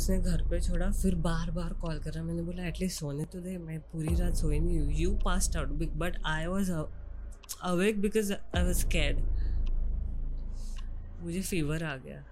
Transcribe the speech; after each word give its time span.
उसने 0.00 0.16
घर 0.18 0.42
पे 0.48 0.58
छोड़ा, 0.60 0.90
फिर 0.90 1.14
बार 1.24 1.50
बार 1.50 1.72
कॉल 1.80 1.98
करा 2.00 2.22
मैंने 2.22 2.42
बोला 2.42 2.66
एटलीस्ट 2.66 3.00
सोने 3.00 3.24
तो 3.32 3.40
दे, 3.40 3.56
मैं 3.58 3.78
पूरी 3.90 4.14
रात 4.16 4.34
सोई 4.36 4.58
नहीं 4.58 4.78
हूँ 4.80 4.92
you 4.96 5.10
passed 5.24 5.56
out 5.56 5.68
but 5.96 6.16
I 6.26 6.46
was 6.46 6.70
awake 6.72 8.00
because 8.00 8.32
I 8.32 8.62
was 8.64 8.84
CAD 8.92 9.20
मुझे 11.22 11.40
फीवर 11.40 11.84
आ 11.84 11.94
गया। 11.96 12.22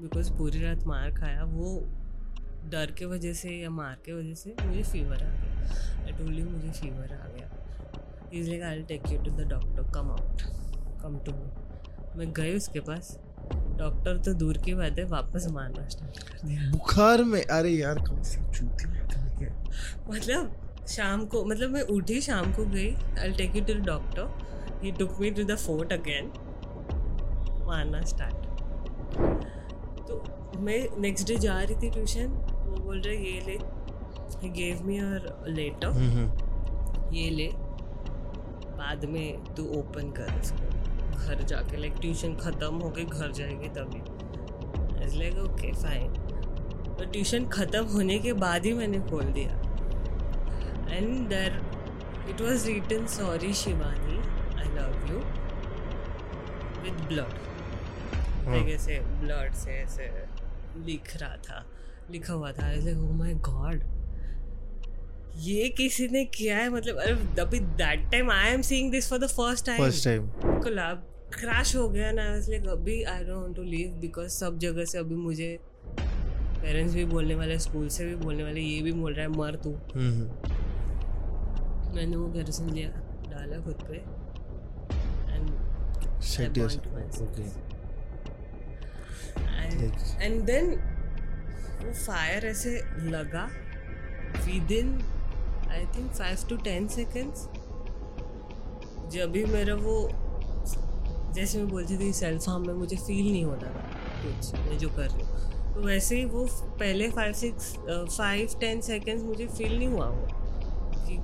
बिकॉज़ 0.00 0.32
पूरी 0.32 0.62
रात 0.62 0.86
मार 0.86 1.10
खाया, 1.14 1.42
वो 1.44 1.78
डर 2.70 2.94
के 2.98 3.06
वजह 3.06 3.32
से 3.32 3.50
या 3.50 3.70
मार 3.70 3.98
के 4.06 4.12
वजह 4.12 4.34
से 4.34 4.54
मुझे 4.62 4.82
फीवर 4.82 5.16
आ 5.16 5.30
गया। 5.32 6.04
आई 6.04 6.12
टोल्ड 6.12 6.38
यू 6.38 6.44
मुझे 6.46 6.70
फीवर 6.70 7.12
आ 7.14 7.26
गया। 7.26 7.50
Is 8.32 8.48
like 8.50 8.62
I 8.62 8.82
take 8.88 9.12
you 9.12 9.18
to 9.24 9.30
the 9.32 9.48
doctor 9.50 9.90
come 9.94 10.10
out 10.10 10.42
come 11.02 11.18
to 11.26 11.32
मैं 12.18 12.32
गई 12.32 12.56
उसके 12.56 12.80
पास। 12.80 13.16
डॉक्टर 13.78 14.18
तो 14.22 14.32
दूर 14.34 14.58
की 14.58 14.74
बात 14.74 14.98
है 14.98 15.04
वापस 15.08 15.46
मारना 15.50 15.88
स्टार्ट 15.88 16.18
कर 16.20 16.46
दिया। 16.46 16.70
बुखार 16.70 17.22
में? 17.24 17.42
अरे 17.42 17.70
यार 17.70 17.98
कौन 18.08 18.22
सी 18.22 18.40
चूती 18.52 18.90
मतलब 20.08 20.84
शाम 20.88 21.24
को 21.26 21.44
मतलब 21.44 21.70
मैं 21.70 21.82
उठी 21.90 22.20
शाम 22.20 22.52
को 22.52 22.64
गई 22.66 22.90
I 23.20 23.32
take 23.32 23.56
you 23.56 23.62
to 23.64 23.74
the 23.74 23.86
doctor 23.86 24.80
he 24.82 24.92
took 24.92 25.20
me 25.20 25.30
to 25.30 25.44
the 25.44 25.56
fort 25.56 25.92
again 25.92 26.32
मारना 27.66 28.00
स्टार्ट 28.04 28.40
तो 30.08 30.22
मैं 30.60 30.80
नेक्स्ट 31.00 31.28
डे 31.28 31.36
जा 31.38 31.60
रही 31.60 31.76
थी 31.82 31.90
ट्यूशन 31.90 32.26
वो 32.26 32.76
बोल 32.76 33.00
रहे 33.00 33.16
ये 33.16 33.40
ले. 33.46 33.58
ही 34.38 34.48
गेव 34.50 34.82
मी 34.86 35.00
और 35.00 35.44
लेटर 35.48 35.90
ये 37.14 37.28
ले। 37.30 37.48
बाद 38.76 39.04
में 39.04 39.54
तू 39.54 39.64
ओपन 39.78 40.10
कर 40.10 40.38
इसको 40.40 40.81
घर 41.26 41.42
जाके 41.44 41.76
लाइक 41.76 41.94
ट्यूशन 42.00 42.34
ख़त्म 42.36 42.74
हो 42.76 42.90
गई 42.90 43.04
घर 43.04 43.32
जाएगी 43.32 43.68
तभी। 43.78 44.00
लाइक 45.18 45.38
ओके 45.38 45.72
फाइन 45.72 46.12
तो 46.94 47.04
ट्यूशन 47.04 47.46
ख़त्म 47.50 47.84
होने 47.86 48.18
के 48.18 48.32
बाद 48.40 48.66
ही 48.66 48.72
मैंने 48.74 48.98
खोल 49.10 49.24
दिया। 49.32 49.52
And 50.90 51.28
there 51.28 51.60
it 52.30 52.40
was 52.40 52.66
written 52.66 53.06
sorry 53.08 53.52
Shivani 53.54 54.18
I 54.58 54.68
love 54.76 54.90
you 55.10 55.18
with 56.82 57.06
blood 57.08 57.34
ऐसे 58.68 58.98
ब्लड 59.20 59.54
से 59.54 59.70
ऐसे 59.72 60.10
लिख 60.86 61.16
रहा 61.16 61.36
था 61.48 61.64
लिखा 62.10 62.32
हुआ 62.32 62.52
था। 62.52 62.70
ऐसे 62.72 62.94
ओ 62.94 63.12
माय 63.14 63.34
गॉड 63.50 63.82
ये 65.40 65.68
किसी 65.76 66.06
ने 66.08 66.24
किया 66.34 66.56
है? 66.56 66.68
मतलब 66.70 66.96
अभी 67.40 67.58
that 67.60 68.10
time 68.12 68.30
I 68.30 68.50
am 68.50 68.62
seeing 68.62 68.90
this 68.92 69.08
for 69.10 69.18
the 69.18 69.26
first 69.28 69.66
time 69.66 69.82
first 69.82 70.04
time 70.04 70.26
Colab 70.62 71.08
crash 71.34 71.74
हो 71.76 71.88
गया 71.88 72.10
ना 72.12 72.24
इसलिए 72.36 72.58
अभी 72.70 73.02
I 73.04 73.24
don't 73.24 73.36
want 73.36 73.56
to 73.56 73.62
leave 73.64 73.90
because 74.00 74.28
सब 74.34 74.58
जगह 74.58 74.84
से 74.84 74.98
अभी 74.98 75.14
मुझे 75.16 75.50
पेरेंट्स 75.98 76.94
भी 76.94 77.04
बोलने 77.04 77.34
वाले 77.34 77.58
स्कूल 77.58 77.88
से 77.88 78.04
भी 78.06 78.14
बोलने 78.16 78.42
वाले 78.42 78.60
ये 78.60 78.80
भी 78.82 78.92
बोल 78.92 79.14
रहा 79.14 79.26
है 79.26 79.32
मर 79.32 79.54
तू. 79.64 79.70
मैंने 81.94 82.16
वो 82.16 82.26
घर 82.28 82.50
से 82.50 82.64
लिया 82.66 82.88
डाला 83.30 83.58
खुद 83.64 83.82
पे 83.88 83.96
एंड 85.32 85.50
ओके 87.22 87.48
एंड 90.24 90.42
देन 90.44 90.70
वो 91.82 91.92
फायर 91.94 92.46
ऐसे 92.46 92.76
लगा 93.10 93.44
within 94.72 94.94
I 95.70 95.84
think 95.96 96.10
five 96.12 96.46
to 96.48 96.56
ten 96.64 96.86
seconds 96.96 97.48
जब 99.12 99.30
भी 99.32 99.44
मेरा 99.46 99.74
वो 99.74 99.96
जैसे 101.34 101.58
मैं 101.58 101.68
बोलती 101.68 101.96
थी 101.98 102.12
सेल्फ 102.12 102.48
हार्म 102.48 102.66
में 102.66 102.74
मुझे 102.74 102.96
फील 102.96 103.30
नहीं 103.30 103.44
होता 103.44 103.66
था 103.66 103.82
कुछ, 104.22 104.52
मैं 104.60 104.78
जो 104.78 104.88
कर 104.88 105.08
रही 105.10 105.22
हूँ। 105.22 105.74
तो 105.74 105.80
वैसे 105.80 106.16
ही 106.16 106.24
वो 106.24 106.44
पहले 106.80 107.08
five 107.10 107.32
six 107.34 107.74
five 108.16 108.58
ten 108.60 108.80
seconds 108.80 109.22
मुझे 109.24 109.46
फील 109.48 109.78
नहीं 109.78 109.88
हुआ 109.88 110.06
वो, 110.06 110.26
कि 111.06 111.16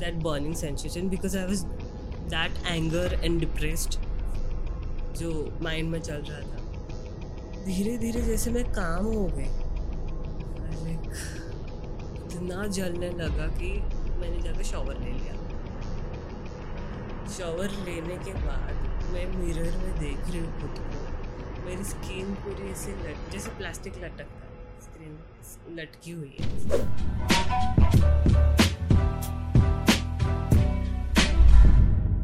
that 0.00 0.14
burning 0.24 0.54
sensation 0.54 1.08
because 1.08 1.36
I 1.38 1.44
was 1.46 1.64
that 2.34 2.66
anger 2.66 3.20
and 3.24 3.40
depressed 3.40 3.98
जो 5.18 5.32
माइंड 5.62 5.90
में 5.90 6.00
चल 6.00 6.24
रहा 6.28 6.40
था। 6.40 7.64
धीरे 7.64 7.96
धीरे 7.98 8.22
जैसे 8.22 8.50
मैं 8.50 8.64
काम 8.72 9.04
हो 9.06 9.26
गई 9.36 9.48
इतना 12.26 12.66
जलने 12.68 13.08
लगा 13.10 13.46
कि 13.58 13.70
मैंने 14.20 14.42
जाकर 14.42 14.62
शॉवर 14.64 14.98
ले 15.00 15.12
लिया। 15.12 15.34
शॉवर 17.38 17.70
लेने 17.86 18.16
के 18.24 18.32
बाद 18.34 18.93
मैं 19.12 19.26
मिरर 19.38 19.70
में 19.78 19.92
देख 20.00 20.30
रही 20.30 20.38
हूँ 20.38 20.60
खुद 20.60 20.78
को 20.78 21.66
मेरी 21.66 21.84
स्किन 21.84 22.34
पूरी 22.44 22.70
ऐसे 22.70 22.92
लट 23.04 23.32
जैसे 23.32 23.50
प्लास्टिक 23.58 23.96
लटकता 24.04 24.24
है 24.24 24.80
स्क्रीन 24.82 25.78
लटकी 25.78 26.10
हुई 26.10 26.36
है 26.38 26.52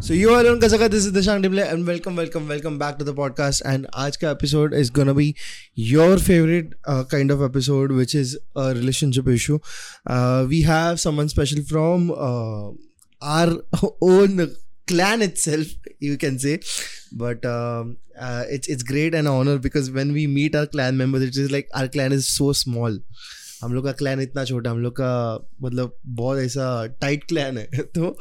So 0.02 0.14
you 0.14 0.30
are 0.34 0.44
on 0.50 0.58
Kasaka, 0.58 0.86
this 0.90 1.04
is 1.06 1.12
Dishang 1.12 1.44
Dimle 1.44 1.64
and 1.72 1.86
welcome, 1.86 2.16
welcome, 2.16 2.48
welcome 2.48 2.78
back 2.78 2.98
to 2.98 3.04
the 3.04 3.12
podcast. 3.14 3.62
And 3.64 3.86
आज 4.04 4.16
का 4.16 4.30
episode 4.30 4.72
is 4.74 4.90
gonna 4.90 5.14
be 5.14 5.26
your 5.74 6.16
favorite 6.18 6.72
uh, 6.84 7.04
kind 7.04 7.30
of 7.30 7.42
episode, 7.42 7.92
which 7.92 8.14
is 8.14 8.36
a 8.56 8.74
relationship 8.78 9.28
issue. 9.28 9.58
Uh, 10.06 10.46
we 10.48 10.62
have 10.62 10.98
someone 10.98 11.28
special 11.28 11.62
from 11.62 12.10
uh, 12.10 12.70
our 13.22 13.58
own 14.00 14.48
clan 14.90 15.26
itself 15.28 15.74
you 16.00 16.18
can 16.26 16.38
say. 16.38 16.60
But 17.24 17.44
um, 17.46 17.96
uh, 18.20 18.44
it's 18.48 18.68
it's 18.68 18.88
great 18.92 19.14
and 19.14 19.28
an 19.28 19.34
honor 19.34 19.58
because 19.58 19.90
when 19.90 20.12
we 20.12 20.26
meet 20.38 20.54
our 20.54 20.66
clan 20.66 20.96
members 20.96 21.22
it 21.22 21.36
is 21.36 21.50
like 21.50 21.68
our 21.74 21.88
clan 21.88 22.18
is 22.20 22.32
so 22.38 22.52
small. 22.64 22.98
हम 23.62 23.72
लोग 23.74 23.84
का 23.84 23.92
clan 23.92 24.20
इतना 24.20 24.44
छोटा 24.44 24.70
हम 24.70 24.78
लोग 24.78 24.92
का 24.92 25.48
मतलब 25.62 25.98
बहुत 26.06 26.38
ऐसा 26.38 26.86
टाइट 26.86 27.24
क्लैन 27.24 27.58
है। 27.58 27.66
तो 27.98 28.18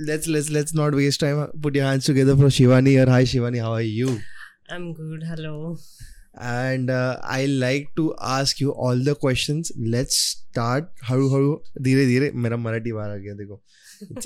let's 0.00 0.28
let's 0.28 0.50
let's 0.50 0.74
not 0.74 0.94
waste 0.94 1.20
time 1.20 1.42
put 1.62 1.76
your 1.76 1.86
hands 1.86 2.06
together 2.06 2.34
for 2.34 2.50
Shivani 2.50 2.98
और 2.98 3.08
hi 3.08 3.26
Shivani 3.26 3.58
how 3.58 3.74
are 3.74 3.82
you 3.82 4.08
I 4.08 4.76
am 4.76 4.92
good 4.92 5.24
hello 5.24 5.78
and 6.42 6.90
I 7.24 7.46
like 7.46 7.88
to 7.96 8.08
ask 8.08 8.62
you 8.62 8.70
all 8.70 9.04
the 9.04 9.08
questions 9.08 9.72
let's 9.78 10.14
start 10.14 10.84
हळू 11.04 11.28
हळू 11.28 11.62
धीरे 11.82 12.06
धीरे 12.06 12.30
मेरा 12.34 12.56
मराठी 12.56 12.92
बार 12.92 13.10
आ 13.10 13.16
गया 13.16 13.34
देखो. 13.34 13.64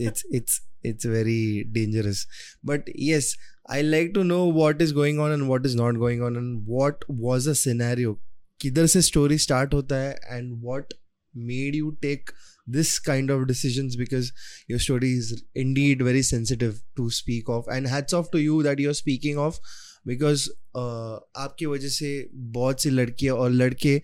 It's 0.00 0.22
it's 0.34 0.60
it's 0.90 1.08
very 1.14 1.64
dangerous 1.78 2.26
but 2.70 2.92
yes 3.08 3.32
i 3.76 3.80
like 3.82 4.12
to 4.14 4.24
know 4.28 4.42
what 4.60 4.82
is 4.86 4.92
going 4.92 5.20
on 5.26 5.34
and 5.36 5.48
what 5.48 5.66
is 5.70 5.74
not 5.80 6.00
going 6.04 6.22
on 6.28 6.38
and 6.42 6.70
what 6.76 7.08
was 7.26 7.50
the 7.50 7.56
scenario 7.64 8.18
किधर 8.60 8.86
से 8.86 9.00
स्टोरी 9.02 9.36
स्टार्ट 9.38 9.72
होता 9.74 9.96
है 9.96 10.10
and 10.32 10.52
what 10.64 10.92
made 11.34 11.74
you 11.74 11.90
take 12.02 12.30
this 12.74 12.90
kind 13.06 13.30
of 13.30 13.40
decisions 13.46 13.96
because 13.96 14.32
your 14.68 14.78
story 14.78 15.08
is 15.12 15.30
indeed 15.62 16.02
very 16.02 16.20
sensitive 16.22 16.76
to 16.96 17.06
speak 17.10 17.48
of 17.48 17.66
and 17.76 17.88
hats 17.88 18.12
off 18.12 18.30
to 18.30 18.42
you 18.42 18.62
that 18.62 18.78
you're 18.78 18.94
speaking 18.94 19.40
of 19.46 19.58
because 20.06 20.44
uh, 20.74 21.18
आपकी 21.36 21.66
वजह 21.66 21.88
से 21.88 22.12
बहुत 22.58 22.82
सी 22.82 22.90
लड़कियाँ 22.90 23.34
और 23.36 23.50
लड़के 23.50 24.00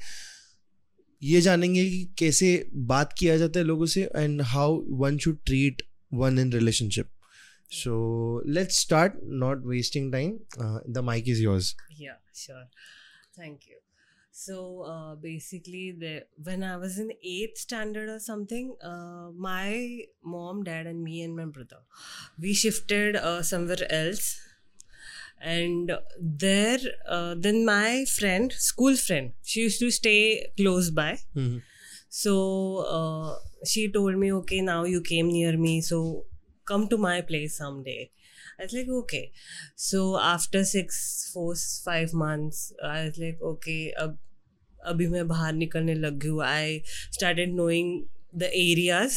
ये 1.23 1.41
जानेंगे 1.41 1.85
कि 1.91 2.05
कैसे 2.19 2.51
बात 2.91 3.15
किया 3.19 3.37
जाता 3.39 3.61
है 3.61 3.67
लोगों 3.67 3.87
से 3.95 4.03
and 4.17 4.43
how 4.55 4.81
one 4.99 5.19
should 5.19 5.39
treat 5.47 5.83
one 6.11 6.39
in 6.39 6.51
relationship. 6.51 7.09
So 7.71 8.41
let's 8.47 8.77
start 8.77 9.19
not 9.23 9.63
wasting 9.63 10.11
time. 10.11 10.41
Uh, 10.59 10.79
the 10.87 11.03
mic 11.03 11.29
is 11.29 11.41
yours. 11.41 11.75
Yeah 11.97 12.15
sure. 12.39 12.65
Thank 13.37 13.67
you. 13.67 13.79
So 14.31 14.83
uh, 14.83 15.15
basically 15.17 15.93
the, 15.99 16.25
when 16.43 16.63
i 16.63 16.77
was 16.77 16.99
in 16.99 17.11
eighth 17.25 17.59
standard 17.59 18.09
or 18.09 18.21
something 18.21 18.77
uh, 18.83 19.31
my 19.37 20.03
mom 20.23 20.63
dad 20.63 20.87
and 20.87 21.03
me 21.03 21.23
and 21.23 21.37
my 21.37 21.47
brother 21.47 21.81
we 22.41 22.55
shifted 22.55 23.17
uh, 23.17 23.43
somewhere 23.43 23.91
else. 23.91 24.41
And 25.41 25.93
there 26.21 26.79
uh, 27.09 27.35
then 27.37 27.65
my 27.65 28.05
friend 28.05 28.53
school 28.53 28.97
friend 28.97 29.33
she 29.43 29.61
used 29.63 29.81
to 29.81 29.91
stay 29.91 30.51
close 30.57 30.91
by. 30.91 31.19
Mm-hmm. 31.37 31.59
So 32.11 32.33
uh, 32.99 33.31
she 33.71 33.83
told 33.97 34.17
me 34.21 34.33
okay 34.33 34.61
now 34.69 34.83
you 34.85 35.01
came 35.09 35.29
near 35.33 35.57
me 35.65 35.81
so 35.89 35.99
come 36.67 36.87
to 36.93 36.99
my 37.05 37.17
place 37.31 37.57
someday 37.63 37.99
i 38.59 38.63
was 38.63 38.73
like 38.79 38.89
okay 39.01 39.23
so 39.87 40.01
after 40.29 40.63
six 40.71 41.01
four 41.35 41.51
five 41.89 42.15
months 42.23 42.63
i 42.93 42.97
was 43.09 43.19
like 43.25 43.43
okay 43.53 43.81
अब 44.05 44.17
अभी 44.81 45.07
मैं 45.09 45.27
बाहर 45.29 45.53
निकलने 45.53 45.95
लग 45.95 46.19
गई 46.23 46.29
हूँ 46.29 46.43
I 46.45 46.79
started 47.13 47.55
knowing 47.55 47.91
the 48.39 48.51
areas 48.55 49.17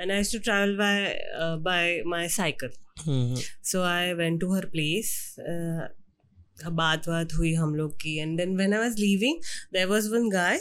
and 0.00 0.12
I 0.12 0.22
to 0.32 0.38
travel 0.38 0.76
by 0.76 1.56
by 1.68 2.02
my 2.14 2.28
cycle 2.38 2.70
Mhm. 3.08 3.38
So 3.70 3.82
I 3.82 4.12
went 4.14 4.40
to 4.40 4.52
her 4.54 4.64
place 4.72 5.14
बात 6.80 7.08
बात 7.08 7.32
हुई 7.34 7.52
हम 7.54 7.74
लोग 7.74 7.94
की 8.00 8.16
and 8.18 8.36
then 8.38 8.56
when 8.56 8.72
I 8.74 8.78
was 8.80 8.98
leaving 9.00 9.40
there 9.72 9.86
was 9.88 10.08
one 10.12 10.28
guy 10.30 10.58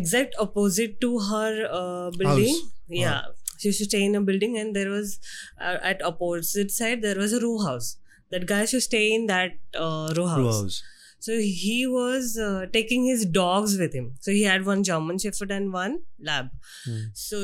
exact 0.00 0.34
opposite 0.46 1.00
to 1.00 1.10
her 1.30 1.50
uh, 1.80 2.10
building 2.22 2.54
House. 2.54 2.72
yeah 2.88 3.22
she 3.58 3.68
used 3.68 3.78
to 3.80 3.84
stay 3.90 4.02
in 4.04 4.14
a 4.14 4.20
building 4.20 4.56
and 4.58 4.74
there 4.76 4.90
was 4.90 5.18
uh, 5.60 5.76
at 5.90 6.02
opposite 6.12 6.70
side 6.78 7.02
there 7.02 7.16
was 7.24 7.32
a 7.32 7.40
row 7.44 7.58
house 7.66 7.90
that 8.30 8.46
guy 8.46 8.64
should 8.64 8.82
stay 8.82 9.04
in 9.14 9.26
that 9.26 9.52
uh, 9.74 10.12
row 10.16 10.26
house 10.26 10.38
Row 10.46 10.52
house. 10.62 10.82
So 11.24 11.34
he 11.38 11.86
was 11.86 12.36
uh, 12.44 12.66
taking 12.72 13.04
his 13.06 13.20
dogs 13.34 13.74
with 13.78 13.92
him. 13.96 14.06
So 14.18 14.32
he 14.32 14.42
had 14.42 14.64
one 14.68 14.80
German 14.86 15.18
Shepherd 15.24 15.52
and 15.56 15.72
one 15.72 15.92
Lab. 16.28 16.48
Hmm. 16.84 16.96
So 17.12 17.42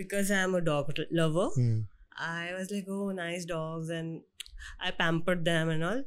because 0.00 0.32
I 0.32 0.38
am 0.46 0.56
a 0.56 0.60
dog 0.60 0.90
lover, 1.20 1.44
Hmm. 1.58 1.76
I 2.30 2.52
was 2.56 2.72
like, 2.72 2.88
oh, 2.88 3.12
nice 3.18 3.44
dogs, 3.44 3.90
and 3.98 4.22
I 4.80 4.90
pampered 5.02 5.44
them 5.50 5.70
and 5.76 5.84
all. 5.90 6.02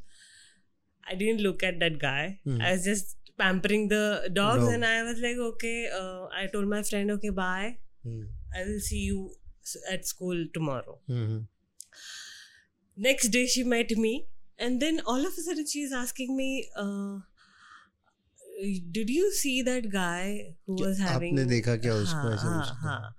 I 1.09 1.15
didn't 1.15 1.39
look 1.47 1.63
at 1.63 1.79
that 1.85 1.99
guy. 1.99 2.39
Hmm. 2.43 2.59
I 2.61 2.73
was 2.73 2.83
just 2.83 3.15
pampering 3.36 3.88
the 3.88 4.30
dogs, 4.32 4.64
Dog. 4.64 4.72
and 4.74 4.84
I 4.84 5.02
was 5.02 5.18
like, 5.26 5.36
okay. 5.50 5.76
Uh, 6.00 6.26
I 6.42 6.46
told 6.54 6.68
my 6.68 6.82
friend, 6.82 7.10
okay, 7.12 7.30
bye. 7.30 7.76
Hmm. 8.04 8.22
I 8.54 8.64
will 8.70 8.80
see 8.80 9.00
you 9.10 9.20
s- 9.62 9.76
at 9.92 10.06
school 10.06 10.44
tomorrow. 10.54 10.98
Hmm. 11.06 11.38
Next 12.96 13.28
day, 13.28 13.46
she 13.46 13.62
met 13.64 13.90
me, 13.96 14.26
and 14.58 14.80
then 14.82 15.00
all 15.06 15.26
of 15.26 15.32
a 15.38 15.42
sudden, 15.48 15.66
she's 15.66 15.92
asking 15.92 16.36
me, 16.36 16.48
uh, 16.76 17.18
"Did 18.96 19.10
you 19.16 19.30
see 19.40 19.62
that 19.62 19.88
guy 19.90 20.54
who 20.66 20.78
was 20.84 20.98
having?" 21.08 21.34
आपने 21.38 21.44
देखा 21.52 21.76
क्या 21.84 21.94
उसको 21.94 22.16
हाँ 22.26 22.32
ऐसा 22.34 22.48
हाँ 22.48 22.58
पूछता 22.58 22.74
है? 22.74 22.80
हाँ 22.88 23.14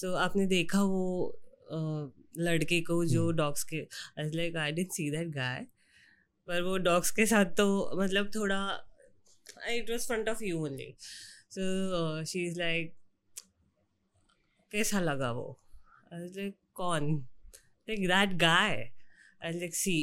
सो 0.00 0.14
आपने 0.26 0.46
देखा 0.54 0.82
वो 0.94 1.04
अ, 1.70 1.78
लड़के 2.46 2.80
को 2.88 2.94
जो 3.04 3.24
हम्म। 3.26 3.36
डॉग्स 3.36 3.62
के 3.72 3.80
like 4.36 4.56
I 4.56 4.72
didn't 4.72 4.92
see 4.92 5.10
that 5.10 5.28
guy 5.34 5.66
पर 6.48 6.62
वो 6.62 6.76
डॉग्स 6.88 7.10
के 7.18 7.26
साथ 7.26 7.44
तो 7.60 7.66
मतलब 8.00 8.30
थोड़ा 8.34 8.60
it 9.69 9.89
was 9.89 10.07
front 10.07 10.29
of 10.29 10.43
you 10.43 10.63
only 10.65 10.93
so 11.57 12.23
she 12.31 12.45
is 12.47 12.59
like 12.59 12.93
कैसा 14.71 14.99
लगा 14.99 15.31
वो 15.31 15.59
लाइक 16.13 16.55
कौन 16.75 17.13
like 17.89 18.07
that 18.07 18.37
guy 18.39 18.75
I 19.45 19.59
like 19.59 19.75
see 19.75 19.97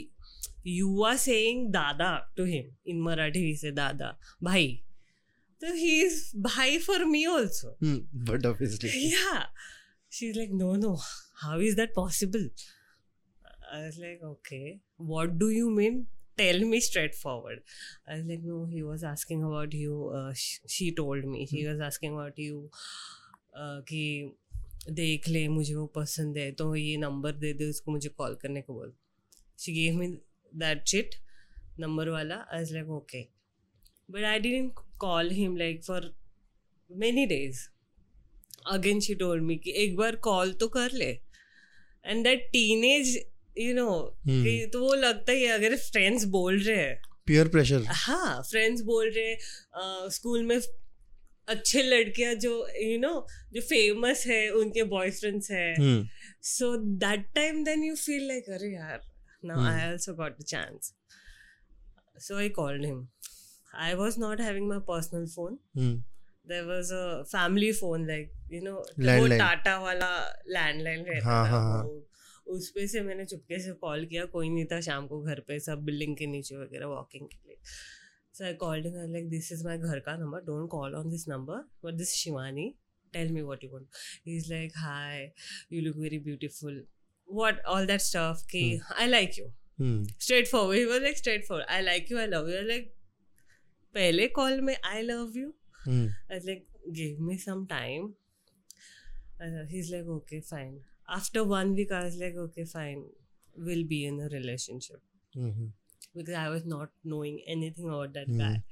you 0.67 1.03
are 1.05 1.17
saying 1.17 1.69
दादा 1.73 2.17
टू 2.37 2.45
हिम 2.45 2.75
इन 2.91 3.01
मराठी 3.03 3.57
से 3.57 3.71
दादा 3.81 4.17
भाई 4.43 4.69
तो 5.61 5.73
ही 5.75 6.01
इज़ 6.03 6.23
भाई 6.43 6.79
for 6.79 7.05
me 7.05 7.25
also 7.27 7.77
Hmm. 7.83 7.99
But 8.31 8.47
obviously. 8.51 8.91
yeah. 9.15 9.43
She's 10.13 10.37
like, 10.37 10.53
no, 10.61 10.69
no. 10.85 10.93
How 11.41 11.59
is 11.61 11.77
that 11.77 11.93
possible? 11.95 12.47
I 13.73 13.83
was 13.83 13.99
like, 14.05 14.23
okay. 14.29 14.81
What 15.11 15.37
do 15.43 15.51
you 15.57 15.71
mean? 15.71 16.01
Tell 16.41 16.61
me 16.73 16.81
straightforward. 16.81 17.63
I 18.09 18.19
was 18.19 18.27
like, 18.27 18.45
no, 18.51 18.65
he 18.75 18.83
was 18.83 19.05
asking 19.05 19.43
about 19.45 19.75
you. 19.75 19.97
Uh, 20.21 20.33
sh- 20.35 20.61
she 20.77 20.93
told 21.01 21.25
me. 21.25 21.45
He 21.47 21.67
was 21.67 21.81
asking 21.91 22.15
about 22.15 22.39
you. 22.49 22.63
Uh, 23.55 23.81
कि 23.91 24.03
देख 24.89 25.29
ले 25.29 25.47
मुझे 25.49 25.75
वो 25.75 25.87
पसंद 25.97 26.39
है 26.39 26.51
तो 26.59 26.75
ये 26.77 26.97
number 26.97 27.33
दे 27.39 27.53
दे 27.55 27.69
उसको 27.71 27.93
मुझे 27.93 28.09
कॉल 28.19 28.35
करने 28.43 28.61
को 28.63 28.75
बोल 28.75 28.93
she 29.59 29.73
gave 29.73 29.99
me 29.99 30.07
that 30.53 30.83
chit 30.83 31.15
number 31.81 32.09
वाला 32.09 32.35
I 32.37 32.59
was 32.59 32.73
like 32.73 32.91
okay 32.91 33.23
but 34.11 34.25
I 34.25 34.39
didn't 34.47 34.81
call 35.01 35.31
him 35.33 35.57
like 35.57 35.85
for 35.85 36.11
many 36.91 37.27
days 37.35 37.61
again 38.75 39.01
she 39.01 39.15
told 39.25 39.43
me 39.45 39.57
कि 39.65 39.73
एक 39.85 39.97
बार 39.97 40.17
कॉल 40.29 40.53
तो 40.61 40.69
कर 40.79 40.93
ले 40.93 41.11
and 42.05 42.25
that 42.25 42.49
teenage 42.53 43.17
you 43.61 43.75
know 43.75 43.91
तो 44.73 44.81
वो 44.81 44.95
लगता 44.95 45.33
ही 45.33 45.43
है 45.43 45.53
अगर 45.55 45.77
फ्रेंड्स 45.79 46.25
बोल 46.35 46.59
रहे 46.59 46.77
हैं। 46.77 47.01
पियर 47.27 47.49
प्रेशर 47.49 47.85
हाँ 47.87 48.43
फ्रेंड्स 48.51 48.83
बोल 48.83 49.11
रहे 49.11 49.25
हैं 49.25 50.09
स्कूल 50.11 50.43
में 50.45 50.61
अच्छे 51.49 51.83
लड़कियाँ 51.83 52.35
जो 52.35 52.51
यू 52.51 52.91
you 52.91 53.01
नो 53.01 53.09
know, 53.09 53.53
जो 53.55 53.61
फ़ेमस 53.61 54.25
है 54.27 54.49
उनके 54.61 54.83
बॉयफ्रेंड्स 54.91 55.51
है। 55.51 55.75
So 56.43 56.77
that 57.05 57.27
time 57.35 57.63
then 57.65 57.85
you 57.85 57.95
feel 57.97 58.27
like 58.29 58.51
अरे 58.51 58.73
यार 58.75 59.01
now 59.45 59.65
I 59.65 59.81
also 59.81 60.15
got 60.15 60.39
the 60.41 60.45
chance 60.45 60.93
so 62.27 62.37
I 62.39 62.49
called 62.59 62.85
him 62.85 63.07
I 63.79 63.95
was 63.95 64.19
not 64.19 64.41
having 64.41 64.69
my 64.69 64.79
personal 64.89 65.27
phone 65.27 65.59
there 65.77 66.65
was 66.65 66.93
a 66.93 67.23
family 67.33 67.73
phone 67.73 68.07
like 68.07 68.33
you 68.53 68.61
know 68.63 68.75
वो 68.75 69.27
टाटा 69.39 69.79
वाला 69.79 70.13
landline 70.49 71.05
रहता 71.05 71.45
था 71.47 71.83
उस 72.57 72.71
पे 72.71 72.87
से 72.89 73.01
मैंने 73.01 73.25
चुपके 73.25 73.59
से 73.63 73.73
कॉल 73.81 74.05
किया 74.07 74.25
कोई 74.35 74.49
नहीं 74.49 74.65
था 74.73 74.81
शाम 74.81 75.07
को 75.07 75.21
घर 75.23 75.41
पे 75.49 75.59
सब 75.61 75.83
बिल्डिंग 75.85 76.17
के 76.17 76.27
नीचे 76.27 76.57
वगैरह 76.57 76.87
वॉकिंग 76.87 77.27
के 77.27 77.37
लिए। 77.49 77.57
So 78.35 78.45
I 78.45 78.55
called 78.55 78.87
him 78.87 79.13
like 79.13 79.29
this 79.29 79.53
is 79.53 79.65
my 79.65 79.79
घर 79.79 80.01
का 80.01 80.17
number 80.17 80.41
don't 80.41 80.69
call 80.71 80.95
on 80.95 81.11
this 81.11 81.29
number 81.29 81.57
but 81.85 81.95
this 81.95 82.13
Shivani 82.15 82.75
tell 83.13 83.33
me 83.33 83.43
what 83.43 83.65
you 83.65 83.71
want 83.71 83.87
he 84.27 84.37
is 84.37 84.53
like 84.53 84.73
hi 84.77 85.33
you 85.73 85.83
look 85.83 85.97
very 85.97 86.19
beautiful 86.19 86.85
what 87.29 87.61
all 87.65 87.87
that 87.87 88.01
stuff 88.01 88.47
कि 88.51 88.81
I 88.99 89.07
like 89.07 89.39
you. 89.39 89.47
Straight 90.21 90.49
forward 90.49 90.79
he 90.79 90.85
was 90.85 91.03
like 91.03 91.19
straight 91.19 91.47
forward 91.47 91.69
I 91.69 91.83
like 91.83 92.11
you 92.13 92.19
I 92.19 92.27
love 92.27 92.51
you 92.51 92.63
like 92.63 92.93
पहले 93.95 94.27
call 94.41 94.61
में 94.61 94.77
I 94.85 95.03
love 95.03 95.33
you 95.37 95.53
was 96.31 96.45
like, 96.47 96.65
give 96.97 97.21
me 97.27 97.35
some 97.43 97.61
time. 97.69 98.09
Uh, 99.45 99.63
he's 99.69 99.91
like, 99.93 100.09
okay, 100.17 100.41
fine. 100.49 100.75
After 101.11 101.45
one 101.45 101.75
week, 101.75 101.93
I 101.93 102.05
was 102.05 102.17
like, 102.17 102.37
okay, 102.37 102.65
fine. 102.65 103.05
We'll 103.57 103.85
be 103.85 104.07
in 104.07 104.21
a 104.21 104.29
relationship. 104.29 105.01
Mm-hmm. 105.37 105.67
Because 106.17 106.35
I 106.35 106.49
was 106.49 106.65
not 106.65 106.91
knowing 107.05 107.41
anything 107.47 107.89
about 107.89 108.15
that 108.15 108.29
mm-hmm. 108.29 108.39
guy. 108.39 108.63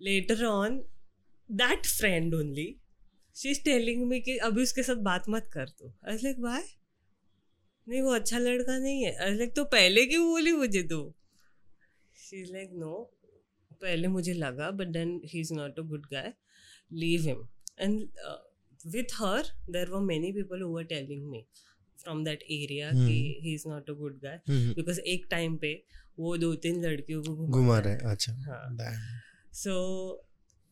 Later 0.00 0.46
on, 0.46 0.82
that 1.50 1.86
friend 1.86 2.34
only, 2.34 2.78
she's 3.34 3.62
telling 3.62 4.08
me 4.08 4.20
कि 4.20 4.36
अभी 4.48 4.62
उसके 4.62 4.82
साथ 4.82 4.96
बात 5.04 5.28
मत 5.28 5.48
कर 5.52 5.68
तू 5.78 5.92
I 6.06 6.12
was 6.12 6.24
like, 6.26 6.42
why? 6.46 6.62
नहीं 7.88 8.00
वो 8.02 8.14
अच्छा 8.14 8.38
लड़का 8.38 8.78
नहीं 8.78 9.04
है 9.04 9.12
I 9.18 9.30
was 9.30 9.40
like, 9.40 9.54
तो 9.56 9.64
पहले 9.76 10.04
क्यों 10.06 10.24
बोली 10.30 10.52
मुझे 10.52 10.82
तू 10.92 11.00
she's 12.24 12.52
like, 12.56 12.74
no. 12.82 13.06
पहले 13.82 14.08
मुझे 14.08 14.32
लगा 14.34 14.70
but 14.70 14.86
then 14.94 15.20
he 15.24 15.40
is 15.40 15.52
not 15.54 15.78
a 15.78 15.82
good 15.90 16.06
guy 16.12 16.32
leave 16.92 17.22
him 17.22 17.46
and 17.78 18.00
with 18.86 19.14
her 19.14 19.46
there 19.70 19.90
were 19.90 20.00
many 20.02 20.32
people 20.32 20.62
who 20.62 20.68
were 20.74 20.84
telling 20.92 21.26
me 21.30 21.44
from 21.98 22.24
that 22.24 22.42
area 22.50 22.90
कि 22.92 23.40
he 23.44 23.54
is 23.54 23.68
not 23.68 23.90
a 23.90 23.92
good 23.94 24.18
guy. 24.22 24.40
Because 24.48 25.00
एक 25.14 25.26
time 25.30 25.56
पे 25.56 25.72
वो 26.18 26.36
दो 26.36 26.54
तीन 26.54 26.84
लड़कियों 26.84 27.22
को 27.22 27.46
घुमा 27.46 27.78
रहा 27.78 27.92
है 27.92 28.10
अच्छा। 28.12 28.32
हाँ. 28.32 28.92
सो 29.54 29.74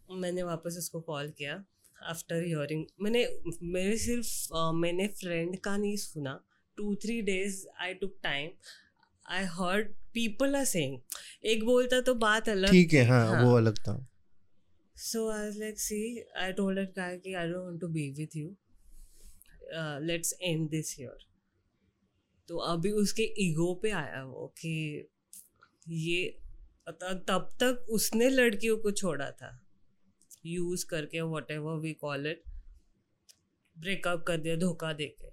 मैंने 0.08 0.43
वापस 0.43 0.76
उसको 0.79 1.00
कॉल 1.00 1.31
किया 1.38 1.62
आफ्टर 1.97 2.43
हियरिंग 2.43 2.85
मैंने 3.03 3.26
मेरे 3.62 3.97
सिर्फ़ 3.99 4.56
अ, 4.56 4.70
मैंने 4.73 5.06
फ्रेंड 5.20 5.56
का 5.61 5.76
नहीं 5.76 5.97
सुना। 5.97 6.41
Two 6.79 6.94
three 6.94 7.20
days 7.23 7.64
I 7.81 7.94
took 7.94 8.17
time 8.23 8.50
I 9.26 9.44
heard 9.50 9.88
people 10.14 10.56
are 10.56 10.64
saying 10.64 10.99
एक 11.44 11.64
बोलता 11.64 12.00
तो 12.00 12.14
बात 12.17 12.49
अलग 12.49 12.70
ठीक 12.70 12.93
है 12.93 13.05
थी, 13.05 13.08
हाँ। 13.08 13.43
वो 13.44 13.56
अलग 13.56 13.79
था। 13.79 13.94
So 14.96 15.28
I 15.31 15.40
was 15.46 15.56
like, 15.58 15.78
see, 15.78 16.22
I 16.40 16.53
told 16.53 16.79
that 16.79 16.94
guy, 16.94 17.19
कि 17.19 17.34
I 17.36 17.46
don't 17.46 17.65
want 17.65 17.81
to 17.81 17.88
be 17.88 18.05
with 18.19 18.34
you. 18.34 18.56
Uh, 19.76 19.98
let's 20.03 20.32
end 20.43 20.70
this 20.70 20.91
here. 20.98 21.17
तो 22.48 22.56
अभी 22.72 22.91
उसके 23.03 23.22
ईगो 23.43 23.72
पे 23.82 23.91
आया 23.91 24.22
वो 24.24 24.46
कि 24.58 24.72
ये 25.88 26.26
तब 26.88 27.48
तक 27.62 27.86
उसने 27.93 28.29
लड़कियों 28.31 28.76
को 28.79 28.91
छोड़ा 28.91 29.31
था 29.41 29.50
यूज़ 30.46 30.84
करके 30.91 31.20
whatever 31.50 31.79
we 31.81 31.93
call 32.03 32.26
it 32.26 32.43
breakup 33.76 34.24
कर 34.26 34.38
दिया 34.38 34.56
धोखा 34.56 34.93
दे 35.00 35.06
के 35.20 35.31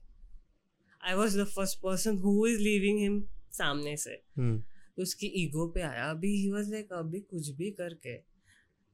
I 1.02 1.14
was 1.16 1.40
the 1.42 1.46
first 1.48 1.80
person 1.82 2.18
who 2.24 2.46
is 2.48 2.60
leaving 2.62 3.00
him 3.00 3.24
सामने 3.60 3.96
से 3.98 4.22
Hmm. 4.40 4.58
तो 4.96 5.02
उसकी 5.02 5.28
ईगो 5.44 5.68
पे 5.76 5.82
आया 5.82 6.10
अभी 6.10 6.36
ही 6.36 6.50
वॉज़ 6.52 6.72
लाइक 6.72 6.94
अभी 6.94 7.20
कुछ 7.20 7.50
भी 7.58 7.70
करके 7.82 8.18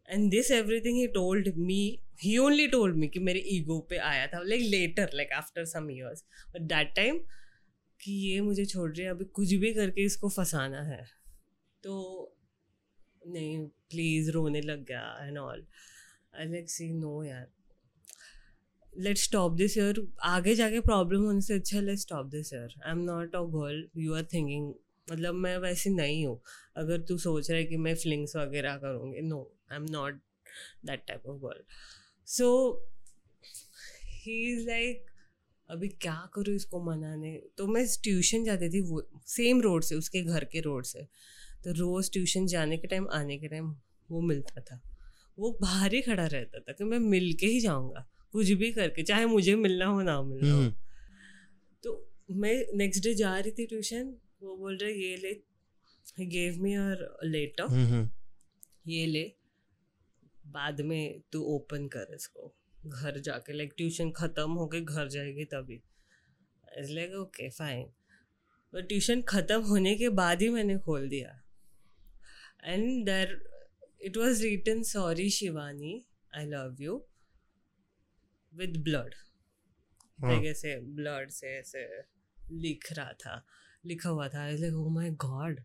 and 0.10 0.30
this 0.32 0.52
everything 0.52 0.98
he 0.98 1.08
told 1.14 1.50
me 1.58 1.82
he 2.24 2.38
only 2.38 2.68
told 2.68 2.96
me 2.96 3.08
कि 3.08 3.20
मेरे 3.20 3.40
ईगो 3.56 3.80
पे 3.90 3.98
आया 3.98 4.26
था 4.28 4.42
like 4.44 4.62
later 4.70 5.10
like 5.16 5.32
after 5.34 5.66
some 5.66 5.90
years 5.92 6.24
but 6.54 6.62
that 6.64 6.96
time 6.96 7.20
कि 8.00 8.12
ये 8.12 8.42
मुझे 8.42 8.66
छोड़ 8.66 8.90
रही 8.92 9.06
है, 9.06 9.12
अभी 9.12 9.26
कुछ 9.26 9.54
भी 9.54 9.74
करके 9.74 10.04
इसको 10.06 10.30
फंसाना 10.30 10.82
है। 10.84 11.04
तो 11.84 12.36
नहीं 13.22 13.58
प्लीज़ 13.90 14.32
रोने 14.32 14.62
लग 14.62 14.84
गया 14.86 15.28
and 15.28 15.38
all 15.38 15.66
I 16.36 16.46
like 16.48 16.70
see 16.70 16.90
no 16.94 17.24
यार. 17.24 17.48
लेट 18.94 19.18
स्टॉप 19.18 19.52
दिस 19.54 19.78
ईयर 19.78 20.02
आगे 20.26 20.56
जाके 20.56 20.80
प्रॉब्लम 20.82 21.24
होने 21.24 21.42
से 21.42 21.54
अच्छा 21.54 21.80
let 21.82 21.98
stop 22.00 22.26
this 22.28 22.54
year 22.54 22.74
I 22.86 22.92
am 22.92 23.04
not 23.04 23.36
a 23.36 23.42
girl 23.56 23.84
you 23.98 24.14
are 24.16 24.24
thinking 24.34 24.74
मतलब 25.08 25.36
मैं 25.36 25.58
वैसी 25.58 25.90
नहीं 25.90 26.26
हूँ। 26.26 26.40
अगर 26.78 27.02
तू 27.02 27.18
सोच 27.18 27.50
रहा 27.50 27.60
है 27.60 27.66
कि 27.66 27.78
मैं 27.78 27.96
फ्लिंग्स 27.96 28.36
वगैरह 28.36 28.78
करूँगी 28.78 29.22
no 29.22 29.42
I 29.72 29.76
am 29.76 29.86
not 29.90 30.14
that 30.86 31.04
type 31.08 31.26
of 31.26 31.38
girl 31.38 31.64
so 32.26 32.80
he 34.06 34.54
is 34.54 34.68
like 34.68 35.06
अभी 35.70 35.88
क्या 35.88 36.30
करूँ 36.34 36.56
इसको 36.56 36.84
मनाने? 36.84 37.42
तो 37.58 37.68
मैं 37.68 37.88
ट्यूशन 38.04 38.44
जाती 38.44 38.70
थी 38.70 38.82
वो 38.82 39.10
सेम 39.28 39.62
रोड 39.62 39.84
से 39.84 39.96
उसके 39.96 40.22
घर 40.22 40.44
के 40.44 40.60
रोड 40.60 40.86
से। 40.86 41.08
तो 41.64 41.72
रोज़ 41.72 42.12
ट्यूशन 42.12 42.46
जाने 42.46 42.78
के 42.78 42.88
टाइम 42.88 43.08
आने 43.10 43.38
के 43.38 43.48
टाइम 43.48 43.76
वो 44.12 44.22
मिलता 44.22 44.62
था। 44.62 44.82
वो 45.40 45.58
बाहर 45.62 45.94
ही 45.94 46.02
खड़ा 46.02 46.26
रहता 46.26 46.60
था 46.60 46.72
कि 46.72 46.84
मैं 46.84 47.00
मिल 47.00 47.34
के 47.34 47.48
ही 47.48 47.60
जाऊँगा। 47.60 48.12
कुछ 48.32 48.50
भी 48.50 48.72
करके 48.74 49.04
चाहे 49.04 49.26
मुझे 49.26 49.56
मिलना 49.56 49.86
हो 49.86 50.02
ना 50.02 50.22
मिलना 50.22 50.54
हो। 50.54 50.64
Hmm. 50.64 50.74
तो 51.84 52.12
मैं 52.32 52.78
नेक्स्ट 52.78 53.04
डे 53.04 53.14
जा 53.14 53.40
रही 53.40 53.52
थी 53.52 53.66
ट्यूशन 53.66 54.18
वो 54.42 54.58
बोल 54.58 54.78
रहे 54.78 54.94
ये 54.94 55.18
ले। 55.18 55.34
गेव 56.26 56.62
मी 56.62 56.78
और 56.78 57.18
लेटर. 57.24 57.66
ये 58.88 59.06
ले। 59.06 59.39
बाद 60.50 60.82
में 60.82 61.22
तू 61.32 61.42
ओपन 61.56 61.88
कर 61.88 62.14
इसको। 62.16 62.54
घर 62.88 63.20
जाके 63.20 63.54
लाइक 63.54 63.74
ट्यूशन 63.78 64.12
ख़त्म 64.12 64.52
हो 64.52 64.68
गई 64.68 64.82
घर 64.82 65.08
जाएगी 65.10 65.46
तभी। 65.46 65.82
Like 66.90 67.14
okay 67.16 67.50
fine 67.50 67.86
but 68.74 68.88
tuition 68.88 69.22
ख़त्म 69.30 69.62
होने 69.64 69.96
के 69.96 70.10
बाद 70.16 70.42
ही 70.42 70.50
मैंने 70.50 70.78
खोल 70.80 71.08
दिया। 71.10 71.30
And 72.64 73.06
there 73.06 73.38
it 74.02 74.18
was 74.18 74.44
written 74.44 74.84
sorry 74.86 75.30
Shivani 75.30 75.94
I 76.32 76.46
love 76.46 76.82
you 76.82 77.04
with 78.54 78.78
blood 78.84 79.16
like 80.20 80.46
ऐसे 80.48 80.76
ब्लड 80.96 81.30
से 81.32 81.48
ऐसे 81.58 81.86
लिख 82.38 82.92
रहा 82.94 83.12
था। 83.16 83.44
लिखा 83.86 84.10
हुआ 84.10 84.28
था। 84.30 84.50
लाइक 84.50 84.74
ओ 84.76 84.90
माय 84.90 85.10
गॉड 85.22 85.60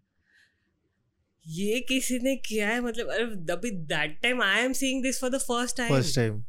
ये 1.47 1.81
किसी 1.81 2.19
ने 2.19 2.37
किया 2.37 2.69
है? 2.69 2.81
मतलब 2.81 3.09
अरे 3.09 3.53
अभी 3.53 3.71
that 3.71 4.23
time 4.23 4.43
I 4.43 4.61
am 4.61 4.73
seeing 4.73 5.03
this 5.03 5.21
for 5.21 5.31
the 5.31 5.39
first 5.39 5.77
time 5.77 5.91
first 5.91 6.17
time 6.17 6.45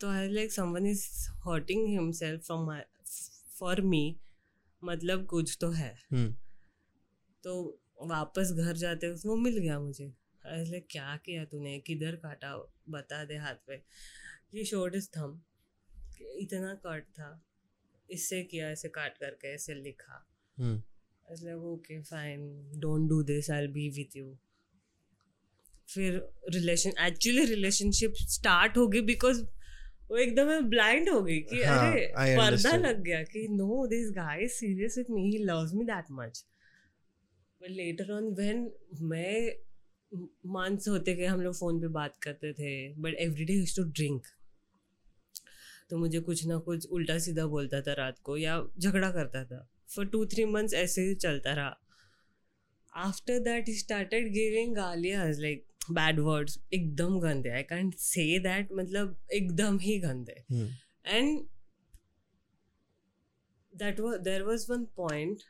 तो 0.00 0.08
I 0.08 0.28
like 0.28 0.52
someone 0.52 0.86
is 0.86 1.28
hurting 1.30 1.88
himself 1.88 2.42
from 2.42 2.66
my 2.66 2.86
for 3.58 3.80
me 3.80 4.16
मतलब 4.84 5.26
कुछ 5.26 5.58
तो 5.60 5.70
है। 5.70 5.98
हम्म। 6.12 6.34
तो 7.44 7.80
वापस 8.02 8.52
घर 8.52 8.76
जाते 8.76 9.10
वो 9.10 9.36
मिल 9.36 9.58
गया 9.58 9.80
मुझे। 9.80 10.04
अरे 10.44 10.80
क्या 10.80 11.16
किया 11.16 11.44
तूने? 11.44 11.78
किधर 11.78 12.16
काटा? 12.16 12.56
बता 12.88 13.24
दे 13.24 13.36
हाथ 13.36 13.54
पे. 13.54 13.82
ये 14.54 14.64
शोर्ट 14.64 14.94
इज़ 14.94 15.08
थम 15.08 15.40
इतना 16.20 16.74
कट 16.74 17.02
था। 17.02 17.44
इससे 18.10 18.42
किया 18.42 18.70
ऐसे 18.70 18.88
काट 18.88 19.18
करके 19.18 19.54
ऐसे 19.54 19.74
लिखा। 19.74 20.26
Like 21.30 21.54
okay 21.54 22.02
fine 22.02 22.70
don't 22.74 23.08
do 23.08 23.22
this 23.22 23.50
I 23.50 23.66
be 23.66 23.88
with 23.90 24.16
you 24.16 24.36
फिर 25.88 26.30
रिलेशन 26.48 26.92
एक्चुअली 27.06 27.44
रिलेशनशिप 27.44 28.12
स्टार्ट 28.14 28.76
हो 28.76 28.88
गई 28.88 29.00
बिकॉज़ 29.00 29.42
वो 30.10 30.16
एकदम 30.16 30.60
ब्लाइंड 30.60 31.08
हो 31.08 31.22
गई 31.22 31.40
कि 31.40 31.62
हाँ, 31.62 31.92
अरे 31.92 32.14
I 32.18 32.36
पर्दा 32.38 32.76
लग 32.76 33.02
गया 33.02 33.22
कि 33.22 33.48
no 33.48 33.86
this 33.86 34.10
guy 34.10 34.46
serious 34.48 34.98
with 34.98 35.04
me 35.10 35.30
he 35.30 35.38
loves 35.38 35.74
me 35.74 35.84
that 35.84 36.04
much 36.10 36.44
but 37.62 37.70
later 37.70 38.12
on 38.12 38.34
when 38.34 38.72
मैं 39.00 39.52
मंथ्स 40.46 40.88
होते 40.88 41.14
गए 41.14 41.26
हम 41.26 41.40
लोग 41.40 41.54
फ़ोन 41.54 41.80
पे 41.80 41.88
बात 41.88 42.16
करते 42.16 42.52
थे 42.52 42.94
but 42.94 43.14
every 43.14 43.44
day 43.44 43.52
use 43.52 43.76
to 43.76 43.84
drink 43.84 44.26
तो 45.90 45.98
मुझे 45.98 46.20
कुछ 46.20 46.46
ना 46.46 46.58
कुछ 46.58 46.86
उल्टा 46.86 47.18
सीधा 47.18 47.46
बोलता 47.46 47.80
था 47.80 47.92
रात 47.92 48.18
को 48.18 48.36
या 48.36 48.66
झगड़ा 48.78 49.10
करता 49.10 49.44
था। 49.44 49.68
फॉर 49.96 50.06
टू 50.06 50.24
थ्री 50.26 50.44
मंथ्स 50.44 50.74
ऐसे 50.74 51.02
ही 51.02 51.14
चलता 51.16 51.52
रहा। 51.54 51.80
After 52.92 53.38
that 53.40 53.68
he 53.68 53.74
started 53.74 54.32
giving 54.32 54.74
गालियाज 54.76 55.40
like 55.40 55.66
bad 55.90 56.20
words 56.20 56.58
एकदम 56.72 57.18
गंदे। 57.20 57.50
आई 57.50 57.62
कैंट 57.62 57.94
से 58.00 58.38
दैट 58.40 58.68
मतलब 58.72 59.16
एकदम 59.32 59.78
ही 59.78 59.98
गंदे। 60.00 60.44
And 61.06 61.40
that 63.72 64.00
was 64.00 64.18
there 64.24 64.42
was 64.42 64.70
one 64.70 64.84
point 64.96 65.42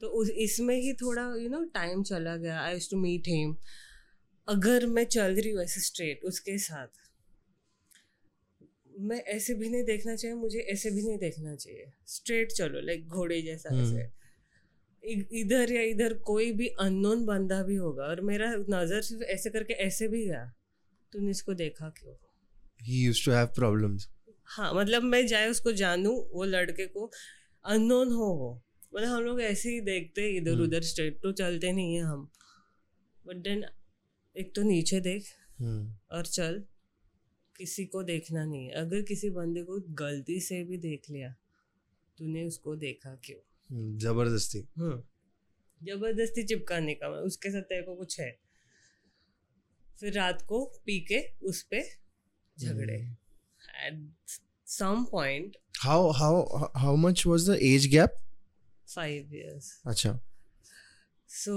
तो 0.00 0.08
उस 0.18 0.30
इसमें 0.38 0.74
ही 0.76 0.92
थोड़ा 0.94 1.22
यू 1.36 1.48
नो 1.48 1.62
टाइम 1.74 2.02
चला 2.02 2.36
गया। 2.36 2.60
आई 2.60 2.78
टू 2.90 2.96
मीट 2.96 3.28
हिम 3.28 3.56
अगर 4.48 4.86
मैं 4.86 5.04
चल 5.06 5.34
रही 5.34 5.50
हूँ 5.50 5.62
ऐसे 5.62 5.80
स्ट्रेट 5.80 6.24
उसके 6.24 6.56
साथ। 6.58 7.07
मैं 8.98 9.20
ऐसे 9.20 9.54
भी 9.54 9.68
नहीं 9.68 9.84
देखना 9.84 10.16
चाहिए 10.16 10.36
मुझे 10.36 10.58
ऐसे 10.58 10.90
भी 10.90 11.02
नहीं 11.02 11.18
देखना 11.18 11.56
चाहिए। 11.56 11.92
स्ट्रेट 12.06 12.52
चलो 12.52 12.80
लाइक 12.80 13.08
घोड़े 13.08 13.42
जैसा 13.42 13.68
हम्म। 13.74 13.98
ऐसे। 13.98 14.18
इधर 15.40 15.72
या 15.72 15.82
इधर 15.82 16.14
कोई 16.14 16.52
भी 16.52 16.66
अननोन 16.66 17.26
बंदा 17.26 17.62
भी 17.62 17.76
होगा 17.76 18.04
और 18.04 18.20
मेरा 18.20 18.54
नज़र 18.70 19.02
सिर्फ़ 19.02 19.22
ऐसे 19.22 19.50
करके 19.50 19.74
ऐसे 19.74 20.08
भी 20.08 20.26
गया 20.26 20.52
तूने 21.12 21.30
इसको 21.30 21.54
देखा 21.54 21.88
क्यों? 21.88 22.14
He 22.88 23.12
used 23.12 23.28
to 23.28 23.34
have 23.34 23.64
problems. 23.64 24.02
हाँ 24.44 24.74
मतलब 24.74 25.02
मैं 25.02 25.26
जाए 25.26 25.48
उसको 25.48 25.72
जानूं 25.72 26.24
वो 26.32 26.44
लड़के 26.44 26.86
को 26.86 27.10
अननोन 27.64 28.08
हो 28.08 28.24
वो। 28.24 28.62
मतलब 28.94 29.08
हम 29.08 29.22
लोग 29.22 29.40
ऐसे 29.42 29.70
ही 29.70 29.80
देखते 29.80 30.22
हैं 30.22 30.28
इधर 30.28 30.50
हम्म। 30.50 30.62
उधर 30.62 30.82
स्ट्रेट 30.82 31.18
तो 31.22 31.32
चलते 31.32 31.72
नहीं 31.72 31.94
है 31.94 32.02
हम। 32.02 32.30
बट 33.26 33.36
देन 33.36 33.64
एक 34.36 34.54
तो 34.54 34.62
नीचे 34.62 35.00
देख 35.00 35.26
हम्म। 35.58 36.16
और 36.16 36.26
चल। 36.26 36.64
किसी 37.58 37.84
को 37.84 38.02
देखना 38.02 38.44
नहीं 38.44 38.66
है। 38.66 38.72
अगर 38.72 39.02
किसी 39.02 39.30
बंदे 39.30 39.62
को 39.62 39.80
गलती 39.94 40.40
से 40.40 40.64
भी 40.64 40.78
देख 40.78 41.10
लिया 41.10 41.34
तूने 42.18 42.44
उसको 42.44 42.76
देखा 42.76 43.14
क्यों? 43.24 43.98
ज़बरदस्ती। 43.98 44.68
हम्म। 44.76 45.02
ज़बरदस्ती 45.82 46.42
चिपकाने 46.42 46.94
का 46.94 47.10
मैं 47.10 47.18
उसके 47.18 47.50
साथ 47.50 47.62
तेरे 47.62 47.82
को 47.82 47.94
कुछ 47.94 48.20
है। 48.20 48.38
फिर 50.00 50.12
रात 50.12 50.42
को 50.42 50.64
पी 50.86 51.00
के 51.00 51.36
उस 51.42 51.62
पे 51.62 51.82
झगड़े। 52.58 53.16
At 53.86 54.12
some 54.66 55.04
point 55.04 55.56
how 55.86 56.12
how 56.12 56.32
how 56.76 56.92
much 57.04 57.20
was 57.26 57.44
the 57.48 57.56
age 57.62 57.84
gap? 57.94 58.08
Five 58.94 59.34
years 59.34 59.82
अच्छा। 59.86 60.20
सो 61.28 61.54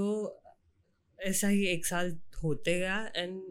ऐसा 1.20 1.48
ही 1.48 1.66
एक 1.66 1.86
साल 1.86 2.20
होते 2.44 2.80
गया 2.80 3.12
and 3.16 3.42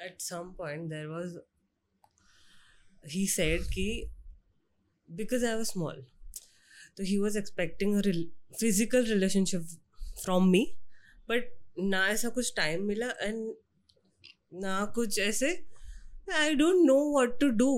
at 0.00 0.20
some 0.20 0.54
point 0.58 0.90
there 0.90 1.06
was 1.06 1.36
he 3.10 3.26
said 3.26 3.62
कि 3.64 3.86
बिकॉज़ 5.08 5.44
आई 5.46 5.54
वॉज़ 5.54 5.68
स्मॉल 5.68 6.04
तो 6.96 7.04
he 7.04 7.16
was 7.18 7.38
expecting 7.38 8.00
physical 8.60 9.04
relationship 9.04 9.66
from 10.22 10.48
me 10.50 10.64
but 11.28 11.54
ना 11.80 12.06
ऐसा 12.08 12.28
कुछ 12.28 12.52
टाइम 12.56 12.84
मिला 12.84 13.10
एंड 13.22 13.54
ना 14.62 14.84
कुछ 14.94 15.18
ऐसे 15.18 15.48
I 16.34 16.54
don't 16.54 16.86
know 16.86 16.94
what 17.12 17.38
to 17.40 17.48
do 17.56 17.70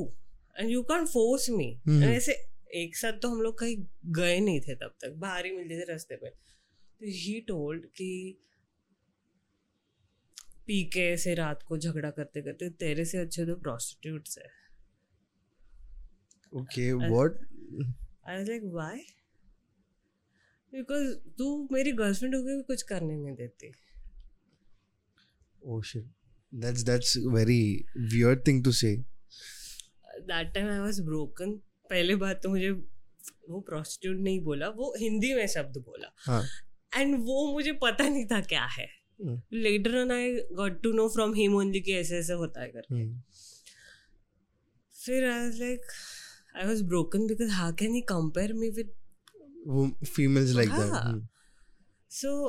and 0.56 0.70
you 0.70 0.82
can 0.82 1.06
force 1.06 1.48
me. 1.50 1.70
ऐसे 2.06 2.32
एक 2.76 2.96
साथ 2.96 3.18
तो 3.22 3.28
हम 3.28 3.40
लोग 3.42 3.58
कहीं 3.58 3.76
गए 4.14 4.38
नहीं 4.40 4.60
थे 4.60 4.74
तब 4.74 4.94
तक 5.02 5.14
बाहर 5.18 5.46
ही 5.46 5.50
मिलते 5.52 5.78
थे 5.80 5.84
रास्ते 5.92 6.16
पे। 6.16 6.28
तो 6.28 7.06
ही 7.06 7.40
टोल्ड 7.48 7.84
कि 7.96 8.38
पी 10.66 10.82
के 10.94 11.00
ऐसे 11.10 11.34
रात 11.34 11.62
को 11.62 11.78
झगड़ा 11.78 12.10
करते 12.10 12.42
करते 12.42 12.68
तेरे 12.80 13.04
से 13.04 13.18
अच्छे 13.18 13.44
तो 13.46 13.54
प्रोस्टिट्यूट्स 13.56 14.38
है। 14.38 14.50
Okay 16.52 16.90
what? 17.12 17.32
I 18.28 18.36
was 18.36 18.48
like 18.48 18.62
why 18.74 18.98
because 20.72 21.12
तू 21.38 21.46
मेरी 21.72 21.92
गर्लफ्रेंड 21.92 22.34
हो 22.34 22.42
भी 22.42 22.62
कुछ 22.62 22.82
करने 22.82 23.16
नहीं 23.16 23.34
देती। 23.36 23.72
Oh 25.62 25.80
shit. 25.90 26.04
That's 26.52 26.84
that's 26.88 27.16
very 27.32 27.62
weird 28.12 28.44
thing 28.44 28.62
to 28.66 28.72
say. 28.80 28.94
That 30.28 30.52
time 30.54 30.68
I 30.68 30.78
was 30.78 31.00
broken 31.06 31.52
पहले 31.90 32.16
बात 32.16 32.40
तो 32.42 32.48
मुझे 32.48 32.70
वो 33.50 33.60
प्रोस्टिट्यूट 33.60 34.16
नहीं 34.18 34.40
बोला 34.44 34.68
वो 34.76 34.94
हिंदी 34.98 35.32
में 35.34 35.46
शब्द 35.46 35.76
बोला। 35.86 36.12
हाँ। 36.18 36.42
एंड 36.92 37.14
वो 37.26 37.52
मुझे 37.52 37.72
पता 37.82 38.08
नहीं 38.08 38.24
था 38.26 38.40
क्या 38.52 38.64
है। 38.78 38.86
Later 39.54 39.96
on 40.00 40.10
I 40.12 40.34
got 40.56 40.82
to 40.82 40.92
know 40.92 41.08
from 41.08 41.34
him 41.34 41.54
only 41.56 41.80
कि 41.80 41.92
ऐसे 41.94 42.18
ऐसे 42.18 42.32
होता 42.32 42.60
है 42.62 42.68
करके। 42.68 42.94
हम्म, 42.94 43.20
फिर 44.94 45.24
I 45.30 45.38
was 45.38 45.60
like 45.60 45.80
was 46.54 46.82
broken 46.82 47.26
because 47.26 47.50
how 47.50 47.72
can 47.72 47.94
he 47.94 48.00
compare 48.00 48.52
me 48.52 48.70
with 48.70 48.90
वो 49.66 49.86
females 49.86 50.56
like 50.56 50.70
that. 50.70 50.90
हाँ। 50.90 51.02
हम्म, 51.02 51.28
so 52.10 52.48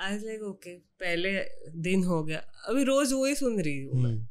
I 0.00 0.12
was 0.12 0.24
like 0.24 0.42
okay 0.42 0.76
पहले 0.78 1.44
दिन 1.82 2.04
हो 2.04 2.24
गया। 2.24 2.38
अभी 2.38 2.84
रोज 2.84 3.12
वही 3.12 3.34
सुन 3.34 3.60
रही 3.60 3.84
हूँ 3.84 4.02
मैं। 4.02 4.10
हम्म, 4.10 4.26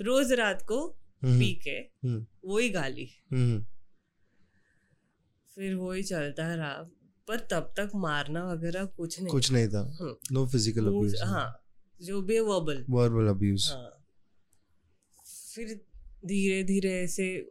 रोज 0.00 0.32
रात 0.32 0.62
को 0.62 0.86
हम्म, 1.22 1.38
पी 1.38 1.54
के 1.54 1.70
हम्म, 1.70 2.26
वही 2.44 2.68
गाली। 2.68 3.08
हम्म, 3.32 3.64
फिर 5.54 5.74
वही 5.74 6.02
चलता 6.02 6.54
रहा। 6.54 6.90
पर 7.28 7.40
तब 7.40 7.74
तक 7.76 7.90
मारना 7.94 8.52
वगैरह 8.52 8.84
कुछ 8.84 9.20
नहीं 9.20 9.30
कुछ 9.30 9.50
नहीं 9.52 9.68
था। 9.68 9.98
No 10.32 10.46
physical 10.46 10.84
abuse. 10.84 11.22
हाँ 11.24 11.64
जो 12.02 12.22
भी 12.22 12.40
वर्बल 12.40 12.84
verbal 12.90 13.34
abuse. 13.34 13.68
हाँ। 13.70 14.04
फिर 15.54 15.91
धीरे 16.26 16.62
धीरे 16.62 17.02
ऐसे 17.02 17.48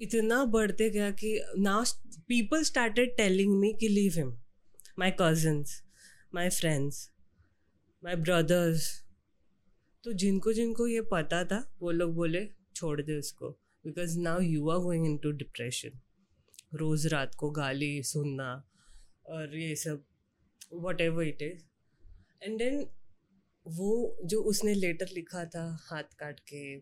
इतना 0.00 0.44
बढ़ते 0.44 0.90
गया 0.90 1.10
कि 1.10 1.42
now 1.58 1.84
people 2.28 2.62
started 2.62 3.16
telling 3.16 3.60
me 3.60 3.72
कि 3.72 3.88
leave 3.88 4.12
him 4.16 4.38
my 4.98 5.16
cousins 5.20 5.82
my 6.34 6.50
friends 6.50 7.10
my 8.04 8.16
brothers 8.16 9.04
तो 10.04 10.12
जिनको 10.12 10.52
जिनको 10.52 10.86
ये 10.86 11.00
पता 11.00 11.44
था, 11.44 11.76
वो 11.80 11.90
लोग 11.90 12.14
बोले, 12.14 12.50
छोड़ 12.74 13.02
दे 13.02 13.18
उसको 13.18 13.50
because 13.84 14.18
now 14.18 14.40
you 14.40 14.68
are 14.68 14.78
going 14.78 15.06
into 15.18 15.30
depression 15.30 16.00
रोज 16.74 17.06
रात 17.06 17.34
को 17.34 17.50
गाली 17.50 18.02
सुनना 18.02 18.68
और 19.26 19.56
ये 19.56 19.76
सब 19.76 20.04
whatever 21.00 21.24
it 21.24 21.42
is 21.42 21.62
and 22.42 22.58
then 22.58 22.86
वो 23.68 24.18
जो 24.24 24.42
उसने 24.42 24.74
लेटर 24.74 25.06
लिखा 25.12 25.44
था 25.44 25.78
हाथ 25.80 26.02
काट 26.02 26.40
के 26.40 26.76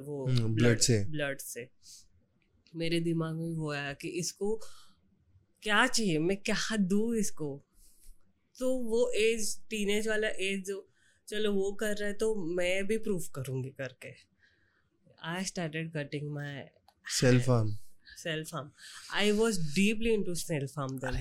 वो 0.00 0.26
हम्म, 0.26 0.60
blood 0.60 0.78
से। 0.78 1.04
ब्लड 1.04 1.38
से 1.38 1.70
मेरे 2.76 3.00
दिमाग 3.00 3.36
में 3.36 3.54
वो 3.54 3.72
आया 3.72 3.92
कि 3.92 4.08
इसको 4.08 4.60
क्या 5.62 5.86
चाहिए 5.86 6.18
मैं 6.18 6.36
क्या 6.36 6.76
दूँ 6.76 7.16
इसको 7.16 7.64
तो 8.58 8.78
वो 8.78 9.10
एज 9.10 9.60
टीनेज 9.70 10.08
वाला 10.08 10.28
एज 10.28 10.66
जो 10.66 10.88
चलो 11.28 11.52
वो 11.52 11.72
कर 11.72 11.96
रहा 11.96 12.08
है 12.08 12.14
तो 12.14 12.34
मैं 12.34 12.86
भी 12.86 12.98
प्रूफ 12.98 13.28
करूँगी 13.34 13.70
करके 13.70 14.12
I 15.24 15.44
started 15.44 15.92
cutting 15.92 16.30
myself 17.06 17.50
harm. 18.54 18.70
I 19.14 19.32
was 19.38 19.58
deeply 19.58 20.14
into 20.14 20.34
self 20.34 20.74
harm 20.74 20.98
then. 20.98 21.16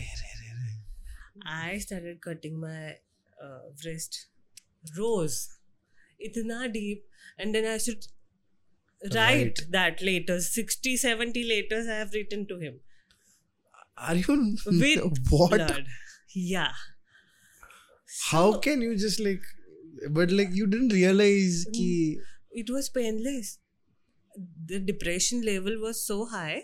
I 1.51 1.79
started 1.79 2.19
cutting 2.21 2.60
my 2.60 2.91
uh, 3.38 3.62
wrist. 3.83 4.31
रोज 4.86 5.48
इतना 6.22 6.66
deep 6.68 7.08
and 7.40 7.54
then 7.54 7.66
I 7.66 7.80
should 7.80 8.00
write 9.06 9.60
that 9.60 10.02
letters 10.02 10.56
sixty 10.56 10.98
seventy 10.98 11.44
letters 11.44 11.88
I 11.88 11.98
have 11.98 12.12
written 12.14 12.46
to 12.46 12.60
him 12.60 12.80
are 13.98 14.18
you 14.18 14.36
with 14.80 15.86
yeah 16.38 16.72
how 18.32 18.60
can 18.60 18.84
you 18.84 18.96
just 18.96 19.20
like 19.20 19.42
but 20.10 20.32
like 20.32 20.50
you 20.52 20.66
didn't 20.66 20.94
realize 20.94 21.66
कि 21.70 22.20
it 22.56 22.70
was 22.70 22.90
painless 22.90 23.60
the 24.40 24.72
depression 24.72 25.44
level 25.44 25.78
was 25.78 25.94
so 25.94 26.24
high 26.24 26.56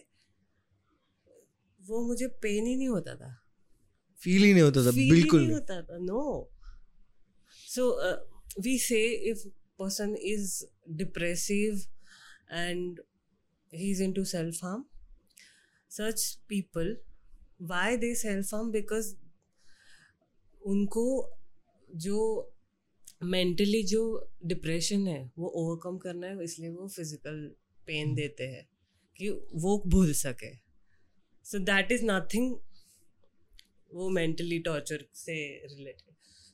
वो 1.82 2.08
मुझे 2.08 2.28
pen 2.28 2.66
ही 2.66 2.76
नहीं 2.76 2.88
होता 2.88 3.16
था। 3.16 3.44
Feel 4.22 4.44
ही 4.44 4.54
नहीं 4.54 4.64
होता 4.64 4.86
था 4.86 4.92
बिल्कुल 4.92 5.42
नहीं 5.42 5.54
होता 5.54 5.82
था 5.82 5.98
no 5.98 6.52
no. 6.52 6.57
So 7.68 7.90
we 8.62 8.78
say 8.80 9.04
if 9.30 9.48
person 9.80 10.16
is 10.34 10.64
depressive 10.98 11.82
and 12.52 13.00
he 13.74 13.90
is 13.92 14.04
into 14.04 14.24
self 14.26 14.64
harm 14.64 14.86
such 15.92 16.24
people 16.50 16.96
why 17.62 17.98
they 17.98 18.14
self 18.16 18.54
harm 18.54 18.72
because 18.72 19.14
उनको 20.62 21.06
जो 21.90 22.20
मेंटली 23.24 23.82
जो 23.84 24.04
डिप्रेशन 24.46 25.08
है 25.08 25.20
वो 25.38 25.48
ओवरकम 25.62 25.98
करना 25.98 26.28
है 26.28 26.44
इसलिए 26.44 26.70
वो 26.70 26.88
फ़िज़िकल 26.88 27.46
पेन 27.88 28.14
देते 28.16 28.48
हैं 28.48 28.68
कि 29.20 29.30
वो 29.64 29.78
भूल 29.88 30.12
सके। 30.14 30.54
सो 31.46 31.60
दैट 31.70 31.92
इज़ 31.92 32.04
नथिंग 32.06 32.56
वो 33.92 34.10
मेंटली 34.10 34.60
टॉर्चर 34.60 35.06
से 35.16 35.36
related 35.66 36.07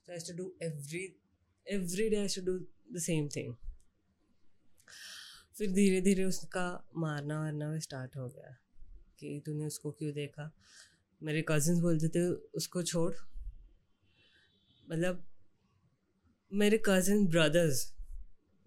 so 0.03 0.11
I 0.11 0.17
to 0.17 0.33
do 0.33 0.55
every 0.61 1.21
every 1.67 2.09
day 2.09 2.15
I 2.15 2.27
to 2.27 2.41
do 2.41 2.65
the 2.93 2.97
same 2.97 3.27
thing 3.27 3.55
फिर 5.57 5.71
धीरे 5.71 6.01
धीरे 6.01 6.23
उसका 6.23 6.89
मारना 6.97 7.39
वारना 7.39 7.71
भी 7.71 7.79
स्टार्ट 7.79 8.17
हो 8.17 8.29
गया 8.29 8.57
कि 9.19 9.41
तूने 9.45 9.65
उसको 9.65 9.91
क्यों 9.91 10.13
देखा? 10.13 10.51
मेरे 11.23 11.45
कजिन्स 11.47 11.79
बोलते 11.79 12.07
थे 12.07 12.27
उसको 12.29 12.83
छोड़। 12.83 13.13
मतलब 14.91 15.23
मेरे 16.53 16.83
कजिन 16.85 17.27
ब्रदर्स 17.27 17.93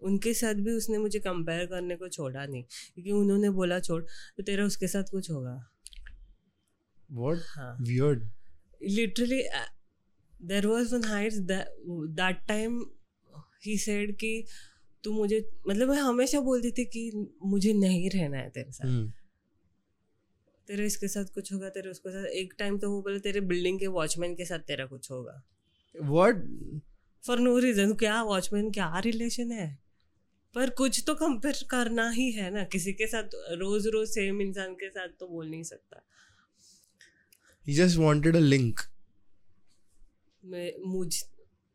उनके 0.01 0.33
साथ 0.33 0.53
भी 0.53 0.71
उसने 0.71 0.97
मुझे 0.97 1.19
कंपेयर 1.19 1.65
करने 1.65 1.95
को 1.95 2.09
छोड़ा 2.09 2.45
नहीं। 2.45 2.63
क्योंकि 2.63 3.11
उन्होंने 3.11 3.49
बोला 3.49 3.79
छोड़ 3.79 4.03
तो 4.37 4.43
तेरा 4.43 4.65
उसके 4.65 4.87
साथ 4.87 5.03
कुछ 5.03 5.31
होगा। 5.31 5.69
What? 7.13 7.39
हाँ। 7.45 7.77
Weird. 7.79 9.76
Was 10.41 10.93
one 10.93 11.03
heights 11.03 11.39
that 11.39 11.67
that 12.15 12.47
time 12.47 12.91
he 13.65 13.77
said 13.77 14.11
कि 14.11 14.45
तू 15.03 15.13
मुझे 15.13 15.49
मतलब 15.67 15.89
मैं 15.89 15.97
हमेशा 15.97 16.39
बोलती 16.39 16.71
थी 16.71 16.85
कि 16.85 17.27
मुझे 17.45 17.73
नहीं 17.73 18.09
रहना 18.09 18.37
है 18.37 18.49
तेरे 18.49 18.71
साथ। 18.71 18.87
hmm. 18.87 19.11
तेरे 20.67 20.85
इसके 20.85 21.07
साथ 21.07 21.25
कुछ 21.25 21.53
होगा 21.53 21.69
तेरे 21.69 21.89
उसके 21.89 22.09
साथ 22.09 22.25
एक 22.25 22.53
टाइम 22.59 22.77
तो 22.77 22.91
वो 22.91 23.01
बोले 23.01 23.19
तेरे 23.19 23.41
बिल्डिंग 23.41 23.79
के 23.79 23.87
वॉचमैन 23.87 24.35
के 24.35 24.45
साथ 24.45 24.59
तेरा 24.59 24.85
कुछ 24.85 25.11
होगा। 25.11 25.43
What? 25.95 26.35
फॉर 27.27 27.39
नो 27.39 27.57
रीजन 27.59 27.93
क्या 27.93 28.23
वॉचमैन 28.23 28.71
क्या 28.71 28.99
रिलेशन 28.99 29.51
है? 29.51 29.79
पर 30.55 30.69
कुछ 30.69 31.03
तो 31.07 31.15
कंपेयर 31.15 31.67
करना 31.71 32.09
ही 32.09 32.31
है 32.31 32.51
ना 32.53 32.63
किसी 32.63 32.93
के 32.93 33.07
साथ 33.07 33.23
रोज 33.33 33.87
रोज 33.87 34.09
सेम 34.09 34.41
इंसान 34.41 34.73
के 34.73 34.89
साथ 34.89 35.07
तो 35.19 35.27
बोल 35.27 35.49
नहीं 35.49 35.63
सकता। 35.63 36.03
He 37.67 37.73
just 37.73 37.97
wanted 37.97 38.35
a 38.35 38.41
link. 38.41 38.96
मुझ 40.87 41.23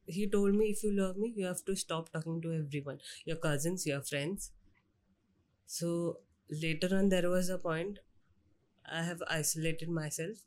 he 0.09 0.27
told 0.27 0.57
me 0.57 0.67
if 0.67 0.87
you 0.87 0.91
love 0.93 1.19
me 1.19 1.35
you 1.39 1.47
have 1.47 1.63
to 1.67 1.75
stop 1.75 2.09
talking 2.13 2.43
to 2.43 2.53
everyone 2.81 2.99
your 3.29 3.41
cousins 3.45 3.87
your 3.87 4.01
friends 4.01 4.51
so 5.69 5.91
later 6.51 6.97
on 6.97 7.09
there 7.09 7.27
was 7.27 7.53
a 7.53 7.57
point 7.57 7.99
I 8.85 9.05
have 9.07 9.25
isolated 9.31 9.91
myself 10.11 10.41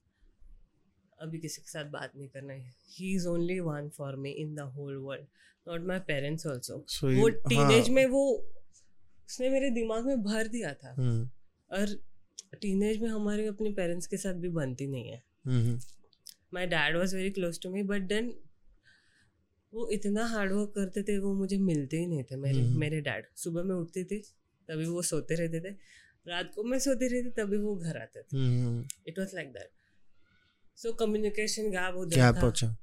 अभी 1.22 1.40
किसी 1.40 1.62
के 1.62 1.70
साथ 1.72 1.86
बात 1.86 2.16
नहीं 2.16 2.28
करना 2.28 2.54
है। 2.54 2.74
He 2.90 3.14
is 3.16 3.28
only 3.28 3.60
one 3.60 3.90
for 3.90 4.16
me 4.16 4.32
in 4.32 4.56
the 4.56 4.60
whole 4.60 4.96
world 4.96 5.26
not 5.68 5.82
my 5.82 6.00
parents 6.00 6.48
also 6.48 6.78
वो 7.04 7.30
teen 7.30 7.72
age 7.72 7.88
हाँ। 7.88 7.96
में 7.96 8.06
वो 8.06 8.24
उसने 9.28 9.50
मेरे 9.50 9.70
दिमाग 9.70 10.06
में 10.06 10.24
भर 10.24 10.48
दिया 10.48 10.74
था। 10.74 10.94
हम्म। 10.94 11.30
और 11.72 11.96
टीन 12.62 12.84
एज 12.84 13.02
में 13.02 13.10
हमारे 13.10 13.46
अपने 13.48 13.70
पेरेंट्स 13.72 14.08
के 14.08 14.18
साथ 14.18 14.34
भी 14.34 14.50
बनती 14.50 14.88
नहीं 14.88 15.10
है। 15.10 15.24
हम्म, 15.46 15.62
हम्म। 15.62 15.80
My 16.54 16.66
dad 16.68 16.98
was 16.98 17.16
very 17.16 17.30
close 17.32 17.62
to 17.64 17.70
me 17.70 17.84
but 17.84 18.02
then 18.08 18.34
वो 19.74 19.88
इतना 19.92 20.26
हार्ड 20.26 20.52
वर्क 20.52 20.72
करते 20.76 21.04
थे 21.04 21.18
वो 21.20 21.34
मुझे 21.34 21.58
मिलते 21.60 21.98
ही 21.98 22.08
नहीं 22.08 22.24
थे 22.24 22.36
मेरे 22.38 22.60
हम्म। 22.60 22.80
मेरे 22.80 23.02
डैड 23.02 23.26
सुबह 23.36 23.64
मैं 23.64 23.76
उठती 23.76 24.04
थी 24.04 24.20
तभी 24.70 24.86
वो 24.86 25.02
सोते 25.04 25.36
रहते 25.36 25.60
थे। 25.60 25.74
रात 26.26 26.52
को 26.56 26.64
मैं 26.64 26.80
सोती 26.80 27.08
रहती 27.08 27.30
तभी 27.42 27.58
वो 27.58 27.76
घर 27.76 27.98
आते 27.98 28.22
थे। 28.22 28.46
It 29.08 29.20
was 29.20 29.36
like 29.36 29.52
that 29.54 29.72
so 30.78 30.94
communication 30.94 31.70
gap 31.72 31.96
उधर 31.96 32.18
था। 32.18 32.32
पहुँचा 32.32 32.76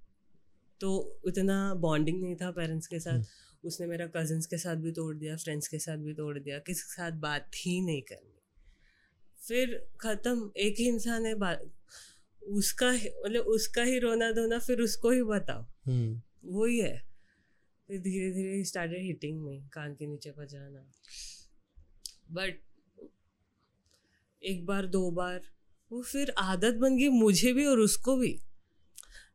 तो 0.81 0.93
उतना 1.27 1.57
बॉन्डिंग 1.81 2.21
नहीं 2.23 2.37
था 2.37 2.51
पेरेंट्स 2.51 2.87
के 2.87 3.01
साथ। 3.01 3.19
mm-hmm. 3.19 3.41
उसने 3.65 3.87
मेरा 3.87 4.07
कजिन्स 4.17 4.47
के 4.47 4.59
साथ 4.59 4.77
भी 4.77 4.93
तोड़ 4.93 5.17
दिया 5.17 5.37
फ्रेंड्स 5.37 5.69
के 5.69 5.79
साथ 5.79 5.97
भी 5.97 6.15
तोड़ 6.15 6.39
दिया 6.39 6.59
किसी 6.59 6.83
के 6.83 6.93
साथ 6.93 7.19
बात 7.21 7.51
ही 7.57 7.81
नहीं 7.81 8.03
करनी। 8.03 8.31
फिर 9.39 9.77
ख़त्म 10.01 10.51
एक 10.57 10.79
ही 10.79 10.87
इंसान 10.89 11.27
है 11.27 11.35
बात 11.35 11.63
उसका 12.49 12.91
ही- 12.91 13.13
मतलब 13.25 13.43
उसका 13.43 13.83
ही 13.83 13.99
रोना 13.99 14.33
धोना 14.33 14.59
फिर 14.59 14.81
उसको 14.81 15.11
ही 15.11 15.23
बताओ। 15.23 15.63
hmm. 15.63 16.69
ही 16.69 16.81
है। 16.81 17.03
फिर 17.87 18.01
धीरे 18.01 18.33
धीरे 18.33 18.65
स्टार्टेड 18.65 19.03
हिटिंग 19.03 19.43
में 19.43 19.69
कान 19.69 19.95
के 19.95 20.07
नीचे 20.07 20.31
बजाना। 20.31 20.93
बट 22.31 22.61
एक 24.43 24.67
बार 24.67 24.87
दो 24.87 25.11
बार 25.11 25.41
वो 25.93 26.03
फिर 26.03 26.31
आदत 26.39 26.75
बन 26.75 26.97
गई 26.97 27.09
मुझे 27.09 27.53
भी 27.53 27.67
और 27.67 27.79
उसको 27.79 28.17
भी। 28.17 28.41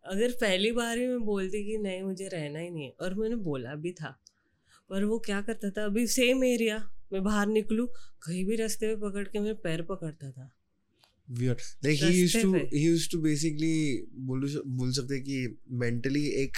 अगर 0.06 0.32
पहली 0.32 0.72
बार 0.72 0.98
ही 0.98 1.08
मैं 1.08 1.20
बोलती 1.20 1.66
कि 1.66 1.78
नहीं 1.78 2.02
मुझे 2.02 2.28
रहना 2.28 2.60
ही 2.60 2.70
नहीं 2.70 2.86
है 2.86 2.94
और 3.02 3.14
मैंने 3.14 3.36
बोला 3.36 3.76
भी 3.76 3.92
था 3.92 4.24
पर 4.90 5.04
वो 5.04 5.20
क्या 5.20 5.42
करता 5.42 5.70
था 5.70 5.86
अभी 5.86 6.08
सेम 6.08 6.44
एरिया 6.44 6.94
मैं 7.14 7.24
बाहर 7.24 7.48
निकलूँ 7.48 7.88
कहीं 8.24 8.46
भी 8.46 8.56
रास्ते 8.56 8.88
में 8.88 9.00
पकड़ 9.00 9.28
के 9.28 9.40
मेरे 9.40 9.54
पैर 9.54 9.82
पकड़ता 9.82 10.32
था। 10.32 10.57
Weird. 11.30 11.62
Like 11.84 11.98
he 11.98 12.10
used 12.10 12.36
रास्ते 12.36 12.42
to 12.42 12.52
पे। 12.54 12.70
he 12.74 12.84
used 12.84 13.12
to 13.12 13.22
basically 13.24 13.78
बोल 14.28 14.62
बोल 14.68 14.92
सकते 14.92 15.20
कि 15.20 15.58
मेंटली 15.72 16.26
एक 16.44 16.58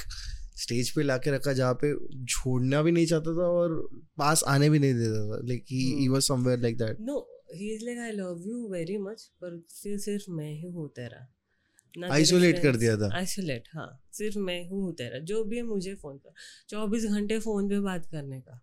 स्टेज 0.58 0.90
पे 0.90 1.04
लाके 1.04 1.32
रखा 1.32 1.54
जहाँ 1.54 1.74
पे 1.84 1.94
छोड़ना 2.26 2.82
भी 2.82 2.92
नहीं 2.92 3.06
चाहता 3.06 3.34
था 3.34 3.48
और 3.50 3.90
पास 4.18 4.44
आने 4.48 4.70
भी 4.70 4.80
नहीं 4.80 4.94
देता 4.94 5.26
था। 5.30 5.42
Like 5.48 5.64
he. 5.72 6.08
Was 6.08 6.22
somewhere 6.22 6.60
like 6.60 6.78
that 6.78 6.98
no 7.02 7.18
he 7.56 7.74
is 7.76 7.86
like 7.86 8.00
I 8.00 8.12
love 8.12 8.44
you 8.48 8.68
very 8.68 8.98
much 8.98 9.24
पर 9.44 9.60
फिर 9.84 9.98
सिर्फ़ 10.00 10.32
मैं 10.32 10.52
ही 10.54 10.72
हूँ 10.72 10.90
तेरा 10.96 11.28
Isolate 12.12 12.60
कर 12.60 12.76
दिया 12.76 12.96
था। 12.98 13.10
आइसोलेट 13.18 13.68
हाँ। 13.74 13.88
सिर्फ़ 14.14 14.38
मैं 14.40 14.70
हूँ 14.70 14.94
तेरा 14.94 15.20
जो 15.20 15.44
भी 15.44 15.58
है 15.58 15.64
मुझे 15.64 15.94
फ़ोन 15.96 16.18
कर 16.18 16.34
चौबीस 16.70 17.06
घंटे 17.06 17.40
फ़ोन 17.40 17.70
पे 17.70 17.80
बात 17.80 18.06
करने 18.06 18.40
का। 18.42 18.62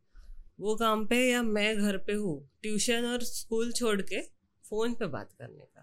वो 0.60 0.74
काम 0.76 1.04
पे 1.06 1.16
या 1.30 1.42
मैं 1.42 1.76
घर 1.78 1.96
पे 1.96 2.12
हूँ 2.12 2.36
ट्यूशन 2.62 3.04
और 3.04 3.22
स्कूल 3.22 3.72
छोड़ 3.72 4.00
के 4.02 4.20
फ़ोन 4.64 4.94
पे 4.94 5.06
बात 5.06 5.32
करने 5.32 5.64
का। 5.64 5.75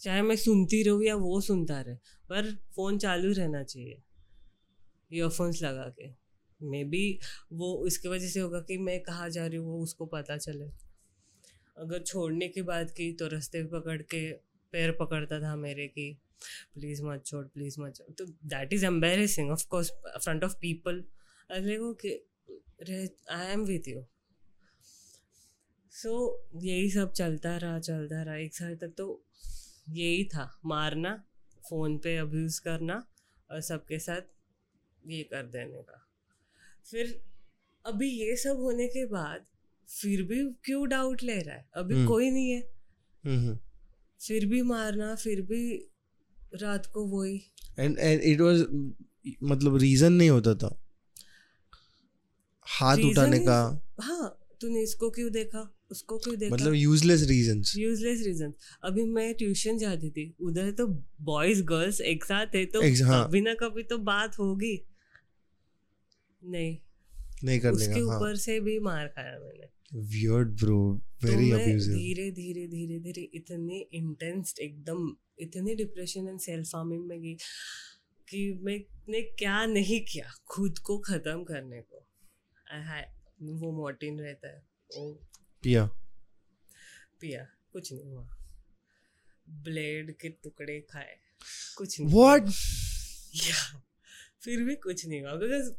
चाहे 0.00 0.22
मैं 0.22 0.36
सुनती 0.36 0.82
रहूँ 0.82 1.02
या 1.04 1.14
वो 1.16 1.40
सुनता 1.42 1.80
रहे, 1.80 1.94
पर 2.30 2.50
फ़ोन 2.76 2.98
चालू 2.98 3.32
रहना 3.32 3.62
चाहिए 3.64 4.02
ईयरफोन्स 5.10 5.62
लगा 5.62 5.88
के। 5.90 6.08
मे 6.60 6.82
बी 6.84 7.18
वो 7.52 7.86
इसकी 7.86 8.08
वजह 8.08 8.28
से 8.28 8.40
होगा 8.40 8.60
कि 8.60 8.76
मैं 8.78 9.00
कहाँ 9.02 9.28
जा 9.30 9.46
रही 9.46 9.56
हूँ, 9.56 9.66
वो 9.68 9.82
उसको 9.82 10.06
पता 10.06 10.36
चले। 10.38 10.64
अगर 11.76 12.02
छोड़ने 12.02 12.48
की 12.48 12.62
बात 12.64 12.90
की 12.90 13.12
तो 13.12 13.26
रास्ते 13.28 13.64
पकड़ 13.68 14.00
के 14.04 14.30
पैर 14.72 14.92
पकड़ता 15.00 15.40
था 15.40 15.54
मेरे 15.56 15.86
की 15.88 16.12
प्लीज़ 16.74 17.02
मत 17.04 17.22
छोड़ 17.26 17.44
प्लीज़ 17.46 17.80
मत 17.80 17.96
छोड़। 17.96 18.12
तो 18.14 18.24
that 18.46 18.72
is 18.72 18.84
embarrassing 18.86 19.50
of 19.50 19.66
course 19.68 19.90
front 20.16 20.44
of 20.44 20.54
people 20.60 21.02
अगले 21.50 21.76
को 21.78 21.92
कि 21.94 22.12
I 23.32 23.52
am 23.52 23.64
with 23.64 23.88
you 23.88 24.04
so 25.92 26.12
यही 26.62 26.90
सब 26.90 27.12
चलता 27.12 27.56
रहा 27.56 27.78
चलता 27.80 28.22
रहा, 28.22 28.36
एक 28.36 28.54
साल 28.54 28.74
तक 28.76 28.94
तो 28.98 29.06
यही 29.88 30.24
था 30.24 30.60
मारना 30.64 31.24
फ़ोन 31.70 31.98
पे 31.98 32.16
अब्यूज़ 32.16 32.60
करना 32.60 33.06
और 33.50 33.60
सबके 33.60 33.98
साथ 33.98 34.20
ये 35.06 35.22
कर 35.22 35.46
देने 35.46 35.82
का। 35.82 36.08
फिर 36.90 37.22
अभी 37.86 38.08
ये 38.10 38.36
सब 38.36 38.56
होने 38.56 38.88
के 38.88 39.06
बाद 39.06 39.44
फिर 39.88 40.22
भी 40.22 40.44
क्यों 40.64 40.88
डाउट 40.88 41.22
ले 41.22 41.40
रहा 41.40 41.56
है? 41.56 41.68
अभी 41.74 41.94
हम्म। 41.94 42.08
कोई 42.08 42.30
नहीं 42.30 42.50
है। 42.50 42.72
mm-hmm. 43.26 43.56
फिर 44.28 44.46
भी 44.46 44.62
मारना 44.62 45.14
फिर 45.14 45.42
भी 45.42 45.88
रात 46.54 46.86
को 46.86 47.06
वही। 47.06 47.42
And 47.80 47.94
and 47.96 48.22
it 48.22 48.40
was 48.40 48.88
मतलब 49.42 49.76
रीजन 49.76 50.12
नहीं 50.12 50.30
होता 50.30 50.54
था। 50.54 50.80
हाथ 52.62 52.96
Reason 52.96 53.12
उठाने 53.12 53.38
का। 53.38 53.86
हाँ 54.00 54.45
तूने 54.60 54.82
इसको 54.82 55.10
क्यों 55.10 55.32
देखा? 55.32 55.78
उसको 55.90 56.18
क्यों 56.18 56.36
देखा? 56.36 56.54
मतलब 56.54 56.74
यूजलेस 56.74 57.22
रीजंस 57.22 57.74
यूजलेस 57.76 58.26
रीजन 58.26 58.54
अभी 58.84 59.04
मैं 59.04 59.34
ट्यूशन 59.34 59.78
जाती 59.78 60.10
थी। 60.10 60.34
उधर 60.40 60.70
तो 60.70 60.86
बॉयज़ 61.20 61.62
गर्ल्स 61.62 62.00
एक 62.00 62.24
साथ 62.24 62.46
है 62.46 62.66
तो 62.66 63.04
हाँ। 63.04 63.28
कभी 63.28 63.40
ना 63.40 63.54
कभी 63.54 63.82
तो 63.82 63.98
बात 63.98 64.38
होगी। 64.38 64.86
नहीं। 66.44 66.78
नहीं 67.44 67.60
करने 67.60 67.76
उसके 67.76 68.00
हाँ। 68.00 68.16
ऊपर 68.16 68.36
से 68.36 68.60
भी 68.60 68.78
मार 68.78 69.06
खाया 69.06 69.38
मैंने। 69.38 69.76
वियर्ड 69.94 70.48
ब्रो 70.48 71.00
तो 71.22 71.28
वेरी 71.28 71.52
मैं 71.52 71.78
धीरे 71.78 72.30
धीरे 72.30 72.66
धीरे 72.66 73.00
धीरे 73.00 73.22
इतने 73.34 73.86
इंटेंस 73.92 74.54
एकदम 74.60 75.16
इतने 75.38 75.74
डिप्रेशन 75.74 76.28
एंड 76.28 76.40
सेल्फ 76.40 76.70
हार्मिंग 76.74 77.06
में 77.06 77.22
गई 77.22 77.34
कि 78.28 78.58
मैंने 78.62 79.22
क्या 79.22 79.66
नहीं 79.66 80.00
किया? 80.00 80.34
खुद 80.46 80.78
को 80.78 80.98
खत्म 80.98 81.44
करने 81.44 81.80
को। 81.80 82.08
Had- 82.78 83.15
वो 83.42 83.72
मोर्टिन 83.72 84.20
रहता 84.20 84.48
है। 84.48 84.66
वो 84.96 85.12
पिया। 85.62 85.86
पिया। 87.20 87.46
कुछ 87.72 87.92
नहीं 87.92 88.04
हुआ। 88.04 88.36
ब्लेड 89.48 90.16
के 90.16 90.28
टुकड़े 90.28 90.80
खाए। 90.80 91.18
कुछ 91.76 92.00
नहीं। 92.00 92.10
व्हाट 92.10 92.42
या। 93.34 93.82
फिर 94.44 94.62
भी 94.62 94.76
कुछ 94.76 95.06
नहीं 95.06 95.22
हुआ। 95.22 95.34
बिकॉज़ 95.34 95.70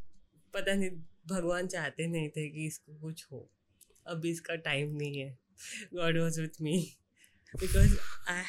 पता 0.53 0.73
नहीं 0.73 0.89
भगवान 1.27 1.67
चाहते 1.67 2.07
नहीं 2.07 2.29
थे 2.29 2.49
कि 2.49 2.67
इसको 2.67 2.99
कुछ 2.99 3.27
हो। 3.31 3.51
अभी 4.07 4.31
इसका 4.31 4.55
टाइम 4.55 4.95
नहीं 4.95 5.19
है। 5.19 5.39
God 5.93 6.17
was 6.19 6.41
with 6.41 6.61
me 6.61 6.97
because 7.59 7.99
I 8.29 8.43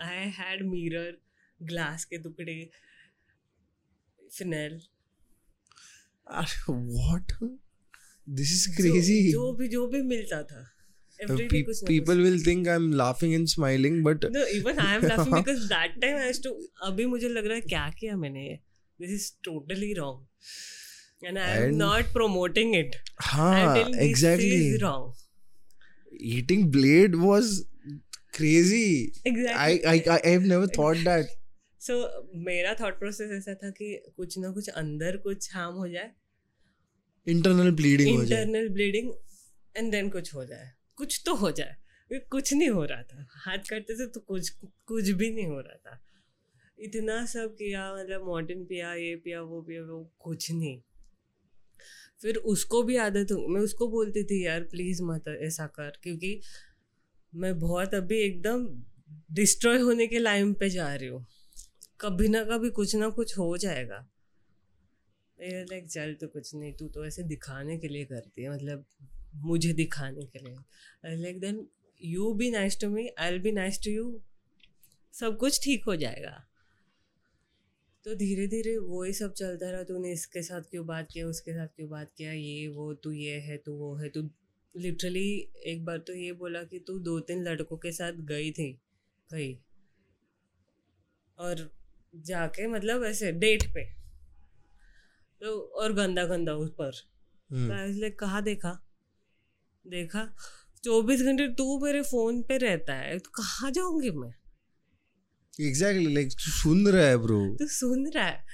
I 0.00 0.30
had 0.30 0.62
mirror 0.62 1.18
glass 1.62 2.04
के 2.04 2.18
टुकड़े 2.18 2.70
phenyl 4.32 4.82
what 6.70 7.32
this 8.28 8.52
is 8.52 8.76
crazy 8.76 9.16
जो 9.32 9.52
भी 9.56 9.68
जो 9.68 9.86
भी 9.94 10.02
मिलता 10.14 10.42
था 10.52 10.62
people 11.88 12.20
will 12.26 12.38
think 12.46 12.68
i'm 12.74 12.86
laughing 13.00 13.34
and 13.34 13.48
smiling 13.50 13.98
but 14.06 14.24
No, 14.36 14.40
even 14.54 14.78
I 14.84 14.94
am 14.94 15.04
laughing 15.10 15.34
because 15.36 15.60
that 15.72 15.92
time 16.04 16.16
I 16.22 16.24
used 16.30 16.42
to. 16.46 16.52
अभी 16.86 17.06
मुझे 17.12 17.28
लग 17.28 17.46
रहा 17.46 17.54
है 17.54 17.60
क्या 17.74 17.88
किया 17.98 18.16
मैंने 18.22 18.46
ये 18.48 18.58
This 19.02 19.12
is 19.18 19.26
totally 19.48 19.90
wrong. 19.98 20.18
And 21.28 21.38
I 21.42 21.46
am 21.52 21.62
And- 21.68 21.78
not 21.82 22.10
promoting 22.16 22.74
it. 22.80 22.96
हाँ 23.28 23.52
telling 23.76 23.94
this 24.00 24.24
is 24.48 24.82
wrong. 24.82 25.06
eating 26.32 26.66
blade 26.78 27.14
was 27.28 27.52
crazy 28.38 29.12
Exactly. 29.24 29.54
I, 29.68 29.94
I 29.94 30.18
I 30.18 30.30
have 30.34 30.50
never 30.54 30.68
thought 30.80 31.04
that 31.08 31.32
So 31.88 31.96
मेरा 32.50 32.76
thought 32.82 33.00
process 33.04 33.32
ऐसा 33.38 33.54
था 33.62 33.70
कि 33.80 33.88
कुछ 34.16 34.38
ना 34.44 34.50
कुछ 34.58 34.68
अंदर 34.84 35.16
कुछ 35.28 35.48
harm 35.56 35.80
हो 35.84 35.88
जाए 35.96 36.10
internal 37.28 37.76
bleeding 37.76 38.22
internal 38.22 38.68
bleeding 38.68 39.12
and 39.76 39.92
then 39.92 40.10
कुछ 40.10 40.34
हो 40.34 40.44
जाए। 40.44 40.70
कुछ 40.96 41.22
तो 41.26 41.34
हो 41.34 41.50
जाए। 41.50 41.76
कुछ 42.12 42.54
नहीं 42.54 42.68
हो 42.68 42.84
रहा 42.84 43.02
था। 43.02 43.26
हाथ 43.30 43.58
काटते 43.58 43.94
थे 43.94 44.06
तो 44.06 44.20
कुछ 44.20 44.48
कुछ 44.86 45.08
भी 45.08 45.30
नहीं 45.30 45.46
हो 45.46 45.60
रहा 45.60 45.76
था। 45.76 46.00
इतना 46.78 47.26
सब 47.26 47.54
किया 47.54 47.96
मतलब 47.96 48.26
मॉडर्न 48.26 48.64
पिया, 48.64 48.94
ये 48.94 49.16
पिया, 49.16 49.42
वो 49.42 49.62
पिया, 49.62 49.82
वो 49.82 50.12
कुछ 50.18 50.52
नहीं। 50.52 50.82
फिर 52.22 52.36
उसको 52.36 52.82
भी 52.82 52.96
आदत 52.96 53.32
हो 53.32 53.48
मैं 53.48 53.60
उसको 53.60 53.88
बोलती 53.88 54.24
थी, 54.24 54.46
यार 54.46 54.60
प्लीज़ 54.60 55.02
मत 55.02 55.28
ऐसा 55.28 55.66
कर। 55.66 55.92
क्योंकि 56.02 56.40
मैं 57.34 57.58
बहुत 57.58 57.94
अभी 57.94 58.18
एकदम 58.18 58.82
डिस्ट्रॉय 59.32 59.78
होने 59.78 60.06
के 60.06 60.18
लाइन 60.18 60.54
पे 60.54 60.70
जा 60.70 60.94
रही 60.94 61.08
हूँ। 61.08 61.26
कभी 62.00 62.28
ना 62.28 62.44
कभी 62.44 62.70
कुछ 62.70 62.96
ना 62.96 63.08
कुछ 63.08 63.38
हो 63.38 63.56
जाएगा। 63.56 64.13
लाइक 65.38 65.88
चल 65.90 66.14
तो 66.14 66.28
कुछ 66.28 66.54
नहीं, 66.54 66.72
तू 66.72 66.88
तो 66.88 67.04
ऐसे 67.06 67.22
दिखाने 67.24 67.78
के 67.78 67.88
लिए 67.88 68.04
करती 68.04 68.42
है 68.42 68.50
मतलब 68.50 68.84
मुझे 69.44 69.72
दिखाने 69.72 70.24
के 70.26 70.38
लिए। 70.38 71.16
Like 71.16 71.40
then 71.40 71.66
you 72.00 72.32
be 72.34 72.50
nice 72.50 72.80
to 72.80 72.88
me 72.90 73.08
I 73.18 73.38
be 73.38 73.52
nice 73.52 73.82
to 73.84 73.90
you 73.90 74.20
सब 75.14 75.36
कुछ 75.38 75.62
ठीक 75.64 75.84
हो 75.84 75.96
जाएगा। 75.96 76.42
तो 78.04 78.14
धीरे 78.14 78.46
धीरे 78.46 78.76
वो 78.78 79.02
ही 79.04 79.12
सब 79.12 79.32
चलता 79.32 79.70
रहा, 79.70 79.82
तूने 79.82 80.12
इसके 80.12 80.42
साथ 80.42 80.62
क्यों 80.70 80.86
बात 80.86 81.08
किया, 81.12 81.26
उसके 81.26 81.52
साथ 81.52 81.68
क्यों 81.76 81.88
बात 81.90 82.10
किया, 82.16 82.32
ये, 82.32 82.66
वो, 82.68 82.92
तू 82.94 83.12
ये 83.12 83.38
है, 83.40 83.56
तू 83.56 83.72
वो 83.74 83.94
है, 83.96 84.08
तू 84.08 84.28
लिटरली 84.74 85.28
एक 85.66 85.84
बार 85.84 85.98
तो 85.98 86.14
ये 86.14 86.32
बोला 86.32 86.62
कि 86.62 86.78
तू 86.78 86.98
दो 86.98 87.18
तीन 87.20 87.42
लड़कों 87.42 87.76
के 87.76 87.92
साथ 87.92 88.12
गई 88.26 88.50
थी, 88.52 88.70
कहीं, 89.30 89.56
और 91.38 91.70
जाके 92.14 92.66
मतलब 92.66 93.04
ऐसे 93.04 93.32
डेट 93.34 93.62
पे। 93.74 93.84
तो 95.44 95.58
और 95.76 95.92
गंदा 95.92 96.24
गंदा 96.24 96.54
ऊपर 96.54 96.92
हम्म, 97.50 97.72
लाइक 98.00 98.18
कहाँ 98.18 98.42
देखा 98.42 98.70
देखा 99.86 100.34
चौबीस 100.84 101.22
घंटे 101.22 101.48
तू 101.48 101.78
मेरे 101.80 102.02
फ़ोन 102.02 102.42
पे 102.42 102.56
रहता 102.58 102.94
है 102.94 103.18
तो 103.18 103.30
कहाँ 103.30 103.70
जाऊँगी 103.70 104.10
मैं? 104.10 104.32
Exactly 105.60 106.14
like 106.16 106.32
तू 106.34 106.50
सुन 106.50 106.88
रहा 106.88 107.06
है 107.06 107.16
ब्रो 107.16 107.56
तू 107.58 107.66
सुन 107.66 108.06
रहा 108.10 108.24
है। 108.24 108.44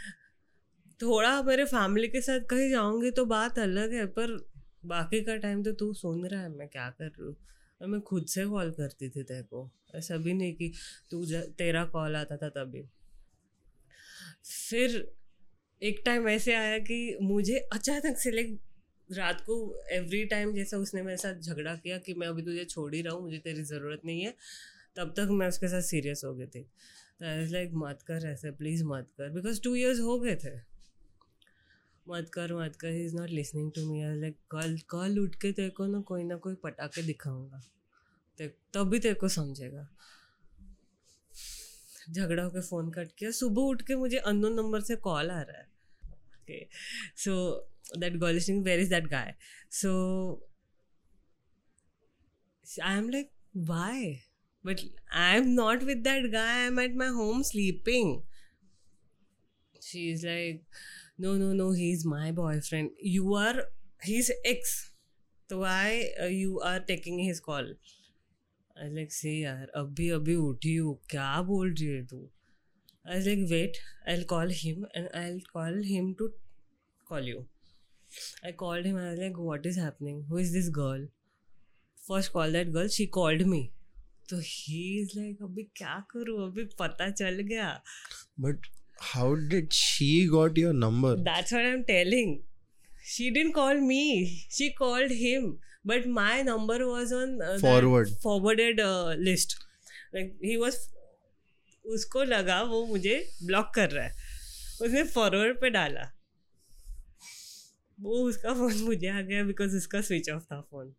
थोड़ा 1.01 1.43
मेरे 1.43 1.65
फैमिली 1.65 2.09
के 2.09 2.21
साथ 2.21 2.41
कहीं 2.41 2.71
जाऊँगी 2.71 3.11
तो 3.11 3.25
बात 3.25 3.59
अलग 3.59 3.93
है 3.93 4.07
पर 4.07 4.49
बाकी 4.87 5.21
का 5.21 5.37
टाइम 5.37 5.63
तो 5.63 5.73
तू 5.73 5.93
सुन 5.95 6.27
रहा 6.27 6.41
है 6.41 6.49
मैं 6.49 6.69
क्या 6.69 6.91
कर 6.91 7.05
रही 7.05 7.27
हूँ? 7.27 7.37
और 7.83 7.89
मैं 7.89 8.01
खुद 8.01 8.27
से 8.27 8.47
कॉल 8.47 8.71
करती 8.71 9.09
थी 9.09 9.23
तेरे 9.23 9.43
को। 9.43 9.71
ऐसा 9.95 10.17
भी 10.17 10.35
नहीं 10.35 10.55
कि 10.55 10.73
तू 11.11 11.25
तेरा 11.59 11.85
कॉल 11.85 12.17
आता 12.17 12.37
था 12.37 12.49
तभी। 12.49 12.83
फिर 14.45 15.20
एक 15.83 16.03
टाइम 16.05 16.29
ऐसे 16.29 16.55
आया 16.55 16.79
कि 16.79 17.19
मुझे 17.23 17.59
अचानक 17.59 18.19
से 18.19 18.31
लाइक 18.31 18.61
रात 19.13 19.41
को 19.41 19.83
एवरी 19.91 20.25
टाइम 20.25 20.55
जैसा 20.55 20.77
उसने 20.77 21.03
मेरे 21.03 21.17
साथ 21.17 21.35
झगड़ा 21.35 21.75
किया 21.75 21.99
कि 21.99 22.15
मैं 22.15 22.27
अभी 22.27 22.43
तुझे 22.43 22.65
छोड़ 22.65 22.95
ही 22.95 23.03
रहा 23.03 23.15
हूँ, 23.15 23.23
मुझे 23.23 23.39
तेरी 23.39 23.63
ज़रूरत 23.63 24.01
नहीं 24.05 24.23
है, 24.23 24.35
तब 24.97 25.15
तक 25.17 25.29
मैं 25.31 25.49
उसके 25.49 25.69
साथ 25.69 25.83
सीरियस 25.83 26.23
हो 26.25 26.35
गई 26.35 26.47
थी। 26.47 26.61
तो 27.21 27.27
आई 27.27 27.47
लाइक 27.47 27.71
मत 27.75 27.99
कर 28.03 28.27
ऐसे 28.27 28.51
प्लीज़ 28.51 28.85
मत 28.85 29.11
कर। 29.11 29.31
बिकॉज़ 29.31 29.63
टू 29.63 29.75
इयर्स 29.75 30.01
हो 30.01 30.21
गए 30.21 30.37
थे। 30.37 30.57
मत 32.09 32.31
कर 32.35 32.53
मत 32.53 32.77
कर। 32.77 32.89
He 32.89 33.05
is 33.05 33.17
not 33.17 33.31
listening 33.31 33.73
to 33.73 33.93
me 33.93 34.21
like 34.21 34.37
कल 34.51 34.79
कल 34.79 35.19
उठ 35.19 35.35
के 35.35 35.53
तेरे 35.53 35.71
को 35.71 35.87
ना 35.87 36.01
कोई 36.01 36.25
ना 36.25 36.37
कोई 36.37 36.55
पटा 36.55 36.71
पटाखे 36.71 37.03
दिखाऊँगा। 37.03 37.63
ते 38.39 38.57
भी 38.77 38.99
तेरे 38.99 39.15
को 39.15 39.29
समझेगा। 39.29 39.89
झगड़ा 42.11 42.43
होकर 42.43 42.61
फ़ोन 42.61 42.91
कट 42.91 43.09
किया। 43.19 43.31
सुबह 43.31 43.63
उठ 43.63 43.83
के 43.83 43.95
मुझे 43.95 44.17
अननोन 44.17 44.55
नंबर 44.55 44.81
से 44.81 44.97
कॉल 44.97 45.31
आ 45.31 45.43
रहा 45.43 45.59
है। 45.59 45.70
Okay 46.51 46.69
so 47.15 47.35
that 47.95 48.19
girl 48.21 48.41
is 48.41 48.47
saying 48.47 48.63
where 48.65 48.79
is 48.79 48.89
that 48.89 49.09
guy 49.11 49.35
so 49.69 50.41
i'm 52.85 53.11
like 53.11 53.31
why 53.53 54.21
but 54.63 54.81
i'm 55.13 55.55
not 55.55 55.83
with 55.83 56.05
that 56.05 56.31
guy 56.33 56.67
i'm 56.67 56.79
at 56.79 56.95
my 56.95 57.09
home 57.09 57.43
sleeping 57.43 58.23
she's 59.81 60.25
like 60.25 60.63
no 61.19 61.37
no 61.37 61.53
no 61.53 61.73
he's 61.73 62.05
my 62.05 62.31
boyfriend 62.31 62.91
you 63.01 63.35
are 63.35 63.65
his 64.01 64.33
ex 64.45 64.93
so 65.49 65.59
why 65.61 66.11
uh, 66.23 66.27
you 66.27 66.61
are 66.61 66.79
taking 66.79 67.19
his 67.19 67.41
call 67.41 67.73
I 68.81 68.85
was 68.85 68.93
like 68.97 69.11
say 69.13 69.33
यार 69.43 69.71
अभी 69.77 70.09
अभी 70.11 70.35
उठी 70.35 70.75
हूँ 70.77 70.99
क्या 71.11 71.43
बोल 71.49 71.73
रही 71.73 71.87
है 71.87 72.05
तू 72.07 72.21
I 73.08 73.16
was 73.18 73.28
like, 73.28 73.40
wait, 73.50 73.78
I'll 74.08 74.24
call 74.24 74.48
him 74.48 74.86
and 74.94 75.10
I'll 75.14 75.40
call 75.54 75.82
him 75.84 76.16
to 76.20 76.32
call 77.08 77.22
you. 77.22 77.46
I 78.44 78.52
called 78.52 78.86
him 78.86 78.98
and 78.98 79.08
I 79.08 79.12
was 79.12 79.20
like, 79.20 79.38
what 79.38 79.66
is 79.66 79.78
happening? 79.78 80.26
Who 80.30 80.38
is 80.38 80.54
this 80.54 80.70
girl? 80.70 81.06
First 82.08 82.34
call 82.34 82.52
that 82.52 82.72
girl, 82.74 82.88
she 82.88 83.08
called 83.08 83.46
me. 83.46 83.72
तो 84.30 84.40
he 84.44 84.80
is 85.00 85.12
like, 85.16 85.42
अभी 85.48 85.64
क्या 85.78 85.96
करूँ 86.12 86.38
अभी 86.46 86.64
पता 86.80 87.10
चल 87.10 87.42
गया 87.52 87.68
but 88.46 88.70
how 89.12 89.28
did 89.54 89.74
she 89.74 90.08
got 90.32 90.58
your 90.58 90.74
number 90.74 91.16
That's 91.16 91.52
what 91.52 91.66
I'm 91.66 91.84
telling. 91.84 92.42
She 93.04 93.30
didn't 93.30 93.54
call 93.54 93.80
me. 93.80 94.46
She 94.50 94.72
called 94.74 95.12
him. 95.12 95.60
But 95.84 96.08
my 96.08 96.42
number 96.42 96.78
was 96.88 97.12
on 97.14 97.40
uh, 97.40 97.52
that 97.54 97.62
Forward. 97.62 98.10
forwarded 98.24 98.80
uh, 98.80 99.14
list. 99.20 99.56
Like 100.14 100.34
he 100.42 100.58
was 100.58 100.80
उसको 101.85 102.23
लगा 102.25 102.63
वो 102.63 102.85
मुझे 102.87 103.17
block 103.43 103.73
कर 103.75 103.91
रहा 103.91 104.05
है। 104.05 104.15
उसने 104.83 105.03
forward 105.05 105.61
पे 105.61 105.71
डाला। 105.71 106.11
वो 107.99 108.19
उसका 108.29 108.53
फ़ोन 108.55 108.75
मुझे 108.83 109.09
आ 109.09 109.21
गया 109.21 109.43
बिकॉज़ 109.45 109.77
उसका 109.77 110.01
स्विच 110.01 110.31
ऑफ़ 110.31 110.45
था 110.45 110.61
फ़ोन 110.61 110.93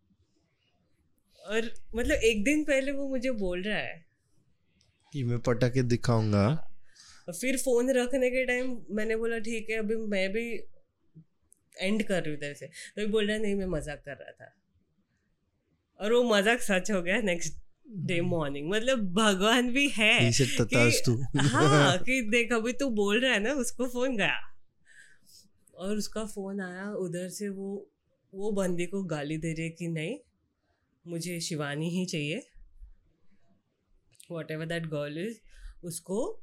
और 1.42 1.70
मतलब 1.96 2.16
एक 2.24 2.44
दिन 2.44 2.64
पहले 2.64 2.92
वो 2.92 3.08
मुझे 3.08 3.30
बोल 3.38 3.62
रहा 3.62 3.78
है। 3.78 4.04
कि 5.12 5.22
मैं 5.24 5.38
पटाखे 5.38 5.82
दिखाऊँगा। 5.82 6.44
फिर 7.30 7.56
फ़ोन 7.56 7.90
रखने 7.90 8.30
के 8.30 8.44
टाइम 8.46 8.76
मैंने 8.90 9.16
बोला 9.16 9.38
ठीक 9.38 9.70
है 9.70 9.76
अभी 9.76 9.96
मैं 10.06 10.28
भी 10.32 10.44
एंड 11.76 12.02
कर 12.02 12.22
रही 12.22 12.30
हूँ 12.30 12.40
तेरे 12.40 12.54
से। 12.54 12.66
तो 12.66 13.06
बोल 13.08 13.28
रहा 13.28 13.38
नहीं 13.38 13.54
मैं 13.54 13.66
मज़ाक 13.68 14.02
कर 14.04 14.16
रहा 14.16 14.32
था। 14.32 14.54
और 16.00 16.12
वो 16.12 16.22
मज़ाक 16.24 16.60
सच 16.60 16.90
हो 16.90 17.02
गया 17.02 17.20
नेक्स्ट 17.20 17.58
डे 17.86 18.20
मॉर्निंग 18.20 18.70
मतलब 18.70 19.12
भगवान 19.12 19.70
भी 19.72 19.88
है 19.88 20.30
कि 20.68 20.74
हाँ 21.38 21.98
कि 21.98 22.22
देख 22.22 22.52
अभी 22.52 22.72
तू 22.72 22.90
बोल 22.90 23.20
रहा 23.20 23.32
है 23.32 23.40
ना 23.40 23.52
उसको 23.52 23.86
फ़ोन 23.86 24.16
गया। 24.16 24.38
और 25.74 25.96
उसका 25.96 26.24
फ़ोन 26.24 26.60
आया 26.60 26.92
उधर 26.92 27.28
से 27.28 27.48
वो 27.48 27.90
वो 28.34 28.50
बंदी 28.52 28.86
को 28.86 29.02
गाली 29.02 29.36
दे 29.36 29.52
रही 29.52 29.62
है 29.62 29.70
कि 29.70 29.88
नहीं 29.88 30.18
मुझे 31.06 31.40
शिवानी 31.40 31.90
ही 31.90 32.06
चाहिए। 32.06 32.42
What 34.30 34.50
ever 34.50 34.66
that 34.66 34.86
girl 34.86 35.18
is 35.18 35.38
उसको 35.84 36.42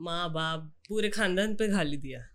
माँ 0.00 0.32
बाप 0.32 0.72
पूरे 0.88 1.08
खानदान 1.08 1.54
पे 1.54 1.68
गाली 1.68 1.96
दिया। 1.96 2.28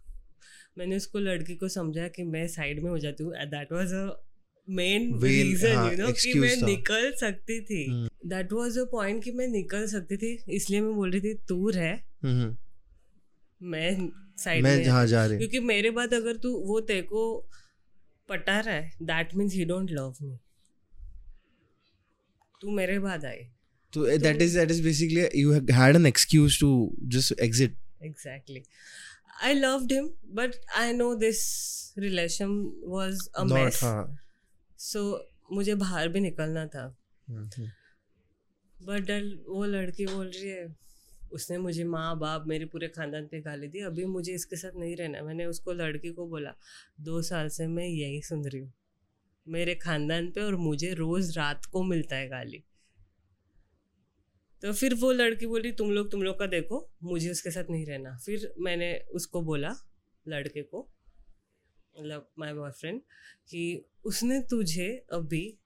मैंने 0.77 0.95
उसको 0.95 1.19
लड़की 1.19 1.55
को 1.55 1.67
समझा 1.67 2.07
कि 2.07 2.23
मैं 2.23 2.47
साइड 2.47 2.83
में 2.83 2.89
हो 2.91 2.97
जाती 2.97 3.23
हूँ। 3.23 3.33
That 3.33 3.71
was 3.71 3.95
a 3.95 4.23
main 4.67 5.07
reason 5.23 5.71
you 5.91 5.97
know 5.97 6.11
कि 6.13 6.33
मैं 6.39 6.55
निकल 6.65 7.11
सकती 7.19 7.59
थी। 7.61 7.83
दैट 8.25 8.53
वाज 8.53 8.77
अ 8.77 8.83
पॉइंट 8.91 9.23
कि 9.23 9.31
मैं 9.31 9.47
निकल 9.47 9.87
सकती 9.87 10.17
थी 10.17 10.37
इसलिए 10.55 10.81
मैं 10.81 10.93
बोल 10.95 11.11
रही 11.11 11.21
थी 11.21 11.33
तू 11.47 11.69
रह। 11.69 11.91
हम्म, 12.23 12.55
मैं 13.61 14.09
साइड 14.43 14.63
में 14.63 14.83
जहाँ 14.83 15.05
जा 15.07 15.25
रही 15.25 15.37
क्योंकि 15.37 15.59
मेरे 15.59 15.89
बाद 15.97 16.13
अगर 16.13 16.37
तू 16.43 16.53
वो 16.67 16.79
तेरे 16.81 17.01
को 17.11 17.25
पटा 18.29 18.59
रहा 18.59 18.75
है 18.75 18.91
that 19.01 19.35
means 19.35 19.53
he 19.53 19.65
don't 19.65 19.91
love 19.91 20.15
me 20.21 20.37
तू 22.61 22.71
मेरे 22.71 22.99
बाद 22.99 23.25
आई। 23.25 23.45
तो 23.93 24.05
that 24.17 24.41
is 24.41 24.57
that 24.59 24.71
is 24.71 24.83
basically 24.83 25.27
you 25.41 25.51
had 25.53 25.95
an 25.95 26.05
excuse 26.05 26.59
to 26.59 26.71
just 27.15 27.39
exit 27.39 27.77
i 29.45 29.51
loved 29.59 29.91
him 29.93 30.07
but 30.39 30.57
i 30.79 30.83
know 30.97 31.05
this 31.21 31.39
relation 32.03 32.51
was 32.95 33.23
a 33.41 33.45
not 33.45 33.61
mess 33.61 33.79
हाँ 34.83 35.01
so 35.01 35.19
मुझे 35.53 35.75
बाहर 35.75 36.07
भी 36.07 36.19
निकलना 36.19 36.65
था। 36.67 36.95
बट 38.75 39.11
वो 39.47 39.65
लड़की 39.65 40.05
बोल 40.05 40.27
रही 40.27 40.49
है 40.49 40.75
उसने 41.33 41.57
मुझे 41.57 41.83
माँ 41.83 42.19
बाप 42.19 42.43
मेरे 42.47 42.65
पूरे 42.65 42.87
खानदान 42.87 43.27
पे 43.27 43.41
गाली 43.41 43.67
दी। 43.67 43.79
अभी 43.79 44.05
मुझे 44.05 44.33
इसके 44.33 44.55
साथ 44.55 44.71
नहीं 44.75 44.95
रहना 44.95 45.21
मैंने 45.21 45.45
उसको 45.45 45.73
लड़की 45.73 46.09
को 46.09 46.27
बोला 46.27 46.53
दो 47.01 47.21
साल 47.21 47.49
से 47.49 47.67
मैं 47.67 47.87
यही 47.87 48.21
सुन 48.21 48.45
रही 48.45 48.61
हूँ। 48.61 48.73
मेरे 49.47 49.75
खानदान 49.75 50.31
पे 50.31 50.41
और 50.41 50.55
मुझे 50.55 50.93
रोज 50.93 51.37
रात 51.37 51.65
को 51.65 51.83
मिलता 51.83 52.15
है 52.15 52.29
गाली। 52.29 52.63
तो 54.63 54.73
फिर 54.73 54.93
वो 54.93 55.11
लड़की 55.11 55.47
बोली 55.47 55.71
तुम 55.71 55.91
लोग 55.91 56.11
तुम 56.11 56.23
लोग 56.23 56.39
का 56.39 56.45
देखो 56.45 56.91
मुझे 57.03 57.31
उसके 57.31 57.51
साथ 57.51 57.63
नहीं 57.69 57.85
रहना। 57.85 58.17
फिर 58.17 58.53
मैंने 58.59 58.97
उसको 59.13 59.41
बोला 59.41 59.75
लड़के 60.27 60.61
को 60.61 60.92
मतलब 61.99 62.29
माय 62.39 62.53
बॉयफ्रेंड 62.53 63.01
कि 63.49 63.85
उसने 64.05 64.39
तुझे 64.41 65.05
अभी 65.13 65.57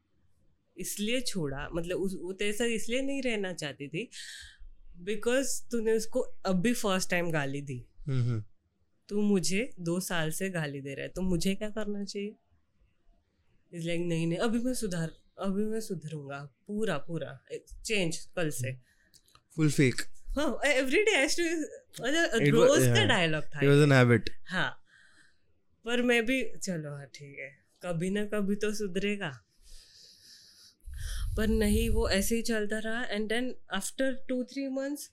इसलिए 0.77 1.21
छोड़ा 1.21 1.69
मतलब 1.73 1.97
उस 1.97 2.15
वो 2.21 2.33
तेरे 2.33 2.53
साथ 2.53 2.65
इसलिए 2.65 3.01
नहीं 3.01 3.21
रहना 3.21 3.53
चाहती 3.53 3.87
थी 3.87 4.09
बिकॉज़ 4.97 5.63
तूने 5.71 5.93
उसको 5.93 6.19
अभी 6.45 6.73
फ़र्स्ट 6.73 7.09
टाइम 7.09 7.31
गाली 7.31 7.61
दी। 7.61 7.85
हम्म, 8.07 8.21
हम्म। 8.23 8.43
तू 9.09 9.21
मुझे 9.21 9.73
दो 9.79 9.99
साल 9.99 10.31
से 10.31 10.49
गाली 10.49 10.81
दे 10.81 10.93
रहा 10.93 11.03
है 11.03 11.09
तो 11.09 11.21
मुझे 11.21 11.55
क्या 11.55 11.69
करना 11.69 12.03
चाहिए? 12.03 12.35
इज़ 13.73 13.87
लाइक 13.87 14.01
नहीं 14.01 14.27
नहीं 14.27 14.39
अभी 14.39 14.59
मैं 14.59 14.73
सुधार 14.73 15.11
अभी 15.39 15.63
मैं 15.63 15.79
सुधरूँगा 15.79 16.39
पूरा 16.67 16.97
पूरा 16.97 17.39
चेंज 17.85 18.17
कल 18.35 18.49
से। 18.49 18.73
फुल 19.55 19.71
फेक 19.71 20.01
हाँ 20.27 20.59
एवरी 20.65 21.03
डे 21.03 21.27
was- 21.27 21.39
रोज 22.51 22.87
का 22.87 23.03
डायलॉग 23.05 23.43
था 23.43 23.59
इट 23.59 23.69
वाज 23.69 23.77
एन 23.77 23.91
हैबिट 23.91 24.29
हाँ। 24.47 24.86
पर 25.87 26.01
मैं 26.01 26.25
भी 26.25 26.43
चलो 26.57 26.89
हाँ 26.89 27.05
ठीक 27.05 27.39
है। 27.39 27.49
कभी 27.81 28.09
ना 28.09 28.25
कभी 28.25 28.55
तो 28.55 28.73
सुधरेगा। 28.73 29.43
पर 31.37 31.47
नहीं 31.47 31.89
वो 31.89 32.09
ऐसे 32.09 32.35
ही 32.35 32.41
चलता 32.41 32.79
रहा। 32.79 33.03
And 33.05 33.29
then 33.29 33.55
after 33.73 34.25
two 34.29 34.43
three 34.43 34.67
months 34.69 35.11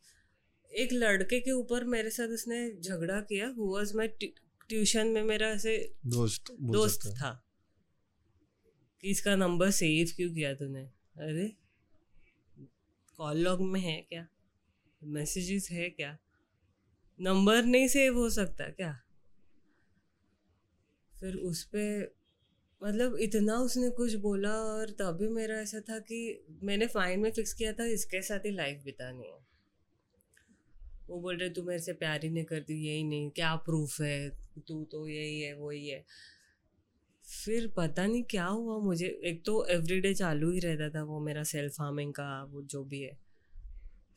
एक 0.73 0.93
लड़के 0.93 1.41
के 1.41 1.51
ऊपर 1.51 1.85
मेरे 1.85 2.11
साथ 2.11 2.29
उसने 2.29 2.81
झगड़ा 2.81 3.21
किया 3.21 3.49
हु 3.49 3.75
वाज 3.75 3.95
माय 3.95 4.09
ट्यूशन 4.09 5.07
में 5.07 5.23
मेरा 5.23 5.49
ऐसे 5.49 5.93
दोस्त 6.07 6.57
दोस्त 6.61 7.07
था। 7.07 7.47
कि 9.01 9.11
इसका 9.11 9.37
नंबर 9.37 9.71
सेव 9.71 10.13
क्यों 10.17 10.35
किया 10.35 10.55
तूने? 10.55 10.83
अरे 11.17 11.53
कॉल 13.17 13.39
लॉग 13.39 13.63
में 13.63 13.81
है 13.81 14.01
क्या? 14.03 14.27
मैसेजेस 15.03 15.69
है 15.71 15.91
क्या? 15.91 16.19
नंबर 17.21 17.63
नहीं 17.63 17.89
सेव 17.89 18.17
हो 18.17 18.31
सकता 18.31 18.65
क्या? 18.65 19.04
फिर 21.25 21.37
उस 21.37 21.63
पर 21.65 22.15
मतलब 22.83 23.17
इतना 23.17 23.55
उसने 23.57 23.89
कुछ 23.91 24.15
बोला 24.15 24.51
और 24.51 24.91
तभी 24.91 25.29
मेरा 25.29 25.55
ऐसा 25.57 25.81
था 25.81 25.99
कि 25.99 26.19
मैंने 26.63 26.87
फाइन 26.87 27.21
में 27.21 27.31
फिक्स 27.33 27.55
किया 27.55 27.73
था, 27.73 27.85
इसके 27.85 28.21
साथ 28.23 28.39
ही 28.39 28.51
लाइफ 28.51 28.83
बितानी 28.85 29.27
है। 29.27 29.39
वो 31.09 31.21
बोल 31.21 31.37
रहे, 31.37 31.51
तू 31.51 31.63
मेरे 31.63 31.79
से 31.79 31.93
प्यार 31.93 32.25
ही 32.25 32.31
नहीं 32.31 32.45
करती, 32.45 32.75
यही 32.89 33.05
नहीं, 33.05 33.31
क्या 33.31 33.55
प्रूफ 33.57 34.01
है? 34.01 34.31
तू 34.69 34.85
तो 34.85 35.07
यही 35.09 35.41
है 35.41 35.55
वही 35.55 35.89
है 35.89 36.05
फिर 37.45 37.73
पता 37.77 38.07
नहीं 38.07 38.23
क्या 38.23 38.47
हुआ, 38.47 38.79
मुझे 38.79 39.21
एक 39.25 39.45
तो 39.45 39.67
एवरीडे 39.67 40.15
चालू 40.15 40.53
ही 40.53 40.59
रहता 40.61 40.91
था 40.91 41.05
वो 41.05 41.21
मेरा 41.21 41.43
सेल्फ 41.43 41.81
हार्मिंग 41.81 42.15
का, 42.15 42.43
वो 42.45 42.63
जो 42.63 42.85
भी 42.85 43.03
है। 43.03 43.19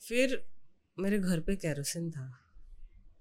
फिर 0.01 0.41
मेरे 0.99 1.19
घर 1.19 1.39
पे 1.39 1.55
कैरोसिन 1.55 2.11
था, 2.11 2.31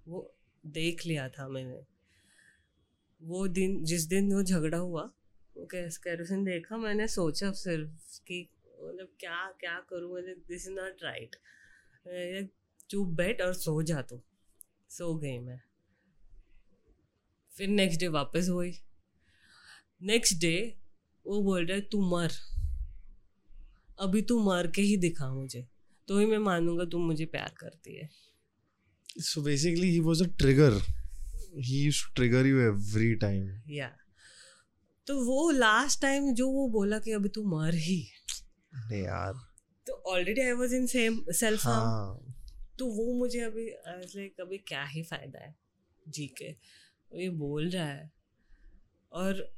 वो 0.09 0.35
देख 0.67 1.07
लिया 1.07 1.29
था 1.29 1.49
मैंने। 1.49 1.96
वो 3.27 3.49
दिन 3.49 3.85
जिस 3.85 4.03
दिन 4.03 4.35
वो 4.35 4.43
झगड़ा 4.43 4.79
हुआ 4.79 5.03
वो 5.57 5.67
कैस 5.67 5.99
कैरोसिन 5.99 6.45
देखा 6.45 6.77
मैंने 6.77 7.09
सोचा 7.09 7.53
सिर्फ़ 7.53 8.21
कि 8.27 8.49
मतलब 8.83 9.09
क्या 9.21 9.53
क्या 9.61 9.81
करूँ 9.91 10.15
मतलब 10.17 10.37
दिस 10.49 10.63
इज़ 10.63 10.71
नॉट 10.71 10.97
राइट 11.03 11.37
चुप 12.91 13.09
बैठ 13.09 13.41
और 13.41 13.55
सो 13.55 13.83
जा 13.83 14.03
तू। 14.03 14.23
सो 14.89 15.15
गई 15.15 15.39
मैं। 15.39 15.61
फिर 17.57 17.69
नेक्स्ट 17.69 18.01
डे 18.01 18.09
वापस 18.09 18.49
हुई। 18.49 18.73
नेक्स्ट 20.03 20.41
डे 20.41 20.79
वो 21.27 21.43
बोल 21.43 21.67
रहा 21.67 21.77
है 21.77 21.83
तू 21.83 22.11
मर। 22.11 22.31
अभी 24.01 24.23
तू 24.23 24.39
मर 24.41 24.67
के 24.67 24.83
ही 24.83 24.97
दिखा 24.97 25.35
मुझे। 25.35 25.69
तो 26.09 26.19
ही 26.19 26.27
मैं 26.27 26.39
मानूँगा 26.39 26.85
तुम 26.85 27.03
मुझे 27.03 27.27
प्यार 27.27 27.55
करती 27.61 27.97
है. 27.97 28.27
So 29.21 29.39
basically, 29.39 29.91
he 29.99 30.05
was 30.07 30.23
a 30.27 30.31
trigger. 30.43 30.83
He 31.57 31.89
used 31.89 32.03
to 32.03 32.21
trigger 32.21 32.43
you 32.43 32.75
every 32.75 33.15
time. 33.25 33.51
या 33.69 33.97
तो 35.07 35.25
वो 35.25 35.51
लास्ट 35.51 36.03
टाइम 36.03 36.35
जो 36.35 36.51
वो 36.51 36.69
बोला 36.69 36.99
कि 36.99 37.13
अभी 37.13 37.29
तू 37.29 37.45
मर 37.45 37.75
ही। 37.75 38.07
नहीं 38.75 39.03
यार। 39.03 39.35
तो 39.87 39.93
already 39.93 40.41
I 40.41 40.53
was 40.53 40.75
in 40.75 40.87
same 40.87 41.25
self 41.31 41.67
harm 41.67 42.33
तो 42.79 42.87
वो 42.87 43.19
मुझे 43.19 43.41
अभी 43.41 43.67
लाइक 43.89 44.41
अभी 44.41 44.59
क्या 44.59 44.85
ही 44.85 45.03
फ़ायदा 45.03 45.45
है? 45.45 45.55
जी 46.09 46.27
के 46.27 46.45
ये 47.23 47.31
बोल 47.31 47.71
रहा 47.71 47.87
है। 47.87 48.13
और 49.13 49.55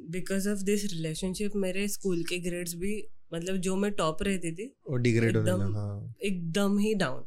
बिकॉज़ 0.00 0.48
ऑफ़ 0.48 0.58
दिस 0.58 0.84
रिलेशनशिप 0.84 1.52
मेरे 1.56 1.88
स्कूल 1.88 2.24
के 2.24 2.38
ग्रेड्स 2.38 2.74
भी 2.74 3.08
मतलब 3.34 3.56
जो 3.56 3.76
मैं 3.76 3.92
टॉप 3.92 4.22
रहती 4.22 4.52
थी 4.52 4.74
डिग्रेड 4.98 5.36
एकदम- 5.36 5.74
हाँ। 5.74 6.14
एकदम 6.22 6.78
ही 6.78 6.94
डाउन 6.94 7.26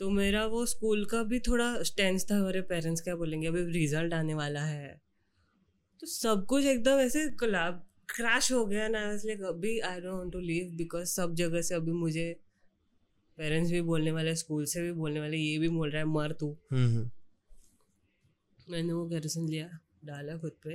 तो 0.00 0.08
मेरा 0.10 0.44
वो 0.46 0.64
स्कूल 0.66 1.04
का 1.04 1.22
भी 1.22 1.38
थोड़ा 1.40 1.66
टेंस 1.96 2.24
था 2.30 2.38
मेरे 2.44 2.60
पेरेंट्स 2.70 3.00
क्या 3.00 3.14
बोलेंगे 3.16 3.46
अभी 3.48 3.62
रिज़ल्ट 3.72 4.14
आने 4.14 4.34
वाला 4.34 4.64
है। 4.64 4.88
तो 6.02 6.06
सब 6.06 6.44
कुछ 6.48 6.64
एकदम 6.64 6.98
ऐसे 7.00 7.28
कोलाब 7.40 7.82
क्रैश 8.08 8.50
हो 8.52 8.64
गया 8.66 8.88
ना 8.88 9.10
इसलिए 9.12 9.36
अभी 9.48 9.78
I 9.80 10.00
don't 10.00 10.14
want 10.14 10.32
to 10.32 10.38
leave 10.40 10.76
because 10.76 11.08
सब 11.10 11.34
जगह 11.34 11.62
से 11.62 11.74
अभी 11.74 11.92
मुझे 11.92 12.26
पेरेंट्स 13.38 13.70
भी 13.70 13.80
बोलने 13.82 14.12
वाले 14.12 14.34
स्कूल 14.36 14.64
से 14.64 14.82
भी 14.82 14.92
बोलने 14.92 15.20
वाले 15.20 15.36
ये 15.36 15.58
भी 15.58 15.68
बोल 15.68 15.90
रहा 15.90 16.02
है 16.02 16.08
मर 16.08 16.32
तू। 16.32 16.50
हम्म, 16.72 16.86
हम्म। 16.86 17.10
मैंने 18.70 18.92
वो 18.92 19.08
कैरोसिन 19.08 19.48
लिया 19.48 19.68
डाला 20.04 20.36
खुद 20.38 20.52
पे 20.64 20.74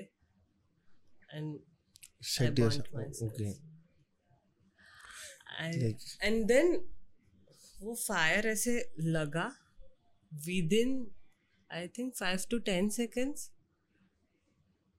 एंड 1.34 1.60
एंड 6.22 6.46
देन 6.48 6.76
वो 7.82 7.94
फायर 7.98 8.48
ऐसे 8.48 8.74
लगा 9.02 9.46
within 10.74 10.92
I 11.70 11.88
think 11.98 12.14
five 12.16 12.40
to 12.52 12.58
ten 12.68 12.90
seconds 12.90 13.50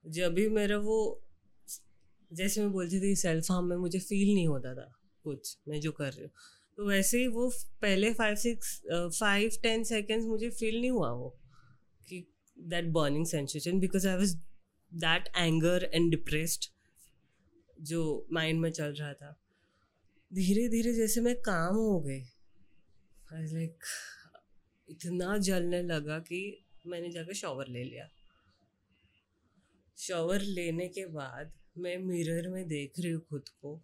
जब 0.04 0.34
भी 0.34 0.48
मेरा 0.48 0.78
वो, 0.78 0.96
जैसे 2.30 2.60
मैं 2.60 2.72
बोलती 2.72 3.00
थी 3.00 3.14
सेल्फ 3.16 3.50
हार्म 3.50 3.66
में 3.66 3.76
मुझे 3.76 3.98
फील 3.98 4.34
नहीं 4.34 4.46
होता 4.48 4.74
था 4.74 4.92
कुछ, 5.24 5.56
मैं 5.68 5.80
जो 5.80 5.92
कर 5.92 6.12
रही 6.12 6.22
हूँ। 6.22 6.30
तो 6.78 6.86
वैसे 6.88 7.18
ही 7.18 7.26
वो 7.28 7.48
पहले 7.82 8.12
five 8.14 8.34
six 8.36 8.80
five 9.18 9.58
ten 9.62 9.84
seconds 9.84 10.26
मुझे 10.26 10.50
फील 10.50 10.80
नहीं 10.80 10.90
हुआ 10.90 11.10
वो, 11.10 11.28
कि 12.08 12.26
that 12.56 12.84
burning 12.92 13.26
sensation 13.26 13.80
because 13.80 14.08
I 14.08 14.16
was 14.16 14.36
that 14.92 15.28
anger 15.36 15.90
and 15.94 16.10
depressed 16.10 16.70
जो 17.82 18.26
माइंड 18.32 18.60
में 18.60 18.70
चल 18.70 18.92
रहा 18.92 19.12
था। 19.14 19.36
धीरे 20.30 20.68
धीरे 20.68 20.94
जैसे 20.94 21.20
मैं 21.20 21.34
काम 21.40 21.74
हो 21.76 22.00
गई 22.00 22.20
लाइक 23.32 23.84
इतना 24.88 25.36
जलने 25.38 25.82
लगा 25.82 26.18
कि 26.18 26.64
मैंने 26.86 27.10
जाकर 27.10 27.32
शॉवर 27.32 27.68
ले 27.68 27.84
लिया। 27.84 28.08
शॉवर 29.98 30.40
लेने 30.40 30.88
के 30.88 31.06
बाद 31.06 31.52
मैं 31.78 31.96
मिरर 31.98 32.48
में 32.48 32.68
देख 32.68 32.92
रही 32.98 33.10
हूँ 33.10 33.22
खुद 33.22 33.48
को। 33.48 33.80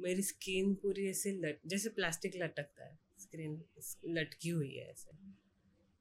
मेरी 0.00 0.22
स्किन 0.22 0.74
पूरी 0.74 1.08
ऐसे 1.10 1.32
लट, 1.32 1.58
जैसे 1.66 1.88
प्लास्टिक 1.88 2.32
लटकता 2.36 2.84
है। 2.84 2.98
स्क्रीन 3.20 3.62
लटकी 4.06 4.48
हुई 4.48 4.74
है 4.74 4.90
ऐसे, 4.90 5.16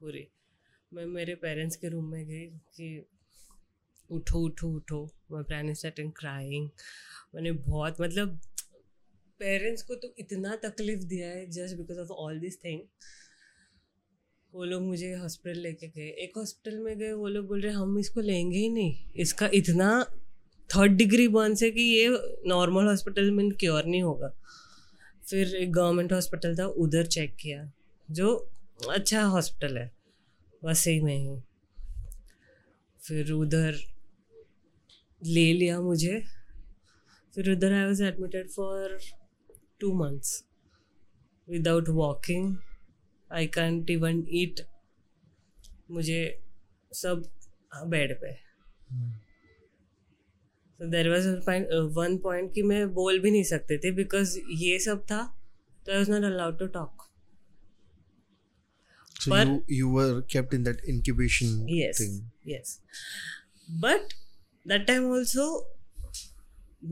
पूरी। 0.02 0.28
मैं 0.94 1.06
मेरे 1.06 1.36
पेरेंट्स 1.36 1.76
के 1.76 1.90
रूम 1.90 2.06
में 2.06 2.26
गई 2.28 2.46
कि 2.48 3.06
उठो 4.10 4.40
उठो 4.40 4.70
उठो। 4.70 5.06
माई 5.32 5.44
प्लान 5.44 5.74
स्टार्टिंग 5.74 6.12
क्राइंग 6.12 6.70
मैंने 7.36 7.52
बहुत 7.52 8.02
मतलब 8.02 8.40
पेरेंट्स 9.40 9.82
को 9.82 9.96
तो 9.96 10.16
इतना 10.20 10.56
तकलीफ़ 10.56 11.00
दिया 11.00 11.30
है 11.30 11.50
just 11.50 11.76
because 11.76 12.00
of 12.00 12.10
all 12.10 12.40
this 12.40 12.64
thing 12.64 12.82
वो 14.54 14.64
लोग 14.64 14.82
मुझे 14.82 15.14
हॉस्पिटल 15.14 15.60
लेके 15.60 15.88
गए। 15.88 16.08
एक 16.08 16.38
हॉस्पिटल 16.38 16.78
में 16.78 17.00
गए, 17.00 17.12
वो 17.12 17.28
लोग 17.28 17.48
बोल 17.48 17.62
रहे, 17.62 17.74
हम 17.74 18.00
इसको 18.00 18.22
लेंगे 18.22 18.58
ही 18.58 18.70
नहीं। 18.70 19.12
इसका 19.16 19.50
इतना 19.54 20.06
थर्ड 20.76 20.92
डिग्री 20.92 21.28
बर्न 21.28 21.56
से 21.56 21.72
कि 21.72 21.82
ये 21.82 22.10
नॉर्मल 22.46 22.84
हॉस्पिटल 22.84 23.32
में 23.32 23.52
क्योर 23.52 23.86
नहीं 23.86 24.02
होगा. 24.02 24.34
फिर 25.30 25.56
एक 25.56 25.72
गवर्नमेंट 25.72 26.14
हॉस्पिटल 26.14 26.58
था, 26.58 26.66
उधर 26.66 27.06
चेक 27.06 27.36
किया, 27.36 27.72
जो 28.12 28.50
अच्छा 28.90 29.22
हॉस्पिटल 29.22 29.78
है। 29.78 29.92
वसई 30.64 31.00
में 31.00 31.18
ही। 31.18 31.42
फिर 33.02 33.32
उधर 33.32 33.76
ले 35.24 35.54
लिया 35.54 35.82
मुझे। 35.82 36.24
फिर 37.36 37.52
उधर 37.52 37.74
I 37.74 37.86
was 37.86 38.04
admitted 38.04 38.50
for 38.50 39.00
two 39.82 39.94
months 39.96 40.44
without 41.48 41.90
walking 41.90 42.56
I 43.32 43.48
can't 43.58 43.90
even 43.90 44.24
eat 44.42 44.62
मुझे 45.92 46.22
सब 46.92 47.24
बेड 47.88 48.14
पे. 48.22 48.32
देर 50.80 51.10
वॉज़ 51.10 51.28
वन 51.98 52.18
पॉइंट 52.24 52.54
कि 52.54 52.62
मैं 52.64 52.88
बोल 52.94 53.20
भी 53.20 53.32
नहीं 53.32 53.44
सकते 53.44 53.78
थे 53.78 53.92
बिकॉज़ 53.92 54.38
ये 54.62 54.80
सब 54.80 55.04
था 55.12 55.22
तो 55.86 55.92
I 55.92 55.98
was 55.98 56.12
not 56.12 56.24
allowed 56.34 56.60
to 56.60 56.68
talk 56.80 57.06
So 59.22 59.32
But- 59.32 59.50
you 59.52 59.78
you 59.78 59.88
were 59.94 60.22
kept 60.34 60.54
in 60.58 60.62
that 60.66 60.84
incubation 60.92 61.56
yes 61.78 61.98
thing. 62.02 62.12
yes. 62.52 62.70
But 63.70 64.14
that 64.66 64.86
time 64.90 65.08
also 65.16 65.48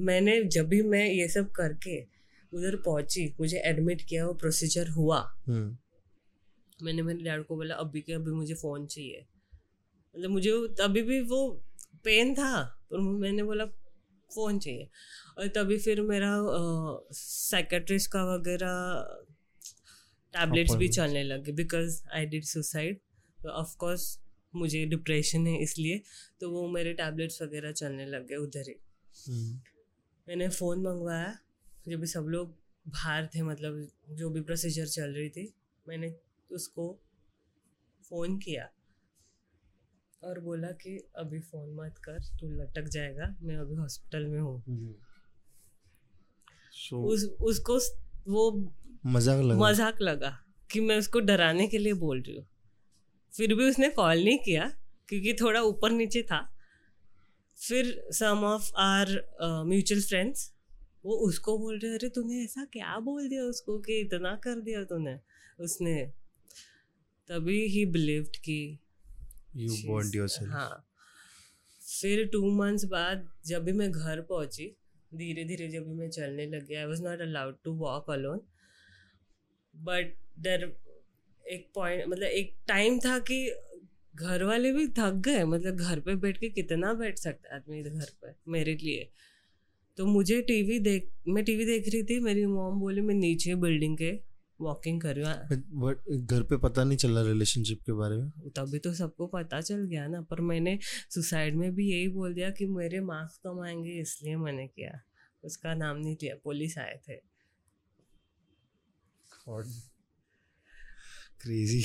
मैंने 0.10 0.34
जब 0.56 0.68
भी 0.70 0.82
मैं 0.94 1.04
ये 1.06 1.28
सब 1.36 1.52
करके 1.60 1.96
उधर 2.54 2.76
पहुँची 2.76 3.26
मुझे 3.40 3.58
एडमिट 3.58 4.02
किया 4.02 4.26
वो 4.28 4.34
प्रोसीजर 4.34 4.90
हुआ 4.90 5.20
Hmm. 5.50 5.68
मैंने 6.84 7.02
मेरे 7.02 7.24
डैड 7.24 7.44
को 7.44 7.56
बोला 7.56 7.76
अभी 7.76 8.02
के 8.02 8.14
अभी 8.14 8.32
मुझे 8.32 8.54
फ़ोन 8.54 8.86
चाहिए 8.86 9.26
मतलब 10.16 10.30
मुझे 10.30 10.52
तभी 10.80 11.02
भी 11.02 11.20
वो 11.22 11.40
पेन 12.04 12.34
था 12.36 12.62
पर 12.92 13.00
मैंने 13.00 13.44
बोला 13.44 13.66
फ़ोन 14.32 14.60
चाहिए 14.60 14.90
और 15.38 15.48
तभी 15.48 15.78
फिर 15.78 16.02
मेरा 16.02 16.32
साइकेट्रिस्ट 17.14 18.12
का 18.12 18.24
वगैरह 18.36 18.74
टैबलेट्स 20.34 20.76
भी. 20.76 20.88
चलने 20.88 21.24
लगे 21.24 21.52
because 21.52 22.02
I 22.14 22.26
did 22.26 22.44
suicide 22.44 23.00
of course 23.50 24.20
मुझे 24.56 24.86
डिप्रेशन 24.86 25.48
है 25.48 25.58
इसलिए 25.64 26.02
तो 26.40 26.50
वो 26.52 26.68
मेरे 26.68 26.94
टैबलेट्स 26.94 27.42
वगैरह 27.42 27.72
चलने 27.72 28.06
लग 28.06 28.28
गए 28.28 28.36
उधर 28.36 28.70
ही 28.70 28.76
Hmm. 29.18 29.54
मैंने 30.28 30.50
फ़ोन 30.50 30.82
मंगवाया 30.82 31.38
जब 31.88 32.00
भी 32.00 32.08
सब 32.08 32.26
लोग 32.28 32.56
बाहर 32.88 33.28
थे 33.28 33.42
मतलब 33.42 33.88
जो 34.10 34.30
भी 34.30 34.42
प्रोसीजर 34.42 34.86
चल 34.86 35.14
रही 35.14 35.30
थी 35.30 35.54
मैंने 35.88 36.16
उसको 36.52 37.00
फ़ोन 38.10 38.38
किया 38.38 38.70
और 40.24 40.40
बोला 40.40 40.68
कि 40.68 41.12
अभी 41.16 41.40
फ़ोन 41.40 41.76
मत 41.76 41.98
कर 41.98 42.20
तू 42.20 42.50
लटक 42.50 42.88
जाएगा 42.88 43.36
मैं 43.42 43.58
अभी 43.58 43.76
हॉस्पिटल 43.76 44.26
में 44.26 44.40
हूँ। 44.40 44.64
Hmm. 44.64 44.94
So 46.80 46.96
उस 46.96 47.24
उसको 47.24 47.78
वो 48.28 48.72
मज़ाक 49.06 49.42
लगा? 49.42 49.60
मज़ाक 49.60 50.02
लगा 50.02 50.38
कि 50.72 50.80
मैं 50.80 50.98
उसको 51.00 51.20
डराने 51.20 51.68
के 51.68 51.78
लिए 51.78 51.94
बोल 51.94 52.22
रही 52.22 52.36
हूँ। 52.36 52.48
फिर 53.34 53.56
भी 53.56 53.70
उसने 53.70 53.90
कॉल 53.90 54.24
नहीं 54.24 54.38
किया 54.38 54.68
क्योंकि 55.10 55.34
थोड़ा 55.34 55.62
ऊपर 55.62 55.92
नीचे 55.92 56.22
था। 56.24 56.54
फिर 57.58 58.08
some 58.12 58.44
of 58.44 58.72
our 58.76 59.34
mutual 59.42 60.02
friends 60.02 60.54
वो 61.08 61.14
उसको 61.14 61.58
बोल 61.58 61.80
रहे 61.80 61.94
अरे 61.94 62.10
तूने 62.10 62.44
ऐसा 62.44 62.66
क्या 62.66 63.00
बोल 63.00 63.30
दिया 63.30 63.44
उसको 63.44 63.80
कि 63.80 64.00
इतना 64.00 64.36
कर 64.36 64.60
दिया 64.62 64.84
तूने? 64.84 65.20
उसने 65.60 66.12
तभी 67.28 67.66
ही 67.68 67.86
बिलीव्ड 67.86 68.36
कि 68.38 68.80
she's- 69.58 69.90
burned 69.90 70.16
yourself. 70.16 70.50
हाँ। 70.50 70.84
फिर 72.02 72.28
टू 72.28 72.52
मंथ्स 72.52 72.86
बाद 72.86 73.30
जब 73.46 73.64
भी 73.64 73.72
मैं 73.72 73.92
घर 73.92 74.22
पहुँची 74.22 74.76
धीरे 75.14 75.44
धीरे 75.44 75.68
जब 75.68 75.88
भी 75.88 75.94
मैं 75.94 76.10
चलने 76.10 76.46
लगी 76.46 76.76
I 76.76 76.86
was 76.86 77.04
not 77.04 77.20
allowed 77.22 77.58
to 77.64 77.72
walk 77.72 78.10
alone 78.10 78.42
but 79.76 80.18
there 80.40 80.78
एक 81.50 81.72
पॉइंट 81.76 82.06
मतलब 82.08 82.24
एक 82.24 82.56
टाइम 82.68 83.00
था 83.00 83.20
कि 83.20 83.56
घर 84.16 84.44
वाले 84.44 84.72
भी 84.72 84.88
थक 84.88 85.12
गए 85.14 85.44
मतलब 85.44 85.76
घर 85.76 86.00
पे 86.00 86.16
बैठ 86.16 86.38
के 86.38 86.50
कितना 86.50 86.94
बैठ 86.94 87.18
सकता 87.18 87.50
है 87.50 87.56
आदमी 87.56 87.84
घर 87.84 88.10
पर 88.22 88.36
मेरे 88.48 88.76
लिए। 88.76 89.12
तो 89.98 90.06
मुझे 90.06 90.42
टीवी 90.42 90.80
देख 90.80 91.12
मैं 91.28 91.46
टीवी 91.46 91.66
देख 91.66 91.90
रही 91.90 92.04
थी 92.04 92.20
मेरी 92.20 92.46
मॉम 92.46 92.80
बोली 92.80 93.02
मैं 93.02 93.16
नीचे 93.16 93.56
बिल्डिंग 93.56 93.98
के 93.98 94.12
वॉकिंग 94.62 95.02
कर 95.02 95.16
रही 95.16 95.24
घर 96.26 96.44
पे 96.44 96.58
पता 96.58 96.84
नहीं 96.84 96.98
चला 96.98 97.22
रिलेशनशिप 97.22 97.82
के 97.82 97.92
बारे 97.92 98.18
में? 98.18 98.30
तभी 98.30 98.80
तो 98.80 98.94
सबको 98.94 99.28
पता 99.28 99.62
चल 99.62 99.86
गया 99.86 100.08
ना 100.08 100.22
पर 100.22 100.42
मैंने 100.42 100.80
सुसाइड 101.10 101.56
में 101.56 101.76
भी 101.76 101.92
यही 101.92 102.08
बोल 102.08 102.34
दिया 102.34 102.50
कि 102.50 102.66
मेरे 102.66 103.00
मार्क्स 103.00 103.38
कम 103.38 103.60
आएँगे 103.60 104.02
इसलिए 104.02 104.36
मैंने 104.36 104.68
किया। 104.68 105.02
उसका 105.44 105.76
नाम 105.76 105.98
नहीं 105.98 106.16
लिया 106.16 106.36
पुलिस 106.44 106.78
आए 106.78 107.00
थे। 107.10 107.14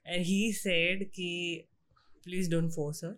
and 0.07 0.27
he 0.27 0.53
said 0.53 1.05
कि 1.15 1.67
please 2.25 2.51
don't 2.51 2.71
force 2.73 3.05
her. 3.05 3.17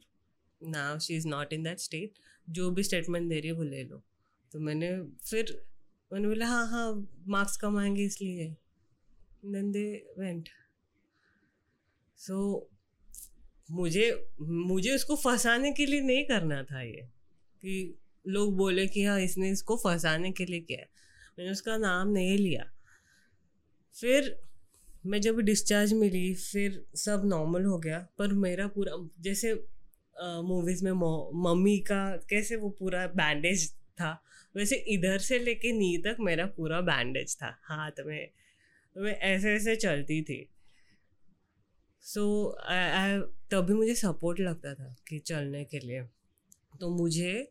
Now 0.60 0.98
she 0.98 1.16
is 1.16 1.24
not 1.26 1.52
in 1.52 1.62
that 1.62 1.80
state. 1.80 2.18
जो 2.50 2.70
भी 2.70 2.82
स्टेटमेंट 2.82 3.28
दे 3.28 3.38
रही 3.40 3.48
है 3.48 3.54
वो 3.54 3.62
ले 3.62 3.82
लो. 3.84 4.02
तो 4.52 4.60
मैंने 4.60 4.90
फिर 5.30 5.64
मैंने 6.12 6.28
बोला 6.28 6.46
हाँ 6.46 6.66
हाँ 6.68 7.08
मार्क्स 7.28 7.56
कम 7.56 7.78
आएँगे 7.78 8.04
इसलिए. 8.04 8.56
देन 9.44 9.70
दे 9.72 9.84
वेंट 10.18 10.48
सो 12.18 12.68
मुझे 13.70 14.28
मुझे 14.40 14.94
उसको 14.94 15.16
फंसाने 15.16 15.72
के 15.72 15.86
लिए 15.86 16.00
नहीं 16.00 16.24
करना 16.24 16.62
था 16.62 16.82
ये 16.82 17.08
कि 17.62 17.98
लोग 18.26 18.56
बोले 18.56 18.86
कि 18.86 19.04
हाँ 19.04 19.20
इसने 19.20 19.50
इसको 19.50 19.76
फंसाने 19.76 20.32
के 20.32 20.44
लिए 20.44 20.60
किया 20.60 20.86
मैंने 21.38 21.50
उसका 21.50 21.76
नाम 21.76 22.08
नहीं 22.08 22.38
लिया। 22.38 22.71
फिर 23.94 24.36
मैं 25.06 25.20
जब 25.20 25.38
डिस्चार्ज 25.40 25.92
मिली, 25.92 26.34
फिर 26.34 26.84
सब 26.96 27.22
नॉर्मल 27.24 27.64
हो 27.64 27.78
गया। 27.78 27.98
पर 28.18 28.32
मेरा 28.34 28.66
पूरा, 28.68 28.96
जैसे 29.20 29.54
मूवीज़ 30.44 30.84
में 30.84 30.92
मम्मी 31.42 31.78
का, 31.80 32.16
कैसे 32.30 32.56
वो 32.56 32.70
पूरा 32.70 33.06
बैंडेज 33.16 33.70
था, 33.72 34.12
वैसे 34.54 34.76
इधर 34.88 35.18
से 35.18 35.38
लेके 35.38 35.72
नी 35.72 35.96
तक 35.98 36.16
मेरा 36.20 36.46
पूरा 36.46 36.80
बैंडेज 36.80 37.36
था, 37.36 37.56
हाथ 37.62 38.04
में। 38.06 38.28
तो 38.96 39.00
मैं 39.00 39.14
ऐसे 39.14 39.54
ऐसे 39.54 39.76
चलती 39.76 40.20
थी। 40.22 40.46
सो 42.04 42.24
तभी 43.50 43.74
मुझे 43.74 43.94
सपोर्ट 43.94 44.40
लगता 44.40 44.74
था 44.74 44.94
कि 45.08 45.18
चलने 45.18 45.64
के 45.64 45.78
लिए। 45.78 46.02
तो 46.80 46.90
मुझे 46.90 47.50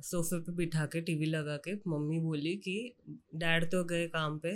सोफे 0.00 0.38
पे 0.40 0.52
बिठा 0.52 0.86
के 0.86 1.00
टीवी 1.00 1.26
लगा 1.26 1.56
के, 1.56 1.74
मम्मी 1.88 2.18
बोली 2.20 2.54
कि 2.56 2.94
डैड 3.34 3.70
तो 3.70 3.84
गए 3.84 4.06
काम 4.08 4.38
पे 4.38 4.52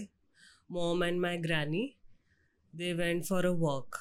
mom 0.72 1.04
and 1.04 1.20
my 1.20 1.36
granny 1.38 1.84
they 2.72 2.92
went 2.94 3.24
for 3.24 3.46
a 3.46 3.50
walk 3.50 3.96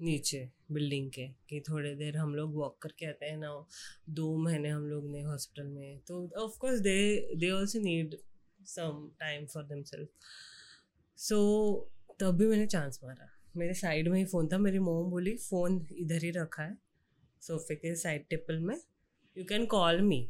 नीचे 0.00 0.48
बिल्डिंग 0.72 1.10
के, 1.10 1.26
कि 1.28 1.60
थोड़े 1.68 1.94
देर 1.94 2.16
हम 2.16 2.34
लोग 2.34 2.54
वॉक 2.54 2.78
करके 2.82 3.06
आते 3.06 3.26
हैं 3.26 3.36
ना 3.36 3.50
दो 4.10 4.36
महीने 4.36 4.68
हम 4.68 4.88
लोग 4.88 5.10
ने 5.10 5.22
हॉस्पिटल 5.22 5.66
में। 5.66 5.98
तो 5.98 6.28
of 6.38 6.58
course 6.58 6.80
they 6.80 7.36
they 7.36 7.50
also 7.50 7.78
need 7.78 8.16
some 8.66 9.08
time 9.20 9.46
for 9.46 9.64
them 9.64 9.82
so 11.18 11.38
तब 12.20 12.36
भी 12.38 12.46
मैंने 12.46 12.66
चांस 12.66 13.00
मारा। 13.04 13.28
मेरे 13.56 13.74
साइड 13.74 14.08
में 14.08 14.18
ही 14.18 14.24
फ़ोन 14.24 14.48
था, 14.48 14.58
मेरी 14.58 14.78
मोम 14.78 15.10
बोली, 15.10 15.36
फ़ोन 15.36 15.86
इधर 15.92 16.24
ही 16.24 16.30
रखा 16.30 16.62
है, 16.62 16.76
सोफे 17.42 17.74
के 17.74 17.94
साइड 17.96 18.26
टेबल 18.30 18.58
में 18.58 18.76
यू 19.36 19.44
कैन 19.44 19.66
कॉल 19.66 20.00
मी 20.02 20.20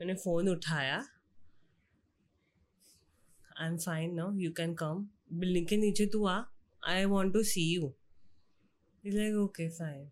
मैंने 0.00 0.14
फ़ोन 0.14 0.48
उठाया 0.48 1.04
I 3.60 3.68
am 3.68 3.76
fine 3.84 4.14
now 4.14 4.36
you 4.38 4.50
can 4.56 4.74
come 4.82 5.06
building 5.40 5.66
के 5.68 5.76
नीचे 5.76 6.06
तू 6.12 6.24
आ 6.26 6.40
I 6.82 7.04
want 7.14 7.32
to 7.34 7.42
see 7.52 7.62
you 7.74 7.92
like 9.04 9.34
okay 9.44 9.68
fine 9.78 10.08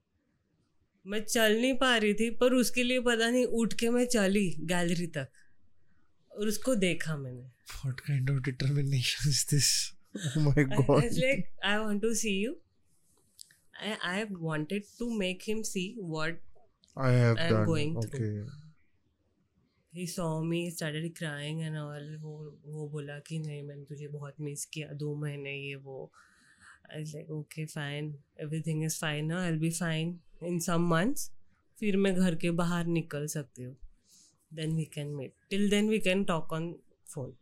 मैं 1.05 1.21
चल 1.25 1.61
नहीं 1.61 1.75
पा 1.79 1.97
रही 1.97 2.15
थी 2.21 2.31
पर 2.41 2.55
उसके 2.55 2.83
लिए 2.83 3.01
पता 3.09 3.31
नहीं 3.31 3.45
उठ 3.61 3.75
के 3.81 3.89
मैं 3.97 4.05
चली 4.15 4.49
गैलरी 4.73 5.07
तक 5.17 5.29
और 6.33 6.49
उसको 6.49 6.75
देखा 6.87 7.17
मैंने 7.17 7.51
what 7.83 8.01
kind 8.07 8.31
of 8.31 8.41
determination 8.47 9.31
is 9.31 9.39
this 9.51 9.69
oh 10.15 10.41
my 10.47 10.55
I, 10.63 10.65
god 10.65 11.05
it's 11.05 11.21
like 11.21 11.47
I 11.71 11.79
want 11.85 12.03
to 12.07 12.15
see 12.23 12.35
you. 12.41 12.57
I 13.75 13.95
I 14.09 14.27
wanted 14.49 14.91
to 14.99 15.09
make 15.23 15.47
him 15.53 15.63
see 15.69 15.87
what 16.15 16.43
I 16.97 17.11
have 17.13 17.39
I 17.39 17.47
am 17.47 17.55
done 17.55 17.65
going 17.71 17.97
through. 18.03 18.45
He 19.95 20.07
saw 20.07 20.25
me 20.43 20.71
started 20.71 21.15
crying 21.17 21.61
and 21.63 21.77
all 21.79 22.17
वो 22.21 22.33
वो 22.67 22.89
बोला 22.89 23.19
कि 23.19 23.39
नहीं, 23.39 23.63
मैंने 23.63 23.85
तुझे 23.85 24.09
बहुत 24.09 24.41
miss 24.41 24.65
किया, 24.67 24.89
दो 24.93 25.15
महीने 25.17 25.53
ये 25.53 25.75
वो। 25.75 26.11
I 26.93 27.05
like 27.05 27.31
okay 27.31 27.65
fine 27.67 28.15
everything 28.41 28.85
is 28.85 28.99
fine 29.01 29.27
ना 29.27 29.43
I 29.43 29.53
be 29.59 29.71
fine 29.71 30.19
in 30.45 30.59
some 30.61 30.89
months 30.89 31.31
फिर 31.79 31.97
मैं 31.97 32.15
घर 32.15 32.35
के 32.35 32.51
बाहर 32.53 32.87
निकल 32.87 33.27
सकती 33.27 33.63
हूँ। 33.63 33.77
Then 34.55 34.77
we 34.77 34.85
can 34.95 35.15
meet 35.17 35.33
till 35.51 35.69
then 35.71 35.89
we 35.89 35.99
can 36.01 36.25
talk 36.25 36.53
on 36.53 36.73
phone 37.15 37.35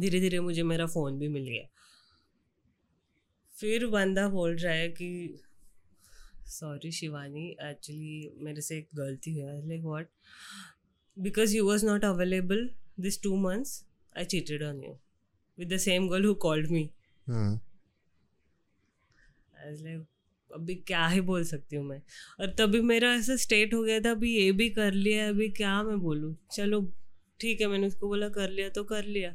धीरे 0.00 0.20
धीरे 0.20 0.40
मुझे 0.40 0.62
मेरा 0.62 0.86
फ़ोन 0.86 1.18
भी 1.18 1.28
मिल 1.28 1.44
गया। 1.44 1.66
फिर 3.54 3.86
बंदा 3.86 4.28
बोल 4.28 4.56
रहा 4.56 4.74
है 4.74 4.88
कि 4.90 5.38
सॉरी 6.50 6.90
शिवानी 6.92 7.48
एक्चुअली 7.62 8.30
मेरे 8.44 8.60
से 8.60 8.78
एक 8.78 8.88
गलती 8.94 9.38
हुआ 9.38 9.52
like 9.52 9.82
what 9.82 10.08
because 11.16 11.54
you 11.54 11.64
was 11.66 11.82
not 11.82 12.04
available 12.04 12.68
these 12.98 13.16
two 13.16 13.36
months 13.36 13.84
i 14.16 14.24
cheated 14.24 14.62
on 14.62 14.80
you 14.82 14.94
with 15.58 15.68
the 15.68 15.78
same 15.78 16.08
girl 16.08 16.22
who 16.22 16.34
called 16.34 16.70
me. 16.70 16.92
Hmm. 17.26 17.54
I 19.54 19.70
was 19.70 19.82
like, 19.82 20.06
अभी 20.50 20.74
क्या 20.74 21.06
ही 21.06 21.20
बोल 21.20 21.44
सकती 21.44 21.76
हूँ 21.76 21.84
मैं? 21.86 22.00
और 22.40 22.54
तभी 22.58 22.80
मेरा 22.80 23.12
ऐसा 23.14 23.36
स्टेट 23.36 23.74
हो 23.74 23.82
गया 23.82 24.00
था 24.00 24.10
अभी 24.10 24.34
ये 24.36 24.52
भी 24.52 24.68
कर 24.70 24.92
लिया 24.92 25.28
अभी 25.28 25.48
क्या 25.48 25.82
मैं 25.82 25.98
बोलूँ? 26.00 26.34
चलो 26.52 26.80
ठीक 27.40 27.60
है 27.60 27.66
मैंने 27.66 27.86
उसको 27.86 28.08
बोला 28.08 28.28
कर 28.28 28.50
लिया 28.50 28.68
तो 28.68 28.84
कर 28.84 29.04
लिया 29.04 29.34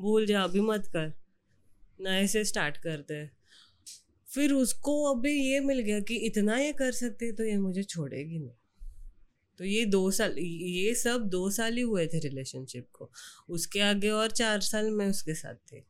भूल 0.00 0.26
जा 0.26 0.42
अभी 0.42 0.60
मत 0.60 0.86
कर 0.86 1.12
नए 2.00 2.26
से 2.26 2.44
स्टार्ट 2.44 2.76
करते 2.76 3.14
हैं। 3.14 3.30
फिर 4.34 4.52
उसको 4.52 4.94
अभी 5.14 5.32
ये 5.32 5.60
मिल 5.60 5.80
गया 5.80 6.00
कि 6.00 6.16
इतना 6.16 6.56
ये 6.58 6.72
कर 6.72 6.92
सकती 6.92 7.32
तो 7.32 7.44
ये 7.44 7.56
मुझे 7.56 7.82
छोड़ेगी 7.82 8.38
नहीं। 8.38 8.54
तो 9.58 9.64
ये 9.64 9.84
दो 9.86 10.10
साल, 10.10 10.38
ये 10.38 10.94
सब 10.94 11.28
दो 11.28 11.48
साल 11.50 11.76
ही 11.76 11.82
हुए 11.82 12.06
थे 12.06 12.18
रिलेशनशिप 12.18 12.86
को। 12.92 13.10
उसके 13.48 13.80
आगे 13.80 14.10
और 14.10 14.30
चार 14.30 14.60
साल 14.62 14.90
मैं 14.90 15.08
उसके 15.08 15.34
साथ 15.34 15.54
थे। 15.72 15.82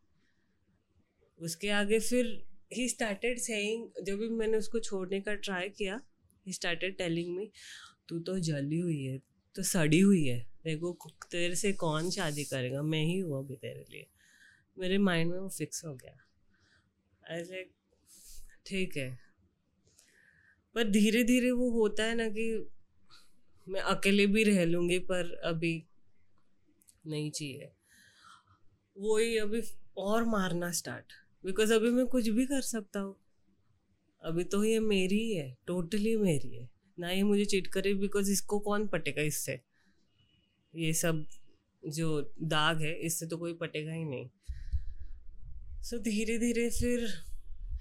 उसके 1.41 1.69
आगे 1.71 1.99
फिर 2.01 2.27
ही 2.73 2.89
स्टार्टेड 2.89 3.39
सेइंग 3.39 4.05
जब 4.07 4.19
भी 4.19 4.29
मैंने 4.29 4.59
उसको 4.59 4.79
छोड़ने 4.81 5.21
का 5.21 5.35
ट्राई 5.37 5.69
किया 5.69 6.01
ही 6.47 6.53
स्टार्टेड 6.53 6.97
टेलिंग 6.99 7.37
मी 7.37 7.51
तू 8.09 8.19
तो 8.19 8.39
जली 8.41 8.79
हुई 8.79 9.03
है 9.05 9.19
तो 9.57 9.63
सड़ी 9.63 10.01
हुई 10.01 10.25
है। 10.27 10.39
देखो 10.65 10.93
तेरे 11.33 11.55
से 11.55 11.73
कौन 11.73 12.11
शादी 12.11 12.45
करेगा? 12.45 12.83
मैं 12.83 13.05
ही 13.05 13.19
हूँ 13.19 13.39
अभी 13.39 13.57
तेरे 13.57 13.85
लिए। 13.91 14.07
मेरे 14.77 14.99
माइंड 14.99 15.31
में 15.31 15.39
वो 15.39 15.49
फिक्स 15.49 15.85
हो 15.85 15.95
गया। 15.95 16.17
ऐसे 17.23 17.63
ठीक 18.67 18.97
है। 18.97 19.11
पर 20.75 20.91
धीरे 20.91 21.23
धीरे 21.25 21.51
वो 21.51 21.71
होता 21.71 22.05
है 22.05 22.15
ना 22.15 22.29
कि 22.29 22.47
मैं 23.73 23.81
अकेले 23.81 24.27
भी 24.27 24.45
रह 24.45 24.65
लूँगी 24.65 24.99
पर 24.99 25.35
अभी 25.45 25.85
नहीं 27.07 27.31
चाहिए। 27.31 27.73
वही 28.97 29.37
अभी 29.39 29.63
और 29.97 30.25
मारना 30.25 30.71
स्टार्ट 30.73 31.13
बिकॉज़ 31.45 31.73
अभी 31.73 31.91
मैं 31.91 32.07
कुछ 32.07 32.29
भी 32.29 32.47
कर 32.47 32.61
सकता 32.61 33.01
हूँ। 33.01 33.17
अभी 34.23 34.45
तो 34.45 34.65
ये 34.65 34.81
मेरी 34.81 35.19
ही 35.19 35.35
है 35.35 35.57
टोटली 35.67 36.17
मेरी 36.17 36.57
है। 36.57 36.69
ना 36.99 37.11
ये 37.11 37.23
मुझे 37.23 37.45
चिट 37.45 37.67
करे 37.67 37.95
बिकॉज़ 37.95 38.31
इसको 38.31 38.59
कौन 38.59 38.87
पटेगा 38.87 39.23
इससे? 39.23 39.61
ये 40.77 40.93
सब 40.93 41.25
जो 41.83 42.33
दाग 42.43 42.83
है 42.83 42.95
इससे 42.95 43.27
तो 43.27 43.37
कोई 43.37 43.55
पटेगा 43.55 43.93
ही 43.93 44.05
नहीं। 44.05 44.29
सो 45.83 45.97
so, 45.97 46.03
धीरे 46.03 46.39
धीरे 46.39 46.71
फिर 46.71 47.09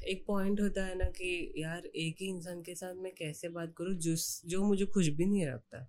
एक 0.04 0.24
पॉइंट 0.28 0.62
होता 0.62 0.86
है 0.86 0.96
ना 0.98 1.06
कि 1.10 1.54
यार 1.58 1.86
एक 1.86 2.22
ही 2.22 2.28
इंसान 2.28 2.62
के 2.62 2.76
साथ 2.76 2.96
मैं 2.96 3.12
कैसे 3.16 3.50
बात 3.50 3.74
करूँ 3.78 3.96
जो 3.96 4.16
जो 4.50 4.64
मुझे 4.64 4.86
खुश 4.86 5.08
भी 5.08 5.26
नहीं 5.26 5.46
रखता। 5.48 5.88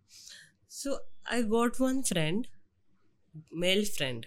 So 0.70 0.94
I 1.32 1.42
got 1.42 1.80
one 1.80 2.02
friend 2.02 2.46
male 3.54 3.84
friend 3.86 4.26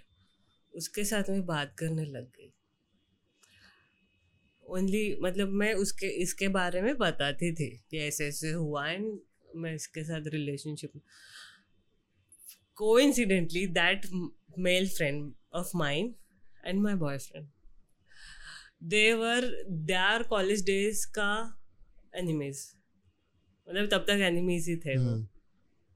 उसके 0.73 1.03
साथ 1.03 1.29
मैं 1.29 1.45
बात 1.45 1.75
करने 1.79 2.05
लग 2.05 2.25
गई। 2.27 2.51
ओनली 4.63 5.17
मतलब 5.21 5.49
मैं 5.49 5.73
उसके, 5.73 6.07
इसके 6.07 6.47
बारे 6.47 6.81
में 6.81 6.97
बताती 6.97 7.53
थी 7.55 7.69
कि 7.89 7.97
ऐसे 7.97 8.27
ऐसे 8.27 8.51
हुआ 8.51 8.87
एंड 8.87 9.19
मैं 9.55 9.73
इसके 9.75 10.03
साथ 10.03 10.27
रिलेशनशिप 10.27 11.01
को 12.77 12.97
incidentally 12.99 13.65
that 13.67 14.05
male 14.59 14.89
friend 14.89 15.33
of 15.53 15.71
mind 15.75 16.13
and 16.65 16.81
my 16.81 16.93
boy 16.95 17.17
friend 17.17 17.47
they were 18.81 19.45
there 19.85 20.23
college 20.23 20.65
days 20.65 21.05
का 21.09 21.31
एनिमीज 22.15 22.65
मतलब 23.67 23.87
तब 23.91 24.05
तक 24.07 24.19
एनिमीज 24.23 24.67
ही 24.69 24.75
थे 24.77 24.95
वो। 24.97 25.03
हम्म। 25.03 25.27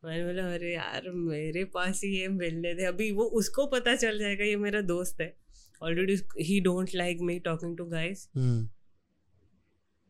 मैंने 0.04 0.26
बोला 0.26 0.44
अरे 0.54 0.74
यार 0.74 1.10
मेरे 1.12 1.64
पास 1.74 2.02
ही 2.04 2.10
ये 2.18 2.28
मिलने 2.28 2.74
थे 2.76 2.86
अभी 2.86 3.12
वो 3.12 3.24
उसको 3.40 3.66
पता 3.68 3.96
चल 3.96 4.20
जाएगा 4.20 4.46
ये 4.46 4.56
मेरा 4.58 4.82
दोस्त 4.84 5.22
है। 5.22 5.34
Already 5.82 6.16
he 6.44 6.60
don't 6.62 6.96
like 6.96 7.22
me 7.22 7.38
talking 7.40 7.78
to 7.78 7.86
guys. 7.86 8.28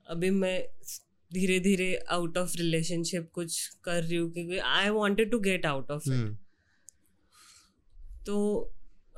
अभी 0.08 0.30
मैं 0.32 0.58
धीरे 1.32 1.60
धीरे 1.60 1.94
आउट 2.10 2.38
ऑफ़ 2.38 2.56
रिलेशनशिप 2.58 3.30
कुछ 3.34 3.68
कर 3.84 4.04
रही 4.04 4.16
हूँ 4.16 4.32
क्योंकि 4.34 4.58
I 4.58 4.90
wanted 4.90 5.32
to 5.32 5.40
get 5.40 5.66
out 5.66 5.92
of 5.92 6.10
it. 6.10 6.38
तो 8.26 8.38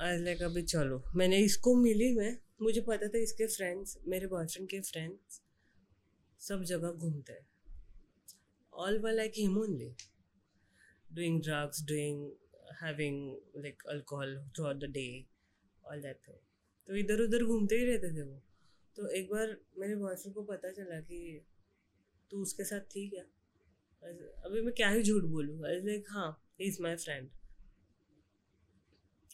आई 0.02 0.18
लाइक 0.18 0.42
अभी 0.44 0.62
चलो। 0.64 1.04
मैंने 1.16 1.38
इसको 1.40 1.76
मिली 1.76 2.12
मैं 2.16 2.36
मुझे 2.62 2.82
पता 2.82 3.08
था 3.08 3.18
इसके 3.18 3.46
फ्रेंड्स 3.48 3.98
मेरे 4.08 4.28
बॉयफ्रेंड 4.28 4.68
के 4.70 4.80
फ्रेंड्स 4.82 5.42
सब 6.42 6.64
जगह 6.64 6.92
घूमते 6.92 7.34
हैं। 7.34 7.48
All 8.74 9.00
were 9.00 9.14
like 9.14 9.32
him 9.38 9.58
only 9.58 9.90
doing 11.16 11.42
drugs 11.44 11.84
doing 11.88 12.30
having 12.82 13.18
like 13.58 13.84
alcohol 13.90 14.38
throughout 14.66 14.78
the 14.78 14.92
day 14.92 15.08
all 15.84 16.02
that 16.02 16.20
thing 16.28 16.38
तो 16.88 16.96
इधर 16.96 17.22
उधर 17.22 17.44
घूमते 17.46 17.76
ही 17.76 17.86
रहते 17.86 18.16
थे 18.18 18.22
वो। 18.22 18.42
तो 18.98 19.08
एक 19.10 19.30
बार 19.32 19.58
मेरे 19.80 19.96
बॉयफ्रेंड 19.96 20.36
को 20.36 20.44
पता 20.44 20.72
चला 20.72 21.00
कि 21.02 21.20
तू 22.32 22.42
उसके 22.42 22.64
साथ 22.64 22.82
थी 22.96 23.08
क्या? 23.10 23.24
अभी 24.46 24.62
मैं 24.62 24.74
क्या 24.74 24.90
ही 24.90 25.04
झूठ 25.04 25.24
बोलूँ? 25.32 25.60
लाइक 25.62 26.06
हाँ 26.10 26.32
ही 26.62 26.68
इज़ 26.68 26.82
माई 26.82 26.96
फ्रेंड 26.98 27.30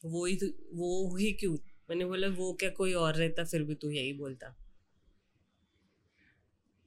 वो 0.05 0.25
ही 0.25 0.35
तो 0.35 0.47
वो 0.73 1.15
ही 1.17 1.31
क्यों 1.33 1.55
मैंने 1.89 2.05
बोला 2.05 2.27
वो 2.27 2.53
क्या 2.53 2.69
कोई 2.69 2.93
और 2.93 3.15
रहता 3.15 3.43
फिर 3.43 3.63
भी 3.63 3.75
तू 3.75 3.89
यही 3.89 4.13
बोलता 4.13 4.55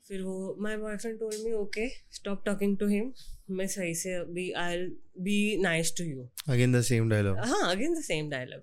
फिर 0.07 0.23
वो 0.23 0.57
my 0.61 0.77
boyfriend 0.77 1.19
told 1.19 1.45
me 1.45 1.53
okay 1.53 1.89
stop 2.13 2.45
talking 2.47 2.77
to 2.79 2.87
him 2.87 3.13
मैं 3.51 3.67
सही 3.67 3.95
से 3.95 4.15
अभी 4.15 4.51
I 4.63 4.87
be 5.21 5.57
nice 5.63 5.95
to 5.99 6.05
you 6.05 6.29
Again 6.49 6.75
the 6.77 6.83
same 6.89 7.11
dialogue. 7.13 7.45
हाँ 7.47 7.71
again 7.71 7.95
the 7.95 8.03
same 8.03 8.31
dialogue 8.31 8.63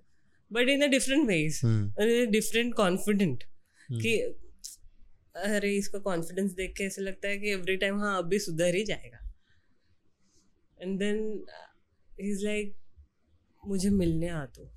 but 0.52 0.70
in 0.70 0.84
a 0.84 0.88
different 0.88 1.28
ways. 1.28 1.62
Different 2.32 2.74
confident. 2.74 3.44
कि 3.92 4.18
अरे 5.36 5.76
इसका 5.78 6.00
कॉन्फिडेंस 6.00 6.52
देख 6.52 6.74
के 6.78 6.84
ऐसा 6.84 7.02
लगता 7.02 7.28
है 7.28 7.38
कि 7.38 7.50
एवरी 7.52 7.76
टाइम 7.78 8.00
हाँ 8.00 8.18
अभी 8.18 8.40
सुधर 8.40 8.76
ही 8.76 8.84
जाएगा 8.84 9.20
एंड 10.80 10.98
देन 11.00 11.46
इज़ 12.20 12.44
लाइक 12.46 12.76
मुझे 13.64 13.90
मिलने 13.90 14.30
आ 14.30 14.46
तो 14.46 14.70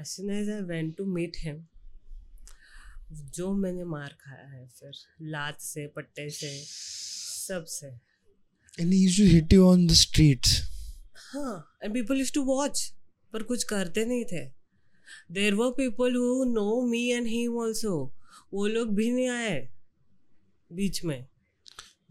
as 0.00 0.06
soon 0.06 0.30
as 0.30 0.50
I 0.50 0.60
went 0.68 0.96
to 0.96 1.04
meet 1.14 1.36
him 1.42 1.62
जो 3.36 3.52
मैंने 3.54 3.84
मार 3.84 4.16
खाया 4.20 4.46
है 4.48 4.66
फिर 4.78 4.92
लात 5.36 5.60
से 5.60 5.86
पट्टे 5.96 6.28
से 6.40 6.50
सबसे 6.66 7.90
And 8.78 8.92
he 8.94 8.98
used 8.98 9.18
to 9.18 9.24
hit 9.30 9.52
you 9.54 9.64
on 9.70 9.82
the 9.88 9.96
streets. 10.00 10.52
हाँ 11.32 11.78
and 11.84 11.92
people 11.94 12.18
use 12.18 12.32
to 12.34 12.42
watch 12.44 12.80
पर 13.32 13.42
कुछ 13.50 13.64
करते 13.72 14.04
नहीं 14.04 14.24
थे 14.32 14.44
देर 15.32 15.54
वो 15.54 15.70
people 15.80 16.16
who 16.16 16.44
know 16.52 16.64
me 16.86 17.06
and 17.12 17.26
him 17.26 17.56
also 17.62 17.92
वो 18.54 18.66
लोग 18.66 18.94
भी 18.96 19.10
नहीं 19.10 19.28
आए 19.28 19.60
बीच 20.70 21.04
में 21.04 21.20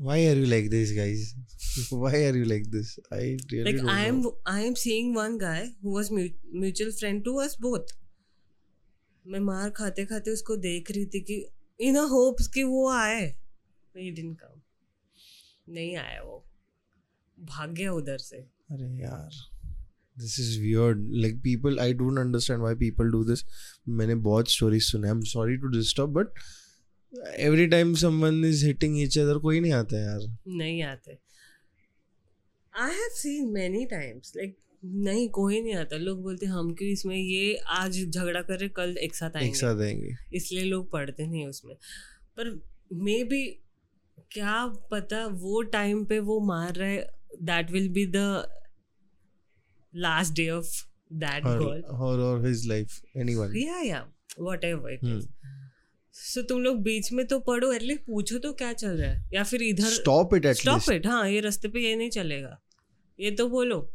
Why 0.06 0.20
are 0.28 0.38
you 0.38 0.46
like 0.52 0.68
this, 0.70 0.92
guys? 0.98 1.24
Why 1.72 2.14
are 2.16 2.36
you 2.36 2.46
like 2.46 2.66
this? 2.72 3.00
I 3.14 3.38
really 3.52 3.74
like 3.74 3.84
I 3.92 4.00
am 4.08 4.22
know. 4.22 4.32
I 4.54 4.62
am 4.62 4.76
seeing 4.76 5.14
one 5.16 5.38
guy 5.38 5.60
who 5.84 5.94
was 5.98 6.12
mu- 6.12 6.64
mutual 6.64 6.92
friend 6.92 7.24
to 7.28 7.36
us 7.46 7.56
both. 7.66 7.94
मैं 9.28 9.40
मार 9.40 9.70
खाते 9.70 10.06
खाते 10.06 10.32
उसको 10.32 10.56
देख 10.56 10.92
रही 10.92 11.06
थी 11.06 11.20
कि 11.20 11.50
इन 11.80 11.98
होप्स 11.98 12.48
कि 12.48 12.64
वो 12.64 12.90
आए। 12.90 13.36
ही 13.98 14.12
डिडंट 14.12 14.40
कम 14.40 14.62
नहीं 15.70 15.96
आया 15.98 16.22
वो। 16.22 16.46
भाग 17.40 17.74
गया 17.74 17.94
उधर 17.94 18.18
से। 18.18 18.38
अरे 18.38 19.02
यार 19.02 19.30
this 20.20 20.40
is 20.40 20.60
weird 20.60 21.10
like 21.12 21.42
people 21.42 21.80
I 21.80 21.94
don't 21.94 22.20
understand 22.20 22.62
why 22.62 22.76
people 22.76 23.06
do 23.06 23.24
this 23.24 23.40
मैंने 23.90 24.16
बहुत 24.16 24.52
स्टोरीज 24.52 24.84
सुने 24.84 25.08
I 25.08 25.12
am 25.12 25.22
sorry 25.22 25.58
to 25.58 25.68
disturb 25.68 26.10
but 26.10 26.28
every 27.36 27.68
time 27.68 27.96
someone 27.96 28.46
is 28.46 28.66
hitting 28.66 29.02
each 29.02 29.18
other 29.18 29.38
कोई 29.38 29.60
नहीं 29.60 29.72
आता 29.72 30.00
यार। 30.00 30.38
नहीं 30.48 30.84
आते। 30.84 31.31
I 32.78 32.92
have 32.92 33.10
seen 33.14 33.50
many 33.50 33.86
times 33.86 34.34
like 34.38 34.58
नहीं 34.86 35.30
कोई 35.30 35.62
नहीं 35.62 35.76
आता। 35.76 35.98
लोग 35.98 36.22
बोलते 36.22 36.46
हम 36.46 36.74
क्यों 36.74 36.90
इसमें 36.90 37.16
ये 37.16 37.56
आज 37.56 38.06
झगड़ा 38.10 38.42
कर 38.42 38.60
रहे 38.60 38.70
कल 38.70 38.98
एक 38.98 39.16
साथ 39.16 39.30
आएँगे। 39.30 39.50
एक 39.50 39.56
साथ 39.56 39.82
आएँगे। 39.82 40.16
इसलिए 40.34 40.64
लोग 40.64 40.92
पढ़ते 40.92 41.28
नहीं 41.28 41.48
उसमें। 41.48 41.76
पर 42.40 42.62
मे 42.94 43.24
बी 43.24 43.46
क्या 44.32 44.68
पता 44.92 45.26
वो 45.28 45.62
टाइम 45.62 46.06
पे 46.06 46.20
वो 46.20 46.40
मार 46.40 46.74
रहे 46.76 46.98
that 47.42 47.72
will 47.72 47.90
be 47.90 48.06
the 48.06 48.48
last 49.96 50.34
day 50.34 50.50
of 50.50 50.68
that 51.14 51.44
her, 51.44 51.58
girl 51.60 51.84
her 52.02 52.18
or 52.28 52.36
his 52.48 52.66
life 52.72 52.98
anyone 53.18 53.56
yeah 53.56 53.84
yeah 53.84 54.04
whatever 54.50 54.90
it 54.90 55.04
So 56.14 56.50
तुम 56.50 56.62
लोग 56.62 56.82
बीच 56.82 57.12
में 57.12 57.28
तो 57.28 57.40
पढ़ो 57.40 57.74
एटलीस्ट 57.74 58.02
पूछो 58.02 58.38
तो 58.38 58.54
क्या 58.54 58.74
चल 58.74 58.90
रहा 58.90 59.12
है? 59.12 59.30
या 59.34 59.44
फिर 59.44 59.64
इधर 59.64 59.84
stop 59.84 60.34
it 60.34 60.46
at 60.46 60.54
stop 60.54 60.92
it 60.92 61.08
हाँ 61.08 61.30
ये 61.30 61.40
रास्ते 61.40 61.68
पे 61.68 61.80
ये 61.80 61.96
नहीं 61.96 62.10
चलेगा। 62.10 62.62
ये 63.20 63.32
तो 63.32 63.50
बोलो। 63.50 63.94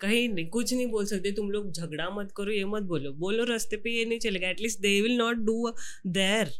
कहीं 0.00 0.28
नहीं 0.28 0.48
कुछ 0.48 0.74
नहीं 0.74 0.86
बोल 0.86 1.06
सकते। 1.06 1.32
तुम 1.32 1.50
लोग 1.50 1.72
झगड़ा 1.72 2.10
मत 2.10 2.32
करो 2.36 2.52
ये 2.52 2.64
मत 2.64 2.82
बोलो। 2.82 3.12
बोलो 3.12 3.44
रास्ते 3.44 3.76
पे 3.76 3.90
ये 3.90 4.04
नहीं 4.04 4.18
चलेगा। 4.18 4.48
At least 4.48 4.80
they 4.80 5.00
will 5.00 5.16
not 5.16 5.36
do 5.36 5.72
there 6.06 6.52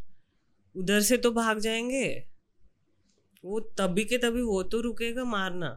उधर 0.77 1.01
से 1.01 1.17
तो 1.17 1.31
भाग 1.31 1.59
जाएँगे। 1.59 2.29
वो 3.45 3.61
तभी 3.61 4.05
के 4.05 4.19
तभी 4.19 4.43
वो 4.43 4.63
तो 4.63 4.81
रुकेगा 4.81 5.25
मारना। 5.25 5.69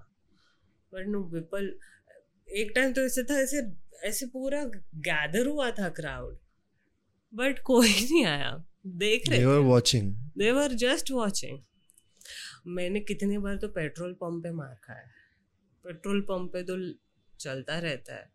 बट 0.94 1.08
नो 1.08 1.24
पीपल 1.24 1.80
एक 2.50 2.72
टाइम 2.76 2.94
तो 2.94 3.02
ऐसे 3.02 3.24
था 3.24 3.40
ऐसे 3.40 3.72
ऐसे 4.04 4.26
पूरा 4.26 4.64
गैदर 4.96 5.48
हुआ 5.48 5.72
था 5.72 5.90
क्राउड 5.90 6.38
बट 7.34 7.60
कोई 7.60 7.90
नहीं 7.90 8.26
आया। 8.26 8.66
देख 8.88 9.30
रहे 9.30 9.40
they 9.40 9.52
were 9.52 9.70
watching. 9.70 10.06
They 10.38 10.52
were 10.52 10.74
just 10.74 11.12
watching 11.12 11.60
मैंने 12.68 13.00
कितनी 13.00 13.38
बार 13.38 13.58
तो 13.58 13.68
पेट्रोल 13.68 14.14
पंप 14.14 14.44
पे 14.44 14.52
मार 14.52 14.80
खाया 14.84 15.00
है। 15.00 15.20
पेट्रोल 15.84 16.22
पंप 16.22 16.54
पे 16.54 16.64
तो 16.64 16.94
चलता 17.40 17.80
रहता 17.80 18.16
है। 18.16 18.32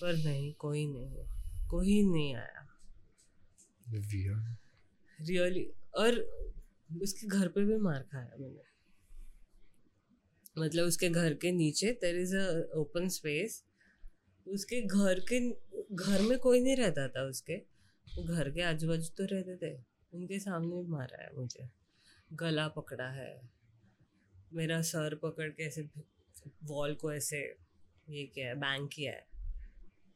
पर 0.00 0.16
नहीं 0.16 0.54
कोई 0.54 0.86
नहीं 0.86 1.10
कोई 1.68 2.02
नहीं 2.02 2.34
आया। 2.34 2.68
रियली 5.20 5.72
और 5.94 6.12
उसके 7.02 7.26
घर 7.26 7.48
पे 7.48 7.64
भी 7.64 7.76
मार 7.76 8.02
खाया 8.02 8.36
मैंने। 8.40 8.74
मतलब 10.58 10.84
उसके 10.84 11.08
घर 11.08 11.34
के 11.34 11.52
नीचे 11.52 11.92
there 11.92 12.16
is 12.16 12.36
a 12.36 12.72
open 12.74 13.08
space 13.08 13.64
उसके 14.46 14.80
घर 14.82 15.20
के 15.32 15.50
घर 15.96 16.22
में 16.22 16.38
कोई 16.38 16.60
नहीं 16.60 16.76
रहता 16.76 17.08
था 17.08 17.22
उसके। 17.22 17.56
घर 18.24 18.50
के 18.50 18.62
आजू 18.62 18.88
बाजू 18.88 19.08
तो 19.08 19.24
रहते 19.24 19.56
थे। 19.56 19.82
उनके 20.14 20.38
सामने 20.38 20.76
भी 20.76 20.88
मारा 20.88 21.22
है 21.22 21.30
मुझे। 21.36 21.68
गला 22.32 22.68
पकड़ा 22.68 23.08
है। 23.08 23.50
मेरा 24.52 24.82
सर 24.82 25.14
पकड़ 25.14 25.48
के 25.48 25.62
ऐसे 25.62 25.88
वॉल 26.64 26.94
को 26.94 27.12
ऐसे 27.12 27.56
ये 28.10 28.26
किया 28.26 28.48
है 28.48 28.54
बैंक 28.54 28.90
किया 28.92 29.12
है। 29.12 29.26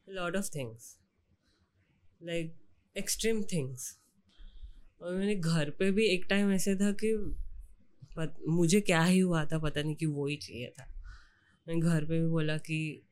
Lot 0.09 0.35
of 0.35 0.49
things 0.55 0.99
like 2.23 2.55
extreme 2.97 3.43
things 3.43 3.99
और 5.01 5.15
मैंने 5.15 5.35
घर 5.35 5.69
पे 5.69 5.91
भी 5.91 6.05
एक 6.05 6.25
टाइम 6.29 6.51
ऐसे 6.51 6.75
था 6.75 6.91
कि 6.91 7.15
पत, 8.17 8.35
मुझे 8.47 8.81
क्या 8.81 9.03
ही 9.03 9.19
हुआ 9.19 9.45
था 9.45 9.59
पता 9.59 9.81
नहीं 9.81 9.95
कि 9.95 10.05
वो 10.05 10.27
ही 10.27 10.35
चाहिए 10.35 10.73
था। 10.79 10.87
मैंने 11.67 11.81
घर 11.81 12.05
पे 12.05 12.19
भी 12.19 12.27
बोला 12.27 12.57
कि 12.57 13.08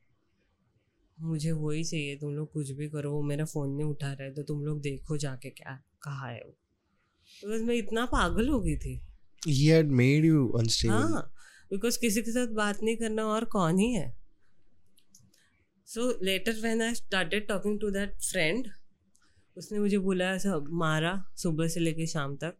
मुझे 1.20 1.52
वो 1.52 1.70
ही 1.70 1.84
चाहिए 1.84 2.16
तुम 2.16 2.34
लोग 2.34 2.52
कुछ 2.52 2.70
भी 2.70 2.88
करो 2.88 3.12
वो 3.12 3.22
मेरा 3.22 3.44
फ़ोन 3.44 3.70
नहीं 3.70 3.86
उठा 3.86 4.12
रहा 4.12 4.24
है 4.24 4.34
तो 4.34 4.42
तुम 4.42 4.64
लोग 4.64 4.80
देखो 4.80 5.16
जाके 5.16 5.50
क्या 5.50 5.82
कहाँ 6.02 6.32
है 6.32 6.40
वो। 6.46 6.50
बिकॉज़ 7.44 7.62
मैं 7.62 7.74
इतना 7.74 8.04
पागल 8.06 8.48
हो 8.48 8.60
गई 8.60 8.76
थी। 8.76 9.00
He 9.48 9.56
had 9.70 9.90
made 9.92 10.24
you 10.26 10.44
unstable. 10.60 10.90
हाँ 10.90 11.32
बिकॉज़ 11.70 11.98
किसी 12.00 12.22
के 12.22 12.30
साथ 12.30 12.46
बात 12.46 12.82
नहीं 12.82 12.96
करना 12.96 13.24
और 13.24 13.44
कौन 13.44 13.78
ही 13.78 13.92
है। 13.92 14.16
So 15.86 16.24
later 16.24 16.60
when 16.60 16.82
I 16.82 16.94
started 16.94 17.48
talking 17.48 17.80
to 17.80 17.90
that 17.90 18.14
friend 18.20 18.68
उसने 19.56 19.78
मुझे 19.78 19.98
बुलाया 19.98 20.38
सब 20.38 20.64
मारा 20.70 21.12
सुबह 21.36 21.68
से 21.68 21.80
लेके 21.80 22.06
शाम 22.06 22.36
तक। 22.36 22.54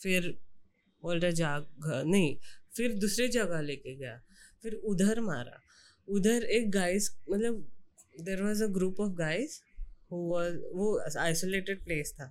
फिर 0.00 0.30
बोल 1.02 1.18
रहा 1.18 1.30
जा 1.30 1.66
नहीं 1.82 2.36
फिर 2.76 2.94
दूसरी 2.94 3.28
जगह 3.28 3.60
लेके 3.60 3.94
गया। 3.96 4.20
फिर 4.62 4.74
उधर 4.74 5.20
मारा। 5.20 5.60
उधर 6.08 6.44
एक 6.50 6.70
गाइस 6.70 7.10
मतलब 7.30 7.66
there 8.20 8.42
was 8.42 8.62
a 8.64 8.66
group 8.74 9.00
of 9.00 9.12
guys 9.14 9.60
वो 10.12 10.98
आइसोलेटेड 11.18 11.84
प्लेस 11.84 12.12
था। 12.12 12.26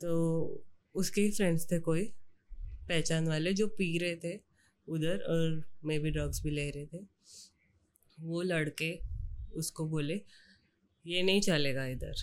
तो 0.00 0.64
उसके 0.94 1.20
ही 1.20 1.30
फ्रेंड्स 1.30 1.70
थे 1.70 1.78
कोई, 1.80 2.04
पहचान 2.88 3.28
वाले 3.28 3.52
जो 3.52 3.66
पी 3.68 3.96
रहे 3.98 4.16
थे 4.16 4.38
उधर 4.88 5.18
और 5.24 5.62
मे 5.84 5.98
बी 5.98 6.10
ड्रग्स 6.10 6.42
भी 6.42 6.50
ले 6.50 6.68
रहे 6.70 6.86
थे। 6.86 7.04
वो 8.18 8.42
लड़के 8.42 8.98
उसको 9.56 9.86
बोले, 9.88 10.20
ये 11.04 11.22
नहीं 11.22 11.40
चलेगा 11.40 11.86
इधर। 11.86 12.14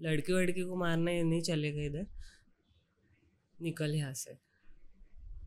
लड़के 0.00 0.32
वड़की 0.32 0.62
को 0.62 0.76
मारना 0.76 1.10
ये 1.10 1.22
नहीं 1.22 1.42
चलेगा 1.42 1.82
इधर। 1.82 2.06
निकल 3.58 3.94
यहाँ 3.94 4.14
से। 4.14 4.36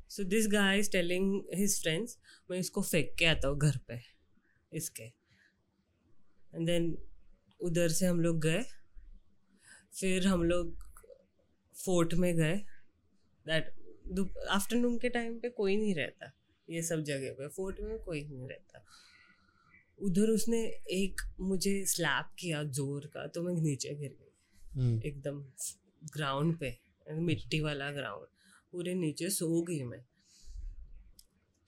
So 0.10 0.24
this 0.24 0.48
guy 0.52 0.80
is 0.80 0.92
telling 0.92 1.42
his 1.56 1.82
friends 1.82 2.18
मैं 2.50 2.58
इसको 2.60 2.82
फेंक 2.82 3.16
के 3.20 3.26
आता 3.26 3.48
हूँ 3.48 3.58
घर 3.60 3.78
पे 3.88 4.00
इसके. 4.72 5.04
एंड 6.54 6.66
देन 6.68 6.98
उधर 7.60 7.90
से 7.90 8.06
हम 8.06 8.20
लोग 8.22 8.40
गए। 8.42 8.64
फिर 10.00 10.28
हम 10.28 10.44
लोग 10.44 10.86
फोर्ट 11.76 12.14
में 12.14 12.36
गए। 12.38 12.56
दैट 13.46 13.74
आफ्टरनून 14.50 14.98
के 14.98 15.10
टाइम 15.10 15.40
पे 15.40 15.50
कोई 15.50 15.76
नहीं 15.78 15.96
रहता। 15.96 16.32
ये 16.68 16.82
सब 16.82 17.04
जगह 17.04 17.34
पे 17.34 17.48
फोर्ट 17.48 17.80
में 17.82 17.98
कोई 18.00 18.24
नहीं 18.24 18.48
रहता। 18.48 18.84
उधर 20.00 20.30
उसने 20.30 20.60
एक 20.94 21.22
मुझे 21.42 21.84
स्लैप 21.86 22.34
किया 22.40 22.64
ज़ोर 22.64 23.06
का 23.14 23.26
तो 23.28 23.42
मैं 23.44 23.54
नीचे 23.54 23.94
गिर 23.96 24.10
गई। 24.10 24.26
Hmm. 24.78 25.06
एकदम 25.06 25.40
ग्राउंड 26.14 26.58
पे 26.60 26.70
मिट्टी 27.08 27.60
वाला 27.62 27.90
ग्राउंड 27.92 28.28
पूरे 28.74 28.94
नीचे 28.96 29.30
सो 29.30 29.62
गई 29.62 29.84
मैं। 29.84 30.04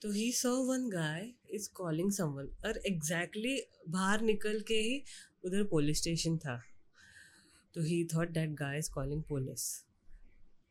तो 0.02 0.10
he 0.12 0.30
saw 0.32 0.50
one 0.64 0.88
guy 0.88 1.28
is 1.50 1.68
calling 1.74 2.10
someone 2.12 2.48
और 2.66 2.80
एग्जैक्टली 2.86 3.56
बाहर 3.88 4.20
निकल 4.20 4.60
के 4.68 4.74
ही 4.74 5.02
उधर 5.44 5.64
पुलिस 5.64 5.98
स्टेशन 5.98 6.36
था। 6.38 6.56
तो 7.74 7.82
he 7.82 8.04
thought 8.14 8.30
that 8.30 8.50
guy 8.54 8.78
is 8.78 8.90
calling 8.90 9.22
police 9.22 9.64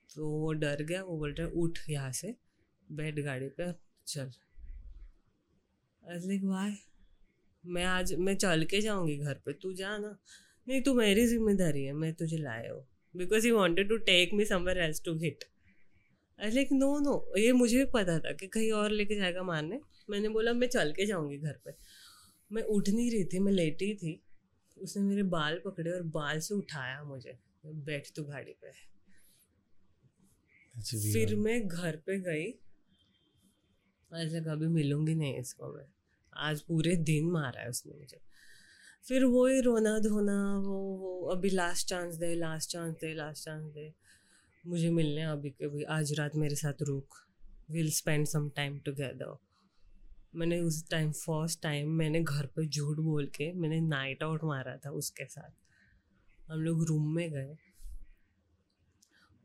तो 0.09 0.29
वो 0.29 0.51
डर 0.53 0.83
गया, 0.83 1.01
वो 1.03 1.17
बोल 1.17 1.33
रहा 1.33 1.47
उठ 1.55 1.79
यहाँ 1.89 2.11
से, 2.11 2.35
बैठ 2.87 3.19
गाड़ी 3.19 3.47
पे, 3.49 3.71
चल। 4.07 4.31
लाइक 6.03 6.43
वाई 6.43 6.75
मैं 7.63 7.83
आज, 7.85 8.13
मैं 8.13 8.35
चल 8.35 8.65
के 8.65 8.81
जाऊँगी 8.81 9.17
घर 9.17 9.41
पे, 9.45 9.53
तू 9.53 9.73
जा 9.73 9.97
ना। 9.97 10.17
नहीं, 10.67 10.81
तू 10.81 10.93
मेरी 10.93 11.25
ज़िम्मेदारी 11.27 11.83
है, 11.83 11.93
मैं 11.93 12.13
तुझे 12.13 12.37
लाया 12.37 12.73
हूँ। 12.73 12.85
Because 13.13 13.45
he 13.45 13.51
wanted 13.51 13.89
to 13.89 13.97
take 13.97 14.33
me 14.33 14.45
somewhere 14.45 14.77
else 14.77 15.01
to 15.05 15.17
hit 15.19 15.43
I 16.43 16.51
like 16.51 16.69
no 16.71 16.99
no 16.99 17.33
ये 17.37 17.51
मुझे 17.51 17.77
भी 17.77 17.85
पता 17.85 18.19
था 18.19 18.31
कि 18.31 18.47
कहीं 18.47 18.71
और 18.71 18.91
लेके 18.91 19.15
जाएगा 19.15 19.43
मारने। 19.43 19.79
मैंने 20.09 20.29
बोला 20.29 20.53
मैं 20.53 20.67
चल 20.67 20.91
के 20.91 21.05
जाऊँगी 21.05 21.37
घर 21.37 21.59
पे। 21.65 21.71
मैं 22.51 22.63
उठ 22.63 22.89
नहीं 22.89 23.11
रही 23.11 23.25
थी 23.25 23.39
मैं 23.39 23.51
लेटी 23.51 23.95
थी। 23.95 24.23
उसने 24.77 25.03
मेरे 25.03 25.23
बाल 25.23 25.61
पकड़े 25.65 25.91
और 25.91 26.01
बाल 26.01 26.39
से 26.39 26.53
उठाया 26.55 27.03
मुझे। 27.03 27.39
बैठ 27.65 28.07
तू 28.15 28.23
गाड़ी 28.23 28.55
पे। 28.63 28.71
फिर 31.13 31.35
मैं 31.35 31.67
घर 31.67 31.95
पे 31.95 32.19
गई। 32.19 32.45
ऐसे 34.11 34.41
कभी 34.41 34.67
मिलूँगी 34.67 35.15
नहीं 35.15 35.39
इसको 35.39 35.73
मैं। 35.77 35.85
आज 36.37 36.61
पूरे 36.61 36.95
दिन 36.95 37.31
मारा 37.31 37.61
है 37.61 37.69
उसने 37.69 37.93
मुझे। 37.93 38.19
फिर 39.07 39.25
वो 39.25 39.47
ही 39.47 39.61
रोना 39.61 39.99
धोना 39.99 40.57
वो 40.59 40.77
वो 40.97 41.27
अभी 41.27 41.49
लास्ट 41.49 41.87
चांस 41.87 42.15
दे 42.15 42.35
लास्ट 42.35 42.69
चांस 42.69 42.93
दे 42.93 43.13
लास्ट 43.13 43.43
चांस 43.43 43.63
दे 43.63 43.93
मुझे 44.67 44.89
मिलने 44.89 45.21
अभी 45.23 45.49
कभी। 45.49 45.83
आज 45.83 46.11
रात 46.13 46.35
मेरे 46.35 46.55
साथ 46.55 46.81
रुक। 46.81 47.15
Will 47.71 47.91
spend 47.91 48.25
some 48.27 48.49
time 48.49 48.77
together 48.79 49.37
मैंने 50.35 50.59
उस 50.59 50.89
टाइम 50.89 51.11
फ़र्स्ट 51.11 51.61
टाइम 51.61 51.89
मैंने 51.89 52.21
घर 52.23 52.45
पे 52.45 52.65
झूठ 52.67 52.97
बोल 52.97 53.27
के 53.27 53.51
मैंने 53.53 53.79
नाइट 53.81 54.23
आउट 54.23 54.43
मारा 54.43 54.75
था 54.77 54.89
उसके 54.91 55.25
साथ। 55.25 56.51
हम 56.51 56.61
लोग 56.61 56.83
रूम 56.85 57.07
में 57.15 57.29
गए। 57.31 57.57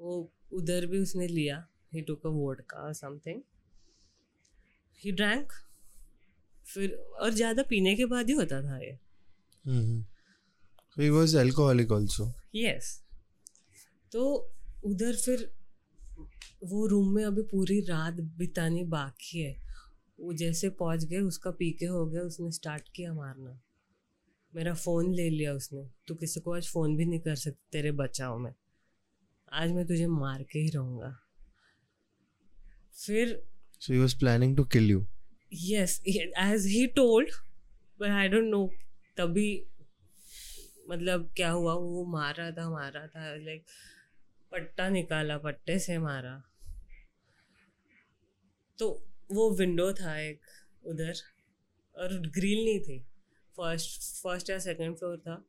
वो 0.01 0.33
उधर 0.53 0.87
भी 0.87 0.99
उसने 0.99 1.27
लिया। 1.27 1.67
He 1.95 2.01
took 2.01 2.27
a 2.27 2.31
vodka 2.31 2.93
something 2.93 3.41
he 5.01 5.13
drank 5.13 5.53
फिर 6.67 6.95
और 6.95 7.31
ज़्यादा 7.31 7.63
पीने 7.63 7.95
के 7.97 8.05
बाद 8.07 8.29
ही 8.29 8.35
होता 8.35 8.63
था 8.63 8.79
ये. 8.79 8.99
He 10.97 11.11
was 11.11 11.37
alcoholic 11.37 11.93
यस 12.55 13.01
तो 14.13 14.51
उधर 14.85 15.17
फिर 15.17 15.51
वो 16.65 16.87
रूम 16.87 17.15
में 17.15 17.25
अभी 17.25 17.43
पूरी 17.43 17.81
रात 17.81 18.15
बितानी 18.15 18.85
बाकी 18.85 19.41
है। 19.41 19.57
वो 20.21 20.33
जैसे 20.33 20.69
पहुँच 20.71 21.05
गए 21.05 21.21
उसका 21.21 21.51
पीके 21.51 21.87
हो 21.87 22.07
गया 22.07 22.23
उसने 22.23 22.51
स्टार्ट 22.53 22.89
किया 22.97 23.15
मारना। 23.15 23.61
मेरा 24.55 24.75
फ़ोन 24.75 25.15
ले 25.15 25.31
लिया 25.31 25.53
उसने। 25.53 25.91
तू 26.09 26.15
किसी 26.15 26.41
को 26.41 26.55
आज 26.55 26.69
फ़ोन 26.69 26.97
भी 26.97 27.05
नहीं 27.05 27.21
कर 27.21 27.35
सकती 27.35 27.69
तेरे 27.73 27.93
बचाओ 27.93 28.39
में। 28.39 28.55
आज 29.53 29.73
मैं 29.73 29.87
तुझे 29.87 30.07
मार 30.07 30.43
के 30.43 30.59
ही 30.59 30.69
रहूँगा। 30.69 31.17
फिर 33.07 33.43
So 33.83 33.93
he 33.93 34.01
was 34.01 34.15
planning 34.15 34.55
to 34.57 34.65
kill 34.75 34.91
you. 34.95 35.01
yes 35.51 35.93
as 36.37 36.65
he 36.65 36.81
told 36.95 37.35
but 38.01 38.11
i 38.11 38.23
don't 38.29 38.51
know 38.55 38.69
तभी 39.17 39.67
मतलब 40.91 41.29
क्या 41.37 41.51
हुआ 41.51 41.75
वो 41.75 42.05
मार 42.07 42.35
रहा 42.35 42.51
था 42.51 42.71
मार 42.71 42.93
रहा 42.93 43.07
था 43.07 43.35
लाइक 43.35 43.65
पट्टा 44.55 44.89
निकाला, 44.89 45.39
पट्टे 45.39 45.79
से 45.79 45.99
मारा। 45.99 46.43
तो 48.79 48.89
वो 49.33 49.51
विंडो 49.51 49.93
था 49.93 50.19
एक, 50.21 50.41
उधर, 50.87 51.15
और 51.95 52.19
ग्रिल 52.29 52.65
नहीं 52.65 52.81
थी। 52.81 52.99
फ़र्स्ट 53.57 54.23
फ़र्स्ट 54.23 54.51
या 54.51 54.59
सेकंड 54.59 54.97
फ्लोर 54.97 55.17
था। 55.19 55.45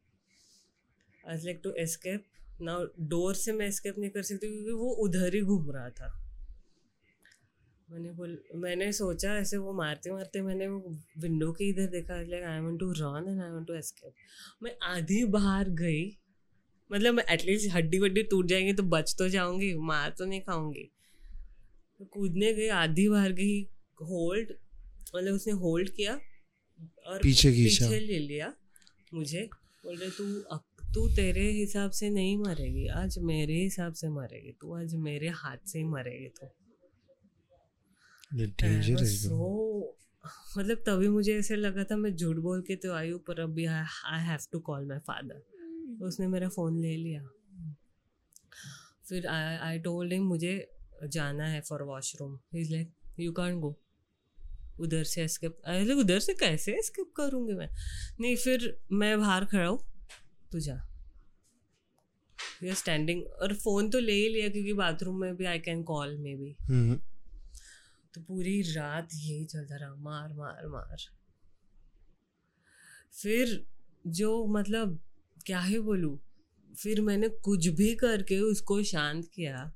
आई 1.30 1.38
लाइक 1.38 1.62
टू 1.64 1.72
एस्केप 1.72 2.26
ना 2.62 2.78
डोर 3.00 3.36
से 3.36 3.52
मैं 3.52 3.68
एस्केप 3.68 3.98
नहीं 3.98 4.10
कर 4.10 4.22
सकती 4.22 4.48
क्योंकि 4.48 4.72
वो 4.72 4.90
उधर 5.06 5.36
ही 5.36 5.42
घूम 5.42 5.72
रहा 5.72 5.90
था। 5.90 6.12
मैंने 7.92 8.12
बोल, 8.12 8.38
मैंने 8.56 8.92
सोचा, 8.94 9.36
ऐसे 9.38 9.58
वो 9.58 9.74
मारते 9.74 10.12
मारते 10.12 10.42
मैंने 10.42 10.68
वो 10.68 10.96
विंडो 11.20 11.52
के 11.52 11.70
इधर 11.70 11.88
देखा 11.88 12.22
like 12.22 12.44
I 12.44 12.60
want 12.60 12.80
to 12.80 12.92
run 12.92 13.30
and 13.30 13.42
I 13.42 13.50
want 13.50 13.68
to 13.68 13.74
escape 13.74 14.14
मैं 14.64 14.76
आधी 14.84 15.24
बाहर 15.26 15.70
गई 15.70 16.06
मतलब 16.90 17.14
मैं 17.14 17.24
एटलीस्ट 17.30 17.70
हड्डी 17.72 18.00
वड्डी 18.00 18.24
टूट 18.24 18.46
जाएँगी 18.48 18.74
तो 18.74 18.84
बच 18.84 19.16
तो 19.20 19.28
जाऊँगी 19.30 19.74
मार 19.84 20.14
तो 20.18 20.26
नहीं 20.26 20.42
खाऊँगी। 20.42 20.84
तो 22.00 22.06
कूदने 22.06 22.54
गई 22.54 22.68
आधी 22.76 23.08
बार 23.10 23.32
गई 23.32 23.62
होल्ड 24.02 24.52
मतलब 25.16 25.34
उसने 25.34 25.54
होल्ड 25.54 25.90
किया 25.90 26.14
और 26.14 27.20
पीछे 27.24 27.52
खींचा। 27.52 27.86
पीछे 27.86 28.00
ले 28.00 28.20
लिया 28.20 28.54
मुझे। 29.14 29.50
बोल 29.86 29.98
रहे 29.98 30.10
तू 30.10 30.24
अब 30.52 30.64
तू 30.96 31.08
तेरे 31.16 31.50
हिसाब 31.52 31.92
से 31.92 32.10
नहीं 32.10 32.38
मरेगी 32.38 32.88
आज 32.98 33.18
मेरे 33.20 33.54
हिसाब 33.54 33.94
से 33.94 34.10
मरेगी 34.10 34.52
तू 34.62 34.74
आज 34.76 34.96
मेरे 34.96 35.30
हाथ 35.36 35.68
से 35.68 35.80
ही 35.80 35.86
मरेगी 35.86 36.30
तू। 36.30 36.48
सो 39.06 39.98
मतलब 40.58 40.78
तभी 40.88 41.08
मुझे 41.10 41.38
ऐसे 41.38 41.56
लगा 41.56 41.84
था 41.84 41.96
मैं 41.98 42.16
झूठ 42.16 42.38
बोल 42.38 42.62
के 42.62 42.76
तो 42.76 42.94
आई 42.94 43.10
हूँ 43.10 43.20
पर 43.20 43.40
अभी 43.40 43.66
I 43.66 44.22
have 44.22 44.40
to 44.52 44.60
call 44.60 44.86
my 44.86 45.00
father 45.00 45.42
उसने 46.02 46.28
मेरा 46.28 46.50
फ़ोन 46.50 46.80
ले 46.82 46.96
लिया। 46.98 47.28
फिर 49.10 49.28
आई 49.28 49.56
आई 49.70 49.80
टोल्ड 49.80 50.14
हिम 50.14 50.24
मुझे 50.24 50.54
जाना 51.04 51.48
है 51.48 51.62
for 51.62 51.84
washroom 51.84 52.40
is 52.56 52.72
like 52.72 52.92
you 53.20 53.32
can 53.32 53.60
go 53.60 53.76
उधर 54.80 55.04
से 55.04 55.24
एस्केप 55.24 55.62
अरे 55.66 55.94
उधर 55.94 56.20
से 56.20 56.34
कैसे 56.34 56.72
एस्केप 56.72 57.12
करूँगी 57.18 57.54
मैं? 57.54 57.70
नहीं 58.20 58.36
फिर 58.36 58.78
मैं 58.92 59.20
बाहर 59.20 59.46
खड़ा 59.46 59.68
हूँ। 59.68 59.80
तू 60.52 60.60
जा। 60.60 60.76
यू 62.64 62.74
स्टैंडिंग 62.74 63.24
और 63.24 63.54
फ़ोन 63.54 63.90
तो 63.90 64.00
ले 64.00 64.14
ही 64.14 64.28
लिया 64.30 64.50
क्योंकि 64.50 64.74
बाथरूम 64.74 65.20
में 65.22 65.36
भी 65.36 65.46
I 65.46 65.60
can 65.60 65.84
call 65.84 66.18
may 66.18 66.36
be 66.36 66.56
तो 68.14 68.22
पूरी 68.22 68.62
रात 68.74 69.10
यही 69.14 69.46
चलता 69.46 69.76
रहा 69.76 69.96
मार 69.96 70.34
मार 70.34 70.68
मार। 70.68 70.98
फिर 73.14 73.66
जो 74.08 74.46
मतलब 74.48 75.00
क्या 75.46 75.60
ही 75.60 75.80
बोलूँ? 75.80 76.18
फिर 76.70 77.02
मैंने 77.02 77.28
कुछ 77.44 77.68
भी 77.78 77.94
करके 77.96 78.40
उसको 78.42 78.82
शांत 78.84 79.28
किया 79.34 79.72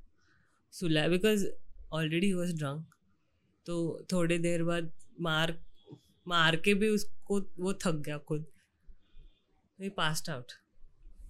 सुला 0.74 1.06
बिकॉज़ 1.08 1.46
ऑलरेडी 1.92 2.32
वॉज़ 2.32 2.54
ड्रंक 2.56 2.94
तो 3.66 3.76
थोड़ी 4.12 4.38
देर 4.38 4.62
बाद 4.64 4.90
मार 5.20 5.56
मार 6.26 6.56
के 6.56 6.74
भी 6.74 6.88
उसको 6.88 7.40
वो 7.58 7.72
थक 7.74 8.02
गया 8.06 8.18
खुद। 8.18 8.46
Passed 9.96 10.28
out 10.30 10.52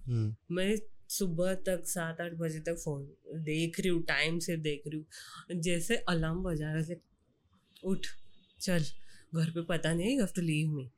hmm. 0.07 0.55
मैं 0.55 0.75
सुबह 1.09 1.53
तक 1.67 1.83
सात 1.87 2.21
आठ 2.21 2.33
बजे 2.33 2.59
तक 2.59 2.75
फ़ोन 2.75 3.03
देख 3.43 3.79
रही 3.79 3.89
हूँ 3.89 4.03
टाइम 4.03 4.39
से 4.39 4.57
देख 4.57 4.83
रही 4.87 4.97
हूँ। 4.97 5.59
जैसे 5.61 5.95
अलार्म 6.09 6.43
बजा 6.43 6.71
रहा 6.73 6.83
है 6.89 6.99
उठ 7.83 8.07
चल 8.59 8.83
घर 9.35 9.49
पे 9.51 9.61
पता 9.61 9.93
नहीं 9.93 10.13
you 10.13 10.19
have 10.19 10.33
to 10.35 10.41
leave 10.41 10.69
me 10.69 10.89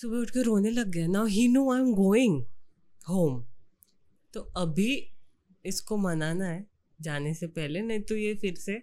सुबह 0.00 0.18
उठ 0.18 0.30
के 0.30 0.42
रोने 0.42 0.70
लग 0.70 0.88
गया। 0.88 1.06
Now 1.06 1.26
he 1.26 1.46
know 1.48 1.70
I 1.72 1.80
am 1.80 1.92
going 1.94 2.42
home 3.08 3.42
तो 4.34 4.40
अभी 4.56 4.92
इसको 5.64 5.96
मनाना 5.96 6.46
है 6.46 6.64
जाने 6.98 7.34
से 7.34 7.46
पहले 7.46 7.80
नहीं 7.82 8.00
तो 8.00 8.16
ये 8.16 8.34
फिर 8.34 8.54
से 8.56 8.82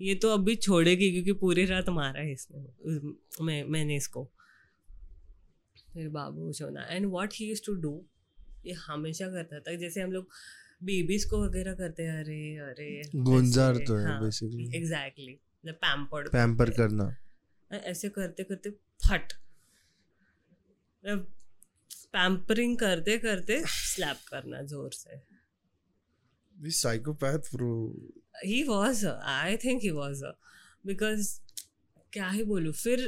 ये 0.00 0.14
तो 0.14 0.28
अभी 0.30 0.54
छोड़ेगी 0.56 1.10
क्योंकि 1.12 1.32
पूरी 1.40 1.64
रात 1.64 1.88
मारा 1.88 2.20
है 2.20 2.32
इसने। 2.32 3.44
मैं 3.44 3.62
मैंने 3.64 3.96
इसको। 3.96 4.24
फिर 5.92 6.08
बाबू 6.08 6.52
सोना 6.52 6.86
and 6.90 7.06
what 7.06 7.34
he 7.34 7.48
use 7.48 7.62
to 7.66 7.74
do 7.80 7.92
ये 8.66 8.72
हमेशा 8.72 9.28
करता 9.28 9.60
था। 9.60 9.74
जैसे 9.76 10.00
हम 10.00 10.12
लोग 10.12 10.28
बेबीज 10.84 11.24
को 11.24 11.44
वगैरह 11.44 11.74
करते 11.74 12.02
हैं 12.02 12.20
अरे 12.20 12.56
अरे 12.60 13.02
गुंजार 13.16 13.76
तो 13.76 13.96
है 13.96 14.06
हाँ, 14.06 14.20
basically. 14.20 14.74
एग्जैक्टली 14.76 15.32
मतलब 15.32 15.74
पैम्पर्ड 15.76 16.28
पैम्पर 16.28 16.70
करना। 16.70 17.14
ऐसे 17.70 18.08
करते 18.08 18.44
करते 18.44 18.70
फट 19.06 19.32
पैम्परिंग 21.04 22.76
करते 22.78 23.16
करते 23.18 23.62
स्लैप 23.66 24.20
करना 24.28 24.62
ज़ोर 24.62 24.90
से। 24.92 25.20
This 26.56 26.78
psychopath, 26.80 27.46
bro. 27.54 27.70
He 28.44 28.62
was 28.64 29.06
I 29.06 29.56
think 29.56 29.82
he 29.82 29.90
was 29.90 30.24
because 30.86 31.28
क्या 32.12 32.28
ही 32.30 32.42
बोलूँ 32.44 32.72
फिर 32.72 33.02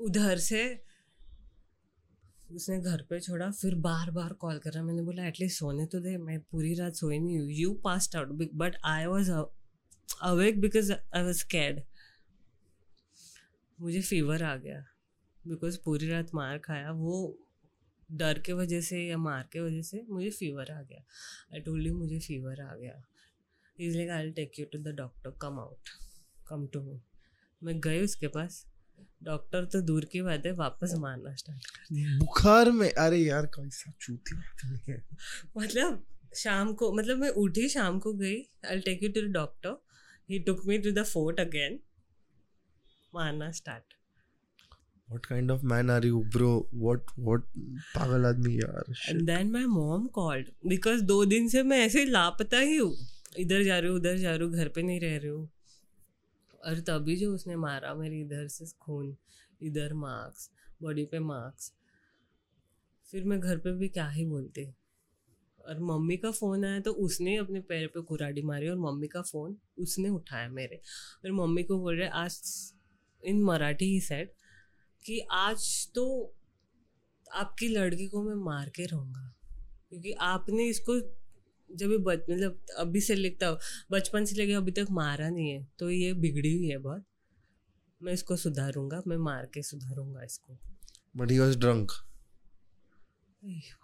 उधर 0.00 0.38
से 0.38 0.62
उसने 2.54 2.78
घर 2.80 3.02
पे 3.10 3.20
छोड़ा 3.20 3.50
फिर 3.50 3.74
बार 3.84 4.10
बार 4.10 4.32
कॉल 4.40 4.58
कर 4.58 4.72
रहा 4.72 4.82
मैंने 4.84 5.02
बोला 5.02 5.26
एटलीस्ट 5.26 5.58
सोने 5.58 5.86
तो 5.86 6.00
दे 6.00 6.16
मैं 6.18 6.38
पूरी 6.40 6.74
रात 6.74 6.94
सोई 6.94 7.18
नहीं 7.18 7.38
हूँ। 7.38 7.50
You 7.50 7.72
passed 7.84 8.16
out 8.16 8.28
but 8.54 8.76
I 8.84 9.06
was 9.06 9.30
awake 9.30 10.60
because 10.60 10.92
I 10.92 11.22
was 11.22 11.44
CAD 11.50 11.82
मुझे 13.78 14.00
फीवर 14.00 14.42
आ 14.42 14.56
गया। 14.56 14.84
बिकॉज़ 15.44 15.78
पूरी 15.84 16.08
रात 16.08 16.34
मार 16.34 16.58
खाया 16.58 16.90
वो 16.92 17.14
डर 18.08 18.38
के 18.46 18.52
वजह 18.52 18.80
से 18.80 18.98
या 19.00 19.16
मार 19.18 19.48
के 19.52 19.60
वजह 19.60 19.82
से 19.82 20.04
मुझे 20.10 20.30
फीवर 20.30 20.70
आ 20.70 20.80
गया। 20.82 21.04
आई 21.54 21.60
टोल्ड 21.60 21.86
यू 21.86 21.94
मुझे 21.94 22.18
फीवर 22.18 22.60
आ 22.60 22.74
गया। 22.74 23.02
Is 23.78 23.96
like 23.96 24.10
I 24.10 24.30
take 24.32 24.58
you 24.58 24.66
to 24.72 24.78
the 24.80 24.94
doctor 24.96 25.30
come 25.42 25.58
out 25.60 25.88
come 26.48 26.66
to 26.66 26.80
me 26.82 27.00
मैं 27.62 27.78
गई 27.80 28.02
उसके 28.04 28.28
पास। 28.28 28.64
डॉक्टर 29.22 29.64
तो 29.64 29.80
दूर 29.80 30.04
की 30.04 30.20
बात 30.22 30.46
है 30.46 30.52
वापस 30.52 30.92
मारना 30.98 31.34
स्टार्ट 31.34 31.66
कर 31.66 31.94
दिया। 31.94 32.18
बुखार 32.18 32.70
में 32.70 32.90
अरे 32.90 33.18
यार 33.18 33.46
कैसा 33.54 33.92
चूती 34.00 34.36
मतलब 35.56 36.04
शाम 36.36 36.72
को 36.74 36.92
मतलब 36.92 37.18
मैं 37.18 37.28
उठी 37.38 37.68
शाम 37.68 37.98
को 37.98 38.12
गई। 38.14 38.36
I 38.66 38.80
take 38.80 39.02
you 39.02 39.08
to 39.08 39.20
the 39.20 39.32
doctor 39.32 39.76
he 40.30 40.38
took 40.38 40.64
me 40.66 40.78
to 40.78 40.92
the 40.92 41.02
fort 41.04 41.40
again 41.40 41.78
मारना 43.12 43.50
start 43.52 43.94
What 45.12 45.26
kind 45.28 45.50
of 45.50 45.62
man 45.62 45.90
are 45.90 46.02
you, 46.02 46.24
bro? 46.34 46.50
What 46.82 47.10
what 47.24 47.42
पागल 47.94 48.24
आदमी 48.26 48.54
यार 48.54 48.92
shit. 49.00 49.22
Then 49.26 49.50
my 49.52 49.64
mom 49.66 50.06
called 50.14 50.46
because 50.68 51.02
दो 51.10 51.24
दिन 51.32 51.48
से 51.48 51.62
मैं 51.62 51.78
ऐसे 51.86 52.04
लापता 52.04 52.58
ही 52.58 52.76
हूँ। 52.76 52.94
इधर 53.38 53.62
जा 53.64 53.78
रही 53.78 53.88
हूँ 53.90 53.96
उधर 53.96 54.16
जा 54.18 54.34
रही 54.34 54.48
हूँ 54.48 54.54
घर 54.54 54.68
पे 54.68 54.82
नहीं 54.82 55.00
रह 55.00 55.16
रही 55.16 55.28
हूँ। 55.28 55.48
और 56.60 56.80
तभी 56.88 57.16
जो 57.16 57.32
उसने 57.34 57.56
मारा 57.56 57.94
मेरे 57.94 58.20
इधर 58.20 58.46
से 58.48 58.66
खून 58.80 59.14
इधर 59.60 59.94
मार्क्स 59.94 60.50
बॉडी 60.82 61.04
पे 61.12 61.18
मार्क्स 61.20 61.72
फिर 63.08 63.24
मैं 63.24 63.40
घर 63.40 63.56
पे 63.56 63.72
भी 63.78 63.88
क्या 63.88 64.08
ही 64.08 64.24
बोलती। 64.26 64.66
और 65.60 65.80
मम्मी 65.80 66.16
का 66.16 66.30
फ़ोन 66.30 66.64
आया 66.64 66.80
तो 66.80 66.92
उसने 67.06 67.36
अपने 67.36 67.60
पैर 67.68 67.86
पे 67.94 68.00
कुराड़ी 68.02 68.42
मारी 68.42 68.68
और 68.68 68.78
मम्मी 68.80 69.08
का 69.08 69.22
फ़ोन 69.22 69.56
उसने 69.78 70.08
उठाया 70.10 70.48
मेरे। 70.50 70.80
और 71.24 71.32
मम्मी 71.32 71.62
को 71.62 71.78
बोल 71.80 71.98
रहे 71.98 72.08
आज 72.20 72.40
इन 73.22 73.42
मराठी 73.44 73.92
ही 73.92 74.00
सेड 74.00 74.30
कि 75.06 75.18
आज 75.30 75.88
तो 75.94 76.04
आपकी 77.32 77.68
लड़की 77.68 78.06
को 78.06 78.22
मैं 78.22 78.34
मार 78.34 78.68
के 78.68 78.86
रहूँगा। 78.86 79.34
क्योंकि 79.88 80.12
आपने 80.12 80.64
इसको 80.64 80.98
जब 81.70 81.90
ये 81.90 81.98
बच 81.98 82.24
मतलब 82.30 82.60
अभी 82.78 83.00
से 83.00 83.14
लिखता 83.14 83.46
हूँ 83.46 83.58
बचपन 83.90 84.24
से 84.24 84.36
लेके 84.36 84.52
अभी 84.52 84.72
तक 84.72 84.86
मारा 84.90 85.28
नहीं 85.28 85.50
है 85.50 85.66
तो 85.78 85.90
ये 85.90 86.12
बिगड़ी 86.14 86.56
हुई 86.56 86.68
है 86.68 86.78
बहुत 86.78 87.04
मैं 88.00 88.12
इसको 88.12 88.36
सुधारूँगा 88.36 89.02
मैं 89.06 89.16
मार 89.16 89.46
के 89.54 89.62
सुधारूँगा 89.62 90.22
इसको। 90.22 90.58
But 91.18 91.30
he 91.30 91.38
was 91.40 91.56
drunk. 91.56 91.92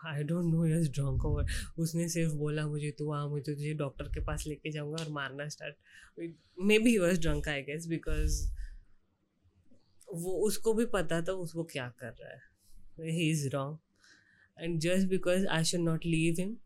I 0.07 0.23
don't 0.23 0.45
know 0.45 0.67
yes 0.67 0.89
drunk 0.89 1.25
over 1.25 1.47
उसने 1.79 2.09
सिर्फ़ 2.09 2.35
बोला 2.35 2.67
मुझे 2.67 2.91
तू 2.91 3.11
आ 3.13 3.27
मुझे 3.27 3.55
तुझे 3.55 3.73
डॉक्टर 3.75 4.05
के 4.05 4.21
पास 4.25 4.47
लेके 4.47 4.71
जाऊँगा 4.71 5.03
और 5.05 5.11
मारना 5.13 5.49
start 5.49 5.75
maybe 6.79 6.97
was 6.99 7.21
drunk 7.21 7.49
I 7.49 7.63
guess 7.63 7.87
because 7.87 8.41
वो 10.09 10.33
उसको 10.47 10.75
भी 10.75 10.85
पता 10.93 11.21
था 11.23 11.33
उसको 11.35 11.65
क्या 11.65 11.89
कर 12.01 12.13
रहा 12.13 12.31
है। 12.31 13.11
He 13.11 13.31
is 13.31 13.49
wrong 13.49 13.79
and 14.59 14.79
just 14.81 15.09
because 15.09 15.47
I 15.47 15.65
should 15.65 15.81
not 15.81 16.07
leave 16.07 16.35
him 16.39 16.57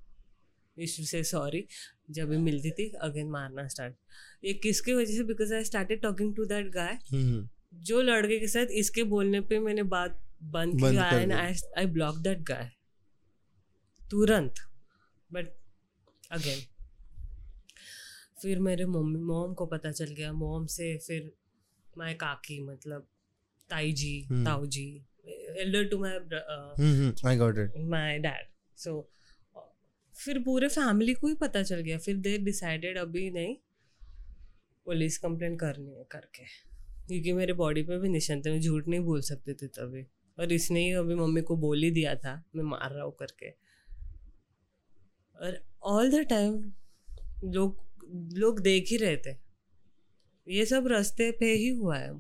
you 0.77 1.05
से 1.07 1.23
सॉरी 1.25 1.67
जब 2.11 2.29
भी 2.29 2.37
मिलती 2.39 2.71
थी 2.71 2.89
अगेन 3.01 3.31
मारना 3.31 3.67
स्टार्ट 3.69 3.95
ये 4.45 4.53
किसकी 4.55 4.95
वजह 4.95 5.15
से? 5.15 5.23
Because 5.25 5.55
I 5.55 5.65
started 5.65 6.03
talking 6.03 6.35
to 6.37 6.45
that 6.45 6.71
guy 6.73 6.99
जो 7.83 8.01
लड़के 8.03 8.39
के 8.41 8.49
साथ 8.49 8.67
इसके 8.75 9.03
बोलने 9.05 9.41
पे 9.41 9.59
मैंने 9.59 9.83
बात 9.93 10.21
बंद 10.53 10.81
किया 10.81 11.09
and 11.11 11.33
I 11.33 11.55
I 11.79 11.87
block 11.89 12.17
that 12.19 12.43
guy 12.43 12.71
तुरंत। 14.01 14.55
बट 15.31 15.49
अगेन 16.31 16.61
फिर 18.43 18.59
मेरे 18.59 18.85
मम्मी 18.87 19.21
मोम 19.21 19.55
को 19.55 19.67
पता 19.67 19.91
चल 19.93 20.13
गया। 20.15 20.33
मोम 20.33 20.67
से 20.67 20.97
फिर 20.99 21.31
माय 21.99 22.15
काकी 22.15 22.61
मतलब 22.63 23.07
ताई 23.73 23.93
जी 23.93 24.15
Hmm. 24.23 24.45
ताऊ 24.45 24.67
जी 24.67 24.87
elder 25.59 25.85
to 25.89 25.99
my 25.99 26.17
hmm 26.79 27.13
I 27.31 27.37
got 27.39 27.59
it. 27.59 27.77
My 27.91 28.19
dad 28.19 28.47
so 28.79 28.93
फिर 30.15 30.39
पूरे 30.39 30.69
फैमिली 30.69 31.15
को 31.15 31.29
ही 31.29 31.35
पता 31.35 31.63
चल 31.63 31.81
गया 31.81 31.99
फिर 31.99 32.17
दे 32.17 32.37
डिसाइडेड 32.39 32.99
अभी 32.99 33.31
नहीं 33.31 33.55
पुलिस 34.87 35.19
कंप्लेंट 35.19 35.59
करनी 35.61 35.95
है 35.95 36.05
करके। 36.11 36.45
क्योंकि 37.07 37.33
मेरे 37.33 37.53
बॉडी 37.53 37.83
पे 37.83 37.99
भी 37.99 38.09
निशान 38.09 38.41
थे 38.43 38.51
मैं 38.51 38.61
झूठ 38.61 38.89
नहीं 38.89 39.01
बोल 39.01 39.21
सकते 39.21 39.55
थे 39.55 39.67
तभी। 39.69 40.03
और 40.39 40.53
इसने 40.53 40.85
ही 40.85 40.93
अभी 40.93 41.15
मम्मी 41.15 41.43
को 41.43 41.57
बोल 41.57 41.83
ही 41.83 41.91
दिया 41.91 42.15
था 42.15 42.35
मैं 42.57 42.65
मार 42.65 42.93
रहा 42.93 43.05
हूँ 43.05 43.15
करके। 43.21 43.51
और 45.37 45.59
ऑल 45.83 46.11
द 46.11 46.25
टाइम 46.31 46.73
लोग 47.45 47.81
लोग 48.39 48.61
देख 48.61 48.89
ही 48.91 48.97
रहे 48.97 49.17
थे। 49.17 49.37
ये 50.47 50.67
सब 50.67 50.87
रास्ते 50.87 51.31
पे 51.31 51.53
ही 51.55 51.69
हुआ 51.69 51.99
है। 51.99 52.13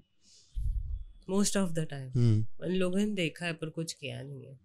Most 1.31 1.57
of 1.57 1.73
the 1.73 1.87
time. 1.91 2.45
उन 2.61 2.75
लोगों 2.75 2.99
ने 2.99 3.07
देखा 3.15 3.47
है 3.47 3.53
पर 3.53 3.69
कुछ 3.71 3.93
किया 3.93 4.23
नहीं 4.23 4.45
है। 4.45 4.59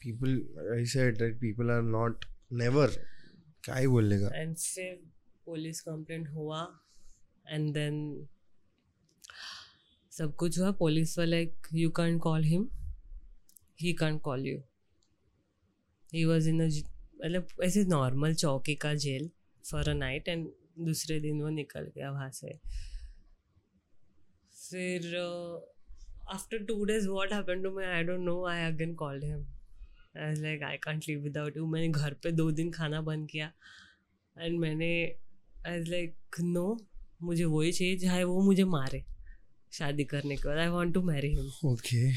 People, 0.00 0.34
I 0.72 0.82
said 0.90 1.16
that 1.20 1.38
people 1.38 1.70
are 1.74 1.84
not 1.84 2.26
never. 2.58 2.88
क्या 3.64 3.74
ही 3.74 3.86
बोलेगा 3.86 4.28
एंड 4.34 4.56
फिर 4.56 4.94
पुलिस 5.46 5.80
कंप्लेंट 5.80 6.28
हुआ 6.28 6.60
एंड 7.46 7.72
देन 7.74 8.26
सब 10.12 10.34
कुछ 10.36 10.58
हुआ। 10.58 10.70
पुलिस 10.78 11.18
वाला 11.18 11.36
you 11.74 11.90
can 11.96 12.18
call 12.18 12.44
him 12.44 12.68
he 13.80 13.92
can 13.94 14.18
call 14.18 14.46
you 14.46 14.58
he 16.14 16.24
was 16.24 16.48
in 16.48 16.62
मतलब 16.64 17.46
ऐसे 17.64 17.84
नॉर्मल 17.84 18.34
चौकी 18.34 18.74
का 18.74 18.94
jail 19.04 19.30
for 19.64 19.88
a 19.88 19.94
night 19.94 20.28
and 20.28 20.48
दूसरे 20.78 21.18
दिन 21.20 21.40
वो 21.42 21.48
निकल 21.50 21.90
गया 21.94 22.10
वहाँ 22.10 22.30
से। 22.30 22.58
फिर 24.70 25.02
after 26.32 26.58
two 26.58 26.84
days 26.84 27.08
what 27.08 27.32
happen 27.32 27.62
to 27.62 27.70
my 27.70 27.84
I 27.84 28.02
don't 28.02 28.20
know 28.20 28.46
I 28.46 28.72
again 28.72 28.94
called 28.94 29.24
him 29.24 29.46
I 30.16 30.34
like 30.34 30.62
I 30.62 30.76
can't 30.76 31.04
live 31.08 31.20
without 31.20 31.56
you 31.56 31.66
मैंने 31.66 31.88
घर 31.88 32.14
पे 32.14 32.32
दो 32.32 32.50
दिन 32.50 32.70
खाना 32.70 33.00
बंद 33.00 33.28
किया। 33.30 33.52
एंड 34.38 34.58
मैंने 34.58 35.14
आई 35.66 35.80
लाइक 35.80 36.16
नो 36.40 36.86
मुझे 37.22 37.44
वही 37.44 37.72
चाहिए 37.72 37.98
चाहे 37.98 38.24
वो 38.24 38.42
मुझे 38.42 38.64
मारे 38.64 39.04
शादी 39.72 40.04
करने 40.04 40.36
के 40.36 40.48
बाद। 40.48 40.58
I 40.58 40.68
want 40.68 40.94
to 40.94 41.02
marry 41.02 41.34
him 41.34 41.74
Okay, 41.74 42.12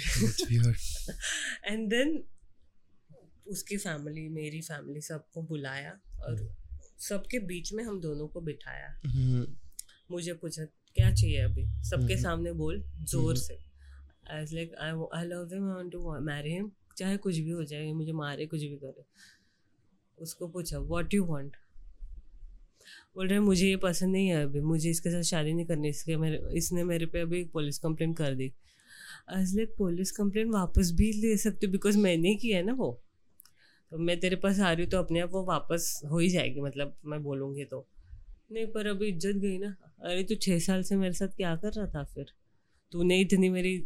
and 1.65 1.89
then 1.89 2.23
उसकी 3.47 3.77
फैमिली 3.77 4.29
मेरी 4.29 4.61
फैमिली 4.61 5.01
सबको 5.01 5.41
बुलाया 5.41 5.99
और 6.19 6.55
सबके 6.99 7.39
बीच 7.39 7.73
में 7.73 7.83
हम 7.83 8.01
दोनों 8.01 8.27
को 8.27 8.41
बिठाया। 8.41 9.01
Hmm. 9.01 9.55
मुझे 10.11 10.33
पूछा 10.33 10.65
क्या 10.65 11.13
चाहिए 11.13 11.37
अभी? 11.37 11.65
सबके 11.83 12.13
हम्म। 12.13 12.23
सामने 12.23 12.53
बोल 12.53 12.83
ज़ोर। 12.97 13.35
से। 13.35 13.70
I 14.23 14.45
like 14.53 14.75
I 14.75 14.91
I 15.13 15.25
love 15.27 15.53
him 15.53 15.69
I 15.69 15.75
want 15.75 15.91
to 15.91 16.19
marry 16.21 16.53
him 16.53 16.71
चाहे 16.97 17.17
कुछ 17.17 17.37
भी 17.37 17.49
हो 17.49 17.63
जाए, 17.63 17.91
मुझे 17.93 18.11
मारे, 18.11 18.45
कुछ 18.45 18.59
भी 18.59 18.75
करे। 18.77 19.03
उसको 20.17 20.47
पूछा 20.47 20.79
व्हाट 20.79 21.13
यू 21.13 21.25
वांट 21.25 21.55
बोल 23.15 23.27
रहे 23.27 23.39
मुझे 23.39 23.67
ये 23.67 23.75
पसंद 23.77 24.11
नहीं 24.11 24.27
है 24.27 24.43
अभी। 24.43 24.59
मुझे 24.61 24.89
इसके 24.89 25.09
साथ 25.09 25.21
शादी 25.21 25.53
नहीं 25.53 25.65
करनी, 25.65 25.89
इसके 25.89 26.17
मेरे, 26.17 26.41
इसने 26.57 26.83
मेरे 26.83 27.05
पे 27.05 27.21
अभी 27.21 27.43
पुलिस 27.53 27.79
कंप्लेंट 27.79 28.17
कर 28.17 28.35
दी। 28.35 28.51
आज 29.29 29.55
लाइक 29.55 29.73
पुलिस 29.77 30.11
कंप्लेंट 30.11 30.51
वापस 30.53 30.91
भी 30.97 31.11
ले 31.13 31.35
सकते 31.37 31.67
बिकॉज़ 31.67 31.97
मैंने 31.97 32.33
की 32.35 32.51
है 32.51 32.61
ना 32.63 32.73
वो। 32.73 32.91
तो 33.91 33.97
मैं 33.97 34.19
तेरे 34.19 34.35
पास 34.35 34.59
आ 34.59 34.71
रही 34.71 34.83
हूँ 34.83 34.91
तो 34.91 34.97
अपने 34.97 35.19
आप 35.19 35.31
वो 35.33 35.43
वापस 35.45 36.01
हो 36.11 36.19
ही 36.19 36.29
जाएगी 36.29 36.61
मतलब 36.61 36.95
मैं 37.05 37.21
बोलूँगी 37.23 37.65
तो। 37.65 37.85
नहीं, 38.51 38.65
पर 38.67 38.87
अभी 38.87 39.07
इज़्ज़त 39.07 39.35
गई 39.35 39.57
ना। 39.57 39.75
अरे, 40.01 40.23
तू 40.23 40.35
छः 40.35 40.59
साल 40.59 40.83
से 40.83 40.95
मेरे 40.95 41.13
साथ 41.13 41.35
क्या 41.37 41.55
कर 41.55 41.71
रहा 41.73 41.87
था 41.87 42.03
फिर? 42.03 42.31
तूने 42.91 43.19
इतनी 43.19 43.49
मेरी 43.49 43.77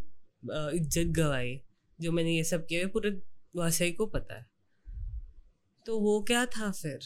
इज़्ज़त 0.51 1.13
गवाई, 1.15 1.59
जो 1.99 2.11
मैंने 2.11 2.35
ये 2.35 2.43
सब 2.43 2.65
किया 2.65 2.87
पूरे 2.87 3.09
वासई 3.55 3.91
को 3.91 4.05
पता 4.07 4.35
है। 4.35 4.45
तो 5.85 5.99
वो 5.99 6.19
क्या 6.27 6.45
था 6.47 6.71
फिर? 6.71 6.99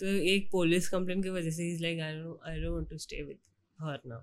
तो 0.00 0.06
एक 0.06 0.48
पुलिस 0.52 0.88
कंप्लेंट 0.88 1.22
की 1.24 1.30
वजह 1.30 1.50
से 1.50 1.70
is 1.72 1.82
like 1.82 2.00
I 2.00 2.12
I 2.52 2.60
don't 2.60 2.72
want 2.72 2.88
to 2.90 2.98
stay 2.98 3.22
with 3.22 3.38
her 3.78 3.98
now 4.06 4.20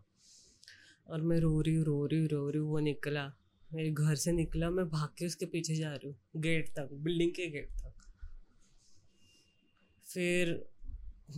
और 1.08 1.22
मैं 1.22 1.40
रो 1.40 1.60
रही 1.62 1.76
हूँ, 1.76 1.86
रो 1.86 2.06
रही 2.06 2.20
हूँ, 2.20 2.28
रो 2.30 2.50
रही 2.50 2.60
हूँ, 2.60 2.70
वो 2.70 2.80
निकला। 2.80 3.26
मेरे 3.72 3.92
घर 3.92 4.16
से 4.16 4.32
निकला, 4.32 4.70
मैं 4.70 4.88
भाग 4.90 5.10
के 5.18 5.26
उसके 5.26 5.46
पीछे 5.46 5.76
जा 5.76 5.94
रही 5.94 6.08
हूँ 6.08 6.42
गेट 6.42 6.70
तक 6.76 6.90
बिल्डिंग 6.94 7.32
के 7.32 7.48
गेट 7.50 7.70
तक। 7.74 7.94
फिर 10.08 10.54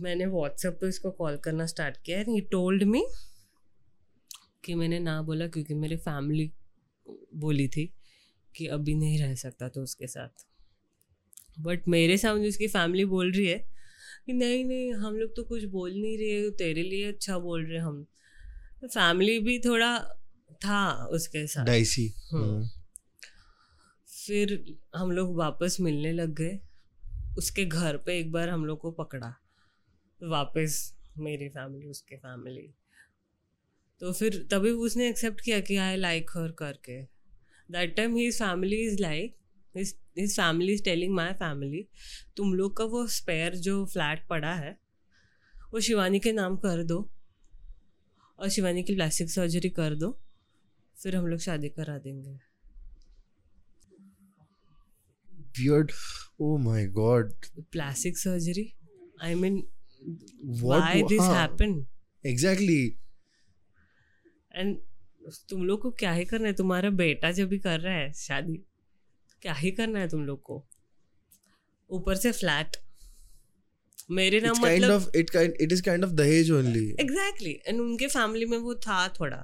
मैंने 0.00 0.26
व्हाट्सएप 0.26 0.78
पे 0.80 0.88
उसको 0.88 1.10
कॉल 1.10 1.36
करना 1.36 1.66
स्टार्ट 1.66 1.96
किया 2.04 2.18
ही 2.28 2.40
टोल्ड 2.50 2.82
मी 2.82 3.04
कि 4.64 4.74
मैंने 4.74 4.98
ना 4.98 5.22
बोला 5.22 5.46
क्योंकि 5.46 5.74
मेरी 5.74 5.96
फैमिली 5.96 6.50
बोली 7.34 7.68
थी 7.68 7.92
कि 8.56 8.66
अभी 8.66 8.94
नहीं 8.94 9.18
रह 9.18 9.34
सकता 9.34 9.68
तो 9.68 9.82
उसके 9.82 10.06
साथ 10.06 10.46
बट 11.60 11.88
मेरे 11.88 12.16
सामने 12.18 12.48
उसकी 12.48 12.68
फैमिली 12.68 13.04
बोल 13.04 13.32
रही 13.32 13.46
है 13.46 13.58
कि 14.26 14.32
नहीं 14.32 14.64
नहीं 14.64 14.92
हम 14.94 15.16
लोग 15.16 15.36
तो 15.36 15.44
कुछ 15.44 15.64
बोल 15.64 15.92
नहीं 15.92 16.18
रहे 16.18 16.50
तेरे 16.50 16.82
लिए 16.82 17.08
अच्छा 17.12 17.38
बोल 17.38 17.66
रहे 17.66 17.78
हम 17.78 18.06
फैमिली 18.84 19.38
भी 19.38 19.58
थोड़ा 19.58 19.98
था 20.64 21.06
उसके 21.06 21.46
साथ 21.46 21.66
Dicey. 21.66 22.08
हम्म। 22.32 22.60
Hmm. 22.60 22.68
फिर 24.08 24.76
हम 24.96 25.10
लोग 25.12 25.36
वापस 25.36 25.76
मिलने 25.80 26.12
लग 26.12 26.34
गए 26.34 26.60
उसके 27.38 27.64
घर 27.64 27.96
पे 27.96 28.18
एक 28.18 28.32
बार 28.32 28.48
हम 28.48 28.64
लोग 28.66 28.78
को 28.78 28.90
पकड़ा 28.90 29.34
वापस 30.22 30.94
मेरी 31.18 31.48
फैमिली 31.48 31.86
उसके 31.86 32.16
फैमिली 32.16 32.74
तो 34.02 34.12
फिर 34.12 34.36
तभी 34.50 34.70
उसने 34.84 35.08
एक्सेप्ट 35.08 35.40
किया 35.40 35.58
कि 35.66 35.76
आई 35.76 35.96
लाइक 35.96 36.30
हर 36.36 36.52
करके 36.58 37.00
that 37.68 37.94
time 37.96 38.14
he 38.16 38.30
family 38.30 38.76
is 38.86 39.00
like 39.00 39.34
his 39.76 40.34
family 40.36 40.72
is 40.72 40.82
telling 40.84 41.14
my 41.14 41.32
family 41.32 41.86
तुम 42.36 42.54
लोग 42.54 42.76
का 42.76 42.84
वो 42.94 43.06
स्पेयर 43.16 43.56
जो 43.66 43.84
फ्लैट 43.92 44.26
पड़ा 44.28 44.54
है 44.54 44.76
वो 45.72 45.80
शिवानी 45.80 46.20
के 46.20 46.32
नाम 46.32 46.56
कर 46.56 46.82
दो 46.84 46.98
और 48.38 48.48
शिवानी 48.48 48.82
की 48.82 48.94
प्लास्टिक 48.94 49.30
सर्जरी 49.30 49.70
कर 49.70 49.94
दो 49.94 50.10
फिर 50.96 51.16
हम 51.16 51.26
लोग 51.26 51.40
शादी 51.40 51.68
करा 51.68 51.98
देंगे 51.98 52.38
Weird. 55.56 55.90
Oh 56.40 56.58
my 56.58 56.82
god. 56.98 57.32
plastic 57.76 58.18
surgery 58.18 58.64
i 59.20 59.34
mean 59.34 59.58
What? 60.60 60.80
why 60.82 61.02
this 61.10 61.20
हाँ, 61.20 61.34
happened 61.34 61.86
Exactly. 62.24 62.80
And 64.58 64.76
तुम 65.48 65.64
लोग 65.64 65.80
को 65.80 65.90
क्या 65.90 66.12
ही 66.12 66.24
करना 66.24 66.46
है? 66.46 66.52
तुम्हारा 66.52 66.90
बेटा 66.90 67.30
जब 67.32 67.48
भी 67.48 67.58
कर 67.58 67.80
रहा 67.80 67.94
है 67.94 68.12
शादी 68.12 68.56
क्या 69.42 69.52
ही 69.52 69.70
करना 69.70 70.00
है 70.00 70.08
तुम 70.08 70.24
लोग 70.26 70.42
को? 70.42 70.64
ऊपर 71.90 72.14
से 72.14 72.32
फ्लैट 72.32 72.76
मेरे 74.10 74.40
नाम 74.40 74.54
It's 74.54 74.64
kind 74.64 74.84
मतलब 74.84 75.00
of 75.00 75.16
it 75.16 75.30
kind 75.30 75.60
it 75.60 75.72
is 75.72 75.82
kind 75.88 76.04
of 76.04 76.14
Dahej 76.16 76.50
only. 76.50 76.84
Exactly 77.00 77.52
and 77.66 77.80
उनके 77.80 78.06
फैमिली 78.06 78.44
में 78.44 78.58
वो 78.58 78.74
था 78.74 79.08
थोड़ा। 79.08 79.36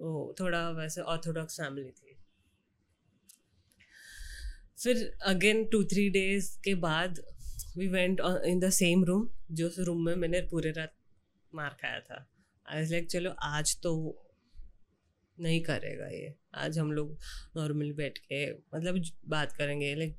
वो 0.00 0.34
थोड़ा 0.40 0.70
वैसे 0.70 1.00
ऑर्थोडॉक्स 1.00 1.60
फैमिली 1.60 1.90
थी। 1.90 2.16
फिर 4.82 5.18
अगेन 5.22 5.64
टू 5.64 5.84
थ्री 5.84 6.08
डेज़ 6.10 6.50
के 6.64 6.74
बाद 6.74 7.20
we 7.76 7.88
went 7.88 8.20
in 8.46 8.60
the 8.60 8.70
same 8.70 9.04
room 9.04 9.28
जो 9.50 9.70
रूम 9.78 10.04
में 10.06 10.14
मैंने 10.16 10.40
पूरे 10.40 10.70
रात 10.70 10.94
मार 11.54 11.76
खाया 11.80 12.00
था। 12.00 12.26
आई 12.66 12.84
लाइक 12.86 13.08
चलो, 13.10 13.30
आज 13.30 13.76
तो 13.82 13.90
नहीं 15.38 15.60
करेगा 15.62 16.06
ये। 16.08 16.34
आज 16.54 16.78
हम 16.78 16.92
लोग 16.92 17.16
नॉर्मली 17.56 17.92
बैठ 17.92 18.18
के 18.18 18.38
मतलब 18.52 19.02
बात 19.28 19.52
करेंगे 19.52 19.94
like 19.94 20.16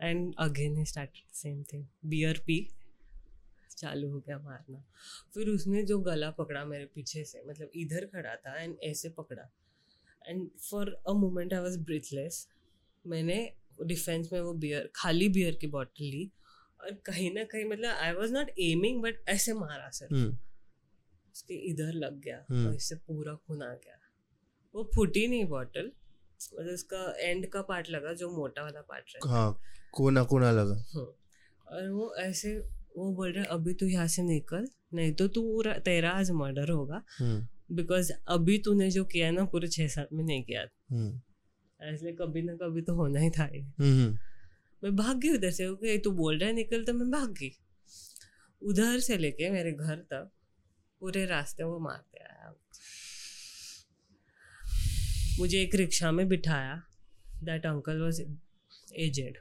and 0.00 0.34
again 0.38 0.76
he 0.76 0.84
start 0.84 1.22
same 1.34 1.62
thing 1.62 1.84
beer 2.04 2.42
P, 2.46 2.58
चालू 3.70 4.10
हो 4.10 4.18
गया 4.18 4.38
मारना। 4.38 4.84
फिर 5.34 5.48
उसने 5.48 5.82
जो 5.82 5.98
गला 6.00 6.30
पकड़ा 6.30 6.64
मेरे 6.64 6.86
पीछे 6.94 7.24
से 7.24 7.42
मतलब 7.48 7.70
इधर 7.76 8.06
खड़ा 8.06 8.34
था 8.36 8.60
एंड 8.62 8.76
ऐसे 8.84 9.08
पकड़ा। 9.18 9.50
And 10.22 10.48
for 10.60 10.94
a 11.08 11.12
moment 11.14 11.54
I 11.54 11.60
was 11.60 11.78
breathless 11.80 12.46
मैंने 13.04 13.36
डिफेंस 13.82 14.32
में 14.32 14.40
वो 14.40 14.52
बियर 14.54 14.90
खाली 14.96 15.28
बियर 15.28 15.54
की 15.60 15.66
बॉटल 15.68 16.04
ली। 16.04 16.30
और 16.84 16.92
कहीं 17.06 17.30
ना 17.34 17.44
कहीं 17.52 17.64
मतलब 17.64 17.90
I 18.02 18.12
was 18.12 18.32
not 18.32 18.50
aiming 18.60 19.02
but 19.02 19.22
ऐसे 19.28 19.52
मारा 19.54 19.88
सर 19.90 20.08
Hmm. 20.14 20.32
उसके 21.34 21.54
इधर 21.70 21.92
लग 21.94 22.20
गया 22.24 22.36
हम्म। 22.50 22.66
और 22.66 22.74
इससे 22.74 22.94
पूरा 23.06 23.34
खून 23.36 23.62
आ 23.62 23.72
गया 23.74 23.98
वो 24.74 24.82
फूटी 24.94 25.26
नहीं 25.28 25.44
बॉटल 25.48 25.90
मतलब 26.54 26.72
उसका 26.72 27.00
एंड 27.20 27.46
का 27.50 27.62
पार्ट 27.68 27.88
लगा 27.90 28.12
जो 28.20 28.30
मोटा 28.36 28.62
वाला 28.62 28.80
पार्ट 28.88 29.14
रहता 29.14 29.28
है 29.28 29.34
हाँ 29.34 29.60
कोना 29.94 30.22
कोना 30.32 30.50
लगा 30.52 30.74
हाँ, 30.92 31.04
और 31.66 31.88
वो 31.90 32.14
ऐसे 32.20 32.56
वो 32.96 33.10
बोल 33.14 33.32
रहे 33.32 33.44
अभी 33.54 33.74
तू 33.74 33.86
यहाँ 33.86 34.06
से 34.08 34.22
निकल 34.22 34.68
नहीं 34.94 35.12
तो 35.14 35.26
तू 35.28 35.62
तेरा 35.84 36.10
आज 36.12 36.30
मर्डर 36.32 36.70
होगा. 36.70 37.02
बिकॉज़ 37.72 38.12
अभी 38.28 38.58
तूने 38.64 38.90
जो 38.90 39.04
किया 39.12 39.30
ना 39.30 39.44
पूरे 39.52 39.68
छह 39.68 39.88
साल 39.88 40.06
में 40.12 40.24
नहीं 40.24 40.42
किया. 40.44 40.62
इसलिए 41.80 42.12
कभी 42.20 42.42
ना 42.42 42.54
कभी 42.56 42.82
तो 42.82 42.94
होना 42.94 43.20
ही 43.20 43.30
था 43.30 43.44
ये. 43.54 43.62
मैं 44.84 44.96
भाग 44.96 45.18
गई 45.18 45.30
उधर 45.30 45.50
से। 45.50 45.66
ओके 45.66 45.98
तू 45.98 46.10
बोल 46.10 46.38
रहा 46.38 46.48
है 46.48 46.54
निकल 46.54 46.84
तो 46.84 46.92
मैं 46.92 47.10
भाग 47.10 47.30
गई। 47.30 47.50
उधर 48.62 49.00
से 49.00 49.16
लेके 49.18 49.50
मेरे 49.50 49.72
घर 49.72 49.96
तक 49.96 50.30
पूरे 51.00 51.26
रास्ते 51.26 51.64
वो 51.64 51.78
मारते 51.78 52.18
आया। 52.18 52.54
मुझे 55.38 55.62
एक 55.62 55.74
रिक्शा 55.74 56.12
में 56.12 56.28
बिठाया। 56.28 56.82
That 57.44 57.66
uncle 57.66 58.00
was 58.00 58.22
aged 58.94 59.38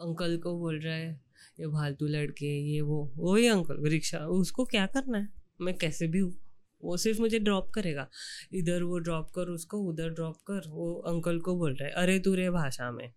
uncle 0.00 0.36
को 0.36 0.58
बोल 0.58 0.80
रहा 0.80 0.94
है, 0.94 1.20
ये 1.60 1.66
फालतू 1.66 2.06
लड़के, 2.06 2.60
ये 2.74 2.80
वो, 2.80 3.12
वही 3.16 3.46
अंकल, 3.46 3.84
रिक्शा, 3.84 4.18
उसको 4.18 4.64
क्या 4.64 4.86
करना 4.86 5.18
है? 5.18 5.28
मैं 5.60 5.78
कैसे 5.78 6.06
भी 6.06 6.18
हूँ। 6.18 6.38
वो 6.84 6.96
सिर्फ़ 6.96 7.20
मुझे 7.20 7.38
ड्रॉप 7.38 7.70
करेगा। 7.70 8.08
इधर 8.52 8.82
वो 8.82 8.98
ड्रॉप 8.98 9.30
कर, 9.30 9.48
उसको 9.48 9.78
उधर 9.78 10.08
ड्रॉप 10.08 10.36
कर। 10.36 10.68
वो 10.68 10.94
अंकल 10.94 11.38
को 11.40 11.56
बोल 11.56 11.74
रहा 11.74 11.88
है, 11.88 11.94
अरे 11.94 12.18
तू 12.18 12.34
रे 12.34 12.50
भाषा 12.50 12.90
में। 12.90 13.12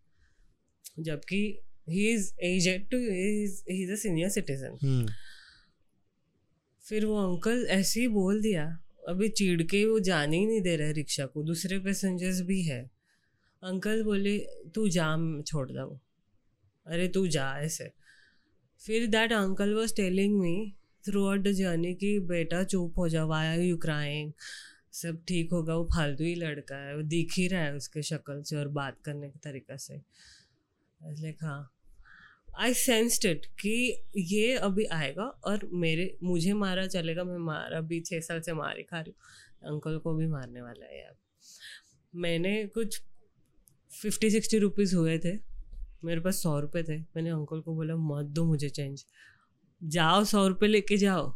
जबकि 0.99 1.41
he 1.89 2.07
is 2.13 2.31
aged 2.43 2.89
too 2.89 2.97
he 2.97 3.43
is 3.43 3.91
a 3.91 3.95
senior 3.95 4.29
citizen 4.29 4.77
फिर 6.85 7.05
वो 7.05 7.15
अंकल 7.17 7.65
ऐसे 7.69 7.99
ही 7.99 8.07
बोल 8.07 8.41
दिया 8.41 8.65
अभी 9.09 9.27
चिढ़ 9.29 9.61
के 9.61 9.85
वो 9.85 9.99
जाने 9.99 10.37
ही 10.37 10.45
नहीं 10.45 10.61
दे 10.61 10.75
रहे 10.75 10.91
रिक्शा 10.93 11.25
को 11.25 11.43
दूसरे 11.43 11.79
पैसेंजर्स 11.79 12.41
भी 12.41 12.61
है. 12.63 12.81
अंकल 13.63 14.03
बोले 14.03 14.37
तू 14.75 14.87
जा 14.89 15.15
मैं 15.17 15.41
छोड़ 15.41 15.69
दो 15.71 15.85
अरे 16.85 17.07
तू 17.07 17.25
जा 17.27 17.47
ऐसे। 17.59 17.91
फिर 18.81 19.05
that 19.07 19.33
uncle 19.33 19.73
was 19.73 19.95
telling 19.95 20.39
me 20.39 20.55
throughout 21.27 21.41
the 21.41 21.51
journey 21.51 21.93
कि 21.95 22.19
बेटा 22.29 22.63
चुप 22.63 22.97
हो 22.97 23.07
जा 23.09 23.23
वाई 23.25 23.47
आर 23.47 23.59
यू 23.59 23.77
क्राइंग 23.77 24.31
सब 24.93 25.23
ठीक 25.27 25.51
होगा 25.51 25.75
वो 25.75 25.83
फालतू 25.95 26.23
ही 26.23 26.35
लड़का 26.35 26.77
है 26.77 26.95
वो 26.95 27.01
दिख 27.03 27.33
ही 27.37 27.47
रहा 27.47 27.63
है 27.63 27.75
उसके 27.75 28.01
शक्ल 28.03 28.41
से 28.43 28.55
और 28.55 28.67
बात 28.77 28.97
करने 29.05 29.29
के 29.29 29.39
तरीका 29.43 29.77
से। 29.77 30.01
हाँ। 31.41 31.71
आई 32.59 32.73
सेंस्ड 32.73 33.25
इट 33.25 33.45
कि 33.45 34.03
ये 34.17 34.55
अभी 34.55 34.85
आएगा 34.85 35.23
और 35.23 35.69
मेरे, 35.73 36.17
मुझे 36.23 36.53
मारा 36.53 36.87
चलेगा, 36.87 37.23
मैं 37.23 37.37
मारा 37.37 37.77
अभी 37.77 38.01
छः 38.01 38.19
साल 38.19 38.41
से 38.41 38.53
मार 38.53 38.81
खा 38.81 39.01
रही 39.01 39.11
हूँ। 39.11 39.15
अंकल 39.73 39.97
को 39.97 40.13
भी 40.13 40.27
मारने 40.27 40.61
वाला 40.61 40.85
है 40.85 40.99
यार। 40.99 41.15
मैंने 42.15 42.67
कुछ 42.67 43.01
फिफ्टी 44.01 44.29
सिक्सटी 44.29 44.57
रुपीज़ 44.57 44.95
हुए 44.95 45.19
थे। 45.19 45.39
मेरे 46.03 46.21
पास 46.21 46.43
सौ 46.43 46.59
रुपये 46.59 46.83
थे। 46.83 46.97
मैंने 46.97 47.29
अंकल 47.29 47.61
को 47.61 47.75
बोला, 47.75 47.95
मत 47.95 48.25
दो 48.25 48.45
मुझे 48.45 48.69
चेंज 48.69 49.05
जाओ, 49.83 50.23
सौ 50.23 50.47
रुपये 50.47 50.69
लेके 50.69 50.97
जाओ। 50.97 51.35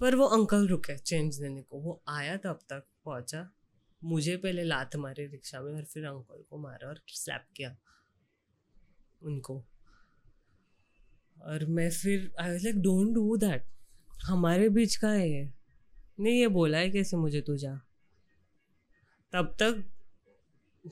पर 0.00 0.14
वो 0.14 0.24
अंकल 0.24 0.68
रुके 0.68 0.98
चेंज 0.98 1.40
देने 1.40 1.62
को। 1.62 1.78
वो 1.78 2.02
आया 2.08 2.36
तब 2.36 2.58
तक, 2.68 2.86
पहुँचा। 3.04 3.57
मुझे 4.04 4.36
पहले 4.36 4.62
लात 4.62 4.96
मारी 4.96 5.26
रिक्शा 5.26 5.60
में 5.60 5.74
और 5.74 5.84
फिर 5.84 6.04
अंकल 6.04 6.44
को 6.50 6.58
मारा 6.58 6.88
और 6.88 7.00
स्लैप 7.08 7.44
किया। 7.56 7.76
उनको। 9.22 9.64
और 11.42 11.64
मैं 11.64 11.90
फिर 11.90 12.32
I 12.40 12.50
was 12.50 12.64
like 12.64 12.76
don't 12.76 13.14
do 13.14 13.36
that 13.36 13.64
हमारे 14.22 14.68
बीच 14.68 14.96
का 14.96 15.08
है 15.08 15.30
ये। 15.30 15.52
नहीं 16.20 16.40
ये 16.40 16.48
बोला 16.48 16.78
है 16.78 16.90
कैसे 16.90 17.16
मुझे 17.16 17.40
तू 17.40 17.56
जा। 17.56 17.80
तब 19.32 19.56
तक 19.62 19.84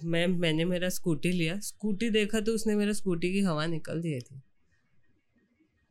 मैं 0.05 0.27
मैंने 0.27 0.65
मेरा 0.65 0.89
स्कूटी 0.89 1.31
लिया। 1.31 1.61
स्कूटी 1.61 2.11
देखा 2.11 2.41
तो 2.41 2.53
उसने 2.53 2.75
मेरा 2.75 2.93
स्कूटी 2.93 3.33
की 3.33 3.41
हवा 3.41 3.67
निकल 3.67 4.01
दी 4.01 4.21
थी। 4.21 4.43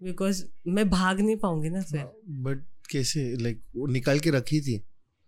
बिकॉज़ 0.03 0.45
मैं 0.67 0.89
भाग 0.89 1.19
नहीं 1.19 1.35
पाऊँगी 1.35 1.69
ना 1.69 1.81
फिर। 1.81 2.21
बट 2.29 2.63
कैसे 2.91 3.37
लाइक 3.37 3.61
वो 3.75 3.87
निकाल 3.87 4.19
के 4.19 4.29
रखी 4.29 4.61
थी? 4.61 4.83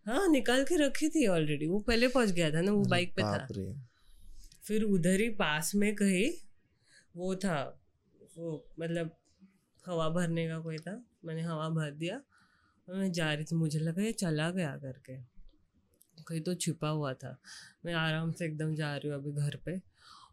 हाँ 0.08 0.28
निकाल 0.28 0.64
के 0.64 0.76
रखी 0.78 1.10
थी 1.10 1.26
ऑलरेडी 1.28 1.68
वो 1.68 1.80
पहले 1.80 2.08
पहुँच 2.08 2.30
गया 2.32 2.50
था 2.52 2.62
ना 2.62 2.72
वो 2.72 2.84
बाइक 2.86 3.14
पे 3.16 3.22
था। 3.22 3.38
फिर 4.64 4.84
उधर 4.84 5.20
ही 5.22 5.30
पास 5.30 5.72
में 5.76 5.94
कहीं 5.96 6.30
वो 7.16 7.36
था 7.36 7.60
वो 8.38 8.52
मतलब 8.80 9.12
हवा 9.86 10.08
भरने 10.10 10.48
का 10.48 10.60
कोई 10.60 10.78
था 10.78 11.02
मैंने 11.26 11.42
हवा 11.42 11.68
भर 11.70 11.92
दिया 11.92 12.22
मैं 12.88 13.12
जा 13.12 13.34
रही 13.34 13.46
थी 13.46 13.56
मुझे 13.56 13.80
लगा 13.80 14.04
ये 14.04 14.12
चला 14.12 14.50
गया 14.52 14.76
करके। 14.78 15.16
कहीं 16.24 16.42
तो 16.42 16.54
छिपा 16.56 16.90
हुआ 16.90 17.14
था। 17.14 17.38
मैं 17.86 17.94
आराम 17.94 18.32
से 18.32 18.46
एकदम 18.46 18.74
जा 18.76 18.96
रही 18.96 19.10
हूँ 19.10 19.18
अभी 19.18 19.32
घर 19.32 19.56
पे। 19.66 19.76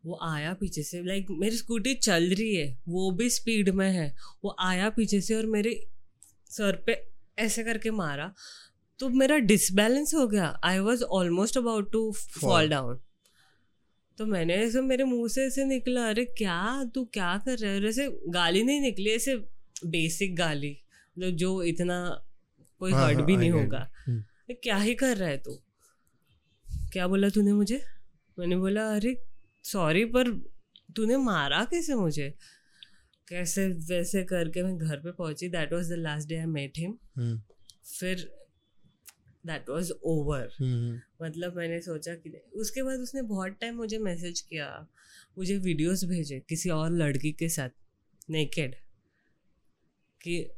वो 0.06 0.18
आया 0.22 0.52
पीछे 0.54 0.82
से 0.82 1.02
लाइक 1.02 1.26
मेरी 1.30 1.56
स्कूटी 1.56 1.94
चल 1.94 2.28
रही 2.30 2.54
है 2.54 2.66
वो 2.88 3.10
भी 3.10 3.28
स्पीड 3.30 3.68
में 3.70 3.90
है। 3.90 4.14
वो 4.44 4.54
आया 4.60 4.90
पीछे 4.90 5.20
से 5.20 5.34
और 5.34 5.46
मेरे 5.46 5.74
सर 6.50 6.82
पे 6.86 6.96
ऐसे 7.38 7.64
करके 7.64 7.90
मारा। 7.90 8.32
तो 9.00 9.08
मेरा 9.10 9.36
डिसबैलेंस 9.38 10.14
हो 10.14 10.26
गया। 10.28 10.46
I 10.64 10.78
was 10.78 11.02
almost 11.02 11.56
about 11.58 11.90
to 11.92 12.10
fall 12.40 12.68
down 12.68 13.00
तो 14.18 14.26
मैंने 14.26 14.54
ऐसे 14.54 14.80
मेरे 14.80 15.04
मुँह 15.04 15.28
से 15.28 15.44
ऐसे 15.46 15.64
निकला 15.64 16.08
अरे 16.08 16.24
क्या? 16.24 16.84
तू 16.94 17.04
क्या 17.04 17.36
कर 17.44 17.58
रहा 17.58 17.70
है? 17.70 17.84
ऐसे 17.84 18.08
गाली 18.28 18.62
नहीं 18.62 18.80
निकली 18.80 19.10
ऐसे 19.10 19.36
बेसिक 19.86 20.36
गाली। 20.36 20.76
मतलब 21.16 21.36
जो 21.36 21.62
इतना 21.62 21.96
कोई 22.80 22.92
हाँ, 22.92 23.04
हर्ट 23.06 23.16
हाँ, 23.16 23.26
भी 23.26 23.36
नहीं 23.36 23.50
होगा. 23.50 23.88
हम्म। 24.06 24.54
क्या 24.62 24.76
ही 24.76 24.94
कर 24.94 25.16
रहा 25.16 25.28
है 25.28 25.38
तू? 25.38 25.58
क्या 26.92 27.06
बोला 27.08 27.28
तूने 27.28 27.52
मुझे? 27.52 27.80
मैंने 28.38 28.56
बोला 28.56 28.86
अरे 28.94 29.16
सॉरी 29.64 30.04
पर 30.04 30.30
तूने 30.96 31.16
मारा 31.16 31.64
कैसे 31.64 31.94
मुझे? 31.94 32.32
कैसे 33.28 33.66
वैसे 33.88 34.22
करके 34.24 34.62
मैं 34.62 34.76
घर 34.78 34.96
पे 34.96 35.12
पहुँची। 35.12 35.48
That 35.48 35.72
was 35.72 35.92
the 35.92 35.96
last 35.98 36.28
day 36.28 36.38
I 36.38 36.46
met 36.46 36.78
him 36.78 36.96
फिर 37.98 38.28
दैट 39.46 39.68
वाज 39.68 39.90
ओवर 39.90 40.52
मतलब 41.22 41.56
मैंने 41.56 41.80
सोचा 41.80 42.14
कि 42.14 42.42
उसके 42.54 42.82
बाद 42.82 42.98
उसने 42.98 43.22
बहुत 43.22 43.48
टाइम 43.48 43.74
मुझे 43.74 43.98
मैसेज 43.98 44.40
किया 44.40 44.86
मुझे 45.38 45.58
वीडियोस 45.58 46.04
भेजे 46.04 46.40
किसी 46.40 46.70
और 46.70 46.90
लड़की 46.90 47.32
के 47.32 47.48
साथ 47.48 47.70
नेकेड 48.30 48.74
कि 50.22 50.50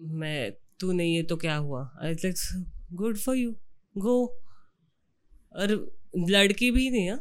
मैं 0.00 0.52
तू 0.80 0.92
नहीं 0.92 1.16
है 1.16 1.22
तो 1.22 1.36
क्या 1.36 1.56
हुआ? 1.56 1.98
I 2.02 2.14
like 2.14 2.64
good 2.92 3.18
for 3.18 3.36
you 3.36 3.52
go 3.98 4.26
और 5.52 5.96
लड़की 6.16 6.70
भी 6.70 6.90
नहीं 6.90 7.10
है 7.10 7.20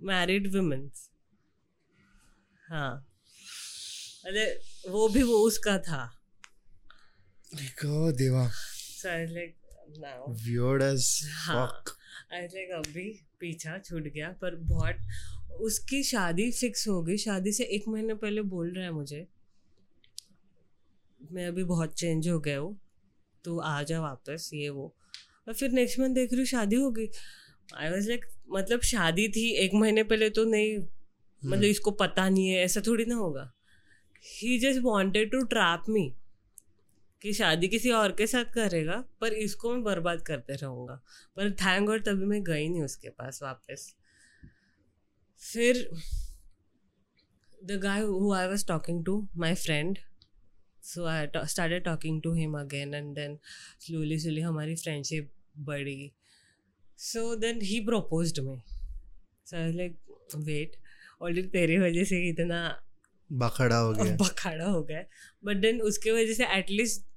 मैरिड 0.00 0.56
वुमेन्स 0.56 1.10
हाँ। 2.68 3.04
अरे 4.24 4.60
वो 4.88 5.08
भी 5.08 5.22
वो 5.22 5.34
उसका 5.34 5.78
था। 5.78 6.18
Deva. 8.12 8.50
So 8.54 9.08
I 9.08 9.46
now 9.88 10.32
weird 10.38 10.82
as 10.82 11.06
हाँ। 11.36 11.56
fuck. 11.56 11.94
आई 12.32 12.46
थिंक 12.48 12.72
अभी 12.76 13.08
पीछा 13.40 13.78
छूट 13.78 14.02
गया 14.04 14.28
पर 14.42 14.54
बहुत 14.66 15.60
उसकी 15.60 16.02
शादी 16.02 16.50
फिक्स 16.52 16.86
हो 16.88 17.02
गई। 17.02 17.16
शादी 17.16 17.52
से 17.52 17.64
एक 17.76 17.88
महीने 17.88 18.14
पहले 18.14 18.42
बोल 18.50 18.72
रहा 18.72 18.84
है 18.84 18.90
मुझे 18.92 19.26
मैं 21.20 21.46
अभी 21.46 21.64
बहुत 21.64 21.94
चेंज 21.94 22.28
हो 22.28 22.38
गया 22.40 22.58
हूँ 22.58 22.76
तू 23.44 23.58
आ 23.60 23.82
जा 23.82 24.00
वापस 24.00 24.50
ये 24.54 24.68
वो। 24.68 24.94
और 25.48 25.54
फिर 25.54 25.70
नेक्स्ट 25.70 25.98
मंथ 26.00 26.14
देख 26.14 26.32
रही 26.32 26.40
हूँ 26.40 26.46
शादी 26.46 26.76
हो 26.76 26.90
गई। 26.90 27.08
आई 27.76 27.90
वॉज़ 27.90 28.08
लाइक 28.08 28.24
मतलब 28.52 28.80
शादी 28.80 29.28
थी 29.28 29.48
एक 29.64 29.74
महीने 29.74 30.02
पहले 30.04 30.30
तो 30.30 30.44
नहीं 30.44 30.78
मतलब 31.42 31.64
इसको 31.64 31.90
पता 31.90 32.28
नहीं 32.28 32.48
है 32.48 32.62
ऐसा 32.64 32.80
थोड़ी 32.86 33.04
ना 33.04 33.14
होगा। 33.14 33.50
He 34.24 34.58
just 34.58 34.80
wanted 34.82 35.30
to 35.32 35.42
trap 35.46 35.84
me 35.88 36.12
कि 37.22 37.32
शादी 37.32 37.68
किसी 37.68 37.90
और 37.90 38.12
के 38.12 38.26
साथ 38.26 38.44
करेगा 38.44 39.04
पर 39.20 39.32
इसको 39.32 39.72
मैं 39.72 39.82
बर्बाद 39.84 40.22
करते 40.22 40.54
रहूँगा। 40.54 40.94
पर 41.36 41.50
थैंक 41.52 41.86
गॉड 41.86 42.04
तभी 42.04 42.26
मैं 42.26 42.42
गई 42.42 42.68
नहीं 42.68 42.82
उसके 42.82 43.08
पास 43.08 43.42
वापस। 43.42 43.94
फिर 45.42 45.88
the 47.64 47.80
guy 47.82 48.00
who 48.00 48.32
I 48.34 48.46
was 48.46 48.66
talking 48.66 49.04
to 49.04 49.28
my 49.36 49.54
friend 49.54 49.98
so 50.82 51.04
I 51.04 51.26
started 51.46 51.84
talking 51.84 52.22
to 52.22 52.34
him 52.34 52.58
again 52.60 52.94
and 52.94 53.14
then 53.14 53.38
slowly 53.80 54.18
slowly 54.18 54.40
हमारी 54.40 54.76
फ्रेंडशिप 54.76 55.32
बढ़ी। 55.58 56.12
So 56.98 57.34
then 57.36 57.62
he 57.62 57.80
proposed 57.80 58.38
me 58.40 58.60
so 59.46 59.66
like 59.76 59.98
wait 60.36 60.76
already 61.22 61.48
तेरी 61.48 61.78
वजह 61.78 62.04
से 62.04 62.28
इतना 62.28 62.60
बखड़ा 63.30 63.78
हो 63.78 63.92
गया। 63.92 64.16
बखाड़ा 64.20 64.64
हो 64.64 64.82
गया। 64.82 65.02
बट 65.44 65.56
देन 65.56 65.80
उसके 65.82 66.10
वजह 66.10 66.32
से 66.32 66.46
एटलीस्ट 66.56 67.07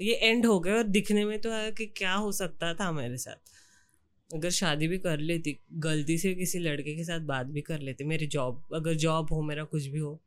ये 0.00 0.14
एंड 0.14 0.46
हो 0.46 0.58
गया 0.60 0.74
और 0.76 0.82
दिखने 0.88 1.24
में 1.24 1.40
तो 1.40 1.50
आया 1.52 1.70
कि 1.70 1.86
क्या 1.96 2.12
हो 2.14 2.30
सकता 2.32 2.72
था 2.74 2.90
मेरे 2.92 3.16
साथ। 3.18 3.50
अगर 4.30 4.50
शादी 4.50 4.88
भी 4.88 4.98
कर 4.98 5.18
लेती, 5.20 5.58
गलती 5.78 6.16
से 6.18 6.34
किसी 6.34 6.58
लड़के 6.58 6.94
के 6.96 7.04
साथ 7.04 7.20
बात 7.26 7.46
भी 7.46 7.60
कर 7.60 7.80
लेती, 7.80 8.04
मेरी 8.04 8.26
जॉब 8.26 8.74
अगर 8.74 8.94
जॉब 8.96 9.32
हो, 9.32 9.42
मेरा 9.42 9.64
कुछ 9.64 9.86
भी 9.86 9.98
हो 9.98 10.20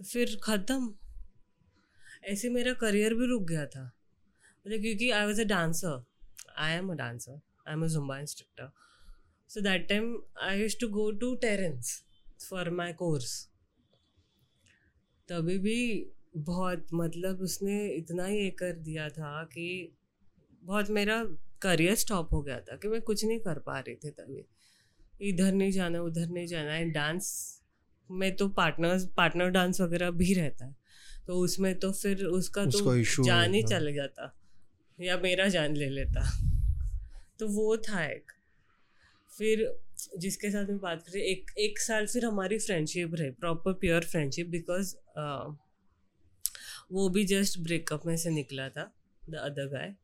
तो 0.00 0.04
फिर 0.04 0.38
ख़त्म। 0.42 0.94
ऐसे 2.24 2.48
मेरा 2.50 2.72
करियर 2.74 3.14
भी 3.14 3.26
रुक 3.26 3.42
गया 3.48 3.66
था। 3.66 3.84
मतलब 3.84 4.80
क्योंकि 4.82 5.10
I 5.10 5.26
was 5.26 5.40
a 5.40 5.44
dancer 5.44 6.04
I 6.58 6.72
am 6.72 6.90
a 6.90 6.94
dancer 6.94 7.40
I 7.68 7.74
am 7.74 7.84
a 7.84 7.88
Zumba 7.88 8.18
instructor 8.18 8.70
so 9.50 9.60
that 9.60 9.88
time 9.88 10.16
I 10.42 10.60
use 10.60 10.76
to 10.80 10.88
go 10.88 11.10
to 11.20 11.34
Terrence 11.42 12.02
for 12.48 12.70
my 12.70 12.92
course 12.92 13.32
तभी 15.28 15.58
भी 15.58 15.78
बहुत 16.36 16.86
मतलब 16.94 17.40
उसने 17.40 17.88
इतना 17.88 18.24
ही 18.24 18.38
ये 18.38 18.50
कर 18.50 18.72
दिया 18.72 19.08
था 19.08 19.44
कि 19.44 19.96
बहुत 20.62 20.90
मेरा 20.90 21.24
करियर 21.62 21.94
स्टॉप 21.94 22.32
हो 22.32 22.42
गया 22.42 22.60
था 22.60 22.76
कि 22.76 22.88
मैं 22.88 23.02
कुछ 23.02 23.24
नहीं 23.24 23.40
कर 23.40 23.58
पा 23.58 23.78
रही 23.78 23.94
थी 23.94 24.10
तभी। 24.10 24.44
इधर 25.28 25.52
नहीं 25.52 25.70
जाना 25.70 26.02
उधर 26.02 26.26
नहीं 26.26 26.46
जाना। 26.46 26.76
एंड 26.76 26.94
डांस 26.94 27.58
में 28.10 28.36
तो 28.36 28.48
पार्टनर्स 28.48 29.06
पार्टनर 29.16 29.48
डांस 29.48 29.80
वगैरह 29.80 30.10
भी 30.10 30.34
रहता 30.34 30.66
है। 30.66 30.76
तो 31.26 31.34
उसमें 31.34 31.78
तो 31.78 31.92
फिर 31.92 32.24
उसका 32.24 32.64
तो 32.64 33.02
जान 33.24 33.54
ही। 33.54 33.62
चल 33.62 33.94
जाता 33.94 34.38
या 35.00 35.18
मेरा 35.18 35.48
जान 35.48 35.76
ले 35.76 35.88
लेता। 35.90 36.30
तो 37.38 37.48
वो 37.48 37.76
था 37.76 38.04
एक। 38.04 38.32
फिर 39.38 39.78
जिसके 40.18 40.50
साथ 40.50 40.64
मैं 40.64 40.78
बात 40.78 41.02
कर 41.02 41.18
एक 41.18 41.50
एक 41.58 41.78
साल 41.78 42.06
फिर 42.06 42.24
हमारी 42.24 42.58
फ्रेंडशिप 42.58 43.14
रही 43.14 43.30
प्रॉपर 43.30 43.72
प्योर 43.72 44.04
फ्रेंडशिप 44.04 44.46
बिकॉज़ 44.46 44.96
वो 46.92 47.08
भी 47.08 47.24
जस्ट 47.24 47.58
ब्रेकअप 47.58 48.06
में 48.06 48.16
से 48.16 48.30
निकला 48.30 48.68
था 48.68 48.94
द 49.30 49.34
अदर 49.34 49.66
गाय 49.66 49.94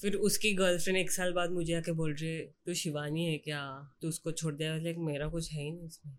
फिर 0.00 0.14
उसकी 0.14 0.54
गर्लफ्रेंड 0.54 0.98
एक 0.98 1.10
साल 1.10 1.32
बाद 1.32 1.50
मुझे 1.50 1.74
आके 1.74 1.92
बोल 1.92 2.14
रही 2.14 2.30
है 2.30 2.54
तो 2.66 2.74
शिवानी 2.74 3.24
है 3.24 3.38
क्या? 3.38 3.94
तो 4.02 4.08
उसको 4.08 4.32
छोड़ 4.32 4.54
दिया 4.54 4.76
लाइक 4.76 4.96
मेरा 4.98 5.28
कुछ 5.28 5.52
है 5.52 5.62
ही 5.62 5.70
नहीं 5.70 5.86
इसमें। 5.86 6.16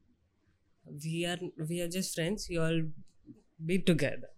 We 0.94 1.24
are 1.24 1.40
we 1.62 1.82
are 1.82 1.88
just 1.88 2.14
friends 2.14 2.52
you 2.52 2.62
all 2.62 2.94
be 3.62 3.78
together 3.78 4.36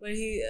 पर 0.00 0.08
he 0.08 0.42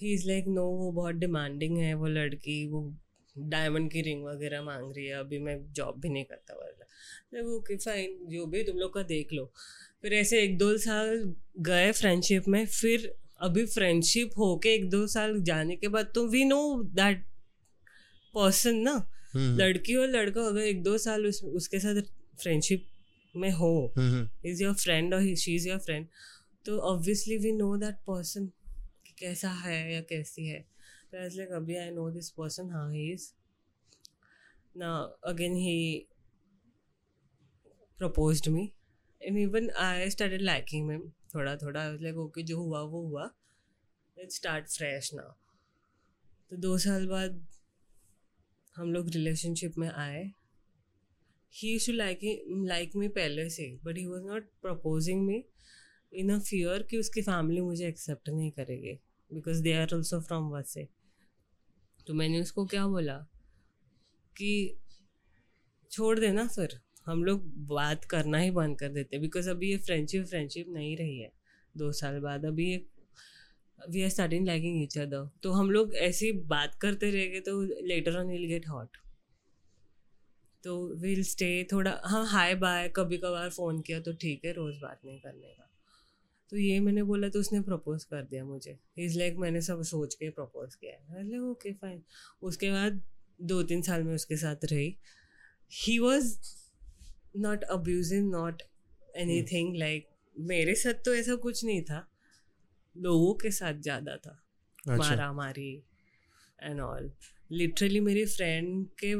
he 0.00 0.14
is 0.14 0.28
like 0.28 0.44
no 0.46 0.64
वो 0.64 0.92
बहुत 0.92 1.14
डिमांडिंग 1.14 1.78
है, 1.78 1.94
वो 1.94 2.06
लड़की, 2.06 2.66
वो 2.66 2.94
डायमंड 3.38 3.90
की 3.90 4.00
रिंग 4.02 4.24
वगैरह 4.24 4.62
मांग 4.62 4.92
रही 4.96 5.06
है। 5.06 5.14
अभी 5.14 5.38
मैं 5.38 5.72
जॉब 5.72 6.00
भी 6.00 6.08
नहीं 6.08 6.24
करता 6.24 6.54
वाला 6.54 6.84
ओके 7.56 7.76
फाइन 7.76 8.26
जो 8.26 8.46
भी 8.46 8.62
तुम 8.64 8.76
लोग 8.76 8.94
का 8.94 9.02
देख 9.02 9.32
लो. 9.32 9.52
फिर 10.04 10.14
ऐसे 10.14 10.42
एक 10.42 10.56
दो 10.58 10.76
साल 10.78 11.34
गए 11.58 11.92
फ्रेंडशिप 11.92 12.48
में 12.48 12.64
फिर 12.66 13.14
अभी 13.40 13.64
फ्रेंडशिप 13.66 14.30
होके 14.38 14.74
एक 14.74 14.90
दो 14.90 15.06
साल 15.06 15.40
जाने 15.42 15.76
के 15.76 15.88
बाद 15.88 16.10
तो 16.14 16.26
वी 16.28 16.44
नो 16.44 16.82
दैट 16.82 17.24
पर्सन 18.34 18.76
ना 18.76 18.92
हम्म, 19.34 19.56
लड़की 19.58 19.94
और 19.96 20.08
लड़का 20.08 20.46
अगर 20.46 20.60
एक 20.60 20.82
दो 20.82 20.98
साल 20.98 21.26
उस, 21.26 21.42
उसके 21.44 21.78
साथ 21.80 22.02
फ्रेंडशिप 22.42 22.86
में 23.36 23.50
हो। 23.50 23.92
हम्म, 23.96 24.28
इज़ 24.44 24.62
योर 24.62 24.74
फ्रेंड 24.74 25.14
और 25.14 25.34
शी 25.34 25.54
इज़ 25.54 25.68
योर 25.68 25.78
फ्रेंड 25.78 26.06
तो 26.66 26.78
obviously 26.78 27.38
we 27.38 27.52
know 27.52 27.76
that 27.76 27.94
person 27.94 28.50
कैसा 29.18 29.50
है 29.50 29.94
या 29.94 30.00
कैसी 30.00 30.46
है। 30.46 30.60
तो 31.10 31.16
ऐसे 31.16 31.36
लाइक 31.38 31.50
अभी 31.52 31.76
आई 31.76 31.90
नो 31.90 32.10
दिस 32.10 32.30
पर्सन 32.30 32.70
हाँ 32.70 32.92
ही 32.92 33.12
इज़ 33.12 33.30
ना 34.76 34.94
again 35.24 35.56
he 35.56 36.06
proposed 37.98 38.48
me. 38.48 38.62
And 39.26 39.38
even 39.38 39.70
I 39.78 40.08
started 40.08 40.42
liking 40.42 40.90
him. 40.90 41.02
थोड़ा 41.34 41.56
थोड़ा 41.56 41.84
लाइक 42.02 42.16
ओके 42.16 42.42
जो 42.42 42.58
हुआ, 42.58 42.80
वो 42.80 43.00
हुआ। 43.02 43.30
Let's 44.16 44.34
स्टार्ट 44.34 44.68
फ्रेश 44.68 45.10
ना 45.14 45.22
तो 46.50 46.56
दो 46.56 46.76
साल 46.78 47.06
बाद 47.06 47.46
हम 48.76 48.92
लोग 48.92 49.08
रिलेशनशिप 49.08 49.78
में 49.78 49.88
आए। 49.88 50.22
He 51.52 51.78
to 51.86 51.92
like 51.92 52.20
like 52.68 52.96
me 52.96 53.08
पहले 53.08 53.48
से 53.50 53.68
but 53.84 53.98
he 53.98 54.06
was 54.06 54.22
not 54.22 54.48
proposing 54.62 55.26
me 55.26 55.44
in 56.12 56.34
a 56.34 56.38
fear 56.38 56.82
कि 56.82 56.98
उसकी 56.98 57.22
फैमिली 57.22 57.60
मुझे 57.60 57.88
एक्सेप्ट 57.88 58.28
नहीं 58.28 58.50
करेगी। 58.50 58.94
Because 59.30 59.62
they 59.62 59.72
are 59.72 59.94
also 59.94 60.20
from 60.20 60.50
वसे 60.50 60.88
तो 62.06 62.14
मैंने 62.14 62.40
उसको 62.40 62.66
क्या 62.66 62.86
बोला 62.86 63.16
कि 64.36 64.78
छोड़ 65.90 66.18
देना 66.18 66.46
फिर। 66.46 66.80
हम 67.06 67.24
लोग 67.24 67.42
बात 67.66 68.04
करना 68.04 68.38
ही 68.38 68.50
बंद 68.50 68.78
कर 68.78 68.88
देते 68.88 69.18
बिकॉज़ 69.18 69.50
अभी 69.50 69.70
ये 69.70 69.76
फ्रेंडशिप 69.76 70.24
फ्रेंडशिप 70.26 70.68
नहीं 70.68 70.96
रही 70.96 71.18
है। 71.20 71.32
दो 71.74 71.92
साल 71.92 72.18
बाद 72.20 72.44
अभी 72.46 72.70
ये 72.70 72.86
we 73.90 74.02
are 74.02 74.08
starting 74.08 74.46
liking 74.46 74.82
each 74.82 74.98
other 74.98 75.28
तो 75.42 75.52
हम 75.52 75.70
लोग 75.70 75.94
ऐसी 75.94 76.32
बात 76.32 76.74
करते 76.74 77.10
रहेंगे 77.10 77.40
तो 77.40 77.60
later 77.86 78.16
on 78.16 78.26
will 78.26 78.46
get 78.46 78.68
hot 78.68 78.96
तो 80.64 80.76
विल 80.96 81.22
स्टे 81.22 81.66
थोड़ा 81.72 82.00
हाँ 82.04 82.24
हाय 82.26 82.54
बाय 82.54 82.88
कभी 82.88 83.16
कभार 83.18 83.50
फ़ोन 83.50 83.80
किया 83.80 84.00
तो 84.00 84.12
ठीक 84.12 84.44
है, 84.44 84.52
रोज़ 84.52 84.80
बात 84.80 85.00
नहीं 85.04 85.20
करने 85.20 85.48
का। 85.48 85.68
तो 86.50 86.56
ये 86.56 86.80
मैंने 86.80 87.02
बोला 87.02 87.28
तो 87.28 87.40
उसने 87.40 87.60
प्रपोज 87.60 88.04
कर 88.04 88.22
दिया 88.22 88.44
मुझे। 88.44 88.78
इज़ 88.98 89.18
लाइक 89.18 89.36
मैंने 89.36 89.60
सब 89.60 89.82
सोच 89.82 90.14
के 90.14 90.30
प्रपोज 90.30 90.74
किया। 90.74 91.14
है 91.14 91.38
ओके 91.40 91.72
फाइन 91.72 92.02
उसके 92.42 92.70
बाद 92.70 93.00
दो 93.42 93.62
तीन 93.62 93.82
साल 93.82 94.02
में 94.02 94.14
उसके 94.14 94.36
साथ 94.36 94.64
रही। 94.64 94.96
He 95.72 95.98
was 95.98 96.36
not 97.34 97.64
abusing 97.72 98.30
not 98.30 98.62
anything 99.42 99.76
like 99.76 100.08
मेरे 100.36 100.74
साथ 100.74 101.04
तो 101.04 101.14
ऐसा 101.14 101.34
कुछ 101.36 101.64
नहीं 101.64 101.82
था। 101.82 102.06
लोगों 102.96 103.34
के 103.34 103.50
साथ 103.50 103.80
ज़्यादा 103.82 104.16
था। 104.16 104.38
अच्छा। 104.78 104.96
मारा 104.98 105.32
मारी 105.32 105.72
एंड 106.58 106.80
ऑल 106.80 107.10
लिटरली 107.52 108.00
मेरी 108.00 108.24
फ्रेंड 108.26 108.86
के 109.02 109.14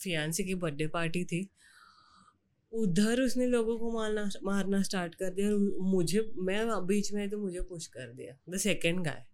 फियांसी 0.00 0.44
की 0.44 0.54
बर्थडे 0.56 0.86
पार्टी 0.88 1.24
थी। 1.24 1.48
उधर 2.72 3.20
उसने 3.20 3.46
लोगों 3.46 3.78
को 3.78 3.90
मारना 3.92 4.28
मारना 4.44 4.82
स्टार्ट 4.82 5.14
कर 5.14 5.30
दिया 5.30 5.50
मुझे 5.84 6.20
मैं 6.38 6.86
बीच 6.86 7.12
में 7.12 7.28
तो 7.30 7.38
मुझे 7.38 7.60
पुश 7.60 7.86
कर 7.86 8.12
दिया। 8.12 8.36
द 8.50 8.58
सेकेंड 8.60 9.04
गाय 9.04 9.24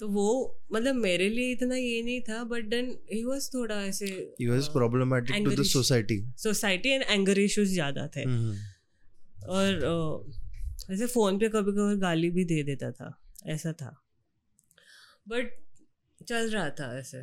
तो 0.00 0.08
वो 0.08 0.60
मतलब 0.72 0.94
मेरे 0.94 1.28
लिए 1.28 1.52
इतना 1.52 1.76
ये 1.76 2.02
नहीं 2.02 2.20
था 2.20 2.44
बट 2.44 2.64
देन 2.64 2.98
ही 3.12 3.24
वॉज़ 3.24 3.50
थोड़ा 3.54 3.82
ऐसे 3.84 4.34
he 4.42 4.48
was 4.50 4.64
problematic 4.64 5.30
to 5.30 5.34
the 5.34 5.48
angry- 5.48 5.76
society. 5.76 6.38
Society 6.38 6.88
and 6.88 7.02
anger 7.02 7.38
issues 7.38 7.68
ज़्यादा 7.68 8.08
थे। 8.16 8.20
हम्म, 8.20 8.56
और 9.44 9.74
अ, 9.74 10.92
ऐसे 10.92 11.06
फ़ोन 11.06 11.38
पे 11.38 11.48
कभी 11.48 11.72
कभी 11.72 11.96
गाली 11.96 12.30
भी 12.30 12.44
दे 12.44 12.62
देता 12.62 12.92
था 12.92 13.22
ऐसा 13.46 13.72
था। 13.72 14.02
बट 15.28 15.60
चल 16.28 16.50
रहा 16.50 16.70
था 16.70 16.98
ऐसे। 16.98 17.18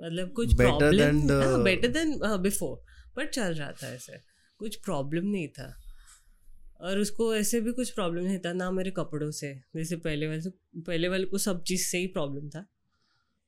मतलब 0.00 0.32
कुछ 0.32 0.48
Better 0.48 0.62
problem 0.62 1.26
better 1.64 1.88
than 1.88 2.20
before 2.24 2.84
but 3.16 3.30
चल 3.30 3.54
रहा 3.54 3.72
था 3.72 3.88
ऐसे। 3.94 4.12
कुछ 4.58 4.76
प्रॉब्लम 4.76 5.26
नहीं 5.26 5.48
था। 5.48 5.80
और 6.80 6.98
उसको 6.98 7.34
ऐसे 7.34 7.60
भी 7.60 7.72
कुछ 7.72 7.90
प्रॉब्लम 7.90 8.24
नहीं 8.24 8.38
था 8.38 8.52
ना 8.52 8.70
मेरे 8.70 8.90
कपड़ों 8.90 9.30
से। 9.30 9.60
जैसे 9.76 9.96
पहले 9.96 10.26
वाले 10.26 10.40
से, 10.40 10.50
पहले 10.76 11.08
वाले 11.08 11.24
को 11.24 11.38
सब 11.38 11.62
चीज़ 11.62 11.86
से 11.86 11.98
ही 11.98 12.06
प्रॉब्लम 12.06 12.48
था। 12.48 12.60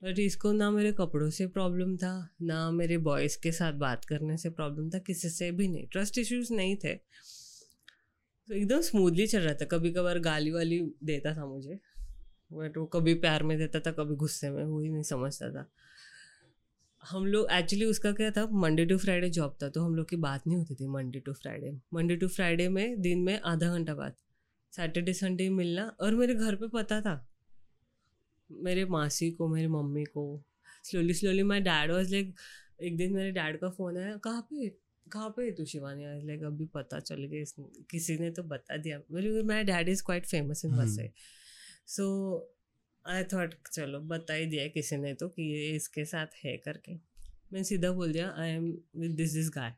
बट 0.04 0.18
इसको 0.18 0.52
ना 0.52 0.70
मेरे 0.70 0.92
कपड़ों 0.92 1.30
से 1.30 1.46
प्रॉब्लम 1.46 1.96
था, 1.96 2.34
ना 2.42 2.70
मेरे 2.70 2.98
बॉयज़ 2.98 3.38
के 3.42 3.52
साथ 3.52 3.72
बात 3.72 4.04
करने 4.04 4.36
से 4.36 4.50
प्रॉब्लम 4.50 4.90
था, 4.90 4.98
किसी 4.98 5.28
से 5.28 5.52
भी 5.52 5.68
नहीं। 5.68 5.86
ट्रस्ट 5.86 6.18
इश्यूज़ 6.18 6.52
नहीं 6.52 6.76
थे। 6.76 6.94
तो 8.48 8.54
एकदम 8.54 8.80
स्मूथली 8.80 9.26
चल 9.26 9.40
रहा 9.40 9.54
था। 9.54 9.64
कभी 9.64 9.90
कभार 9.90 10.18
गाली 10.18 10.50
वाली 10.50 10.80
देता 11.04 11.36
था 11.36 11.46
मुझे 11.46 11.80
बट 12.52 12.76
वो 12.76 12.86
कभी 12.86 13.14
प्यार 13.14 13.42
में 13.42 13.58
देता 13.58 13.80
था, 13.80 13.92
कभी 13.92 14.14
गुस्से 14.14 14.50
में 14.50 14.64
वही 14.64 14.88
नहीं 14.88 15.02
समझता 15.02 15.50
था। 15.50 15.70
हम 17.02 17.26
लोग 17.26 17.46
एक्चुअली 17.52 17.84
उसका 17.84 18.12
क्या 18.12 18.30
था 18.30 18.46
मंडे 18.52 18.84
टू 18.86 18.96
फ्राइडे 18.98 19.28
जॉब 19.30 19.56
था 19.62 19.68
तो 19.68 19.82
हम 19.82 19.94
लोग 19.94 20.08
की 20.08 20.16
बात 20.16 20.46
नहीं 20.46 20.56
होती 20.58 20.74
थी 20.74 20.86
Monday 20.86 21.20
to 21.20 21.32
Friday 21.32 21.70
Monday 21.94 22.16
to 22.16 22.28
Friday 22.28 22.68
में 22.68 23.00
दिन 23.02 23.22
में 23.22 23.40
आधा 23.40 23.68
घंटा 23.68 23.94
बाद 23.94 24.14
सैटरडे 24.72 25.12
संडे 25.12 25.48
मिलना 25.50 25.86
और 26.00 26.14
मेरे 26.14 26.34
घर 26.34 26.54
पे 26.54 26.68
पता 26.68 27.00
था 27.00 27.14
मेरे 28.50 28.84
मासी 28.84 29.30
को 29.30 29.48
मेरी 29.48 29.68
मम्मी 29.68 30.04
को। 30.04 30.42
Slowly 30.84 31.14
slowly 31.14 31.42
my 31.42 31.60
dad 31.60 31.92
was 31.92 32.10
like 32.12 32.34
एक 32.82 32.96
दिन 32.96 33.12
मेरे 33.12 33.30
डैड 33.30 33.58
का 33.60 33.70
फ़ोन 33.70 33.98
आया 33.98 34.16
कहाँ 34.16 34.42
पे 34.50 34.68
कहाँ 35.06 35.30
पे 35.30 35.50
तू 35.50 35.64
शिवानी? 35.64 36.04
आज 36.04 36.24
लाइक 36.24 36.42
अभी 36.42 36.66
पता 36.66 37.00
चल 37.00 37.24
गया 37.24 37.64
किसी 37.90 38.18
ने 38.18 38.30
तो 38.30 38.42
बता 38.42 38.76
दिया। 38.76 39.00
मेरी 39.12 39.42
my 39.42 39.64
dad 39.64 39.88
is 39.88 40.02
quite 40.04 40.26
famous 40.26 40.64
in. 40.64 40.74
वसे 40.74 41.10
सो 41.86 42.06
आई 43.06 43.24
थॉट 43.32 43.54
चलो 43.72 44.00
बता 44.14 44.34
ही 44.34 44.46
दिया 44.46 44.66
किसी 44.74 44.96
ने 44.96 45.12
तो 45.14 45.28
कि 45.28 45.42
ये 45.52 45.70
इसके 45.76 46.04
साथ 46.04 46.44
है 46.44 46.56
करके. 46.64 46.94
मैंने 46.94 47.64
सीधा 47.64 47.90
बोल 47.92 48.12
दिया 48.12 48.34
I 48.38 48.50
am 48.50 48.66
with 48.96 49.14
this 49.16 49.32
this 49.34 49.50
guy 49.54 49.74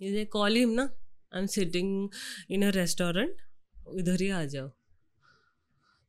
ये 0.00 0.24
कॉल 0.32 0.56
हिम 0.56 0.70
ना 0.70 0.82
I 1.34 1.40
am 1.40 1.46
sitting 1.54 2.08
in 2.50 2.66
a 2.66 2.70
restaurant 2.74 3.36
इधर 3.98 4.20
ही 4.22 4.28
आ 4.30 4.44
जाओ. 4.44 4.70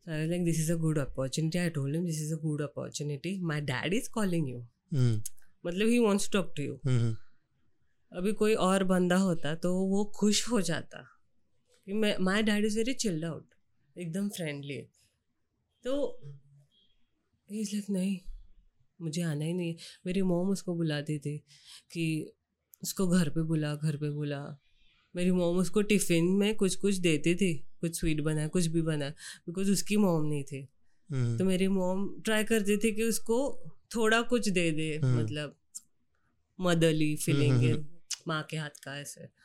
So 0.07 0.13
I 0.15 0.19
was 0.19 0.30
like, 0.32 0.45
this 0.45 0.59
is 0.59 0.69
a 0.73 0.75
good 0.77 0.97
opportunity. 0.97 1.59
I 1.61 1.69
told 1.69 1.95
him, 1.95 2.05
this 2.05 2.19
is 2.19 2.32
a 2.32 2.38
good 2.43 2.61
opportunity. 2.61 3.32
My 3.49 3.57
dad 3.61 3.95
is 3.97 4.07
calling 4.13 4.45
you. 4.51 4.61
हम्म, 4.93 5.21
मतलब 5.65 5.88
he 5.88 5.99
wants 5.99 6.30
to 6.36 6.41
to 6.57 6.63
you 6.63 6.75
अभी 8.11 8.32
कोई 8.34 8.53
और 8.67 8.84
बंदा 8.84 9.15
होता 9.23 9.53
तो 9.65 9.73
वो 9.89 10.03
खुश 10.15 10.47
हो 10.49 10.61
जाता 10.69 11.01
कि 11.88 11.93
मैं 11.93 12.15
my 12.27 12.43
dad 12.43 12.65
is 12.65 12.77
very 12.77 12.93
chilled 13.03 13.25
out 13.25 13.55
एकदम 13.95 14.30
फ्रेंडली 14.38 14.77
तो 15.84 16.19
इज़ 17.49 17.75
लाइक 17.75 17.89
नहीं 17.89 18.19
मुझे 19.01 19.21
आना 19.21 19.45
ही 19.45 19.53
नहीं 19.53 19.69
है। 19.69 19.77
मेरी 20.05 20.21
मोम 20.21 20.49
उसको 20.49 20.75
बुलाती 20.75 21.19
थी 21.19 21.38
कि 21.91 22.32
उसको 22.84 23.07
घर 23.07 23.30
पे 23.30 23.41
बुला 23.41 23.75
घर 23.75 23.97
पे 23.97 24.09
बुला। 24.09 24.59
मेरी 25.15 25.32
मोम 25.32 25.57
उसको 25.57 25.82
टिफ़िन 25.82 26.25
में 26.25 26.55
कुछ 26.55 26.75
कुछ 26.75 26.95
देती 26.95 27.36
थी 27.36 27.53
कुछ 27.82 27.99
स्वीट 27.99 28.21
बना 28.21 28.47
कुछ 28.47 28.65
भी 28.65 28.82
बना 28.82 29.09
बिकॉज़ 29.47 29.71
उसकी 29.71 29.97
मोम 29.97 30.25
नहीं 30.25 30.43
थी। 30.43 30.67
हम्म, 31.09 31.38
तो 31.38 31.45
मेरी 31.45 31.67
मोम 31.67 32.21
ट्राई 32.21 32.43
करती 32.43 32.77
थी 32.77 32.91
कि 32.91 33.03
उसको 33.03 33.38
थोड़ा 33.95 34.21
कुछ 34.21 34.49
दे 34.49 34.71
दे 34.71 34.97
हम्म। 34.97 35.23
मतलब 35.23 35.55
मदरली 36.59 37.15
फीलिंग 37.15 37.57
हम्म, 37.57 37.86
माँ 38.27 38.43
के 38.43 38.57
हाथ 38.57 38.84
का 38.84 38.99
ऐसे। 38.99 39.38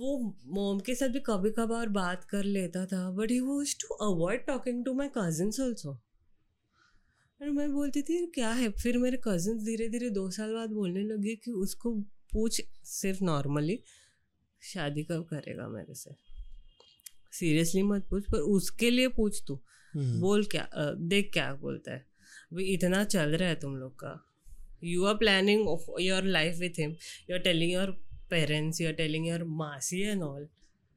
वो 0.00 0.36
मोम 0.46 0.78
के 0.80 0.94
साथ 0.94 1.08
भी 1.08 1.20
कभी 1.20 1.50
कभार 1.50 1.88
बात 1.88 2.24
कर 2.24 2.44
लेता 2.44 2.86
था 2.86 3.10
but 3.10 3.30
he 3.30 3.40
was 3.40 3.74
to 3.80 3.94
avoid 3.94 4.46
talking 4.46 4.84
to 4.84 4.94
my 4.94 5.08
cousins 5.18 5.60
also 5.60 5.90
और 7.42 7.50
मैं 7.50 7.72
बोलती 7.72 8.02
थी 8.02 8.26
क्या 8.26 8.50
है? 8.50 8.68
फिर 8.72 8.98
मेरे 8.98 9.20
कजिन्स 9.24 9.62
धीरे 9.64 9.88
धीरे 9.88 10.10
दो 10.10 10.30
साल 10.30 10.54
बाद 10.54 10.70
बोलने 10.70 11.02
लगे 11.02 11.34
कि 11.36 11.50
उसको 11.50 11.94
पूछ 12.32 12.62
सिर्फ़ 12.84 13.24
नॉर्मली 13.24 13.78
शादी 14.62 15.04
कब 15.04 15.26
करेगा 15.30 15.68
मेरे 15.68 15.94
से? 15.94 16.10
सीरियसली 17.32 17.82
मत 17.82 18.06
पूछ 18.10 18.24
पर 18.24 18.38
उसके 18.38 18.90
लिए 18.90 19.08
पूछ 19.08 19.42
तू। 19.48 19.60
हम्म, 19.94 20.20
बोल 20.20 20.44
क्या 20.44 20.68
देख 20.96 21.30
क्या 21.32 21.54
बोलता 21.54 21.92
है। 21.92 22.06
अभी 22.52 22.64
इतना 22.64 23.04
चल 23.04 23.36
रहा 23.36 23.48
है 23.48 23.60
तुम 23.60 23.76
लोग 23.76 23.94
का। 23.94 24.26
You 24.84 25.02
are 25.04 25.18
planning 25.18 25.84
your 26.00 26.24
life 26.24 26.56
with 26.56 26.78
him 26.78 26.90
you 27.30 27.36
are 27.36 27.42
telling 27.42 27.72
your 27.72 28.09
parents, 28.32 28.80
you're 28.80 28.96
telling 28.98 29.26
your 29.26 29.42
masi 29.60 30.00
and 30.12 30.24
all, 30.24 30.46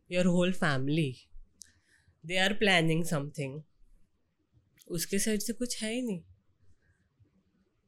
your 0.09 0.25
whole 0.27 0.53
family, 0.59 1.11
they 2.23 2.39
are 2.45 2.53
planning 2.61 3.03
something. 3.11 3.59
उसके 4.88 5.19
साइड 5.19 5.41
से 5.41 5.53
कुछ 5.53 5.81
है 5.84 5.93
ही 5.93 6.01
नहीं। 6.01 6.21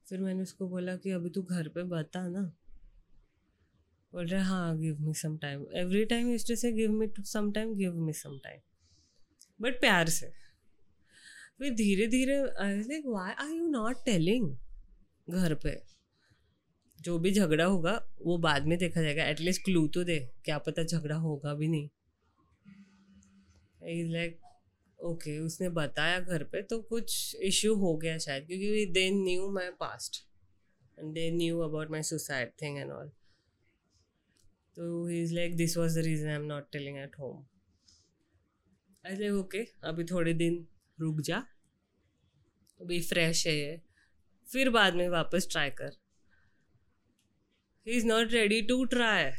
फिर 0.05 0.19
मैंने 0.19 0.41
उसको 0.41 0.67
बोला 0.69 0.95
कि 0.95 1.11
अभी 1.11 1.29
तू 1.29 1.41
घर 1.41 1.67
पे 1.67 1.83
बता 1.83 2.27
ना। 2.27 2.41
बोल 4.13 4.27
रहा 4.27 4.43
हाँ 4.43 4.77
give 4.79 4.99
me 5.01 5.13
some 5.13 5.37
time 5.37 5.65
every 5.75 6.03
time 6.05 6.29
use 6.31 6.53
से 6.53 6.71
give 6.71 6.91
me 6.91 7.07
some 7.19 7.51
time 7.51 7.73
give 7.75 7.95
me 7.95 8.13
some 8.13 8.37
time 8.43 8.59
but 9.61 9.79
प्यार 9.79 10.09
से। 10.09 10.27
फिर 11.57 11.73
धीरे 11.73 12.07
धीरे 12.07 12.37
like 12.41 13.03
why 13.05 13.31
are 13.31 13.49
you 13.49 13.67
not 13.67 14.05
telling 14.05 14.55
घर 15.29 15.53
पे। 15.55 15.94
जो 17.05 17.17
भी 17.19 17.31
झगड़ा 17.31 17.65
होगा, 17.65 17.91
वो 18.21 18.37
बाद 18.39 18.67
में 18.67 18.77
देखा 18.77 19.01
जाएगा। 19.01 19.23
एटलीस्ट 19.25 19.63
क्लू 19.63 19.87
तो 19.87 20.03
दे, 20.03 20.19
क्या 20.45 20.57
पता 20.59 20.83
झगड़ा 20.83 21.15
होगा 21.17 21.53
भी 21.53 21.67
नहीं। 21.67 21.89
लाइक 24.11 24.39
ओके 24.99 25.37
उसने 25.39 25.69
बताया 25.71 26.19
घर 26.19 26.43
पे 26.43 26.61
तो 26.61 26.79
कुछ 26.83 27.35
इश्यू 27.43 27.73
हो 27.75 27.95
गया 27.97 28.17
शायद, 28.17 28.45
क्योंकि 28.47 28.85
they 28.93 29.09
knew 29.11 29.49
my 29.51 29.69
past 29.79 30.23
and 30.97 31.13
they 31.13 31.29
knew 31.31 31.59
about 31.61 31.91
my 31.91 32.03
suicide 32.03 32.51
thing 32.61 32.77
and 32.77 32.91
all 32.91 33.09
तो 34.77 35.05
he 35.07 35.21
is 35.23 35.33
like 35.35 35.55
this 35.57 35.77
was 35.77 35.99
the 35.99 36.03
reason 36.05 36.29
I 36.29 36.35
am 36.35 36.45
not 36.45 36.71
telling 36.71 36.97
at 36.97 37.19
home 37.19 37.43
I 39.03 39.15
like 39.15 39.33
okay 39.33 39.65
अभी 39.83 40.03
थोड़े 40.11 40.33
दिन 40.33 40.65
रुक 40.99 41.21
जा। 41.21 41.37
अभी 42.81 43.01
फ्रेश 43.03 43.45
है 43.47 43.53
ये। 43.53 43.79
फिर 44.47 44.69
बाद 44.69 44.95
में 44.95 45.07
वापस 45.09 45.47
ट्राई 45.51 45.69
कर। 45.71 45.91
He 47.87 47.97
is 47.97 48.05
not 48.05 48.31
ready 48.33 48.61
to 48.61 48.83
try 48.85 49.31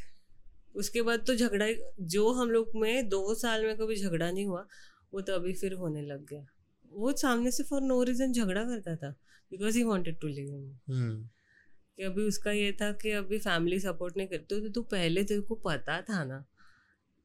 उसके 0.75 1.03
बाद 1.03 1.25
तो 1.27 1.35
झगड़ा 1.35 1.67
जो 2.07 2.33
हम 2.33 2.51
लोग 2.51 2.73
में 2.77 3.09
दो 3.09 3.35
साल 3.35 3.65
में 3.67 3.77
कभी 3.77 3.97
झगड़ा 3.97 4.31
नहीं 4.31 4.47
हुआ 4.47 4.67
वो 5.15 5.21
तो 5.21 5.33
अभी 5.33 5.53
फिर 5.53 5.73
होने 5.73 6.03
लग 6.03 6.25
गया। 6.27 6.47
वो 6.93 7.13
सामने 7.13 7.51
से 7.51 7.63
फॉर 7.63 7.81
नो 7.83 8.03
रीज़न 8.03 8.33
झगड़ा 8.33 8.65
करता 8.65 8.95
था 8.97 9.11
because 9.53 9.77
he 9.79 9.83
wanted 9.85 10.19
to 10.21 10.29
live 10.29 10.79
कि 10.89 12.03
अभी 12.03 12.23
उसका 12.23 12.53
ये 12.53 12.73
था 12.73 12.91
कि 12.93 13.11
अभी 13.13 13.39
फैमिली 13.39 13.79
सपोर्ट 13.81 14.17
नहीं 14.17 14.27
करती। 14.29 14.61
तो 14.61 14.69
तू 14.69 14.83
पहले 14.83 15.23
तेरे 15.25 15.41
को 15.41 15.55
पता 15.55 16.01
था 16.03 16.25
ना? 16.25 16.45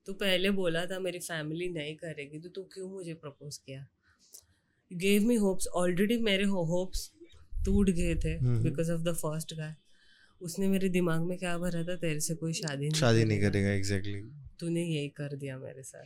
तू 0.07 0.13
पहले 0.13 0.49
बोला 0.51 0.85
था 0.85 0.99
मेरी 0.99 1.19
फैमिली 1.19 1.69
नहीं 1.69 1.95
करेगी 1.95 2.39
तो 2.39 2.49
तू 2.49 2.63
क्यों 2.73 2.89
मुझे 2.89 3.13
प्रपोज 3.13 3.57
किया? 3.57 3.85
गेव 4.91 5.23
मी 5.23 5.35
होप्स 5.35 5.67
ऑलरेडी 5.75 6.17
मेरे 6.19 6.43
होप्स 6.45 7.11
टूट 7.65 7.89
गए 7.89 8.15
थे 8.15 8.37
because 8.63 8.91
of 8.91 9.01
the 9.01 9.13
first 9.15 9.53
guy 9.53 9.75
उसने 10.41 10.67
मेरे 10.67 10.89
दिमाग 10.89 11.21
में 11.21 11.37
क्या 11.37 11.57
भरा 11.57 11.83
था 11.83 11.95
तेरे 11.95 12.19
से 12.19 12.35
कोई 12.35 12.53
शादी 12.53 12.87
नहीं 12.89 12.99
शादी 12.99 13.25
नहीं 13.25 13.41
करेगा। 13.41 13.69
एग्जैक्टली 13.69 14.21
तूने 14.59 14.83
यही 14.83 15.09
कर 15.09 15.35
दिया 15.35 15.57
मेरे 15.57 15.83
साथ। 15.83 16.05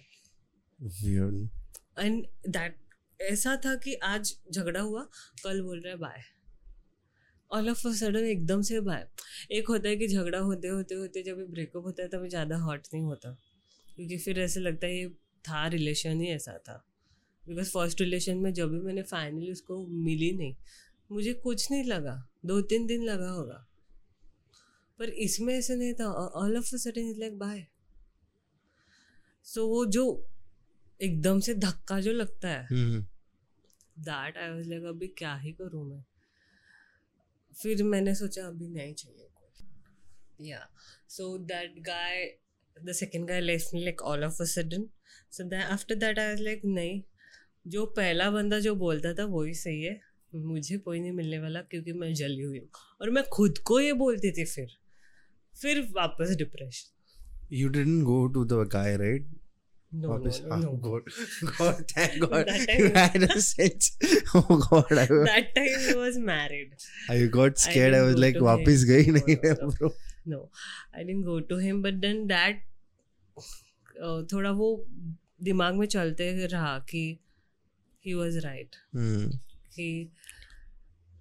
एंड 1.99 2.25
दैट 2.49 2.77
ऐसा 3.19 3.55
था 3.55 3.75
कि 3.75 3.93
आज 3.93 4.35
झगड़ा 4.51 4.79
हुआ 4.79 5.03
कल 5.43 5.61
बोल 5.61 5.79
रहा 5.79 5.91
है 5.91 5.97
bye 5.99 6.21
all 7.51 7.69
of 7.69 7.87
a 7.87 7.91
sudden 7.91 8.25
एकदम 8.25 8.61
से 8.61 8.79
बाय 8.81 9.07
एक 9.51 9.67
होता 9.67 9.89
है 9.89 9.95
कि 9.95 10.07
झगड़ा 10.07 10.39
होते 10.39 10.67
होते 10.67 10.95
होते 10.95 11.23
जब 11.23 11.45
ब्रेकअप 11.51 11.85
होता 11.85 12.03
है 12.03 12.09
तभी 12.09 12.29
ज़्यादा 12.29 12.57
हॉट 12.57 12.87
नहीं 12.93 13.03
होता। 13.03 13.29
क्योंकि 13.87 14.17
फिर 14.17 14.39
ऐसे 14.39 14.59
लगता 14.59 14.87
है 14.87 14.97
ये 14.97 15.07
था 15.45 15.65
रिलेशन 15.67 16.21
ही 16.21 16.27
ऐसा 16.27 16.57
था। 16.59 16.83
बिकॉज़ 17.43 17.69
फ़र्स्ट 17.69 18.01
रिलेशन 18.01 18.37
में 18.37 18.53
जब 18.53 18.71
भी 18.71 18.79
मैंने 18.79 19.01
फाइनली 19.03 19.51
उसको 19.51 19.85
मिली 19.87 20.31
नहीं 20.31 20.55
मुझे 21.09 21.33
कुछ 21.33 21.69
नहीं 21.71 21.83
लगा। 21.83 22.15
दो 22.45 22.59
तीन 22.61 22.85
दिन 22.87 23.03
लगा 23.03 23.29
होगा। 23.29 23.65
पर 24.99 25.09
इसमें 25.21 25.53
ऐसे 25.53 25.75
नहीं 25.75 25.93
था। 25.93 26.05
All 26.35 26.57
of 26.57 26.73
a 26.75 26.77
sudden 26.77 27.09
is 27.09 27.19
like 27.19 27.37
bye 27.39 27.65
so 29.47 29.67
वो 29.67 29.85
जो 29.85 30.05
एकदम 30.99 31.39
से 31.39 31.53
धक्का 31.55 31.99
जो 31.99 32.11
लगता 32.11 32.49
है 32.49 32.67
दैट 33.99 34.37
आई 34.37 34.49
वाज 34.49 34.67
लाइक 34.67 34.83
अभी 34.85 35.07
क्या 35.07 35.35
ही 35.35 35.51
करूँ 35.51 35.83
मैं? 35.89 36.03
फिर 37.53 37.83
मैंने 37.83 38.15
सोचा 38.15 38.45
अभी 38.47 38.67
नहीं 38.69 38.93
चाहिए 38.93 39.27
कोई 39.35 40.47
या 40.47 40.67
so 41.09 41.37
that 41.37 41.79
guy 41.79 42.25
the 42.77 42.91
second 42.91 43.27
guy 43.27 43.41
left 43.41 43.73
me 43.73 43.83
like 43.83 44.01
all 44.01 44.23
of 44.23 44.41
a 44.41 44.45
sudden 44.45 44.87
so 45.31 45.43
that 45.43 45.63
after 45.63 45.95
that 45.95 46.19
I 46.19 46.27
was 46.27 46.41
like 46.41 46.61
नहीं. 46.65 47.01
जो 47.67 47.85
पहला 47.85 48.29
बंदा 48.31 48.59
जो 48.59 48.75
बोलता 48.75 49.13
था 49.13 49.25
वही 49.25 49.53
सही 49.53 49.81
है। 49.83 49.99
मुझे 50.35 50.77
कोई 50.77 50.99
नहीं 50.99 51.11
मिलने 51.11 51.39
वाला 51.39 51.61
क्योंकि 51.61 51.93
मैं 51.93 52.13
जली 52.13 52.41
हुई 52.41 52.59
हूँ। 52.59 52.69
और 53.01 53.09
मैं 53.09 53.23
खुद 53.33 53.57
को 53.57 53.79
ये 53.79 53.93
बोलती 53.93 54.31
थी 54.31 54.45
फिर। 54.45 54.75
फिर 55.61 55.87
वापस 55.95 56.35
depression 56.43 56.91
You 57.55 57.67
didn't 57.73 58.05
go 58.05 58.19
to 58.35 58.41
the 58.51 58.59
guy, 58.75 58.91
right? 58.99 59.25
No 59.91 60.09
वापस- 60.09 60.39
no 60.43 60.55
ah, 60.55 60.59
no 60.61 60.71
God, 60.85 61.09
God, 61.57 61.81
thank 61.91 62.15
God. 62.23 62.47
That 62.47 62.71
you 62.79 62.87
had 62.95 63.25
a 63.27 63.41
sense. 63.47 63.89
Oh 64.39 64.57
God, 64.63 64.91
I, 65.01 65.05
that 65.11 65.51
time 65.55 65.79
he 65.87 65.93
was 65.99 66.17
married 66.31 66.73
I 67.15 67.19
got 67.37 67.61
scared. 67.65 67.97
I, 67.97 67.99
didn't 67.99 68.07
was 68.07 68.15
go 68.15 68.23
like, 68.25 68.39
to 68.39 68.47
वापस 68.47 68.83
him. 68.83 68.89
गई 68.89 69.05
No, 69.11 69.13
नहीं 69.19 69.35
no, 69.35 69.45
है 69.45 69.53
no. 69.61 69.69
bro. 69.75 69.91
No 70.27 70.39
I 70.95 71.03
didn't 71.03 71.25
go 71.25 71.39
to 71.51 71.57
him 71.59 71.81
but 71.81 71.93
then 72.07 72.25
that 72.27 72.63
थोड़ा 74.33 74.51
वो 74.61 74.69
दिमाग 75.43 75.75
में 75.75 75.85
चलते 75.87 76.31
रहा 76.45 76.77
कि 76.89 77.03
ही 78.05 78.13
वाज 78.13 78.37
राइट 78.45 78.75
Hmm. 78.97 79.27
कि 79.75 79.87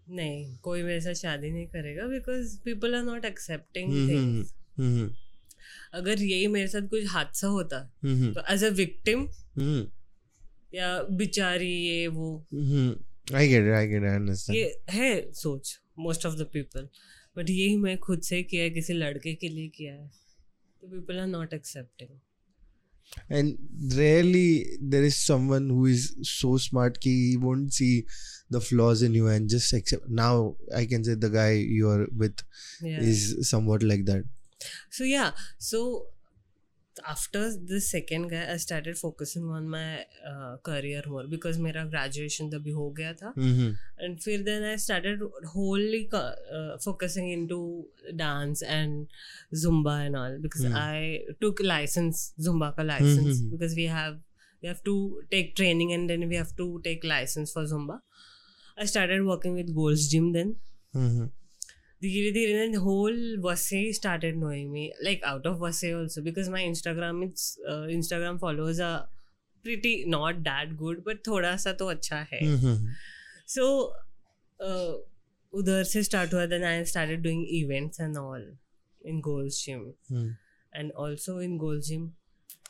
नहीं 0.09 0.57
कोई 0.63 0.83
मेरे 0.83 1.01
साथ 1.01 1.15
शादी 1.15 1.51
नहीं 1.51 1.67
करेगा 1.67 2.07
because 2.07 2.59
people 2.65 2.95
are 2.95 3.03
not 3.03 3.25
accepting 3.25 3.93
hmm, 3.93 4.09
things. 4.09 5.17
अगर 5.95 6.23
यही 6.23 6.47
मेरे 6.47 6.69
साथ 6.69 6.89
कुछ 6.89 7.05
हादसा 7.09 7.47
होता 7.49 7.79
Hmm. 8.05 8.35
तो 8.35 8.43
एज 8.55 8.65
अ 8.65 8.69
विक्टिम. 8.77 9.27
या 10.75 11.03
बेचारी 11.19 11.73
ये 11.87 12.07
वो 12.09 12.29
it. 12.53 13.35
I 13.35 13.47
get 13.51 13.69
it. 13.69 14.05
I 14.05 14.15
understand. 14.21 14.57
ये 14.57 14.77
है 14.91 15.33
सोच 15.35 15.79
most 15.99 16.27
of 16.27 16.35
the 16.37 16.49
people 16.53 16.89
but 17.37 17.51
यही 17.51 17.77
मैं 17.77 17.97
खुद 17.99 18.21
से 18.23 18.43
किया 18.43 18.63
है 18.63 18.71
किसी 18.71 18.93
लड़के 18.93 19.35
के 19.35 19.49
लिए 19.49 19.69
किया 19.77 19.95
है 19.95 20.09
तो 20.83 20.89
people 20.89 21.19
are 21.21 21.27
not 21.27 21.55
accepting 21.55 22.19
And 23.37 23.95
rarely 23.97 24.49
there 24.93 25.05
is 25.09 25.17
someone 25.27 25.67
who 25.73 25.83
is 25.91 26.05
so 26.31 26.49
smart 26.65 26.97
कि 27.03 27.11
he 27.17 27.37
won't 27.43 27.77
see 27.77 27.91
the 28.50 28.60
flaws 28.62 29.02
in 29.08 29.14
you 29.14 29.28
and 29.28 29.50
just 29.50 29.74
accept. 29.74 30.10
Now 30.10 30.56
I 30.76 30.86
can 30.86 31.04
say 31.04 31.16
the 31.16 31.30
guy 31.30 31.52
you're 31.80 32.08
with 32.24 32.42
yeah. 32.82 33.00
is 33.00 33.50
somewhat 33.50 33.84
like 33.94 34.06
that. 34.12 34.24
so 34.96 35.06
yeah 35.10 35.28
so 35.66 35.80
after 37.08 37.42
the 37.72 37.78
second 37.84 38.28
guy 38.32 38.42
i 38.54 38.56
started 38.64 38.98
focusing 39.02 39.46
on 39.58 39.70
my 39.74 39.84
uh, 40.32 40.58
career 40.70 41.04
more 41.12 41.24
because 41.34 41.60
मेरा 41.66 41.84
graduation 41.94 42.50
तभी 42.54 42.72
हो 42.80 42.90
गया 42.98 43.14
था 43.22 43.34
Mm-hmm. 43.38 43.70
and 44.06 44.20
फिर 44.26 44.44
then 44.48 44.66
I 44.72 44.76
started 44.86 45.22
wholly 45.54 46.02
co- 46.16 46.36
uh, 46.58 46.78
focusing 46.88 47.30
into 47.36 47.60
dance 48.24 48.62
and 48.80 49.08
Zumba 49.64 49.96
and 50.08 50.20
all 50.24 50.36
because 50.48 50.66
Hmm. 50.66 50.76
I 50.76 51.22
took 51.46 51.64
license 51.72 52.26
Zumba 52.50 52.70
ka 52.76 52.88
license 52.92 53.40
Mhm. 53.40 53.50
because 53.56 53.78
we 53.82 53.88
have 53.96 54.20
we 54.62 54.68
have 54.74 54.84
to 54.92 54.98
take 55.38 55.56
training 55.62 55.94
and 56.00 56.10
then 56.16 56.28
we 56.34 56.42
have 56.44 56.54
to 56.64 56.68
take 56.90 57.06
license 57.16 57.54
for 57.58 57.64
Zumba. 57.76 58.00
I 58.79 58.87
started 58.87 59.23
working 59.23 59.55
with 59.55 59.71
Gold's 59.71 60.09
Gym 60.09 60.33
then 60.33 60.53
धीरे 62.03 62.31
धीरे 62.33 62.55
then 62.55 62.75
whole 62.77 63.37
वसे 63.39 63.93
started 63.93 64.37
knowing 64.37 64.71
me 64.71 64.93
like 65.03 65.25
out 65.25 65.47
of 65.47 65.59
वसे 65.59 65.93
also 65.93 66.23
because 66.23 66.51
my 66.51 66.65
Instagram 66.65 67.23
is 67.23 67.47
Instagram 67.91 68.39
followers 68.39 68.81
are 68.81 68.99
pretty 69.65 70.05
not 70.05 70.35
that 70.35 70.75
good 70.75 71.03
but 71.05 71.27
थोड़ा 71.27 71.57
सा 71.57 71.73
तो 71.73 71.87
अच्छा 71.87 72.27
है। 72.33 72.41
mm-hmm. 72.41 72.89
सो 73.47 73.67
उधर 75.53 75.85
से 75.85 76.03
स्टार्ट 76.03 76.35
हुआ 76.35 76.47
then 76.47 76.65
I 76.65 76.85
started 76.85 77.23
doing 77.23 77.47
events 77.49 78.01
and 78.01 78.17
all 78.17 78.57
in 79.07 79.21
Gold's 79.21 79.65
Gym 79.65 79.93
and 80.73 80.93
also 80.93 81.41
in 81.43 81.57
Gold's 81.57 81.87
Gym 81.87 82.11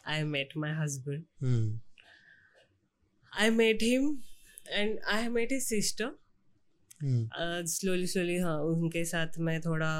I 0.06 0.22
met 0.22 0.56
my 0.56 0.72
husband 0.72 1.78
I 3.40 3.50
met 3.50 3.82
him 3.82 4.18
and 4.68 4.98
I 5.00 5.22
have 5.22 5.32
met 5.32 5.52
his 5.52 5.62
sister. 5.62 6.10
Slowly 7.68 8.06
slowly 8.06 8.36
हाँ 8.38 8.58
उनके 8.62 9.04
साथ 9.04 9.38
मैं 9.38 9.60
थोड़ा 9.60 9.90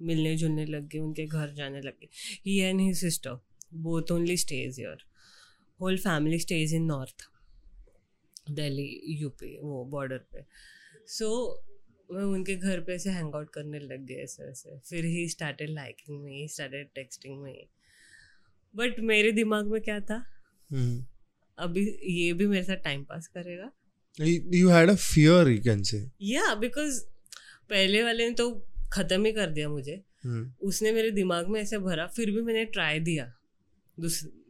मिलने 0.00 0.36
जुलने 0.36 0.64
लग 0.66 0.88
गई 0.88 0.98
उनके 0.98 1.26
घर 1.26 1.52
जाने 1.54 1.80
लग 1.80 1.98
गई। 2.00 2.08
He 2.46 2.58
and 2.58 2.80
his 2.80 2.98
sister 3.00 3.38
both 3.74 4.12
only 4.12 4.36
stays 4.36 4.80
your 4.80 5.04
whole 5.80 5.98
family 5.98 6.38
stays 6.38 6.74
in 6.74 6.84
north 6.84 7.28
Delhi 8.50 8.88
UP 9.12 9.56
वो 9.60 9.84
बॉर्डर 9.84 10.18
पे। 10.32 10.44
सो 11.08 11.26
so, 11.26 11.70
मैं 12.10 12.24
उनके 12.24 12.54
घर 12.56 12.80
पे 12.80 12.94
ऐसे 12.94 13.10
हैंग 13.10 13.34
आउट 13.34 13.50
करने 13.50 13.78
लग 13.78 14.04
गए 14.06 14.22
ऐसे 14.22 14.42
ऐसे। 14.42 14.78
फिर 14.80 15.04
he 15.04 15.28
started 15.28 15.70
liking 15.70 16.22
me 16.24 16.32
he 16.32 16.46
started 16.48 16.88
texting 16.94 17.42
me 17.42 17.66
but 18.74 19.00
मेरे 19.02 19.32
दिमाग 19.32 19.66
में 19.66 19.80
क्या 19.82 19.98
था? 20.00 20.22
Mm. 20.70 21.00
अभी 21.58 21.98
ये 22.02 22.32
भी 22.32 22.46
मेरे 22.46 22.64
साथ 22.64 22.76
टाइम 22.76 23.04
पास 23.04 23.26
करेगा। 23.26 23.72
You 24.20 24.68
had 24.68 24.90
a 24.90 25.00
fear, 25.00 25.46
you 25.56 25.62
can 25.66 25.80
say. 25.82 26.04
Yeah, 26.32 26.60
because 26.62 26.98
पहले 27.70 28.02
वाले 28.02 28.28
ने 28.28 28.34
तो 28.34 28.66
खत्म 28.92 29.24
ही 29.24 29.32
कर 29.32 29.50
दिया 29.50 29.68
मुझे। 29.68 30.02
हम्म, 30.24 30.52
उसने 30.62 30.92
मेरे 30.92 31.10
दिमाग 31.10 31.48
में 31.48 31.60
ऐसे 31.60 31.78
भरा 31.78 32.06
फिर 32.06 32.30
भी 32.30 32.42
मैंने 32.42 32.64
ट्राई 32.64 33.00
दिया 33.00 33.32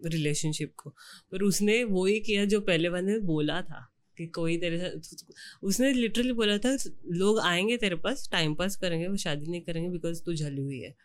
रिलेशनशिप 0.06 0.72
को। 0.76 0.90
पर 1.32 1.42
उसने 1.42 1.84
वो 1.84 2.06
ही 2.06 2.20
किया 2.20 2.44
जो 2.44 2.60
पहले 2.60 2.88
वाले 2.88 3.12
ने 3.12 3.18
बोला 3.18 3.62
था 3.62 3.90
कि 4.18 4.26
कोई 4.26 4.58
तेरे 4.58 4.78
साथ 4.78 5.24
उसने 5.62 5.92
लिटरली 5.92 6.32
बोला 6.32 6.58
था 6.58 6.78
लोग 7.10 7.38
आएँगे 7.38 7.76
तेरे 7.76 7.96
पास 7.96 8.28
टाइम 8.32 8.54
पास 8.54 8.76
करेंगे 8.76 9.08
वो 9.08 9.16
शादी 9.16 9.50
नहीं 9.50 9.60
करेंगे 9.60 9.90
बिकॉज़ 9.90 10.22
तू 10.22 10.34
जली 10.34 10.62
हुई 10.62 10.80
है। 10.80 10.96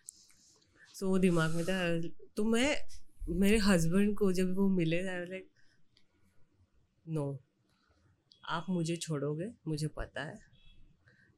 सो 0.93 1.05
so, 1.05 1.11
वो 1.11 1.17
दिमाग 1.17 1.55
में 1.55 1.65
था 1.65 2.01
तो 2.37 2.43
मैं 2.43 2.77
मेरे 3.29 3.57
हस्बैंड 3.57 4.17
को 4.17 4.33
जब 4.33 4.55
वो 4.55 4.69
मिले 4.69 5.01
लाइक 5.01 5.47
नो 7.09 7.43
आप 8.45 8.65
मुझे 8.69 8.95
छोड़ोगे? 8.95 9.51
मुझे 9.67 9.87
पता 9.87 10.23
है। 10.23 10.39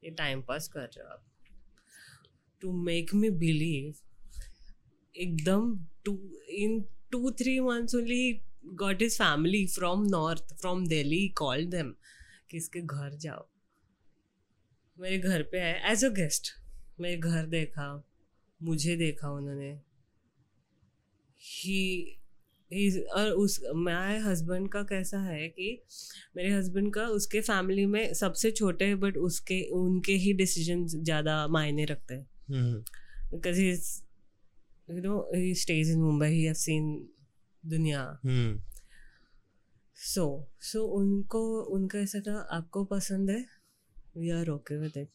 ये 0.04 0.12
टाइम 0.12 0.42
पास 0.42 0.68
कर 0.68 0.80
रहे 0.80 1.02
हो 1.02 1.10
आप। 1.10 1.26
टू 2.62 2.72
मेक 2.74 3.14
मी 3.14 3.30
बिलीव 3.30 3.96
एकदम 5.16 5.86
two 6.06 6.38
in 6.50 6.86
two 7.12 7.32
three 7.32 7.60
months 7.60 7.96
only 7.96 8.42
got 8.66 9.02
is 9.02 9.16
family 9.16 9.68
from 9.68 10.06
north 10.06 10.54
from 10.54 10.88
Delhi 10.88 11.28
call 11.30 11.66
them 11.66 11.96
कि 12.50 12.58
इसके 12.58 12.82
घर 12.82 13.14
जाओ। 13.14 13.48
मेरे 15.00 15.18
घर 15.20 15.44
पे 15.44 15.60
आए। 15.60 15.92
एज 15.92 16.06
अ 16.06 16.10
गेस्ट 16.10 16.52
मेरे 17.00 17.18
घर 17.18 17.46
देखा, 17.46 18.04
मुझे 18.62 18.96
देखा 18.96 19.32
उन्होंने। 19.32 19.82
ही 21.42 22.18
और 22.72 23.32
उस 23.34 23.60
मेरे 23.76 24.18
हस्बैंड 24.20 24.70
का 24.72 24.82
कैसा 24.90 25.20
है 25.22 25.48
कि 25.50 25.68
मेरे 26.38 26.50
हस्बैंड 26.50 26.94
का 26.94 27.06
उसके 27.10 27.42
फैमिली 27.42 27.86
में 27.86 28.14
सबसे 28.14 28.52
छोटे 28.52 28.86
हैं 28.86 29.00
बट 29.00 29.18
उसके 29.20 29.62
उनके 29.80 30.14
ही 30.24 30.34
डिसीज़न 30.34 30.86
ज़्यादा 30.88 31.36
मायने 31.48 31.86
रखते 31.86 32.16
हैं। 32.16 32.84
because 33.32 33.58
he's 33.58 33.90
you 34.88 35.02
know 35.02 35.18
he 35.34 35.54
stays 35.56 35.90
in 35.90 36.00
mumbai 36.02 36.30
he 36.32 36.44
has 36.46 36.64
seen 36.68 36.88
दुनिया। 37.64 38.02
हम्म, 38.24 38.60
सो 39.98 40.24
सो 40.62 40.84
उनको 41.00 41.42
उनका 41.76 42.00
ऐसा 42.00 42.20
था 42.28 42.38
आपको 42.52 42.84
पसंद 42.86 43.30
है? 43.30 43.46
We 44.18 44.30
are 44.30 44.50
okay 44.50 44.78
with 44.78 44.98
it 44.98 45.10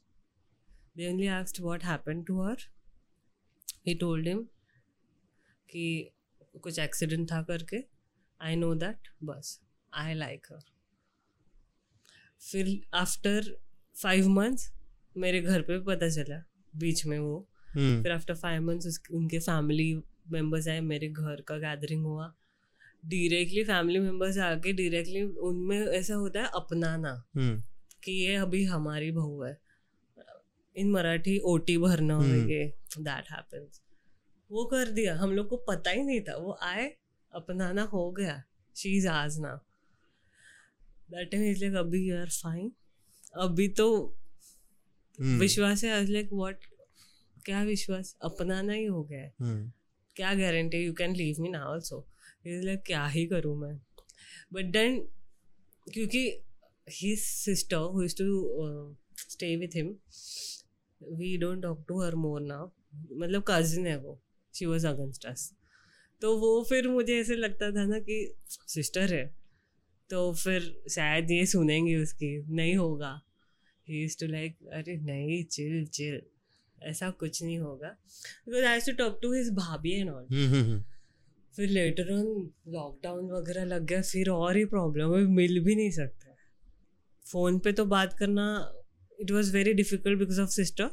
they 0.96 1.08
only 1.10 1.26
asked 1.26 1.60
what 1.62 1.84
happen 1.84 2.22
to 2.22 2.42
her 2.42 2.56
he 3.86 3.94
told 3.94 4.28
him 4.28 4.42
कि 5.68 5.86
कुछ 6.62 6.78
एक्सीडेंट 6.78 7.32
था 7.32 7.42
करके 7.42 7.84
आई 8.40 8.56
नो 8.56 8.74
दैट 8.74 9.08
बस 9.22 9.60
आई 9.94 10.14
लाइक 10.14 10.46
हर 10.52 10.62
फिर 12.40 12.80
आफ्टर 12.94 13.58
फाइव 14.02 14.28
मंथ्स 14.28 14.72
मेरे 15.16 15.40
घर 15.40 15.62
पे 15.62 15.78
पता 15.78 16.08
चला 16.08 16.44
बीच 16.76 17.06
में 17.06 17.18
वो। 17.18 17.48
हम्म, 17.68 18.02
फिर 18.02 18.12
आफ्टर 18.12 18.34
फाइव 18.34 18.62
मंथ्स 18.62 19.00
उनके 19.12 19.38
फैमिली 19.38 20.02
मेंबर्स 20.30 20.68
आए 20.68 20.80
मेरे 20.80 21.08
घर 21.08 21.40
का 21.40 21.58
गैदरिंग 21.58 22.04
हुआ। 22.04 22.34
डायरेक्टली 23.04 23.64
फैमिली 23.64 23.98
मेंबर्स 23.98 24.38
आके 24.38 24.72
डायरेक्टली 24.72 25.22
उनमें 25.22 25.86
ऐसा 25.86 26.14
होता 26.14 26.40
है 26.40 26.46
अपनाना। 26.54 27.24
हम्म, 27.36 27.62
कि 28.04 28.12
ये 28.12 28.34
अभी 28.34 28.64
हमारी 28.64 29.10
बहू 29.10 29.42
है। 29.42 29.58
इन 30.76 30.90
मराठी 30.90 31.38
ओटी 31.38 31.78
भरना 31.78 32.16
हम्म। 32.16 32.50
ये 32.50 32.74
दैट 32.98 33.30
हैपेंस 33.30 33.82
वो 34.51 34.64
कर 34.64 34.90
दिया। 34.90 35.14
हम 35.16 35.32
लोग 35.32 35.48
को 35.48 35.56
पता 35.68 35.90
ही 35.90 36.02
नहीं 36.02 36.20
था। 36.20 36.36
वो 36.36 36.56
आए 36.62 36.86
अपनाना 37.32 37.82
हो 37.93 38.10
गया। 38.12 38.43
शी 38.77 38.97
इज़ 38.97 39.09
आज 39.09 39.39
ना 39.40 39.55
दैट 41.10 41.31
टाइम 41.31 41.44
इज़ 41.44 41.64
लाइक 41.64 41.74
अभी 41.77 42.02
यू 42.09 42.16
आर 42.16 42.28
फाइन 42.32 42.73
अभी 43.36 43.68
तो 43.68 43.86
हम्म, 45.18 45.39
विश्वास 45.40 45.85
है 45.85 45.90
आज 45.93 46.10
लाइक 46.10 46.32
व्हाट 46.32 46.64
क्या 47.44 47.62
विश्वास? 47.62 48.16
अपनाना 48.23 48.73
ही 48.73 48.85
हो 48.85 49.02
गया 49.05 49.20
है। 49.20 49.32
हम्म, 49.40 49.70
क्या 50.16 50.35
guarantee 50.35 50.85
you 50.85 50.93
can 50.94 51.14
leave 51.16 51.36
me 51.40 51.48
now 51.48 51.73
also 51.73 51.98
like 52.47 52.82
क्या 52.86 53.06
ही 53.06 53.27
करूँ 53.27 53.56
मैं? 53.59 53.77
बट 54.52 54.73
देन 54.73 54.98
क्योंकि 55.86 56.23
his 56.86 57.18
sister 57.20 57.77
who 57.94 58.02
is 58.02 58.16
to 58.16 58.97
stay 59.31 59.55
with 59.56 59.77
him 59.77 59.94
we 61.01 61.36
don't 61.39 61.62
talk 61.62 61.85
to 61.89 62.02
her 62.02 62.14
more 62.14 62.40
now 62.40 62.68
मतलब 63.12 63.44
कजिन 63.48 63.86
है 63.86 63.97
वो। 63.98 64.20
शी 64.56 64.66
वॉज़ 64.66 64.86
अगेंस्ट 64.86 65.26
अस 65.26 65.52
तो 66.22 66.36
वो 66.38 66.62
फिर 66.68 66.88
मुझे 66.88 67.20
ऐसे 67.20 67.36
लगता 67.36 67.70
था 67.70 67.84
ना 67.84 67.98
कि 67.98 68.34
सिस्टर 68.68 69.12
है। 69.14 69.24
तो 70.10 70.32
फिर 70.34 70.82
शायद 70.90 71.30
ये 71.30 71.46
सुनेंगे 71.46 71.96
उसकी 71.96 72.36
नहीं 72.54 72.74
होगा। 72.76 73.20
ही 73.86 74.04
इज़ 74.04 74.16
टू 74.20 74.26
लाइक 74.26 74.56
अरे 74.72 74.96
नहीं 74.96 75.42
चिल 75.44 75.86
चिल 75.86 76.20
ऐसा 76.78 77.10
कुछ 77.10 77.42
नहीं 77.42 77.58
होगा। 77.58 77.88
Because 78.48 78.64
I 78.64 78.80
to 78.80 78.92
talk 78.92 79.18
to 79.22 79.32
his 79.32 79.50
bhabhi 79.50 79.92
and 79.92 80.10
all 80.10 80.26
hmm, 80.32 80.54
hmm, 80.54 80.82
फिर 81.54 81.68
लेटर 81.68 82.12
ऑन 82.12 82.50
लॉकडाउन 82.68 83.30
वगैरह 83.30 83.64
लग 83.64 83.84
गया 83.84 84.02
फिर 84.02 84.30
और 84.30 84.56
ही 84.56 84.64
प्रॉब्लम 84.64 85.14
है 85.14 85.24
मिल 85.26 85.60
भी 85.64 85.74
नहीं 85.76 85.90
सकते। 85.90 86.34
फ़ोन 87.26 87.58
पे 87.58 87.72
तो 87.72 87.84
बात 87.84 88.12
करना 88.18 88.46
it 89.20 89.30
was 89.30 89.52
very 89.52 89.72
difficult 89.74 90.18
because 90.18 90.40
of 90.40 90.50
sister 90.50 90.90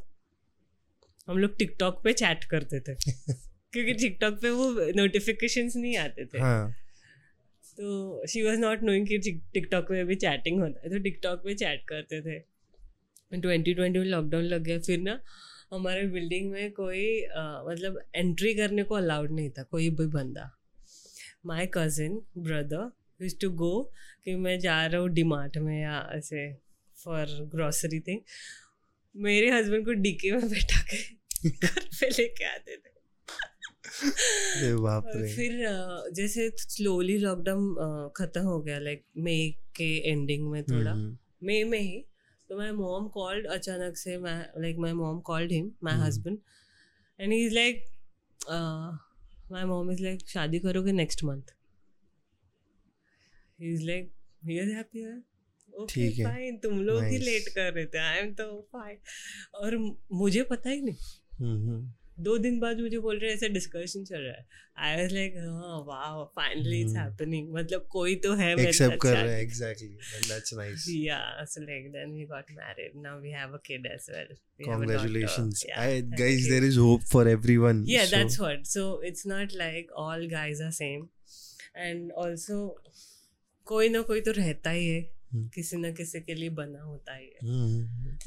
हम 1.27 1.37
लोग 1.37 1.57
टिकटॉक 1.57 2.01
पे 2.03 2.13
चैट 2.13 2.43
करते 2.43 2.79
थे। 2.79 2.95
क्योंकि 3.73 3.93
टिकटॉक 3.93 4.33
पे 4.41 4.49
वो 4.49 4.69
नोटिफिकेशन 4.95 5.71
नहीं 5.75 5.97
आते 5.97 6.25
थे। 6.25 6.39
हाँ। 6.39 6.75
तो 7.77 8.27
शी 8.27 8.41
वॉज़ 8.43 8.59
नॉट 8.59 8.83
नोइंग 8.83 9.07
कि 9.07 9.17
टिकटॉक 9.53 9.83
पे 9.83 10.03
भी 10.03 10.15
चैटिंग 10.15 10.61
होता 10.61 10.81
है। 10.83 10.89
तो 10.89 10.99
टिकटॉक 10.99 11.39
पे 11.39 11.53
चैट 11.53 11.83
करते 11.87 12.21
थे। 12.21 12.39
ट्वेंटी 13.41 13.73
ट्वेंटी 13.73 13.99
में 13.99 14.05
लॉकडाउन 14.05 14.43
लग 14.43 14.63
गया। 14.63 14.79
फिर 14.79 14.99
ना 14.99 15.19
हमारे 15.73 16.07
बिल्डिंग 16.07 16.51
में 16.51 16.71
कोई 16.71 17.21
अ, 17.21 17.63
मतलब 17.69 17.99
एंट्री 18.15 18.53
करने 18.53 18.83
को 18.83 18.95
अलाउड 18.95 19.31
नहीं 19.31 19.49
था 19.49 19.63
कोई 19.63 19.89
भी 19.89 20.05
बंदा। 20.07 20.49
My 21.45 21.67
cousin 21.73 22.21
brother 22.37 22.91
use 23.21 23.35
to 23.41 23.49
go 23.49 23.91
कि 24.25 24.35
मैं 24.35 24.59
जा 24.59 24.85
रहा 24.85 25.01
हूँ 25.01 25.09
डिमार्ट 25.09 25.57
में 25.57 25.81
या 25.81 26.09
ऐसे 26.13 26.53
फॉर 26.97 27.25
ग्रॉसरी 27.55 27.99
थिंग 27.99 28.19
मेरे 29.15 29.49
हस्बैंड 29.51 29.85
को 29.85 29.93
डीके 29.93 30.31
में 30.31 30.49
बैठा 30.49 30.81
के 30.81 30.97
घर 31.49 31.79
पे 31.99 32.09
लेके 32.09 32.45
आते 32.45 32.77
थे। 32.77 32.89
बाप 33.83 35.11
रे। 35.15 35.33
फिर 35.33 35.51
जैसे 36.15 36.49
स्लोली 36.57 37.17
लॉकडाउन 37.17 38.11
खत्म 38.17 38.41
हो 38.43 38.59
गया 38.61 38.79
लाइक 38.79 39.03
मई 39.17 39.55
के 39.75 39.89
एंडिंग 40.09 40.49
में 40.51 40.63
थोड़ा। 40.63 40.91
हम्म, 40.91 41.17
मई 41.43 41.63
में 41.63 41.79
ही 41.79 42.03
तो 42.49 42.57
माई 42.57 42.71
मॉम 42.73 43.07
कॉल्ड 43.09 43.47
अचानक 43.49 43.97
से 43.97 44.17
मैं 44.17 44.37
like 44.61 44.77
my 44.79 44.93
mom 44.93 45.19
called 45.21 45.51
him 45.51 45.71
my. 45.83 45.95
Husband 45.99 46.37
and 47.19 47.33
he 47.33 47.45
is 47.45 47.53
like 47.53 47.83
my 49.51 49.63
mom 49.65 49.91
is 49.91 50.03
like 50.03 50.27
शादी 50.29 50.59
करोगे 50.59 50.91
next 50.91 51.23
month 51.23 51.53
he 53.59 53.73
is 53.73 53.85
like 53.87 54.11
he 54.45 54.59
is 54.59 54.71
happy 54.71 55.05
okay 55.73 55.93
ठीक 55.93 56.17
है। 56.17 56.25
फाइन 56.25 56.57
तुम 56.63 56.81
लोग 56.81 57.03
ही 57.03 57.17
लेट 57.17 57.47
कर 57.49 57.73
रहे 57.73 57.85
थे 57.85 57.97
आई 57.99 58.17
एम 58.17 58.33
तो 58.33 58.45
फाइन 58.73 58.97
और 59.55 59.77
मुझे 60.13 60.43
पता 60.43 60.69
ही 60.69 60.81
नहीं। 60.81 60.95
हम्म, 61.39 61.69
हम्म, 61.69 61.91
दो 62.19 62.37
दिन 62.37 62.59
बाद 62.59 62.79
मुझे 62.79 62.99
बोल 62.99 63.19
रहे 63.19 63.31
ऐसा 63.33 63.47
डिस्कशन 63.47 64.03
चल 64.05 64.21
रहा 64.21 64.33
है. 64.33 64.45
आई 64.77 64.95
वाज 64.97 65.13
लाइक 65.13 65.33
हाँ 65.37 66.25
फाइनली 66.35 66.79
इट्स 66.81 66.95
हैपनिंग 66.95 67.53
मतलब 67.55 67.87
कोई 67.91 68.15
तो 68.25 68.33
है 68.33 68.55
मेरे 68.55 68.67
एक्सेप्ट 68.69 69.01
कर 69.01 69.13
रहा 69.13 69.21
है 69.23 69.41
exactly 69.41 69.87
and 69.87 70.25
that's 70.25 70.53
nice 70.53 70.85
yeah 70.89 71.45
so 71.49 71.61
like 71.61 71.91
then 71.91 72.13
we 72.17 72.25
got 72.25 72.51
married 72.57 73.01
now 73.03 73.19
we 73.21 73.31
have 73.31 73.53
a 73.53 73.59
kid 73.65 73.85
as 73.85 74.11
well 74.11 74.35
congratulations 74.65 75.65
I 75.77 76.01
guys 76.01 76.47
there 76.49 76.63
is 76.63 76.79
hope 76.79 77.01
for 77.11 77.29
everyone 77.29 77.83
yeah 77.87 78.05
that's 78.05 78.39
what 78.39 78.65
so 78.67 78.85
it's 79.07 79.27
not 79.27 79.53
like 79.55 79.91
all 80.05 80.27
guys 80.31 80.61
are 80.61 80.71
same 80.71 81.07
and 81.77 82.11
also 82.25 82.65
कोई 83.67 83.89
ना 83.89 84.01
कोई 84.01 84.21
तो 84.21 84.31
रहता 84.37 84.69
ही 84.69 84.87
है। 84.87 85.01
किसी 85.35 85.77
ना 85.77 85.91
किसी 85.91 86.19
के 86.21 86.33
लिए 86.33 86.49
बना 86.57 86.81
होता 86.81 87.13
है 87.13 87.23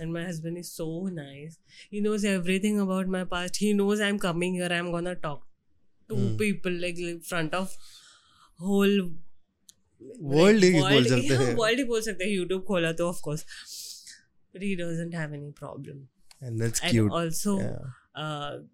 and 0.01 0.13
my 0.13 0.25
husband 0.25 0.59
is 0.59 0.67
so 0.67 0.87
nice 1.11 1.59
he 1.93 2.01
knows 2.01 2.27
everything 2.27 2.79
about 2.81 3.07
my 3.09 3.25
past 3.31 3.61
he 3.63 3.73
knows 3.75 4.03
I 4.03 4.09
am 4.09 4.19
coming 4.19 4.63
I 4.63 4.79
am 4.79 4.91
gonna 4.91 5.13
talk 5.27 5.47
to 6.11 6.17
people 6.39 6.81
like 6.81 7.23
front 7.29 7.55
of 7.55 7.77
whole 8.61 9.01
world 10.23 10.65
world 10.65 10.65
ही 10.65 11.85
बोल 11.85 12.01
सकते 12.03 12.25
हैं। 12.25 12.31
यूट्यूब 12.31 12.63
खोला 12.65 12.93
तो 12.93 13.09
of 13.09 13.21
course 13.23 13.45
but 14.55 14.63
he 14.63 14.75
doesn't 14.77 15.15
have 15.15 15.35
any 15.35 15.51
problem 15.59 16.07
and 16.43 16.61
that's 16.63 16.81
cute 16.81 17.13
also 17.15 17.59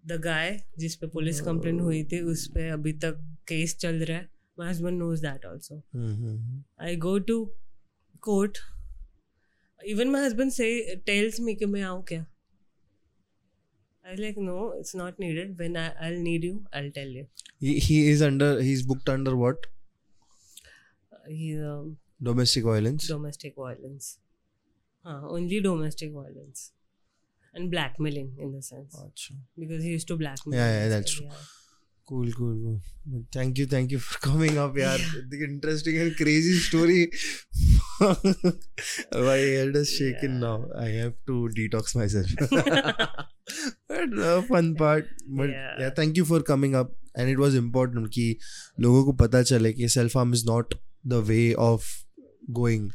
the 0.07 0.19
guy 0.23 0.59
जिस 0.79 0.95
पे 0.95 1.07
police 1.07 1.41
complain 1.41 1.79
हुई 1.79 2.03
थी 2.11 2.19
उस 2.31 2.47
पे 2.53 2.69
अभी 2.69 2.93
तक 2.93 3.17
केस 3.47 3.75
चल 3.77 3.95
रहा 3.95 4.17
है। 4.17 4.27
My 4.59 4.69
husband 4.69 4.97
knows 4.99 5.19
that 5.19 5.45
also 5.45 5.81
I 6.81 6.95
go 6.97 7.17
to 7.19 7.43
court 8.23 8.57
even 9.79 10.09
my 10.09 10.25
husband 10.25 10.51
से 10.51 10.95
टेल्स 11.05 11.39
मी 11.39 11.55
कि 11.55 11.65
मैं 11.65 11.81
आऊँ 11.83 12.03
क्या? 12.03 12.25
I 14.05 14.15
like 14.15 14.37
no 14.37 14.73
it's 14.79 14.95
not 14.95 15.19
needed 15.19 15.55
when 15.59 15.77
I 15.77 15.89
I 16.05 16.17
need 16.17 16.45
you 16.45 16.63
I 16.75 16.89
tell 16.89 17.15
you 17.17 17.25
he 17.79 17.99
is 18.11 18.23
under 18.23 18.59
he 18.59 18.71
is 18.73 18.87
booked 18.87 19.09
under 19.09 19.33
what 19.33 19.65
domestic 22.23 22.63
violence 22.65 23.07
domestic 23.09 23.53
violence 23.57 24.17
हाँ 25.05 25.21
only 25.27 25.59
domestic 25.59 26.13
violence 26.13 26.71
and 27.53 27.69
blackmailing 27.69 28.39
in 28.39 28.51
the 28.51 28.61
because 29.59 29.81
he 29.81 29.91
used 29.91 30.07
to 30.07 30.17
blackmail 30.17 30.59
yeah 30.59 31.01
cool 32.05 32.31
cool 32.37 32.55
cool 32.63 32.79
thank 33.31 33.57
you 33.57 33.65
thank 33.65 33.91
you 33.91 33.99
for 33.99 34.19
coming 34.19 34.57
up 34.57 34.75
yaar 34.81 34.97
yeah. 35.03 35.21
the 35.29 35.39
interesting 35.45 35.99
and 36.03 36.15
crazy 36.21 36.55
story 36.65 37.11
my 39.29 39.37
head 39.37 39.79
is 39.81 39.93
shaking 39.99 40.39
now 40.39 40.55
i 40.85 40.89
have 40.89 41.15
to 41.31 41.37
detox 41.59 41.95
myself 41.95 42.27
but 43.87 44.19
uh, 44.19 44.41
fun 44.41 44.75
part 44.75 45.07
but 45.27 45.49
yeah. 45.49 45.75
Yeah. 45.79 45.89
thank 46.01 46.17
you 46.17 46.25
for 46.25 46.41
coming 46.41 46.75
up 46.75 46.93
and 47.15 47.29
it 47.29 47.43
was 47.45 47.59
important 47.63 48.07
कि 48.13 48.37
लोगों 48.79 49.03
को 49.05 49.13
पता 49.25 49.43
चले 49.43 49.73
कि 49.73 49.91
self 49.97 50.19
harm 50.19 50.33
is 50.33 50.45
not 50.51 50.79
the 51.15 51.21
way 51.31 51.53
of 51.71 51.89
going 52.59 52.87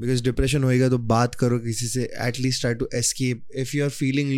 because 0.00 0.22
depression 0.28 0.64
होएगा 0.64 0.88
तो 0.88 0.98
बात 1.14 1.34
करो 1.34 1.58
किसी 1.58 1.86
से 1.86 2.08
at 2.28 2.40
least 2.44 2.64
try 2.64 2.74
to 2.82 2.88
escape 3.00 3.42
if 3.64 3.74
you 3.74 3.86
are 3.86 3.94
feeling 4.02 4.32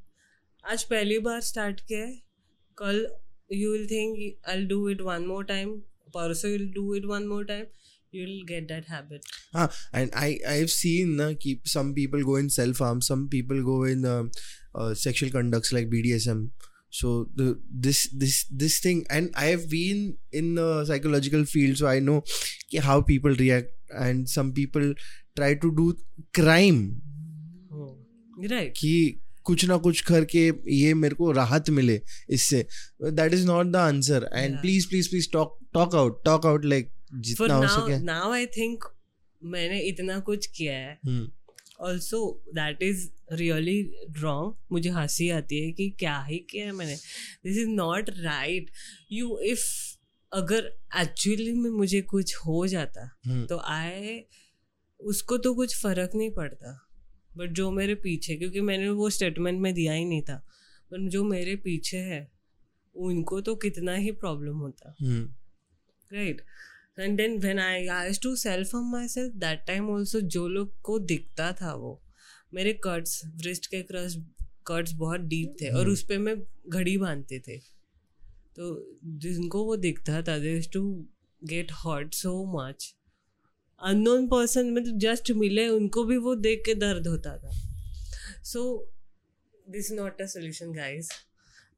आज 0.71 0.83
पहली 0.85 1.19
बार 1.19 1.41
स्टार्ट 1.41 1.81
किया 1.81 1.99
है 2.07 2.13
कल 2.79 3.07
you 3.53 3.73
will 3.73 3.87
think 3.91 4.49
I 4.49 4.65
do 4.67 4.89
it 4.89 5.01
one 5.01 5.23
more 5.27 5.45
time 5.45 5.71
परसों 6.17 6.51
you'll 6.51 6.73
do 6.77 6.85
it 6.99 7.07
one 7.11 7.29
more 7.33 7.45
time 7.51 7.67
you'll 8.13 8.45
get 8.47 8.69
that 8.69 8.85
habit 8.93 9.23
Ah, 9.55 9.69
and 9.93 10.11
I 10.23 10.39
I've 10.53 10.71
seen 10.75 11.17
na, 11.17 11.29
ki 11.45 11.61
some 11.65 11.95
people 11.95 12.23
go 12.31 12.37
in 12.37 12.51
self 12.51 12.79
harm, 12.79 13.01
some 13.09 13.29
people 13.29 13.63
go 13.69 13.85
in 13.93 14.05
uh, 14.05 14.23
uh, 14.75 14.95
sexual 14.95 15.31
conducts 15.31 15.73
like 15.77 15.89
BDSM. 15.95 16.43
So 16.93 17.29
the 17.37 17.61
this 17.71 18.09
this 18.13 18.45
this 18.51 18.81
thing, 18.81 19.07
and 19.09 19.31
I 19.37 19.47
have 19.47 19.69
been 19.71 20.19
in 20.33 20.55
the 20.57 20.85
psychological 20.85 21.45
field, 21.45 21.79
so 21.79 21.87
I 21.87 22.01
know 22.01 22.23
ki 22.69 22.79
how 22.79 23.01
people 23.03 23.37
react, 23.37 23.71
and 24.07 24.29
some 24.29 24.53
people 24.53 24.95
try 25.37 25.55
to 25.55 25.73
do 25.73 25.87
crime 26.35 26.81
right 28.51 28.73
कि 28.77 29.21
कुछ 29.47 29.65
ना 29.65 29.77
कुछ 29.85 30.01
करके 30.11 30.47
ये 30.73 30.93
मेरे 30.95 31.15
को 31.15 31.31
राहत 31.33 31.71
मिले 31.71 32.01
इससे 32.31 32.67
that 33.03 33.33
is 33.35 33.47
not 33.47 33.67
the 33.67 33.77
answer 33.77 34.29
and 34.35 34.61
please 34.61 34.89
please 34.89 35.09
please 35.11 35.29
talk 35.33 35.59
talk 35.75 35.95
out 35.95 36.23
talk 36.25 36.47
out 36.47 36.65
like 36.65 36.91
जितना 37.29 37.55
हो 37.55 37.67
सके 37.77 37.99
now 38.07 38.27
i 38.35 38.45
think 38.59 38.85
मैंने 39.43 39.79
इतना 39.81 40.19
कुछ 40.21 40.47
किया 40.47 40.75
है 40.75 40.99
हम्म, 41.07 41.27
also 41.81 42.43
that 42.49 42.83
is 42.83 43.11
really 43.33 43.93
wrong 44.19 44.57
मुझे 44.73 44.91
हँसी 44.91 45.31
आती 45.31 45.67
है 45.67 45.73
कि 45.73 45.91
क्या 45.91 46.23
ही 46.23 46.39
किया 46.39 46.67
है 46.67 46.73
मैंने। 46.73 46.95
This 47.45 47.57
is 47.59 47.69
not 47.69 48.11
right 48.11 48.71
you 49.13 49.39
if 49.39 49.97
अगर 50.33 50.79
एक्चुअली 50.97 51.53
में 51.53 51.71
मुझे 51.71 52.03
कुछ 52.03 52.37
हो 52.37 52.67
जाता 52.67 53.19
हम्म, 53.27 53.47
तो 53.47 53.59
आए 53.59 54.25
उसको 55.01 55.39
तो 55.39 55.55
कुछ 55.55 55.83
फ़र्क 55.83 56.11
नहीं 56.15 56.31
पड़ता। 56.31 56.89
बट 57.37 57.51
जो 57.51 57.71
मेरे 57.71 57.95
पीछे 57.95 58.37
क्योंकि 58.37 58.61
मैंने 58.61 58.89
वो 58.89 59.11
स्टेटमेंट 59.11 59.61
में 59.61 59.75
दिया 59.75 59.93
ही 59.93 60.05
नहीं 60.05 60.23
था। 60.23 60.47
पर 60.91 61.09
जो 61.09 61.25
मेरे 61.25 61.57
पीछे 61.57 61.99
है 61.99 62.33
उनको 62.95 63.41
तो 63.41 63.55
कितना 63.55 63.95
ही 63.95 64.11
प्रॉब्लम 64.11 64.57
होता। 64.57 64.95
हम्म, 65.01 65.35
right? 66.17 66.41
And 67.01 67.21
then 67.21 67.39
when 67.41 67.59
i 67.59 68.07
used 68.09 68.23
to 68.23 68.31
self 68.37 68.73
harm 68.73 68.89
myself 68.95 69.33
that 69.39 69.67
time 69.69 69.91
also 69.91 70.21
जो 70.21 70.49
लोग 70.49 70.81
को 70.83 70.99
दिखता 70.99 71.53
था 71.53 71.75
वो 71.75 72.03
मेरे 72.55 72.73
कट्स 72.85 73.23
wrist 73.27 73.67
के 73.67 73.83
क्रस 73.83 74.17
कट्स 74.67 74.93
बहुत 74.93 75.21
डीप 75.21 75.57
थे 75.61 75.71
और 75.71 75.81
हम्म। 75.81 75.93
उस 75.93 76.03
पर 76.03 76.19
मैं 76.19 76.35
घड़ी 76.69 76.99
बांधते 76.99 77.39
थे। 77.39 77.57
तो 78.57 78.99
जिनको 79.05 79.65
वो 79.65 79.77
दिखता 79.77 80.23
था 80.23 80.39
they 80.39 80.61
to 80.73 81.07
get 81.45 81.73
hot 81.73 82.15
so 82.15 82.33
much 82.57 82.95
unknown 83.83 84.29
person 84.29 84.71
मतलब 84.71 84.99
जस्ट 84.99 85.31
मिले 85.31 85.69
उनको 85.69 86.05
भी 86.05 86.17
वो 86.17 86.35
देख 86.35 86.63
के 86.67 86.75
दर्द 86.75 87.07
होता 87.07 87.39
था। 87.39 87.51
So 88.45 88.93
this 89.71 89.93
not 89.93 90.23
a 90.23 90.27
solution 90.27 90.73
guys 90.73 91.11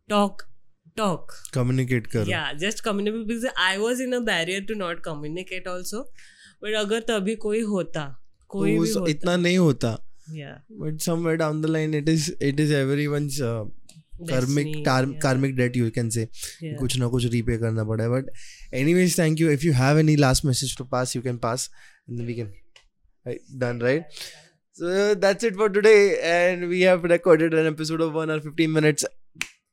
talk 0.08 0.42
talk 0.97 1.32
communicate 1.55 2.06
कर. 2.06 2.24
Just 2.59 2.81
communicate 2.85 3.27
because 3.27 3.47
I 3.59 3.77
was 3.78 4.02
in 4.02 4.12
a 4.12 4.19
barrier 4.27 4.62
to 4.69 4.74
not 4.78 5.01
communicate 5.05 5.69
also 5.69 6.02
but 6.64 6.74
अगर 6.78 7.01
तभी 7.09 7.35
कोई 7.44 7.60
होता 7.70 8.05
कोई 8.48 8.70
भी 8.70 8.77
होता। 8.78 9.10
इतना 9.10 9.36
नहीं 9.36 9.59
होता. 9.59 9.90
But 10.31 11.01
somewhere 11.01 11.36
down 11.39 11.62
the 11.62 11.66
line 11.66 11.94
it 11.94 12.09
is 12.09 12.31
it 12.43 12.60
is 12.60 12.73
every 12.74 13.06
once 13.06 13.39
karmic 14.31 14.85
karmic 15.23 15.56
debt 15.56 15.77
you 15.77 15.90
can 15.90 16.10
say 16.10 16.28
कुछ 16.64 16.97
ना 16.98 17.06
कुछ 17.14 17.24
रीपे 17.32 17.56
करना 17.59 17.85
पड़े 17.85 18.09
but 18.09 18.31
anyways 18.94 19.19
thank 19.19 19.40
you 19.40 19.51
if 19.51 19.64
you 19.66 19.73
have 19.73 19.98
any 19.98 20.16
last 20.16 20.44
message 20.44 20.77
to 20.78 20.85
pass 20.93 21.16
you 21.16 21.23
can 21.23 21.39
pass 21.47 21.70
we 22.10 22.35
can 22.35 22.52
done 23.59 23.81
right 23.82 24.05
So 24.77 24.90
that's 25.23 25.47
it 25.47 25.56
for 25.56 25.66
today, 25.73 26.19
and 26.27 26.62
we 26.69 26.78
have 26.81 27.02
recorded 27.10 27.55
an 27.62 27.66
episode 27.70 28.02
of 28.05 28.14
1 28.20 28.31
or 28.35 28.36
15 28.44 28.70
minutes. 28.77 29.05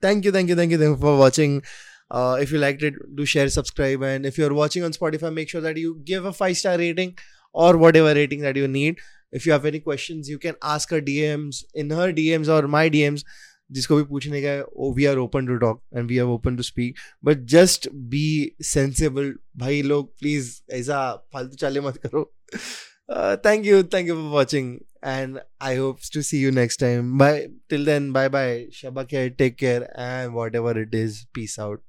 thank 0.02 0.24
you 0.24 0.32
thank 0.32 0.48
you 0.48 0.56
thank 0.56 0.70
you, 0.70 0.78
thank 0.78 0.97
you 0.97 1.02
for 1.06 1.16
watching 1.19 1.62
uh, 2.11 2.36
if 2.40 2.52
you 2.52 2.59
liked 2.59 2.82
it 2.82 2.94
do 3.15 3.24
share 3.24 3.48
subscribe 3.48 4.02
and 4.02 4.27
if 4.27 4.39
you're 4.39 4.55
watching 4.55 4.85
on 4.85 4.93
spotify 4.93 5.32
make 5.32 5.48
sure 5.48 5.61
that 5.61 5.77
you 5.77 5.97
give 6.05 6.24
a 6.24 6.32
five 6.32 6.56
star 6.56 6.77
rating 6.78 7.16
or 7.52 7.77
whatever 7.77 8.15
rating 8.15 8.40
that 8.40 8.56
you 8.56 8.69
need 8.69 8.98
if 9.32 9.47
you 9.47 9.52
have 9.52 9.65
any 9.65 9.81
questions 9.81 10.28
you 10.28 10.39
can 10.39 10.55
ask 10.62 10.90
her 10.90 11.01
dms 11.01 11.65
in 11.74 11.90
her 11.90 12.12
dms 12.12 12.48
or 12.48 12.62
my 12.69 12.89
dms 12.89 13.24
जिसको 13.73 13.97
भी 13.97 14.02
पूछने 14.05 14.40
का 14.43 14.48
है 14.48 14.62
we 14.97 15.05
are 15.06 15.16
open 15.19 15.47
to 15.47 15.56
talk 15.59 15.81
and 15.97 16.09
we 16.09 16.19
are 16.19 16.27
open 16.32 16.56
to 16.56 16.62
speak 16.62 16.98
but 17.24 17.44
just 17.52 17.89
be 18.15 18.27
sensible 18.62 19.35
भाई 19.56 19.81
लोग 19.82 20.12
please 20.20 20.51
ऐसा 20.78 20.98
फालतू 21.32 21.56
चाले 21.62 21.81
मत 21.81 21.97
करो 22.06 22.23
uh, 23.10 23.36
thank 23.38 23.65
you 23.65 23.81
thank 23.84 24.06
you 24.06 24.14
for 24.15 24.30
watching 24.30 24.84
and 25.02 25.41
i 25.60 25.73
hope 25.76 25.99
to 26.02 26.22
see 26.22 26.38
you 26.38 26.52
next 26.52 26.77
time. 26.77 27.18
Bye 27.18 27.48
till 27.68 27.84
then 27.84 28.11
bye 28.11 28.27
bye 28.30 28.68
shabakir 28.72 29.36
take 29.38 29.57
care 29.57 29.90
and 29.98 30.34
whatever 30.36 30.77
it 30.80 30.94
is 30.94 31.26
peace 31.34 31.57
out. 31.57 31.81